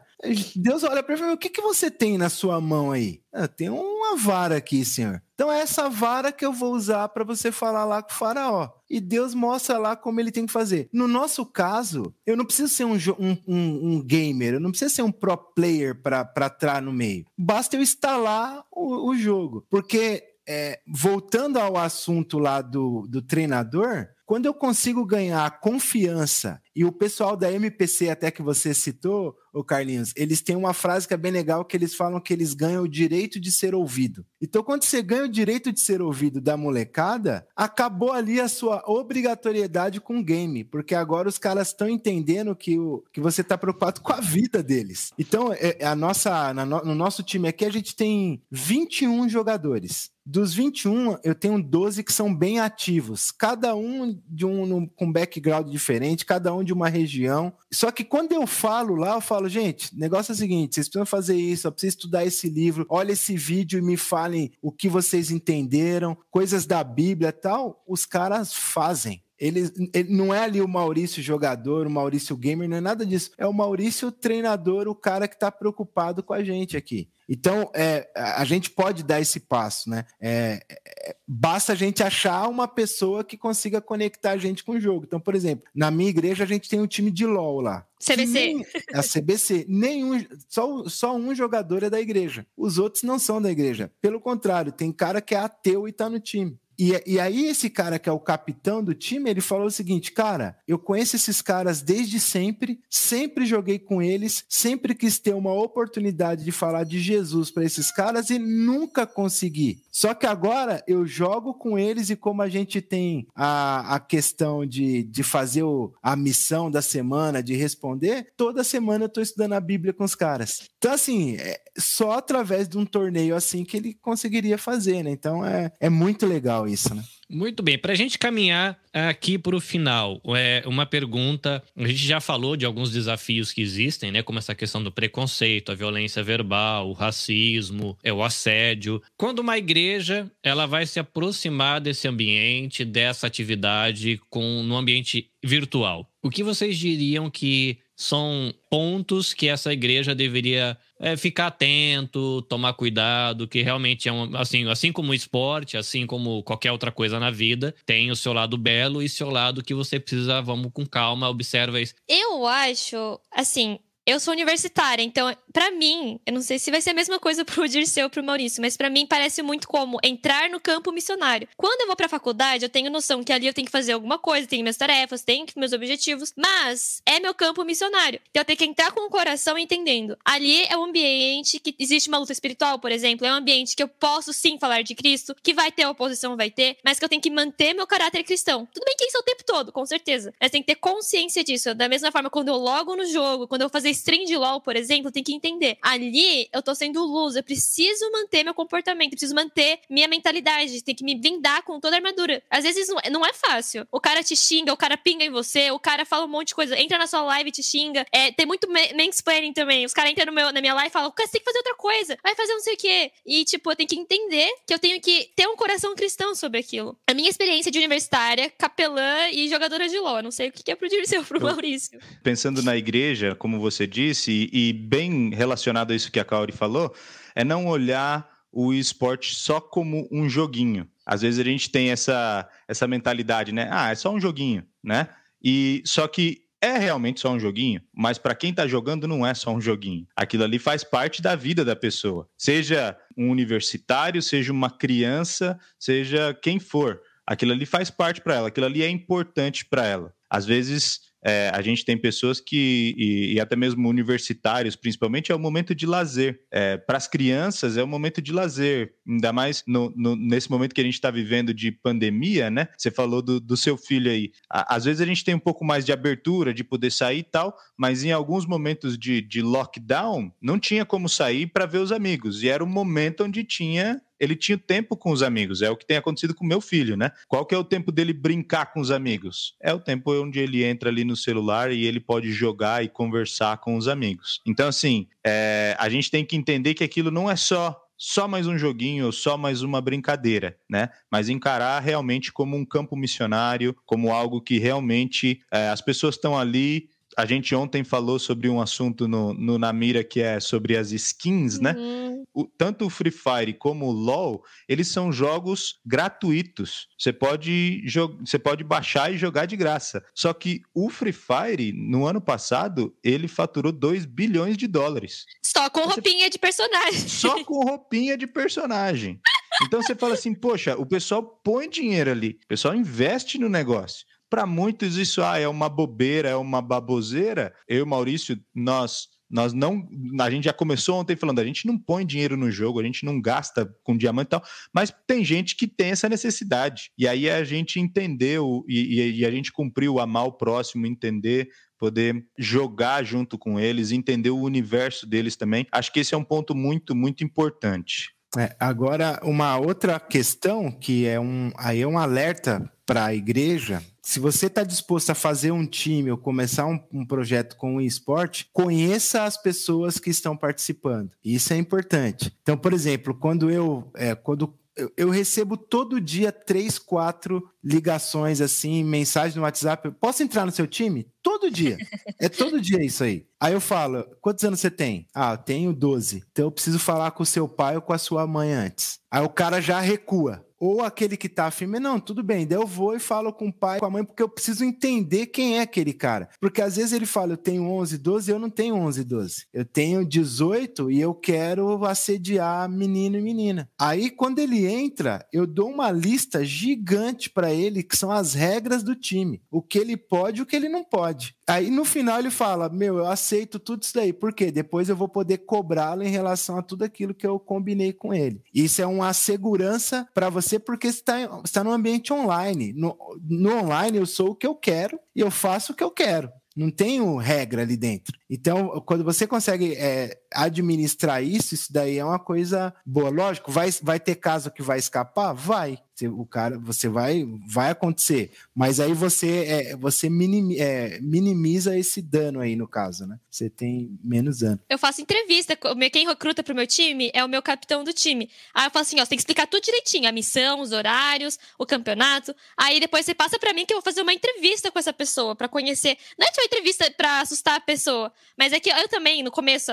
Deus 0.55 0.83
olha 0.83 1.03
para 1.03 1.17
fala: 1.17 1.33
O 1.33 1.37
que, 1.37 1.49
que 1.49 1.61
você 1.61 1.91
tem 1.91 2.17
na 2.17 2.29
sua 2.29 2.59
mão 2.59 2.91
aí? 2.91 3.21
Ah, 3.31 3.47
tem 3.47 3.69
uma 3.69 4.15
vara 4.15 4.57
aqui, 4.57 4.83
senhor. 4.83 5.21
Então 5.35 5.51
é 5.51 5.59
essa 5.59 5.87
vara 5.87 6.31
que 6.31 6.43
eu 6.43 6.51
vou 6.51 6.73
usar 6.73 7.07
para 7.09 7.23
você 7.23 7.51
falar 7.51 7.85
lá 7.85 8.01
com 8.01 8.11
o 8.11 8.15
faraó. 8.15 8.69
E 8.89 8.99
Deus 8.99 9.35
mostra 9.35 9.77
lá 9.77 9.95
como 9.95 10.19
ele 10.19 10.31
tem 10.31 10.47
que 10.47 10.51
fazer. 10.51 10.89
No 10.91 11.07
nosso 11.07 11.45
caso, 11.45 12.13
eu 12.25 12.35
não 12.35 12.45
preciso 12.45 12.73
ser 12.73 12.85
um, 12.85 12.95
um, 13.19 13.37
um, 13.47 13.91
um 13.91 14.01
gamer, 14.01 14.55
eu 14.55 14.59
não 14.59 14.71
preciso 14.71 14.95
ser 14.95 15.01
um 15.03 15.11
pro 15.11 15.37
player 15.37 16.01
para 16.01 16.27
entrar 16.47 16.81
no 16.81 16.91
meio. 16.91 17.25
Basta 17.37 17.75
eu 17.75 17.81
instalar 17.81 18.63
o, 18.71 19.11
o 19.11 19.15
jogo. 19.15 19.63
Porque, 19.69 20.23
é, 20.47 20.79
voltando 20.87 21.57
ao 21.57 21.77
assunto 21.77 22.39
lá 22.39 22.61
do, 22.61 23.05
do 23.07 23.21
treinador, 23.21 24.07
quando 24.27 24.45
eu 24.45 24.53
consigo 24.53 25.05
ganhar 25.05 25.59
confiança, 25.61 26.61
e 26.77 26.85
o 26.85 26.91
pessoal 26.91 27.35
da 27.35 27.51
MPC, 27.51 28.07
até 28.07 28.29
que 28.29 28.43
você 28.43 28.71
citou, 28.71 29.35
o 29.51 29.63
Carlinhos, 29.63 30.13
eles 30.15 30.41
têm 30.41 30.55
uma 30.55 30.73
frase 30.73 31.07
que 31.07 31.13
é 31.15 31.17
bem 31.17 31.31
legal, 31.31 31.65
que 31.65 31.75
eles 31.75 31.95
falam 31.95 32.19
que 32.19 32.31
eles 32.31 32.53
ganham 32.53 32.83
o 32.83 32.87
direito 32.87 33.39
de 33.39 33.51
ser 33.51 33.73
ouvido. 33.73 34.23
Então, 34.39 34.63
quando 34.63 34.83
você 34.83 35.01
ganha 35.01 35.23
o 35.23 35.29
direito 35.29 35.73
de 35.73 35.79
ser 35.79 36.01
ouvido 36.01 36.39
da 36.39 36.55
molecada, 36.55 37.47
acabou 37.55 38.11
ali 38.11 38.39
a 38.39 38.47
sua 38.47 38.83
obrigatoriedade 38.85 39.99
com 39.99 40.19
o 40.19 40.23
game, 40.23 40.63
porque 40.63 40.93
agora 40.93 41.27
os 41.27 41.39
caras 41.39 41.69
estão 41.69 41.89
entendendo 41.89 42.55
que, 42.55 42.77
o, 42.77 43.03
que 43.11 43.19
você 43.19 43.41
está 43.41 43.57
preocupado 43.57 44.01
com 44.01 44.13
a 44.13 44.21
vida 44.21 44.61
deles. 44.61 45.11
Então, 45.17 45.51
é, 45.53 45.83
a 45.83 45.95
nossa, 45.95 46.53
no, 46.53 46.65
no 46.83 46.93
nosso 46.93 47.23
time 47.23 47.47
aqui, 47.47 47.65
a 47.65 47.71
gente 47.71 47.95
tem 47.95 48.43
21 48.51 49.27
jogadores. 49.27 50.11
Dos 50.29 50.53
21, 50.53 51.19
eu 51.23 51.33
tenho 51.33 51.63
12 51.63 52.03
que 52.03 52.11
são 52.11 52.35
bem 52.35 52.59
ativos, 52.59 53.31
cada 53.31 53.73
um 53.77 54.21
de 54.27 54.45
um 54.45 54.85
com 54.85 55.09
background 55.09 55.69
diferente, 55.69 56.25
cada 56.25 56.53
um 56.53 56.65
de 56.67 56.73
uma 56.73 56.89
região. 56.89 57.51
Só 57.71 57.91
que 57.91 58.03
quando 58.03 58.33
eu 58.33 58.45
falo 58.45 58.95
lá, 58.95 59.15
eu 59.15 59.21
falo, 59.21 59.49
gente, 59.49 59.97
negócio 59.97 60.31
é 60.31 60.35
o 60.35 60.37
seguinte: 60.37 60.75
vocês 60.75 60.87
precisam 60.87 61.05
fazer 61.05 61.35
isso, 61.35 61.67
eu 61.67 61.71
preciso 61.71 61.97
estudar 61.97 62.25
esse 62.25 62.49
livro, 62.49 62.85
olha 62.89 63.13
esse 63.13 63.35
vídeo 63.35 63.79
e 63.79 63.81
me 63.81 63.97
falem 63.97 64.51
o 64.61 64.71
que 64.71 64.87
vocês 64.87 65.31
entenderam, 65.31 66.17
coisas 66.29 66.65
da 66.65 66.83
Bíblia 66.83 67.31
tal. 67.31 67.83
Os 67.87 68.05
caras 68.05 68.53
fazem. 68.53 69.23
Ele, 69.39 69.71
ele, 69.93 70.15
não 70.15 70.33
é 70.33 70.39
ali 70.39 70.61
o 70.61 70.67
Maurício 70.67 71.21
jogador, 71.21 71.85
o 71.85 71.91
Maurício 71.91 72.35
gamer, 72.35 72.67
não 72.67 72.77
é 72.77 72.81
nada 72.81 73.05
disso. 73.05 73.31
É 73.37 73.45
o 73.45 73.53
Maurício 73.53 74.11
treinador, 74.11 74.87
o 74.87 74.95
cara 74.95 75.27
que 75.27 75.35
está 75.35 75.51
preocupado 75.51 76.23
com 76.23 76.33
a 76.33 76.43
gente 76.43 76.75
aqui. 76.75 77.09
Então, 77.29 77.69
é, 77.75 78.09
a 78.15 78.45
gente 78.45 78.69
pode 78.69 79.03
dar 79.03 79.19
esse 79.19 79.41
passo, 79.41 79.89
né? 79.89 80.05
É, 80.19 80.63
é, 80.69 81.15
basta 81.27 81.73
a 81.73 81.75
gente 81.75 82.01
achar 82.01 82.47
uma 82.47 82.67
pessoa 82.67 83.23
que 83.23 83.37
consiga 83.37 83.81
conectar 83.81 84.31
a 84.31 84.37
gente 84.37 84.63
com 84.63 84.73
o 84.73 84.79
jogo. 84.79 85.03
Então, 85.05 85.19
por 85.19 85.35
exemplo, 85.35 85.65
na 85.75 85.91
minha 85.91 86.09
igreja 86.09 86.45
a 86.45 86.47
gente 86.47 86.69
tem 86.69 86.79
um 86.79 86.87
time 86.87 87.11
de 87.11 87.25
LOL 87.25 87.59
lá. 87.59 87.85
CBC. 87.99 88.31
Nem, 88.31 88.65
a 88.93 89.01
CBC. 89.03 89.65
Nenhum, 89.67 90.25
só, 90.47 90.87
só 90.87 91.15
um 91.15 91.35
jogador 91.35 91.83
é 91.83 91.89
da 91.89 91.99
igreja. 91.99 92.45
Os 92.55 92.77
outros 92.77 93.03
não 93.03 93.19
são 93.19 93.41
da 93.41 93.51
igreja. 93.51 93.91
Pelo 94.01 94.21
contrário, 94.21 94.71
tem 94.71 94.91
cara 94.91 95.21
que 95.21 95.35
é 95.35 95.39
ateu 95.39 95.87
e 95.87 95.91
tá 95.91 96.09
no 96.09 96.19
time. 96.19 96.57
E, 96.79 97.01
e 97.07 97.19
aí, 97.19 97.47
esse 97.47 97.69
cara 97.69 97.97
que 97.97 98.07
é 98.07 98.11
o 98.11 98.19
capitão 98.19 98.83
do 98.83 98.93
time, 98.93 99.29
ele 99.29 99.41
falou 99.41 99.65
o 99.65 99.71
seguinte: 99.71 100.11
cara, 100.11 100.57
eu 100.67 100.77
conheço 100.77 101.15
esses 101.15 101.41
caras 101.41 101.81
desde 101.81 102.19
sempre, 102.19 102.79
sempre 102.89 103.45
joguei 103.45 103.79
com 103.79 104.01
eles, 104.01 104.45
sempre 104.47 104.93
quis 104.93 105.17
ter 105.17 105.33
uma 105.33 105.51
oportunidade 105.51 106.43
de 106.43 106.51
falar 106.51 106.83
de 106.83 106.99
Jesus 106.99 107.49
para 107.49 107.65
esses 107.65 107.91
caras 107.91 108.29
e 108.29 108.37
nunca 108.37 109.07
consegui. 109.07 109.81
Só 109.97 110.13
que 110.13 110.27
agora 110.27 110.83
eu 110.87 111.07
jogo 111.07 111.55
com 111.55 111.75
eles 111.75 112.11
e 112.11 112.15
como 112.15 112.43
a 112.43 112.47
gente 112.47 112.81
tem 112.81 113.25
a, 113.35 113.95
a 113.95 113.99
questão 113.99 114.63
de, 114.63 115.01
de 115.01 115.23
fazer 115.23 115.63
o, 115.63 115.91
a 116.03 116.15
missão 116.15 116.69
da 116.69 116.83
semana, 116.83 117.41
de 117.41 117.55
responder, 117.55 118.27
toda 118.37 118.63
semana 118.63 119.05
eu 119.05 119.07
estou 119.07 119.23
estudando 119.23 119.53
a 119.53 119.59
Bíblia 119.59 119.91
com 119.91 120.03
os 120.03 120.13
caras. 120.13 120.69
Então, 120.77 120.93
assim, 120.93 121.37
é 121.37 121.59
só 121.75 122.11
através 122.11 122.69
de 122.69 122.77
um 122.77 122.85
torneio 122.85 123.35
assim 123.35 123.65
que 123.65 123.75
ele 123.75 123.95
conseguiria 123.95 124.59
fazer, 124.59 125.01
né? 125.01 125.09
Então 125.09 125.43
é, 125.43 125.71
é 125.79 125.89
muito 125.89 126.27
legal 126.27 126.67
isso, 126.67 126.93
né? 126.93 127.03
Muito 127.29 127.61
bem, 127.61 127.77
para 127.77 127.91
a 127.91 127.95
gente 127.95 128.17
caminhar 128.17 128.79
aqui 128.93 129.37
para 129.37 129.55
o 129.55 129.59
final, 129.59 130.21
é 130.35 130.63
uma 130.65 130.85
pergunta. 130.85 131.61
A 131.75 131.85
gente 131.85 132.05
já 132.05 132.21
falou 132.21 132.55
de 132.55 132.65
alguns 132.65 132.89
desafios 132.89 133.51
que 133.51 133.61
existem, 133.61 134.11
né? 134.11 134.23
Como 134.23 134.39
essa 134.39 134.55
questão 134.55 134.81
do 134.81 134.91
preconceito, 134.91 135.71
a 135.71 135.75
violência 135.75 136.23
verbal, 136.23 136.89
o 136.89 136.93
racismo, 136.93 137.97
é 138.01 138.13
o 138.13 138.23
assédio. 138.23 139.01
Quando 139.17 139.39
uma 139.39 139.57
igreja 139.57 140.31
ela 140.41 140.65
vai 140.65 140.85
se 140.85 140.99
aproximar 140.99 141.81
desse 141.81 142.07
ambiente, 142.07 142.85
dessa 142.85 143.27
atividade, 143.27 144.21
com 144.29 144.63
no 144.63 144.77
ambiente 144.77 145.29
virtual, 145.43 146.09
o 146.23 146.29
que 146.29 146.43
vocês 146.43 146.77
diriam 146.77 147.29
que 147.29 147.77
são 147.97 148.53
pontos 148.69 149.33
que 149.33 149.47
essa 149.47 149.73
igreja 149.73 150.13
deveria 150.13 150.77
é, 150.99 151.17
ficar 151.17 151.47
atento, 151.47 152.43
tomar 152.43 152.73
cuidado, 152.73 153.47
que 153.47 153.63
realmente 153.63 154.07
é 154.07 154.13
um, 154.13 154.37
assim, 154.37 154.69
assim 154.69 154.91
como 154.91 155.11
o 155.11 155.15
esporte, 155.15 155.75
assim 155.75 156.05
como 156.05 156.43
qualquer 156.43 156.71
outra 156.71 156.91
coisa 156.91 157.19
na 157.19 157.31
vida, 157.31 157.73
tem 157.87 158.11
o 158.11 158.15
seu 158.15 158.33
lado 158.33 158.55
belo 158.55 159.01
e 159.01 159.09
seu 159.09 159.31
lado 159.31 159.63
que 159.63 159.73
você 159.73 159.99
precisa, 159.99 160.39
vamos 160.43 160.71
com 160.71 160.85
calma, 160.85 161.27
observa 161.27 161.81
isso. 161.81 161.95
Eu 162.07 162.45
acho, 162.45 163.19
assim, 163.31 163.79
eu 164.07 164.21
sou 164.21 164.31
universitária, 164.31 165.03
então, 165.03 165.35
para 165.51 165.69
mim, 165.71 166.17
eu 166.25 166.31
não 166.31 166.41
sei 166.41 166.57
se 166.57 166.71
vai 166.71 166.79
ser 166.79 166.91
a 166.91 166.93
mesma 166.93 167.19
coisa 167.19 167.43
pro 167.43 167.67
Dirceu 167.67 168.05
ou 168.05 168.09
pro 168.09 168.23
Maurício, 168.23 168.61
mas 168.61 168.77
para 168.77 168.89
mim 168.89 169.05
parece 169.05 169.41
muito 169.41 169.67
como 169.67 169.99
entrar 170.01 170.49
no 170.49 170.61
campo 170.61 170.93
missionário. 170.93 171.45
Quando 171.57 171.81
eu 171.81 171.87
vou 171.87 171.95
pra 171.95 172.07
faculdade, 172.07 172.63
eu 172.63 172.69
tenho 172.69 172.89
noção 172.89 173.21
que 173.21 173.33
ali 173.33 173.47
eu 173.47 173.53
tenho 173.53 173.65
que 173.65 173.71
fazer 173.71 173.91
alguma 173.91 174.17
coisa, 174.17 174.47
tenho 174.47 174.63
minhas 174.63 174.77
tarefas, 174.77 175.23
tenho 175.23 175.45
meus 175.57 175.73
objetivos, 175.73 176.31
mas 176.37 177.01
é 177.05 177.19
meu 177.19 177.33
campo 177.33 177.65
missionário. 177.65 178.21
Então 178.29 178.39
eu 178.39 178.45
tenho 178.45 178.57
que 178.57 178.63
entrar 178.63 178.93
com 178.93 179.01
o 179.01 179.09
coração 179.09 179.57
entendendo. 179.57 180.17
Ali 180.23 180.63
é 180.69 180.77
um 180.77 180.85
ambiente 180.85 181.59
que 181.59 181.75
existe 181.77 182.07
uma 182.07 182.17
luta 182.17 182.31
espiritual, 182.31 182.79
por 182.79 182.93
exemplo, 182.93 183.27
é 183.27 183.31
um 183.33 183.35
ambiente 183.35 183.75
que 183.75 183.83
eu 183.83 183.89
posso 183.89 184.31
sim 184.31 184.57
falar 184.57 184.83
de 184.83 184.95
Cristo, 184.95 185.35
que 185.43 185.53
vai 185.53 185.69
ter 185.69 185.85
oposição, 185.85 186.37
vai 186.37 186.49
ter, 186.49 186.77
mas 186.81 186.97
que 186.97 187.03
eu 187.03 187.09
tenho 187.09 187.21
que 187.21 187.29
manter 187.29 187.73
meu 187.73 187.85
caráter 187.85 188.23
cristão. 188.23 188.65
Tudo 188.73 188.85
bem 188.85 188.95
que 188.97 189.03
isso 189.03 189.17
é 189.17 189.19
o 189.19 189.23
tempo 189.23 189.43
todo, 189.43 189.73
com 189.73 189.85
certeza, 189.85 190.33
mas 190.39 190.49
tem 190.49 190.61
que 190.61 190.67
ter 190.67 190.75
consciência 190.75 191.43
disso. 191.43 191.75
Da 191.75 191.89
mesma 191.89 192.09
forma, 192.09 192.29
quando 192.29 192.47
eu 192.47 192.55
logo 192.55 192.95
no 192.95 193.05
jogo, 193.05 193.49
quando 193.49 193.63
eu 193.63 193.69
fazer 193.69 193.96
stream 193.97 194.25
de 194.25 194.35
LOL, 194.37 194.61
por 194.61 194.75
exemplo, 194.75 195.11
tem 195.11 195.23
que 195.23 195.33
entender. 195.33 195.77
Ali 195.81 196.47
eu 196.53 196.61
tô 196.61 196.73
sendo 196.73 197.03
luz, 197.03 197.35
eu 197.35 197.43
preciso 197.43 198.09
manter 198.11 198.43
meu 198.43 198.53
comportamento, 198.53 199.11
preciso 199.11 199.35
manter 199.35 199.79
minha 199.89 200.07
mentalidade, 200.07 200.83
tem 200.83 200.95
que 200.95 201.03
me 201.03 201.15
blindar 201.15 201.63
com 201.63 201.79
toda 201.79 201.95
a 201.95 201.99
armadura. 201.99 202.41
Às 202.49 202.63
vezes 202.63 202.87
não 203.11 203.25
é 203.25 203.33
fácil. 203.33 203.87
O 203.91 203.99
cara 203.99 204.23
te 204.23 204.35
xinga, 204.35 204.73
o 204.73 204.77
cara 204.77 204.97
pinga 204.97 205.25
em 205.25 205.29
você, 205.29 205.71
o 205.71 205.79
cara 205.79 206.05
fala 206.05 206.25
um 206.25 206.29
monte 206.29 206.49
de 206.49 206.55
coisa, 206.55 206.79
entra 206.79 206.97
na 206.97 207.07
sua 207.07 207.21
live 207.21 207.49
e 207.49 207.51
te 207.51 207.63
xinga. 207.63 208.05
É, 208.11 208.31
tem 208.31 208.45
muito 208.45 208.67
mansplaining 208.69 209.53
também. 209.53 209.85
Os 209.85 209.93
caras 209.93 210.11
entram 210.11 210.33
na 210.33 210.61
minha 210.61 210.73
live 210.73 210.89
e 210.89 210.93
falam, 210.93 211.11
você 211.17 211.31
tem 211.31 211.41
que 211.41 211.45
fazer 211.45 211.57
outra 211.59 211.75
coisa, 211.75 212.17
vai 212.23 212.35
fazer 212.35 212.53
não 212.53 212.61
sei 212.61 212.73
o 212.73 212.77
quê. 212.77 213.11
E, 213.25 213.43
tipo, 213.45 213.71
eu 213.71 213.75
tenho 213.75 213.89
que 213.89 213.95
entender 213.95 214.49
que 214.65 214.73
eu 214.73 214.79
tenho 214.79 214.99
que 215.01 215.29
ter 215.35 215.47
um 215.47 215.55
coração 215.55 215.95
cristão 215.95 216.35
sobre 216.35 216.59
aquilo. 216.59 216.97
A 217.07 217.13
minha 217.13 217.29
experiência 217.29 217.71
de 217.71 217.77
universitária, 217.77 218.51
capelã 218.57 219.29
e 219.31 219.49
jogadora 219.49 219.87
de 219.87 219.97
LOL. 219.99 220.17
Eu 220.17 220.23
não 220.23 220.31
sei 220.31 220.49
o 220.49 220.51
que 220.51 220.69
é 220.71 220.75
pro 220.75 220.89
Dirceu, 220.89 221.23
pro 221.25 221.41
Maurício. 221.41 221.99
Pensando 222.23 222.61
na 222.61 222.75
igreja, 222.77 223.35
como 223.35 223.59
você 223.59 223.86
disse, 223.87 224.31
disse, 224.31 224.49
e 224.51 224.73
bem 224.73 225.33
relacionado 225.33 225.91
a 225.91 225.95
isso 225.95 226.11
que 226.11 226.19
a 226.19 226.25
Kaori 226.25 226.51
falou, 226.51 226.93
é 227.35 227.43
não 227.43 227.65
olhar 227.67 228.29
o 228.51 228.73
esporte 228.73 229.35
só 229.35 229.59
como 229.59 230.07
um 230.11 230.29
joguinho. 230.29 230.87
Às 231.05 231.21
vezes 231.21 231.39
a 231.39 231.43
gente 231.43 231.69
tem 231.69 231.89
essa, 231.89 232.47
essa 232.67 232.87
mentalidade, 232.87 233.51
né? 233.51 233.69
Ah, 233.71 233.91
é 233.91 233.95
só 233.95 234.11
um 234.11 234.19
joguinho, 234.19 234.63
né? 234.83 235.07
E 235.41 235.81
só 235.85 236.07
que 236.07 236.41
é 236.59 236.77
realmente 236.77 237.19
só 237.19 237.31
um 237.31 237.39
joguinho, 237.39 237.81
mas 237.93 238.17
para 238.17 238.33
quem 238.33 238.49
está 238.49 238.65
jogando 238.67 239.07
não 239.07 239.25
é 239.25 239.33
só 239.33 239.53
um 239.53 239.61
joguinho. 239.61 240.07
Aquilo 240.15 240.43
ali 240.43 240.57
faz 240.57 240.83
parte 240.83 241.21
da 241.21 241.35
vida 241.35 241.63
da 241.63 241.75
pessoa. 241.75 242.27
Seja 242.37 242.97
um 243.15 243.29
universitário, 243.29 244.21
seja 244.21 244.51
uma 244.51 244.71
criança, 244.71 245.59
seja 245.79 246.33
quem 246.41 246.59
for. 246.59 246.99
Aquilo 247.25 247.51
ali 247.51 247.65
faz 247.65 247.89
parte 247.91 248.21
para 248.21 248.35
ela, 248.35 248.47
aquilo 248.47 248.65
ali 248.65 248.81
é 248.81 248.89
importante 248.89 249.65
para 249.65 249.85
ela. 249.85 250.13
Às 250.29 250.45
vezes 250.45 251.01
é, 251.23 251.51
a 251.53 251.61
gente 251.61 251.83
tem 251.83 251.97
pessoas 251.97 252.39
que, 252.39 252.93
e, 252.97 253.33
e, 253.33 253.39
até 253.39 253.55
mesmo 253.55 253.89
universitários, 253.89 254.75
principalmente, 254.75 255.31
é 255.31 255.35
o 255.35 255.39
momento 255.39 255.73
de 255.73 255.85
lazer. 255.85 256.41
É, 256.51 256.77
Para 256.77 256.97
as 256.97 257.07
crianças, 257.07 257.77
é 257.77 257.83
o 257.83 257.87
momento 257.87 258.21
de 258.21 258.31
lazer, 258.31 258.93
ainda 259.07 259.33
mais 259.33 259.63
no, 259.67 259.91
no, 259.95 260.15
nesse 260.15 260.49
momento 260.49 260.73
que 260.73 260.81
a 260.81 260.83
gente 260.83 260.93
está 260.93 261.09
vivendo 261.09 261.53
de 261.53 261.71
pandemia, 261.71 262.49
né? 262.49 262.67
Você 262.77 262.91
falou 262.91 263.21
do, 263.21 263.39
do 263.39 263.57
seu 263.57 263.77
filho 263.77 264.11
aí. 264.11 264.31
às 264.49 264.85
vezes 264.85 265.01
a 265.01 265.05
gente 265.05 265.23
tem 265.23 265.35
um 265.35 265.39
pouco 265.39 265.65
mais 265.65 265.85
de 265.85 265.91
abertura, 265.91 266.53
de 266.53 266.63
poder 266.63 266.91
sair 266.91 267.19
e 267.19 267.23
tal, 267.23 267.57
mas 267.75 268.03
em 268.03 268.11
alguns 268.11 268.45
momentos 268.45 268.97
de, 268.97 269.21
de 269.21 269.41
lockdown, 269.41 270.31
não 270.41 270.59
tinha 270.59 270.85
como 270.85 271.09
sair 271.09 271.47
para 271.47 271.65
ver 271.65 271.79
os 271.79 271.91
amigos. 271.91 272.43
E 272.43 272.49
era 272.49 272.63
o 272.63 272.67
momento 272.67 273.23
onde 273.23 273.43
tinha 273.43 274.01
ele 274.19 274.35
tinha 274.35 274.57
tempo 274.57 274.95
com 274.95 275.11
os 275.11 275.21
amigos. 275.23 275.61
É 275.61 275.69
o 275.69 275.77
que 275.77 275.85
tem 275.85 275.97
acontecido 275.97 276.33
com 276.33 276.45
meu 276.45 276.61
filho, 276.61 276.97
né? 276.97 277.11
Qual 277.27 277.45
que 277.45 277.53
é 277.53 277.57
o 277.57 277.63
tempo 277.63 277.91
dele 277.91 278.13
brincar 278.13 278.67
com 278.67 278.79
os 278.79 278.91
amigos? 278.91 279.55
É 279.61 279.73
o 279.73 279.79
tempo 279.79 280.13
onde 280.13 280.39
ele 280.39 280.63
entra 280.63 280.89
ali 280.89 281.03
no 281.03 281.15
celular 281.15 281.71
e 281.71 281.85
ele 281.85 281.99
pode 281.99 282.31
jogar 282.31 282.83
e 282.83 282.89
conversar 282.89 283.57
com 283.57 283.75
os 283.75 283.87
amigos. 283.87 284.41
Então, 284.45 284.67
assim, 284.67 285.07
é, 285.25 285.75
a 285.79 285.89
gente 285.89 286.09
tem 286.09 286.25
que 286.25 286.35
entender 286.35 286.73
que 286.73 286.83
aquilo 286.83 287.11
não 287.11 287.29
é 287.29 287.35
só 287.35 287.83
só 287.97 288.27
mais 288.27 288.45
um 288.45 288.57
joguinho, 288.57 289.11
só 289.11 289.35
mais 289.37 289.63
uma 289.63 289.81
brincadeira, 289.81 290.55
né? 290.69 290.89
Mas 291.11 291.29
encarar 291.29 291.79
realmente 291.79 292.31
como 292.31 292.55
um 292.55 292.63
campo 292.63 292.95
missionário, 292.95 293.75
como 293.85 294.13
algo 294.13 294.39
que 294.39 294.59
realmente 294.59 295.41
é, 295.51 295.69
as 295.69 295.81
pessoas 295.81 296.13
estão 296.13 296.37
ali 296.37 296.89
a 297.17 297.25
gente 297.25 297.55
ontem 297.55 297.83
falou 297.83 298.19
sobre 298.19 298.47
um 298.47 298.61
assunto 298.61 299.07
no, 299.07 299.33
no 299.33 299.57
Namira 299.57 300.03
que 300.03 300.21
é 300.21 300.39
sobre 300.39 300.77
as 300.77 300.91
skins, 300.91 301.59
né? 301.59 301.73
uhum. 301.75 302.11
né? 302.11 302.23
O, 302.31 302.45
tanto 302.45 302.85
o 302.85 302.89
Free 302.91 303.09
Fire 303.09 303.53
como 303.53 303.87
o 303.87 303.91
LoL, 303.91 304.43
eles 304.69 304.89
são 304.89 305.11
jogos 305.11 305.79
gratuitos. 305.83 306.87
Você 306.95 307.11
pode, 307.11 307.83
você 308.19 308.37
pode 308.37 308.63
baixar 308.63 309.11
e 309.11 309.17
jogar 309.17 309.47
de 309.47 309.55
graça. 309.55 310.05
Só 310.13 310.31
que 310.31 310.61
o 310.75 310.87
Free 310.91 311.11
Fire, 311.11 311.73
no 311.73 312.05
ano 312.05 312.21
passado, 312.21 312.95
ele 313.03 313.27
faturou 313.27 313.71
2 313.71 314.05
bilhões 314.05 314.55
de 314.55 314.67
dólares. 314.67 315.25
Só 315.43 315.67
com 315.71 315.81
você... 315.81 315.95
roupinha 315.95 316.29
de 316.29 316.37
personagem. 316.37 317.09
Só 317.09 317.43
com 317.43 317.63
roupinha 317.63 318.15
de 318.15 318.27
personagem. 318.27 319.19
Então 319.63 319.81
você 319.81 319.95
fala 319.95 320.13
assim, 320.13 320.35
poxa, 320.35 320.75
o 320.77 320.85
pessoal 320.85 321.23
põe 321.23 321.67
dinheiro 321.67 322.11
ali, 322.11 322.39
o 322.43 322.47
pessoal 322.47 322.75
investe 322.75 323.39
no 323.39 323.49
negócio. 323.49 324.05
Para 324.29 324.45
muitos 324.45 324.97
isso 324.97 325.21
ah, 325.23 325.39
é 325.39 325.47
uma 325.47 325.69
bobeira, 325.69 326.29
é 326.29 326.35
uma 326.35 326.61
baboseira. 326.61 327.53
Eu, 327.67 327.85
Maurício, 327.85 328.39
nós 328.53 329.07
nós 329.29 329.51
não, 329.51 329.85
a 330.21 330.29
gente 330.29 330.45
já 330.45 330.53
começou 330.53 330.99
ontem 330.99 331.15
falando, 331.15 331.39
a 331.39 331.45
gente 331.45 331.67
não 331.67 331.77
põe 331.77 332.05
dinheiro 332.05 332.37
no 332.37 332.49
jogo, 332.49 332.79
a 332.79 332.83
gente 332.83 333.05
não 333.05 333.19
gasta 333.19 333.65
com 333.83 333.97
diamante 333.97 334.27
e 334.27 334.29
tal, 334.29 334.43
mas 334.73 334.93
tem 335.05 335.23
gente 335.23 335.55
que 335.55 335.67
tem 335.67 335.89
essa 335.89 336.07
necessidade. 336.07 336.91
E 336.97 337.05
aí 337.07 337.29
a 337.29 337.43
gente 337.43 337.79
entendeu 337.79 338.63
e, 338.67 339.01
e, 339.01 339.19
e 339.19 339.25
a 339.25 339.31
gente 339.31 339.51
cumpriu 339.51 339.99
amar 339.99 340.27
o 340.27 340.31
próximo, 340.31 340.87
entender 340.87 341.49
poder 341.77 342.25
jogar 342.37 343.03
junto 343.03 343.37
com 343.37 343.59
eles, 343.59 343.91
entender 343.91 344.31
o 344.31 344.41
universo 344.41 345.05
deles 345.05 345.35
também. 345.35 345.67
Acho 345.71 345.93
que 345.93 345.99
esse 345.99 346.13
é 346.13 346.17
um 346.17 346.23
ponto 346.23 346.55
muito, 346.55 346.95
muito 346.95 347.23
importante. 347.23 348.15
É, 348.35 348.55
agora, 348.59 349.19
uma 349.23 349.57
outra 349.57 349.99
questão 349.99 350.71
que 350.71 351.05
é 351.05 351.19
um, 351.19 351.51
aí 351.55 351.81
é 351.81 351.87
um 351.87 351.97
alerta 351.97 352.71
para 352.87 353.05
a 353.05 353.13
igreja 353.13 353.83
se 354.07 354.21
você 354.21 354.45
está 354.45 354.63
disposto 354.63 355.09
a 355.09 355.15
fazer 355.15 355.51
um 355.51 355.65
time 355.65 356.09
ou 356.09 356.17
começar 356.17 356.65
um, 356.65 356.79
um 356.93 357.05
projeto 357.05 357.57
com 357.57 357.75
o 357.75 357.81
esporte, 357.81 358.49
conheça 358.53 359.25
as 359.25 359.35
pessoas 359.35 359.99
que 359.99 360.09
estão 360.09 360.37
participando. 360.37 361.11
Isso 361.21 361.51
é 361.51 361.57
importante. 361.57 362.33
Então, 362.41 362.57
por 362.57 362.71
exemplo, 362.71 363.13
quando 363.13 363.51
eu, 363.51 363.91
é, 363.93 364.15
quando 364.15 364.57
eu, 364.95 365.09
recebo 365.09 365.57
todo 365.57 365.99
dia 365.99 366.31
três, 366.31 366.79
quatro 366.79 367.49
ligações 367.61 368.39
assim, 368.39 368.81
mensagens 368.81 369.35
no 369.35 369.41
WhatsApp. 369.41 369.91
Posso 369.99 370.23
entrar 370.23 370.45
no 370.45 370.53
seu 370.53 370.67
time? 370.67 371.05
Todo 371.21 371.51
dia. 371.51 371.77
É 372.19 372.29
todo 372.29 372.59
dia 372.61 372.83
isso 372.83 373.03
aí. 373.03 373.27
Aí 373.39 373.53
eu 373.53 373.61
falo: 373.61 374.03
quantos 374.21 374.43
anos 374.43 374.59
você 374.59 374.71
tem? 374.71 375.05
Ah, 375.13 375.33
eu 375.33 375.37
tenho 375.37 375.73
12. 375.73 376.23
Então 376.31 376.45
eu 376.45 376.51
preciso 376.51 376.79
falar 376.79 377.11
com 377.11 377.21
o 377.21 377.25
seu 377.25 377.47
pai 377.47 377.75
ou 377.75 377.81
com 377.81 377.93
a 377.93 377.97
sua 377.97 378.25
mãe 378.25 378.53
antes. 378.53 378.99
Aí 379.11 379.23
o 379.23 379.29
cara 379.29 379.61
já 379.61 379.79
recua. 379.79 380.46
Ou 380.59 380.81
aquele 380.81 381.15
que 381.17 381.29
tá 381.29 381.49
firme, 381.51 381.79
não, 381.79 381.99
tudo 381.99 382.23
bem, 382.23 382.45
daí 382.47 382.57
eu 382.57 382.65
vou 382.65 382.95
e 382.95 382.99
falo 382.99 383.31
com 383.31 383.49
o 383.49 383.53
pai, 383.53 383.79
com 383.79 383.85
a 383.85 383.89
mãe, 383.89 384.03
porque 384.03 384.23
eu 384.23 384.29
preciso 384.29 384.63
entender 384.63 385.27
quem 385.27 385.57
é 385.57 385.61
aquele 385.61 385.93
cara. 385.93 386.29
Porque 386.39 386.61
às 386.61 386.75
vezes 386.75 386.93
ele 386.93 387.05
fala, 387.05 387.33
eu 387.33 387.37
tenho 387.37 387.63
11, 387.63 387.97
12, 387.97 388.31
eu 388.31 388.39
não 388.39 388.49
tenho 388.49 388.75
11, 388.75 389.03
12. 389.03 389.45
Eu 389.53 389.65
tenho 389.65 390.05
18 390.05 390.91
e 390.91 390.99
eu 390.99 391.13
quero 391.13 391.85
assediar 391.85 392.69
menino 392.69 393.17
e 393.17 393.21
menina. 393.21 393.69
Aí 393.79 394.09
quando 394.09 394.39
ele 394.39 394.65
entra, 394.65 395.25
eu 395.31 395.45
dou 395.45 395.69
uma 395.69 395.91
lista 395.91 396.43
gigante 396.43 397.29
para 397.29 397.53
ele, 397.53 397.83
que 397.83 397.97
são 397.97 398.11
as 398.11 398.33
regras 398.33 398.83
do 398.83 398.95
time. 398.95 399.41
O 399.51 399.61
que 399.61 399.77
ele 399.77 399.95
pode 399.97 400.39
e 400.39 400.43
o 400.43 400.45
que 400.45 400.55
ele 400.55 400.69
não 400.69 400.83
pode. 400.83 401.35
Aí 401.47 401.69
no 401.69 401.85
final 401.85 402.19
ele 402.19 402.29
fala: 402.29 402.69
Meu, 402.69 402.97
eu 402.97 403.07
aceito 403.07 403.59
tudo 403.59 403.83
isso 403.83 403.93
daí, 403.93 404.11
porque 404.11 404.51
depois 404.51 404.89
eu 404.89 404.95
vou 404.95 405.07
poder 405.07 405.39
cobrá-lo 405.39 406.03
em 406.03 406.09
relação 406.09 406.57
a 406.57 406.61
tudo 406.61 406.83
aquilo 406.83 407.13
que 407.13 407.25
eu 407.25 407.39
combinei 407.39 407.93
com 407.93 408.13
ele. 408.13 408.41
Isso 408.53 408.81
é 408.81 408.85
uma 408.85 409.13
segurança 409.13 410.07
para 410.13 410.29
você, 410.29 410.46
porque 410.59 410.91
você 410.91 410.99
está 410.99 411.41
tá 411.53 411.63
no 411.63 411.71
ambiente 411.71 412.13
online. 412.13 412.73
No, 412.73 412.97
no 413.21 413.63
online 413.63 413.97
eu 413.97 414.05
sou 414.05 414.29
o 414.29 414.35
que 414.35 414.47
eu 414.47 414.55
quero 414.55 414.99
e 415.15 415.19
eu 415.19 415.29
faço 415.29 415.73
o 415.73 415.75
que 415.75 415.83
eu 415.83 415.91
quero. 415.91 416.31
Não 416.55 416.71
tenho 416.71 417.17
regra 417.17 417.61
ali 417.61 417.77
dentro. 417.77 418.17
Então, 418.27 418.81
quando 418.85 419.03
você 419.03 419.27
consegue 419.27 419.75
é, 419.75 420.17
administrar 420.33 421.23
isso, 421.23 421.53
isso 421.53 421.71
daí 421.71 421.99
é 421.99 422.03
uma 422.03 422.17
coisa 422.17 422.73
boa. 422.83 423.11
Lógico, 423.11 423.51
vai, 423.51 423.69
vai 423.83 423.99
ter 423.99 424.15
caso 424.15 424.49
que 424.49 424.63
vai 424.63 424.79
escapar? 424.79 425.33
Vai 425.33 425.77
o 426.05 426.25
cara, 426.25 426.59
você 426.59 426.87
vai, 426.87 427.25
vai 427.47 427.71
acontecer, 427.71 428.31
mas 428.53 428.79
aí 428.79 428.93
você, 428.93 429.45
é, 429.47 429.75
você 429.75 430.09
minim, 430.09 430.55
é, 430.55 430.99
minimiza 431.01 431.77
esse 431.77 432.01
dano 432.01 432.39
aí 432.39 432.55
no 432.55 432.67
caso, 432.67 433.07
né? 433.07 433.17
Você 433.31 433.49
tem 433.49 433.97
menos 434.03 434.39
dano. 434.39 434.59
Eu 434.69 434.77
faço 434.77 435.01
entrevista, 435.01 435.57
quem 435.91 436.07
recruta 436.07 436.43
pro 436.43 436.53
meu 436.53 436.67
time 436.67 437.09
é 437.13 437.23
o 437.23 437.29
meu 437.29 437.41
capitão 437.41 437.83
do 437.83 437.93
time. 437.93 438.29
Aí 438.53 438.67
eu 438.67 438.71
falo 438.71 438.83
assim, 438.83 438.99
ó, 438.99 439.03
você 439.03 439.09
tem 439.09 439.17
que 439.17 439.21
explicar 439.21 439.47
tudo 439.47 439.63
direitinho, 439.63 440.07
a 440.07 440.11
missão, 440.11 440.59
os 440.59 440.71
horários, 440.71 441.39
o 441.57 441.65
campeonato. 441.65 442.35
Aí 442.55 442.79
depois 442.79 443.05
você 443.05 443.15
passa 443.15 443.39
para 443.39 443.53
mim 443.53 443.65
que 443.65 443.73
eu 443.73 443.77
vou 443.77 443.83
fazer 443.83 444.01
uma 444.01 444.13
entrevista 444.13 444.69
com 444.69 444.77
essa 444.77 444.93
pessoa 444.93 445.35
para 445.35 445.47
conhecer. 445.47 445.97
Não 446.19 446.27
é 446.27 446.29
tipo 446.29 446.41
uma 446.41 446.45
entrevista 446.45 446.91
para 446.95 447.21
assustar 447.21 447.55
a 447.55 447.61
pessoa, 447.61 448.11
mas 448.37 448.53
é 448.53 448.59
que 448.59 448.69
eu 448.69 448.87
também 448.87 449.23
no 449.23 449.31
começo, 449.31 449.71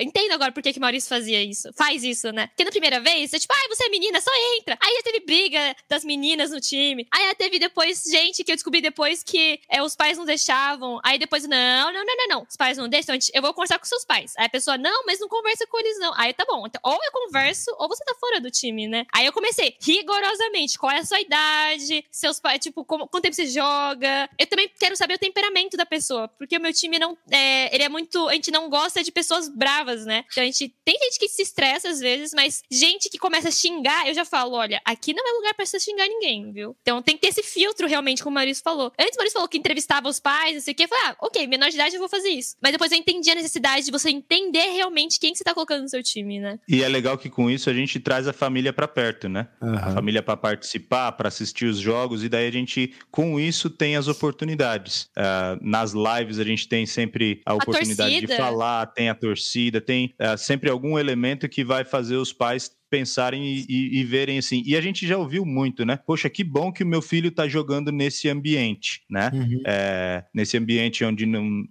entendo 0.00 0.32
agora 0.32 0.52
por 0.52 0.62
que 0.62 0.72
que 0.72 0.80
Maurício 0.80 1.08
fazia 1.08 1.42
isso, 1.42 1.72
faz 1.74 2.04
isso, 2.04 2.30
né? 2.30 2.48
Porque 2.48 2.64
na 2.64 2.70
primeira 2.70 3.00
vez, 3.00 3.30
você 3.30 3.38
tipo, 3.38 3.52
ah, 3.52 3.68
você 3.68 3.84
é 3.84 3.88
menina, 3.88 4.20
só 4.20 4.30
entra. 4.58 4.78
Aí 4.80 4.94
já 4.96 5.02
teve 5.02 5.24
briga 5.24 5.63
das 5.88 6.04
meninas 6.04 6.50
no 6.50 6.60
time. 6.60 7.06
Aí 7.12 7.34
teve 7.34 7.58
depois 7.58 8.02
gente 8.04 8.42
que 8.42 8.50
eu 8.50 8.56
descobri 8.56 8.80
depois 8.80 9.22
que 9.22 9.60
é, 9.68 9.82
os 9.82 9.94
pais 9.94 10.18
não 10.18 10.24
deixavam. 10.24 11.00
Aí 11.04 11.18
depois, 11.18 11.46
não, 11.46 11.92
não, 11.92 12.04
não, 12.04 12.16
não, 12.16 12.28
não. 12.28 12.46
Os 12.48 12.56
pais 12.56 12.78
não 12.78 12.88
deixam. 12.88 13.16
Eu 13.32 13.42
vou 13.42 13.54
conversar 13.54 13.78
com 13.78 13.84
seus 13.84 14.04
pais. 14.04 14.32
Aí 14.36 14.46
a 14.46 14.48
pessoa, 14.48 14.76
não, 14.76 15.04
mas 15.06 15.20
não 15.20 15.28
conversa 15.28 15.66
com 15.66 15.78
eles, 15.78 15.98
não. 15.98 16.12
Aí 16.16 16.32
tá 16.32 16.44
bom. 16.46 16.66
Então, 16.66 16.80
ou 16.82 16.92
eu 16.92 17.12
converso, 17.12 17.70
ou 17.78 17.88
você 17.88 18.04
tá 18.04 18.14
fora 18.20 18.40
do 18.40 18.50
time, 18.50 18.86
né? 18.88 19.06
Aí 19.12 19.26
eu 19.26 19.32
comecei 19.32 19.76
rigorosamente. 19.80 20.78
Qual 20.78 20.92
é 20.92 20.98
a 20.98 21.04
sua 21.04 21.20
idade? 21.20 22.04
Seus 22.10 22.40
pais, 22.40 22.60
tipo, 22.60 22.84
como, 22.84 23.08
quanto 23.08 23.22
tempo 23.22 23.34
você 23.34 23.46
joga? 23.46 24.28
Eu 24.38 24.46
também 24.46 24.70
quero 24.78 24.96
saber 24.96 25.14
o 25.14 25.18
temperamento 25.18 25.76
da 25.76 25.86
pessoa. 25.86 26.28
Porque 26.28 26.56
o 26.56 26.60
meu 26.60 26.72
time 26.72 26.98
não. 26.98 27.16
É, 27.30 27.74
ele 27.74 27.84
é 27.84 27.88
muito. 27.88 28.28
A 28.28 28.34
gente 28.34 28.50
não 28.50 28.68
gosta 28.68 29.02
de 29.02 29.12
pessoas 29.12 29.48
bravas, 29.48 30.04
né? 30.04 30.24
Então 30.30 30.42
a 30.42 30.46
gente. 30.46 30.74
Tem 30.84 30.96
gente 30.98 31.18
que 31.18 31.28
se 31.28 31.42
estressa 31.42 31.88
às 31.88 32.00
vezes, 32.00 32.32
mas 32.34 32.62
gente 32.70 33.08
que 33.08 33.18
começa 33.18 33.48
a 33.48 33.52
xingar, 33.52 34.06
eu 34.08 34.14
já 34.14 34.24
falo: 34.24 34.54
olha, 34.54 34.80
aqui 34.84 35.12
não 35.14 35.26
é 35.26 35.32
lugar 35.32 35.53
pra 35.54 35.66
você 35.66 35.78
xingar 35.78 36.06
ninguém, 36.06 36.52
viu? 36.52 36.76
Então 36.82 37.02
tem 37.02 37.16
que 37.16 37.22
ter 37.22 37.28
esse 37.28 37.42
filtro 37.42 37.86
realmente, 37.86 38.22
como 38.22 38.34
o 38.34 38.34
Maurício 38.34 38.62
falou. 38.62 38.92
Antes 38.98 39.14
o 39.14 39.18
Maurício 39.18 39.34
falou 39.34 39.48
que 39.48 39.58
entrevistava 39.58 40.08
os 40.08 40.20
pais, 40.20 40.54
não 40.54 40.60
sei 40.60 40.72
o 40.72 40.76
quê. 40.76 40.84
Eu 40.84 40.88
falei, 40.88 41.04
ah, 41.06 41.16
ok, 41.20 41.46
menor 41.46 41.68
de 41.68 41.74
idade 41.74 41.94
eu 41.94 42.00
vou 42.00 42.08
fazer 42.08 42.30
isso. 42.30 42.56
Mas 42.62 42.72
depois 42.72 42.90
eu 42.92 42.98
entendi 42.98 43.30
a 43.30 43.34
necessidade 43.34 43.84
de 43.84 43.90
você 43.90 44.10
entender 44.10 44.66
realmente 44.72 45.18
quem 45.18 45.32
que 45.32 45.38
você 45.38 45.44
tá 45.44 45.54
colocando 45.54 45.82
no 45.82 45.88
seu 45.88 46.02
time, 46.02 46.38
né? 46.38 46.58
E 46.68 46.82
é 46.82 46.88
legal 46.88 47.16
que 47.16 47.30
com 47.30 47.50
isso 47.50 47.70
a 47.70 47.74
gente 47.74 47.98
traz 48.00 48.26
a 48.26 48.32
família 48.32 48.72
para 48.72 48.88
perto, 48.88 49.28
né? 49.28 49.48
Uhum. 49.60 49.74
A 49.74 49.90
família 49.92 50.22
para 50.22 50.36
participar, 50.36 51.12
para 51.12 51.28
assistir 51.28 51.66
os 51.66 51.78
jogos, 51.78 52.22
e 52.24 52.28
daí 52.28 52.46
a 52.46 52.52
gente, 52.52 52.94
com 53.10 53.38
isso, 53.38 53.70
tem 53.70 53.96
as 53.96 54.08
oportunidades. 54.08 55.08
Uh, 55.16 55.58
nas 55.60 55.92
lives 55.92 56.38
a 56.38 56.44
gente 56.44 56.68
tem 56.68 56.86
sempre 56.86 57.40
a 57.44 57.54
oportunidade 57.54 58.16
a 58.16 58.20
de 58.20 58.26
falar, 58.36 58.86
tem 58.86 59.08
a 59.08 59.14
torcida, 59.14 59.80
tem 59.80 60.14
uh, 60.20 60.36
sempre 60.36 60.70
algum 60.70 60.98
elemento 60.98 61.48
que 61.48 61.64
vai 61.64 61.84
fazer 61.84 62.16
os 62.16 62.32
pais 62.32 62.70
pensarem 62.94 63.44
e, 63.44 63.66
e, 63.68 64.00
e, 64.00 64.04
verem 64.04 64.38
assim. 64.38 64.62
E 64.64 64.76
a 64.76 64.80
gente 64.80 65.04
já 65.04 65.18
ouviu 65.18 65.44
muito, 65.44 65.84
né? 65.84 65.96
Poxa, 65.96 66.30
que 66.30 66.44
bom 66.44 66.70
que 66.70 66.84
o 66.84 66.86
meu 66.86 67.02
filho 67.02 67.28
está 67.28 67.48
jogando 67.48 67.90
nesse 67.90 68.28
ambiente, 68.28 69.02
né? 69.10 69.30
Uhum. 69.34 69.62
É, 69.66 70.24
nesse 70.32 70.56
ambiente 70.56 71.04
onde 71.04 71.26
não 71.26 71.64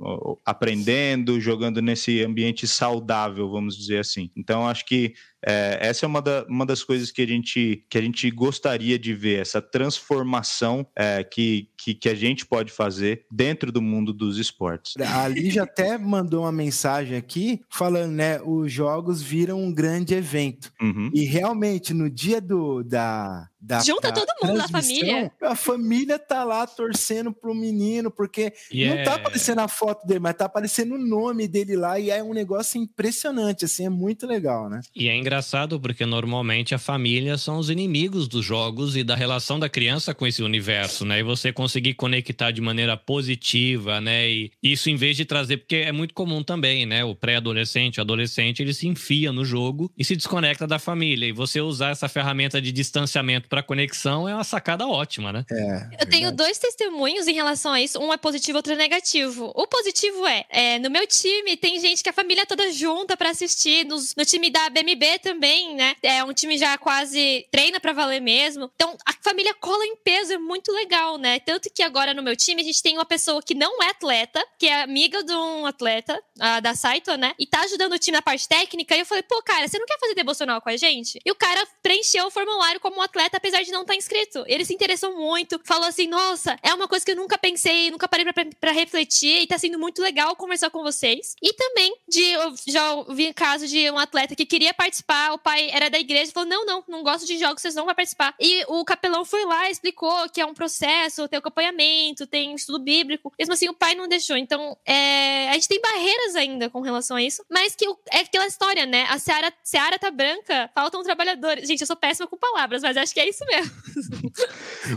aprendendo, 0.46 1.40
jogando 1.40 1.82
nesse 1.82 2.22
ambiente 2.22 2.68
saudável, 2.68 3.50
vamos 3.50 3.78
dizer 3.78 4.00
assim. 4.00 4.30
Então, 4.36 4.68
acho 4.68 4.86
que 4.86 5.14
é, 5.46 5.80
essa 5.82 6.06
é 6.06 6.08
uma, 6.08 6.22
da, 6.22 6.46
uma 6.48 6.66
das 6.66 6.84
coisas 6.84 7.12
que 7.12 7.22
a 7.22 7.28
gente, 7.28 7.84
que 7.90 7.98
a 7.98 8.02
gente 8.02 8.30
gostaria 8.32 8.98
de 8.98 9.14
ver, 9.14 9.42
essa 9.42 9.62
transformação 9.62 10.86
é, 10.96 11.24
que, 11.24 11.70
que, 11.78 11.94
que, 11.94 12.10
a 12.10 12.16
gente 12.16 12.46
pode 12.46 12.72
fazer 12.72 13.26
dentro 13.32 13.72
do 13.72 13.82
mundo 13.82 14.14
dos 14.14 14.38
esportes. 14.38 14.94
A 14.98 15.28
Lígia 15.28 15.64
até 15.64 15.98
mandou 15.98 16.44
uma 16.44 16.52
mensagem 16.52 17.18
aqui 17.18 17.62
falando, 17.70 18.12
né? 18.12 18.40
Os 18.42 18.72
jogos 18.72 19.22
viram 19.22 19.62
um 19.62 19.74
grande 19.74 20.14
evento. 20.14 20.72
Uhum. 20.82 21.10
E 21.14 21.26
realmente, 21.26 21.94
no 21.94 22.10
dia 22.10 22.40
do, 22.40 22.84
da, 22.84 23.50
da 23.66 23.80
Junta 23.80 24.12
da 24.12 24.14
todo 24.26 24.28
mundo 24.50 24.58
da 24.58 24.68
família. 24.68 25.32
A 25.42 25.56
família 25.56 26.20
tá 26.20 26.44
lá 26.44 26.68
torcendo 26.68 27.32
pro 27.32 27.56
menino, 27.56 28.12
porque 28.12 28.52
E 28.70 28.86
não 28.86 28.96
tá 29.06 29.12
é- 29.12 29.16
aparecendo 29.16 29.60
a 29.60 29.68
foto 29.70 30.06
dele, 30.06 30.20
mas 30.20 30.36
tá 30.36 30.46
aparecendo 30.46 30.96
o 30.96 30.98
nome 30.98 31.48
dele 31.48 31.78
lá 31.78 31.98
e 31.98 32.10
é 32.10 32.22
um 32.22 32.34
negócio 32.34 32.78
impressionante, 32.82 33.64
assim, 33.64 33.86
é 33.86 33.90
muito 33.90 34.28
legal, 34.28 34.70
né? 34.70 34.82
E 34.94 35.08
é 35.08 35.16
engraçado 35.16 35.80
porque 35.80 36.06
normalmente 36.06 36.76
a 36.76 36.78
família 36.78 37.38
são 37.38 37.58
os 37.58 37.70
inimigos 37.70 38.28
dos 38.28 38.44
jogos 38.46 38.98
e 38.98 39.04
da 39.04 39.16
relação 39.16 39.58
da 39.58 39.70
criança 39.70 40.14
com 40.14 40.28
esse 40.28 40.44
universo, 40.44 41.06
né? 41.06 41.20
E 41.20 41.24
você 41.24 41.54
conseguir 41.54 41.94
conectar 41.94 42.52
de 42.52 42.60
maneira 42.60 42.98
positiva, 42.98 44.02
né? 44.02 44.30
E 44.30 44.52
isso 44.62 44.90
em 44.90 44.96
vez 44.98 45.16
de 45.16 45.24
trazer, 45.24 45.58
porque 45.58 45.78
é 45.78 45.92
muito 45.92 46.14
comum 46.14 46.44
também, 46.44 46.86
né? 46.86 47.04
O 47.06 47.16
pré-adolescente, 47.16 48.00
o 48.00 48.02
adolescente, 48.02 48.62
ele 48.62 48.74
se 48.74 48.88
enfia 48.88 49.32
no 49.32 49.46
jogo 49.46 49.90
e 49.98 50.04
se 50.04 50.16
desconecta 50.16 50.68
da 50.68 50.78
família. 50.80 51.28
E 51.28 51.32
você 51.32 51.62
usar 51.62 51.92
essa 51.92 52.10
ferramenta 52.10 52.62
de 52.62 52.72
distanciamento 52.72 53.48
para 53.54 53.62
conexão 53.62 54.28
é 54.28 54.34
uma 54.34 54.44
sacada 54.44 54.88
ótima, 54.88 55.32
né? 55.32 55.46
É, 55.52 56.04
Eu 56.04 56.10
tenho 56.10 56.32
dois 56.32 56.58
testemunhos 56.58 57.28
em 57.28 57.34
relação 57.34 57.72
a 57.72 57.80
isso. 57.80 58.00
Um 58.00 58.12
é 58.12 58.18
positivo, 58.18 58.58
outro 58.58 58.74
é 58.74 58.76
negativo. 58.76 59.52
O 59.54 59.68
positivo 59.68 60.26
é, 60.26 60.44
é, 60.50 60.80
no 60.80 60.90
meu 60.90 61.06
time 61.06 61.56
tem 61.56 61.80
gente 61.80 62.02
que 62.02 62.10
a 62.10 62.14
família 62.14 62.48
toda 62.48 62.72
junta 62.72 63.16
pra 63.16 63.30
assistir. 63.30 63.86
Nos- 63.86 64.16
no 64.16 64.26
time 64.26 64.50
da 64.50 64.72
BMB 64.72 65.20
também, 65.20 65.76
né? 65.76 65.96
É 66.02 66.24
um 66.24 66.34
time 66.34 66.58
já 66.58 66.76
quase 66.80 67.46
treina 67.52 67.80
pra 67.80 67.94
valer 67.94 68.20
mesmo. 68.22 68.72
Então 68.76 68.98
a 69.06 69.14
família 69.22 69.54
cola 69.54 69.86
em 69.86 69.96
peso, 69.98 70.34
é 70.34 70.38
muito 70.40 70.72
legal, 70.72 71.20
né? 71.20 71.40
Tanto 71.40 71.70
que 71.72 71.84
agora 71.84 72.12
no 72.16 72.24
meu 72.24 72.36
time 72.36 72.60
a 72.60 72.66
gente 72.66 72.82
tem 72.82 72.98
uma 72.98 73.06
pessoa 73.06 73.40
que 73.44 73.54
não 73.54 73.84
é 73.84 73.90
atleta, 73.92 74.44
que 74.58 74.66
é 74.66 74.82
amiga 74.82 75.24
de 75.24 75.32
um 75.32 75.68
atleta, 75.68 76.20
a 76.40 76.60
da 76.60 76.74
Saito, 76.74 77.16
né? 77.18 77.36
E 77.38 77.46
tá 77.46 77.60
ajudando 77.62 77.94
o 77.94 78.00
time 78.00 78.18
na 78.18 78.22
parte 78.24 78.48
técnica. 78.48 78.96
E 78.96 79.00
eu 79.02 79.06
falei, 79.06 79.22
pô, 79.22 79.40
cara, 79.44 79.68
você 79.68 79.78
não 79.78 79.86
quer 79.86 80.00
fazer 80.00 80.16
devocional 80.16 80.60
com 80.60 80.70
a 80.70 80.76
gente? 80.78 81.20
E 81.24 81.32
o 81.32 81.36
cara 81.36 81.64
preencheu 81.84 82.26
o 82.26 82.32
formulário 82.32 82.80
como 82.80 82.98
um 82.98 83.02
atleta, 83.02 83.40
apesar 83.44 83.62
de 83.62 83.72
não 83.72 83.82
estar 83.82 83.96
inscrito. 83.96 84.46
Ele 84.48 84.64
se 84.64 84.74
interessou 84.74 85.14
muito, 85.18 85.60
falou 85.66 85.86
assim: 85.86 86.08
nossa, 86.08 86.58
é 86.64 86.74
uma 86.74 86.88
coisa 86.88 87.04
que 87.04 87.12
eu 87.12 87.16
nunca 87.16 87.38
pensei, 87.38 87.92
nunca 87.92 88.08
parei 88.08 88.26
pra 88.60 88.72
refletir, 88.72 89.42
e 89.42 89.48
tá 89.48 89.58
sendo 89.58 89.78
muito 89.78 90.02
legal 90.02 90.34
conversar 90.38 90.70
com 90.70 90.82
vocês. 90.82 91.36
E 91.42 91.52
também, 91.54 91.94
de, 92.08 92.24
eu 92.24 92.54
já 92.66 92.94
ouvi 92.94 93.34
caso 93.34 93.68
de 93.68 93.92
um 93.92 93.98
atleta 93.98 94.34
que 94.34 94.46
queria 94.46 94.74
participar, 94.74 95.34
o 95.34 95.38
pai 95.38 95.70
era 95.72 95.90
da 95.90 96.00
igreja 96.00 96.32
e 96.32 96.34
falou: 96.34 96.48
não, 96.48 96.66
não, 96.66 96.84
não 96.88 97.04
gosto 97.04 97.28
de 97.28 97.38
jogos, 97.38 97.62
vocês 97.62 97.76
não 97.76 97.86
vão 97.86 97.94
participar. 97.94 98.34
E 98.40 98.64
o 98.70 98.86
capelão 98.86 99.26
foi 99.26 99.44
lá, 99.44 99.70
explicou 99.70 100.30
que 100.30 100.40
é 100.40 100.46
um 100.46 100.54
processo, 100.54 101.28
tem 101.28 101.38
acompanhamento, 101.38 102.26
tem 102.26 102.56
estudo 102.56 102.80
bíblico. 102.80 103.34
Mesmo 103.38 103.54
assim, 103.54 103.68
o 103.68 103.74
pai 103.74 103.94
não 103.94 104.08
deixou. 104.08 104.38
Então, 104.38 104.78
é, 104.86 105.50
a 105.50 105.54
gente 105.54 105.68
tem 105.68 105.82
barreiras 105.82 106.36
ainda 106.36 106.70
com 106.70 106.80
relação 106.80 107.18
a 107.18 107.22
isso, 107.22 107.44
mas 107.50 107.76
que 107.76 107.86
é 108.10 108.20
aquela 108.20 108.48
história, 108.48 108.86
né? 108.86 109.06
A 109.10 109.20
Seara, 109.20 109.52
Seara 109.62 110.00
tá 110.00 110.10
branca, 110.10 110.72
faltam 110.74 111.04
trabalhadores. 111.04 111.68
Gente, 111.68 111.82
eu 111.82 111.88
sou 111.88 111.96
péssima 111.98 112.26
com 112.26 112.38
palavras, 112.38 112.82
mas 112.82 112.96
acho 112.96 113.14
que 113.14 113.20
é 113.20 113.28
isso 113.28 113.33
mesmo. 113.46 114.32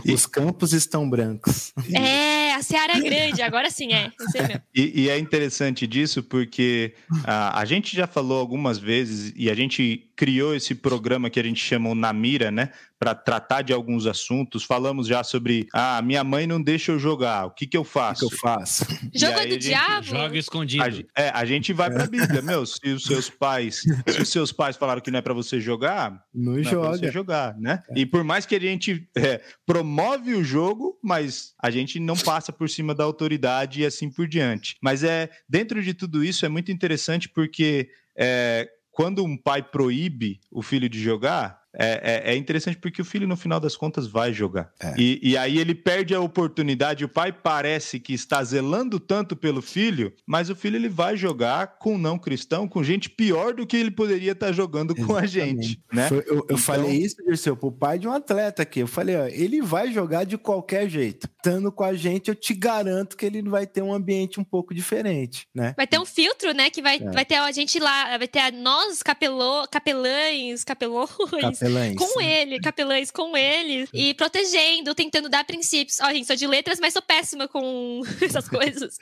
Os 0.13 0.25
campos 0.25 0.73
estão 0.73 1.09
brancos. 1.09 1.73
É, 1.93 2.53
a 2.53 2.61
Seara 2.61 2.97
é 2.97 3.01
grande, 3.01 3.41
agora 3.41 3.69
sim 3.69 3.93
é. 3.93 4.11
Isso. 4.19 4.61
E, 4.73 5.03
e 5.03 5.09
é 5.09 5.17
interessante 5.17 5.85
disso 5.87 6.23
porque 6.23 6.93
ah, 7.23 7.59
a 7.59 7.65
gente 7.65 7.95
já 7.95 8.07
falou 8.07 8.39
algumas 8.39 8.77
vezes 8.77 9.33
e 9.35 9.49
a 9.49 9.55
gente 9.55 10.09
criou 10.15 10.55
esse 10.55 10.73
programa 10.73 11.29
que 11.29 11.39
a 11.39 11.43
gente 11.43 11.63
chama 11.63 11.89
o 11.89 11.95
Na 11.95 12.11
Mira, 12.11 12.49
né? 12.49 12.71
Para 12.99 13.13
tratar 13.13 13.61
de 13.61 13.71
alguns 13.71 14.07
assuntos. 14.07 14.63
Falamos 14.63 15.05
já 15.07 15.23
sobre, 15.23 15.67
ah, 15.71 16.01
minha 16.01 16.23
mãe 16.23 16.47
não 16.47 16.59
deixa 16.61 16.91
eu 16.91 16.97
jogar, 16.99 17.45
o 17.45 17.51
que, 17.51 17.67
que 17.67 17.77
eu 17.77 17.81
O 17.81 17.85
que 17.85 17.91
faço? 17.91 18.27
que 18.27 18.33
eu 18.33 18.39
faço? 18.39 18.85
Jogo 19.13 19.33
é 19.37 19.41
a 19.41 19.45
do 19.45 19.51
gente 19.51 19.59
diabo? 19.59 20.03
Joga 20.03 20.37
escondido. 20.37 20.83
A, 20.83 20.89
ge- 20.89 21.05
é, 21.15 21.29
a 21.29 21.45
gente 21.45 21.73
vai 21.73 21.91
pra 21.91 22.07
Bíblia, 22.07 22.41
meu. 22.41 22.65
Se 22.65 22.89
os 22.89 23.03
seus 23.03 23.29
pais, 23.29 23.81
se 24.07 24.21
os 24.21 24.29
seus 24.29 24.51
pais 24.51 24.75
falaram 24.75 24.99
que 25.01 25.11
não 25.11 25.19
é 25.19 25.21
para 25.21 25.33
você 25.33 25.61
jogar, 25.61 26.11
Não, 26.33 26.53
não 26.53 26.59
é 26.59 26.63
pra 26.63 26.71
você 26.71 26.97
joga. 26.97 27.11
jogar, 27.11 27.57
né? 27.59 27.83
E 27.95 28.03
por 28.05 28.23
mais 28.23 28.45
que 28.47 28.55
a 28.55 28.59
gente 28.59 29.07
é, 29.15 29.41
promove 29.65 30.33
o 30.33 30.43
jogo, 30.43 30.97
mas 31.03 31.53
a 31.61 31.69
gente 31.69 31.99
não 31.99 32.15
passa 32.15 32.51
por 32.51 32.67
cima 32.69 32.95
da 32.95 33.03
autoridade 33.03 33.81
e 33.81 33.85
assim 33.85 34.09
por 34.09 34.27
diante. 34.27 34.75
Mas 34.81 35.03
é 35.03 35.29
dentro 35.47 35.83
de 35.83 35.93
tudo 35.93 36.23
isso 36.23 36.45
é 36.45 36.49
muito 36.49 36.71
interessante 36.71 37.29
porque 37.29 37.89
é, 38.17 38.67
quando 38.91 39.23
um 39.23 39.37
pai 39.37 39.61
proíbe 39.61 40.39
o 40.51 40.63
filho 40.63 40.89
de 40.89 40.99
jogar, 40.99 41.59
é, 41.77 42.25
é- 42.29 42.33
é 42.33 42.35
interessante 42.35 42.77
porque 42.77 43.01
o 43.01 43.05
filho, 43.05 43.27
no 43.27 43.37
final 43.37 43.59
das 43.59 43.75
contas, 43.75 44.07
vai 44.07 44.33
jogar. 44.33 44.71
É. 44.79 44.93
E, 44.97 45.19
e 45.21 45.37
aí 45.37 45.57
ele 45.59 45.75
perde 45.75 46.13
a 46.15 46.19
oportunidade. 46.19 47.05
O 47.05 47.09
pai 47.09 47.31
parece 47.31 47.99
que 47.99 48.13
está 48.13 48.43
zelando 48.43 48.99
tanto 48.99 49.35
pelo 49.35 49.61
filho, 49.61 50.13
mas 50.25 50.49
o 50.49 50.55
filho 50.55 50.75
ele 50.75 50.89
vai 50.89 51.15
jogar 51.15 51.77
com 51.79 51.97
não 51.97 52.17
cristão, 52.17 52.67
com 52.67 52.83
gente 52.83 53.09
pior 53.09 53.53
do 53.53 53.65
que 53.65 53.77
ele 53.77 53.91
poderia 53.91 54.31
estar 54.31 54.51
jogando 54.51 54.95
com 54.95 55.15
a 55.15 55.25
gente. 55.25 55.81
Né? 55.93 56.07
Foi- 56.09 56.23
eu 56.27 56.37
eu 56.37 56.43
Então- 56.43 56.57
falei 56.57 56.97
isso, 56.97 57.17
Dirceu, 57.25 57.55
pro 57.57 57.71
pai 57.71 57.99
de 57.99 58.07
um 58.07 58.11
atleta 58.11 58.61
aqui. 58.63 58.79
Eu 58.79 58.87
falei, 58.87 59.15
ó, 59.15 59.25
ele 59.27 59.61
vai 59.61 59.91
jogar 59.91 60.23
de 60.23 60.37
qualquer 60.37 60.89
jeito. 60.89 61.27
Estando 61.37 61.71
com 61.71 61.83
a 61.83 61.93
gente, 61.93 62.29
eu 62.29 62.35
te 62.35 62.53
garanto 62.53 63.15
que 63.15 63.25
ele 63.25 63.41
vai 63.43 63.65
ter 63.67 63.81
um 63.81 63.93
ambiente 63.93 64.39
um 64.39 64.43
pouco 64.43 64.73
diferente, 64.73 65.47
né? 65.53 65.73
Vai 65.77 65.85
ter 65.87 65.99
um 65.99 66.05
filtro, 66.05 66.53
né? 66.53 66.69
Que 66.69 66.81
vai, 66.81 66.97
É. 66.97 67.11
vai 67.11 67.23
ter 67.25 67.35
a 67.35 67.51
gente 67.51 67.79
lá, 67.79 68.17
vai 68.17 68.27
ter 68.27 68.39
a 68.39 68.51
nós, 68.51 69.01
capelô, 69.03 69.67
capelães, 69.69 70.63
capelões, 70.63 71.59
Capelães. 71.67 71.95
com 71.95 72.21
ele, 72.21 72.59
capelães 72.59 73.11
com 73.11 73.37
eles, 73.37 73.89
e 73.93 74.13
protegendo, 74.13 74.93
tentando 74.95 75.29
dar 75.29 75.43
princípios. 75.45 75.99
Ó, 76.01 76.11
gente, 76.11 76.27
sou 76.27 76.35
de 76.35 76.47
letras, 76.47 76.79
mas 76.79 76.93
sou 76.93 77.01
péssima 77.01 77.47
com 77.47 78.01
essas 78.21 78.47
coisas. 78.49 78.97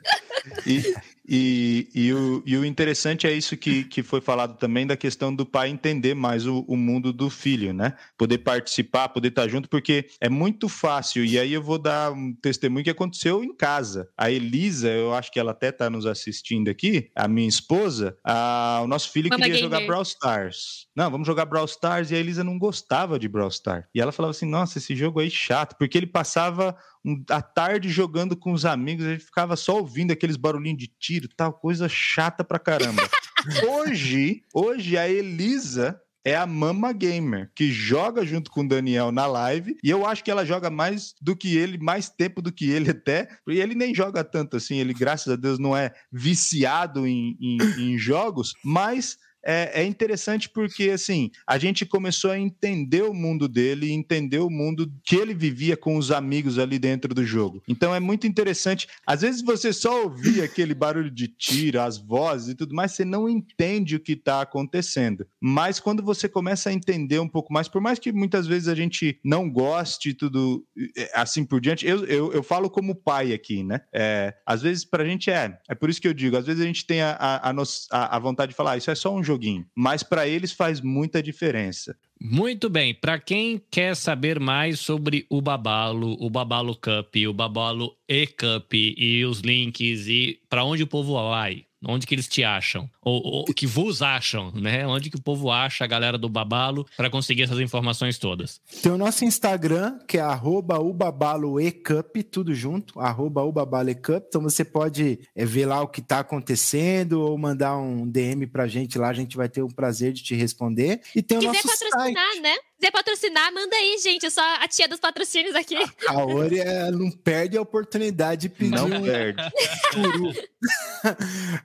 E, 0.66 0.94
e, 1.28 1.88
e, 1.96 2.14
o, 2.14 2.44
e 2.46 2.56
o 2.58 2.64
interessante 2.66 3.26
é 3.26 3.32
isso 3.34 3.58
que, 3.58 3.84
que 3.86 4.04
foi 4.04 4.22
falado 4.22 4.58
também 4.58 4.86
da 4.86 4.96
questão 4.96 5.34
do 5.34 5.46
pai 5.46 5.70
entender 5.70 6.14
mais 6.14 6.46
o, 6.46 6.64
o 6.68 6.76
mundo 6.78 7.12
do 7.12 7.30
filho, 7.30 7.74
né? 7.74 7.94
Poder 8.18 8.40
participar, 8.40 9.10
poder 9.10 9.30
estar 9.30 9.48
junto, 9.48 9.68
porque 9.68 10.08
é 10.22 10.30
muito 10.30 10.70
fácil. 10.70 11.26
E 11.26 11.40
aí 11.40 11.52
eu 11.54 11.62
vou 11.64 11.78
dar 11.80 12.12
um 12.12 12.34
testemunho 12.34 12.84
que 12.84 12.90
aconteceu 12.92 13.44
em 13.44 13.54
casa. 13.56 14.08
A 14.18 14.30
Elisa, 14.30 14.90
eu 14.90 15.14
acho 15.14 15.32
que 15.32 15.40
ela 15.40 15.52
até 15.52 15.70
está 15.70 15.90
nos 15.90 16.06
assistindo 16.06 16.70
aqui, 16.70 17.10
a 17.16 17.28
minha 17.28 17.48
esposa, 17.50 18.16
a- 18.24 18.82
o 18.84 18.88
nosso 18.88 19.10
filho 19.12 19.30
Mama 19.30 19.44
queria 19.44 19.58
gamer. 19.58 19.72
jogar 19.72 19.88
Brawl 19.88 20.04
Stars. 20.04 20.88
Não, 20.96 21.10
vamos 21.10 21.26
jogar 21.28 21.46
Brawl 21.46 21.66
Stars. 21.66 22.12
E 22.12 22.16
a 22.16 22.20
Elisa 22.20 22.44
não 22.44 22.55
gostava 22.58 23.18
de 23.20 23.28
Brawl 23.28 23.50
Stars. 23.50 23.86
E 23.94 24.02
ela 24.02 24.12
falava 24.12 24.32
assim: 24.32 24.46
nossa, 24.46 24.78
esse 24.78 24.96
jogo 24.96 25.20
aí 25.20 25.28
é 25.28 25.30
chato, 25.30 25.76
porque 25.78 25.98
ele 25.98 26.08
passava 26.08 26.76
um- 27.04 27.24
a 27.30 27.42
tarde 27.42 27.90
jogando 27.90 28.36
com 28.36 28.52
os 28.54 28.66
amigos, 28.66 29.06
gente 29.06 29.24
ficava 29.26 29.56
só 29.56 29.78
ouvindo 29.78 30.12
aqueles 30.12 30.38
barulhinhos 30.38 30.80
de 30.80 30.88
tiro, 31.00 31.28
tal, 31.36 31.54
coisa 31.54 31.88
chata 31.90 32.44
pra 32.44 32.60
caramba. 32.60 33.02
hoje, 33.70 34.42
hoje 34.54 34.98
a 34.98 35.08
Elisa 35.08 36.00
é 36.28 36.36
a 36.36 36.48
Mama 36.48 36.92
Gamer, 36.92 37.52
que 37.56 37.72
joga 37.72 38.26
junto 38.26 38.50
com 38.50 38.62
o 38.62 38.68
Daniel 38.68 39.12
na 39.12 39.28
live, 39.28 39.78
e 39.84 39.92
eu 39.92 40.08
acho 40.08 40.24
que 40.24 40.32
ela 40.32 40.44
joga 40.44 40.72
mais 40.72 41.14
do 41.22 41.36
que 41.36 41.56
ele, 41.56 41.78
mais 41.78 42.10
tempo 42.10 42.42
do 42.42 42.52
que 42.52 42.68
ele 42.68 42.90
até, 42.90 43.28
e 43.48 43.60
ele 43.62 43.76
nem 43.76 43.94
joga 43.94 44.24
tanto 44.24 44.58
assim, 44.58 44.78
ele, 44.80 44.92
graças 44.92 45.32
a 45.32 45.36
Deus, 45.36 45.60
não 45.60 45.78
é 45.78 45.94
viciado 46.12 47.06
em, 47.06 47.38
em- 47.40 47.92
em 47.94 47.98
jogos, 48.00 48.54
mas 48.64 49.18
é, 49.46 49.82
é 49.82 49.86
interessante 49.86 50.50
porque, 50.50 50.90
assim, 50.90 51.30
a 51.48 51.58
gente 51.58 51.86
começou 51.86 52.32
a 52.32 52.40
entender 52.40 53.04
o 53.04 53.14
mundo 53.14 53.48
dele, 53.48 53.92
entender 53.92 54.40
o 54.40 54.50
mundo 54.50 54.92
que 55.04 55.16
ele 55.16 55.34
vivia 55.34 55.78
com 55.78 55.98
os 55.98 56.12
amigos 56.12 56.58
ali 56.58 56.80
dentro 56.80 57.14
do 57.14 57.26
jogo. 57.26 57.62
Então 57.68 57.94
é 57.94 58.00
muito 58.00 58.26
interessante. 58.28 58.88
Às 59.06 59.22
vezes 59.22 59.42
você 59.42 59.72
só 59.72 60.04
ouvia 60.04 60.44
aquele 60.44 60.74
barulho 60.74 61.12
de 61.12 61.28
tiro, 61.28 61.80
as 61.82 61.98
vozes 61.98 62.50
e 62.50 62.56
tudo 62.56 62.74
mais, 62.76 62.92
você 62.94 63.06
não 63.06 63.30
entende 63.30 63.96
o 63.96 64.00
que 64.00 64.14
está 64.14 64.42
acontecendo. 64.42 65.26
Mas 65.40 65.80
quando 65.80 66.02
você 66.04 66.28
começa 66.28 66.70
a 66.70 66.74
entender 66.74 67.20
um 67.20 67.28
pouco 67.28 67.54
mais, 67.54 67.68
por 67.68 67.82
mais 67.82 68.00
que 68.00 68.12
muitas 68.12 68.48
vezes 68.48 68.68
a 68.68 68.76
gente 68.76 69.20
não 69.24 69.50
goste 69.50 70.10
e 70.10 70.14
tudo 70.14 70.66
eh, 70.98 71.12
assim 71.14 71.46
por 71.46 71.62
diante, 71.62 71.86
eu, 71.86 72.06
eu, 72.06 72.34
eu 72.34 72.44
falo 72.44 72.70
como 72.70 72.96
pai 72.96 73.34
aqui, 73.34 73.64
né? 73.64 73.82
É, 73.94 74.34
às 74.46 74.62
vezes 74.62 74.86
pra 74.86 75.06
gente 75.06 75.30
é, 75.30 75.58
é 75.70 75.76
por 75.76 75.90
isso 75.90 76.02
que 76.02 76.08
eu 76.08 76.14
digo, 76.14 76.38
às 76.38 76.46
vezes 76.46 76.62
a 76.62 76.66
gente 76.66 76.86
tem 76.86 77.02
a, 77.02 77.12
a, 77.20 77.52
a, 77.52 78.16
a- 78.16 78.20
vontade 78.20 78.52
de 78.52 78.56
falar, 78.56 78.72
"Ah, 78.74 78.78
isso 78.78 78.90
é 78.92 78.96
só 78.96 79.14
um 79.16 79.24
joguinho, 79.36 79.66
mas 79.76 80.02
pra 80.02 80.28
eles 80.28 80.52
faz 80.52 80.82
muita 80.82 81.22
diferença. 81.22 81.96
Muito 82.20 82.70
bem, 82.70 82.94
para 82.94 83.20
quem 83.20 83.62
quer 83.70 83.96
saber 83.96 84.40
mais 84.40 84.80
sobre 84.80 85.26
o 85.30 85.42
Babalo, 85.42 86.16
o 86.20 86.30
Babalo 86.30 86.76
Cup, 86.76 87.14
o 87.28 87.34
Babalo 87.34 87.96
E-Cup 88.08 88.74
e 88.74 89.26
os 89.26 89.42
links 89.42 90.08
e 90.08 90.40
para 90.50 90.64
onde 90.64 90.84
o 90.84 90.88
povo 90.88 91.14
vai, 91.14 91.66
onde 91.88 92.06
que 92.06 92.16
eles 92.16 92.28
te 92.28 92.44
acham, 92.44 92.90
ou, 93.02 93.22
ou 93.24 93.46
que 93.46 93.68
vos 93.68 94.02
acham, 94.02 94.52
né? 94.52 94.86
Onde 94.88 95.10
que 95.10 95.18
o 95.18 95.22
povo 95.22 95.52
acha 95.52 95.84
a 95.84 95.88
galera 95.88 96.18
do 96.18 96.30
Babalo 96.30 96.86
para 96.98 97.10
conseguir 97.10 97.44
essas 97.44 97.60
informações 97.60 98.18
todas. 98.18 98.60
Tem 98.82 98.92
o 98.92 98.98
nosso 98.98 99.26
Instagram, 99.26 100.00
que 100.08 100.18
é 100.18 100.22
arroba 100.22 100.80
ubabaloecup, 100.80 102.24
tudo 102.24 102.54
junto, 102.54 103.00
arroba 103.00 103.44
ubabaloecup. 103.44 104.26
Então 104.28 104.42
você 104.42 104.64
pode 104.64 105.20
é, 105.36 105.46
ver 105.46 105.66
lá 105.66 105.82
o 105.82 105.88
que 105.88 106.00
está 106.00 106.20
acontecendo 106.20 107.22
ou 107.22 107.38
mandar 107.38 107.78
um 107.78 108.08
DM 108.08 108.48
pra 108.48 108.68
gente 108.68 108.98
lá, 108.98 109.10
a 109.10 109.14
gente 109.14 109.38
vai 109.38 109.50
ter 109.50 109.62
o 109.62 109.68
prazer 109.68 110.14
de 110.14 110.24
te 110.24 110.36
responder. 110.36 111.02
E 111.16 111.22
tem 111.22 111.38
o 111.38 111.42
quiser 111.42 111.54
nosso 111.54 111.68
patrocinar, 111.68 112.32
site. 112.32 112.42
né? 112.42 112.56
Quiser 112.78 112.92
patrocinar, 112.92 113.54
manda 113.54 113.76
aí, 113.76 113.98
gente. 114.00 114.24
Eu 114.24 114.32
sou 114.32 114.44
a 114.44 114.68
tia 114.68 114.88
dos 114.88 115.00
patrocínios 115.00 115.56
aqui. 115.56 115.76
A 116.08 116.26
Ori 116.26 116.60
é, 116.60 116.92
não 116.92 117.10
perde 117.10 117.58
a 117.58 117.62
oportunidade 117.62 118.44
de 118.44 118.50
pedir 118.50 118.72
Não 118.72 118.86
um 118.88 119.02
perde. 119.04 119.42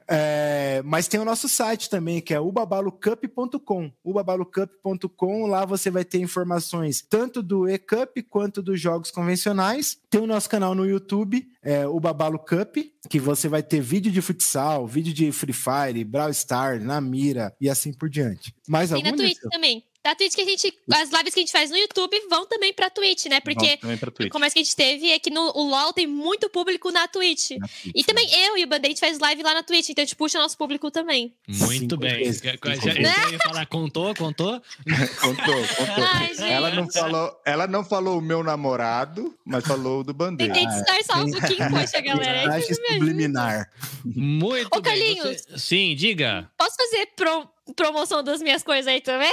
É, 0.07 0.83
mas 0.85 1.09
tem 1.09 1.19
o 1.19 1.25
nosso 1.25 1.49
site 1.49 1.89
também, 1.89 2.21
que 2.21 2.35
é 2.35 2.41
ubabalucup.com. 2.41 3.91
ubabalucup.com, 4.05 5.47
lá 5.47 5.65
você 5.65 5.91
vai 5.91 6.05
ter 6.05 6.19
informações 6.19 7.01
tanto 7.01 7.43
do 7.43 7.69
e-cup 7.69 8.19
quanto 8.29 8.63
dos 8.63 8.79
jogos 8.81 9.11
convencionais. 9.11 9.97
Tem 10.11 10.21
o 10.21 10.27
nosso 10.27 10.49
canal 10.49 10.75
no 10.75 10.87
YouTube, 10.87 11.47
é, 11.63 11.87
o 11.87 11.99
Babalo 11.99 12.39
Cup, 12.39 12.77
que 13.09 13.19
você 13.19 13.49
vai 13.49 13.63
ter 13.63 13.81
vídeo 13.81 14.13
de 14.13 14.21
futsal, 14.21 14.87
vídeo 14.87 15.15
de 15.15 15.33
Free 15.33 15.55
Fire, 15.55 16.05
Brawl 16.05 16.31
Stars, 16.31 16.85
na 16.85 17.01
mira 17.01 17.55
e 17.61 17.69
assim 17.71 17.93
por 17.93 18.11
diante. 18.11 18.55
Mais 18.69 18.91
E 18.91 18.95
algum? 18.95 19.11
na 19.11 19.17
Twitch 19.17 19.39
também. 19.51 19.83
Da 20.03 20.15
Twitch 20.15 20.35
que 20.35 20.41
a 20.41 20.45
gente. 20.47 20.73
As 20.93 21.11
lives 21.11 21.35
que 21.35 21.41
a 21.41 21.43
gente 21.43 21.53
faz 21.53 21.71
no 21.71 21.77
YouTube 21.77 22.19
vão 22.31 22.47
também 22.47 22.73
pra 22.73 22.89
Twitch, 22.89 23.27
né? 23.27 23.39
Porque 23.41 23.77
Twitch. 23.77 24.31
como 24.31 24.45
é 24.47 24.51
que 24.51 24.59
a 24.59 24.63
gente 24.63 24.75
teve 24.75 25.11
é 25.11 25.19
que 25.19 25.29
no 25.31 25.43
o 25.55 25.69
LOL 25.69 25.93
tem 25.93 26.07
muito 26.07 26.49
público 26.49 26.91
na 26.91 27.07
Twitch. 27.07 27.51
Na 27.51 27.67
Twitch, 27.69 27.93
E 27.95 28.03
também 28.05 28.27
eu 28.33 28.57
e 28.57 28.65
o 28.65 28.67
Band-Aid 28.67 28.99
faz 28.99 29.19
live 29.19 29.43
lá 29.43 29.53
na 29.53 29.63
Twitch, 29.63 29.91
então 29.91 30.03
a 30.03 30.07
gente 30.07 30.17
puxa 30.17 30.39
nosso 30.39 30.57
público 30.57 30.91
também. 30.91 31.35
Muito 31.47 31.73
Cinco 31.81 31.97
bem. 31.99 32.17
vezes, 32.25 32.41
Já, 32.41 32.53
já, 32.77 33.31
ia 33.31 33.39
falar, 33.45 33.67
contou, 33.67 34.15
contou? 34.15 34.61
Contou, 35.21 35.55
contou. 35.77 36.05
Ai, 36.05 36.31
ela, 36.51 36.71
não 36.71 36.91
falou, 36.91 37.41
ela 37.45 37.67
não 37.67 37.85
falou 37.85 38.19
o 38.19 38.23
meu 38.23 38.43
namorado, 38.43 39.37
mas 39.45 39.65
falou 39.67 40.01
o 40.01 40.05
do 40.05 40.15
bandeira. 40.15 40.53
Tentei 40.55 40.67
disfarçar 40.75 41.25
um 41.25 41.31
pouquinho, 41.31 41.71
poxa, 41.71 42.01
galera. 42.01 42.55
Ajudam. 42.55 42.75
subliminar. 42.95 43.71
Muito 44.05 44.69
Ô, 44.77 44.81
bem. 44.81 44.93
Carlinhos. 44.93 45.43
Você- 45.43 45.59
Sim, 45.59 45.95
diga. 45.95 46.51
Posso 46.57 46.77
fazer 46.77 47.07
pro- 47.15 47.49
promoção 47.75 48.23
das 48.23 48.41
minhas 48.41 48.63
coisas 48.63 48.87
aí 48.87 49.01
também? 49.01 49.33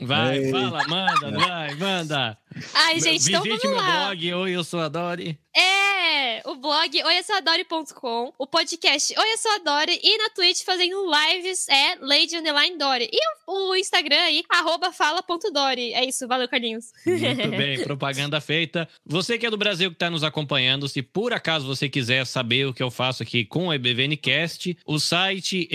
Vai, 0.00 0.38
Ei. 0.38 0.50
fala, 0.50 0.84
manda, 0.88 1.30
vai, 1.30 1.74
manda. 1.76 2.38
Ai, 2.74 3.00
gente, 3.00 3.28
então 3.28 3.42
Visite 3.42 3.62
vamos 3.62 3.76
meu 3.76 3.86
lá. 3.86 4.06
blog, 4.06 4.34
oi, 4.34 4.50
eu 4.52 4.64
sou 4.64 4.80
a 4.80 4.88
Dori. 4.88 5.38
É, 5.54 6.40
o 6.46 6.54
blog 6.54 7.02
oiaçoadore.com, 7.04 8.32
o 8.38 8.46
podcast 8.46 9.14
Oi, 9.18 9.32
eu 9.32 9.36
sou 9.38 9.50
a 9.52 9.58
Dori 9.58 10.00
e 10.02 10.18
na 10.18 10.30
Twitch 10.30 10.62
fazendo 10.64 11.04
lives 11.04 11.68
é 11.68 11.96
Lady 12.00 12.36
Underline 12.36 12.78
Dori. 12.78 13.08
E 13.12 13.18
o, 13.46 13.70
o 13.70 13.76
Instagram 13.76 14.16
aí, 14.16 14.42
arroba 14.48 14.92
fala.dori. 14.92 15.92
É 15.92 16.04
isso, 16.06 16.26
valeu, 16.26 16.48
Carlinhos. 16.48 16.86
Muito 17.04 17.50
bem, 17.56 17.82
propaganda 17.82 18.40
feita. 18.40 18.88
Você 19.04 19.36
que 19.38 19.44
é 19.44 19.50
do 19.50 19.58
Brasil 19.58 19.90
que 19.90 19.96
está 19.96 20.08
nos 20.08 20.24
acompanhando, 20.24 20.88
se 20.88 21.02
por 21.02 21.32
acaso 21.34 21.66
você 21.66 21.88
quiser 21.88 22.24
saber 22.26 22.66
o 22.66 22.72
que 22.72 22.82
eu 22.82 22.90
faço 22.90 23.22
aqui 23.22 23.44
com 23.44 23.68
o 23.68 23.72
EBVNcast, 23.72 24.78
o 24.86 24.98
site 24.98 25.68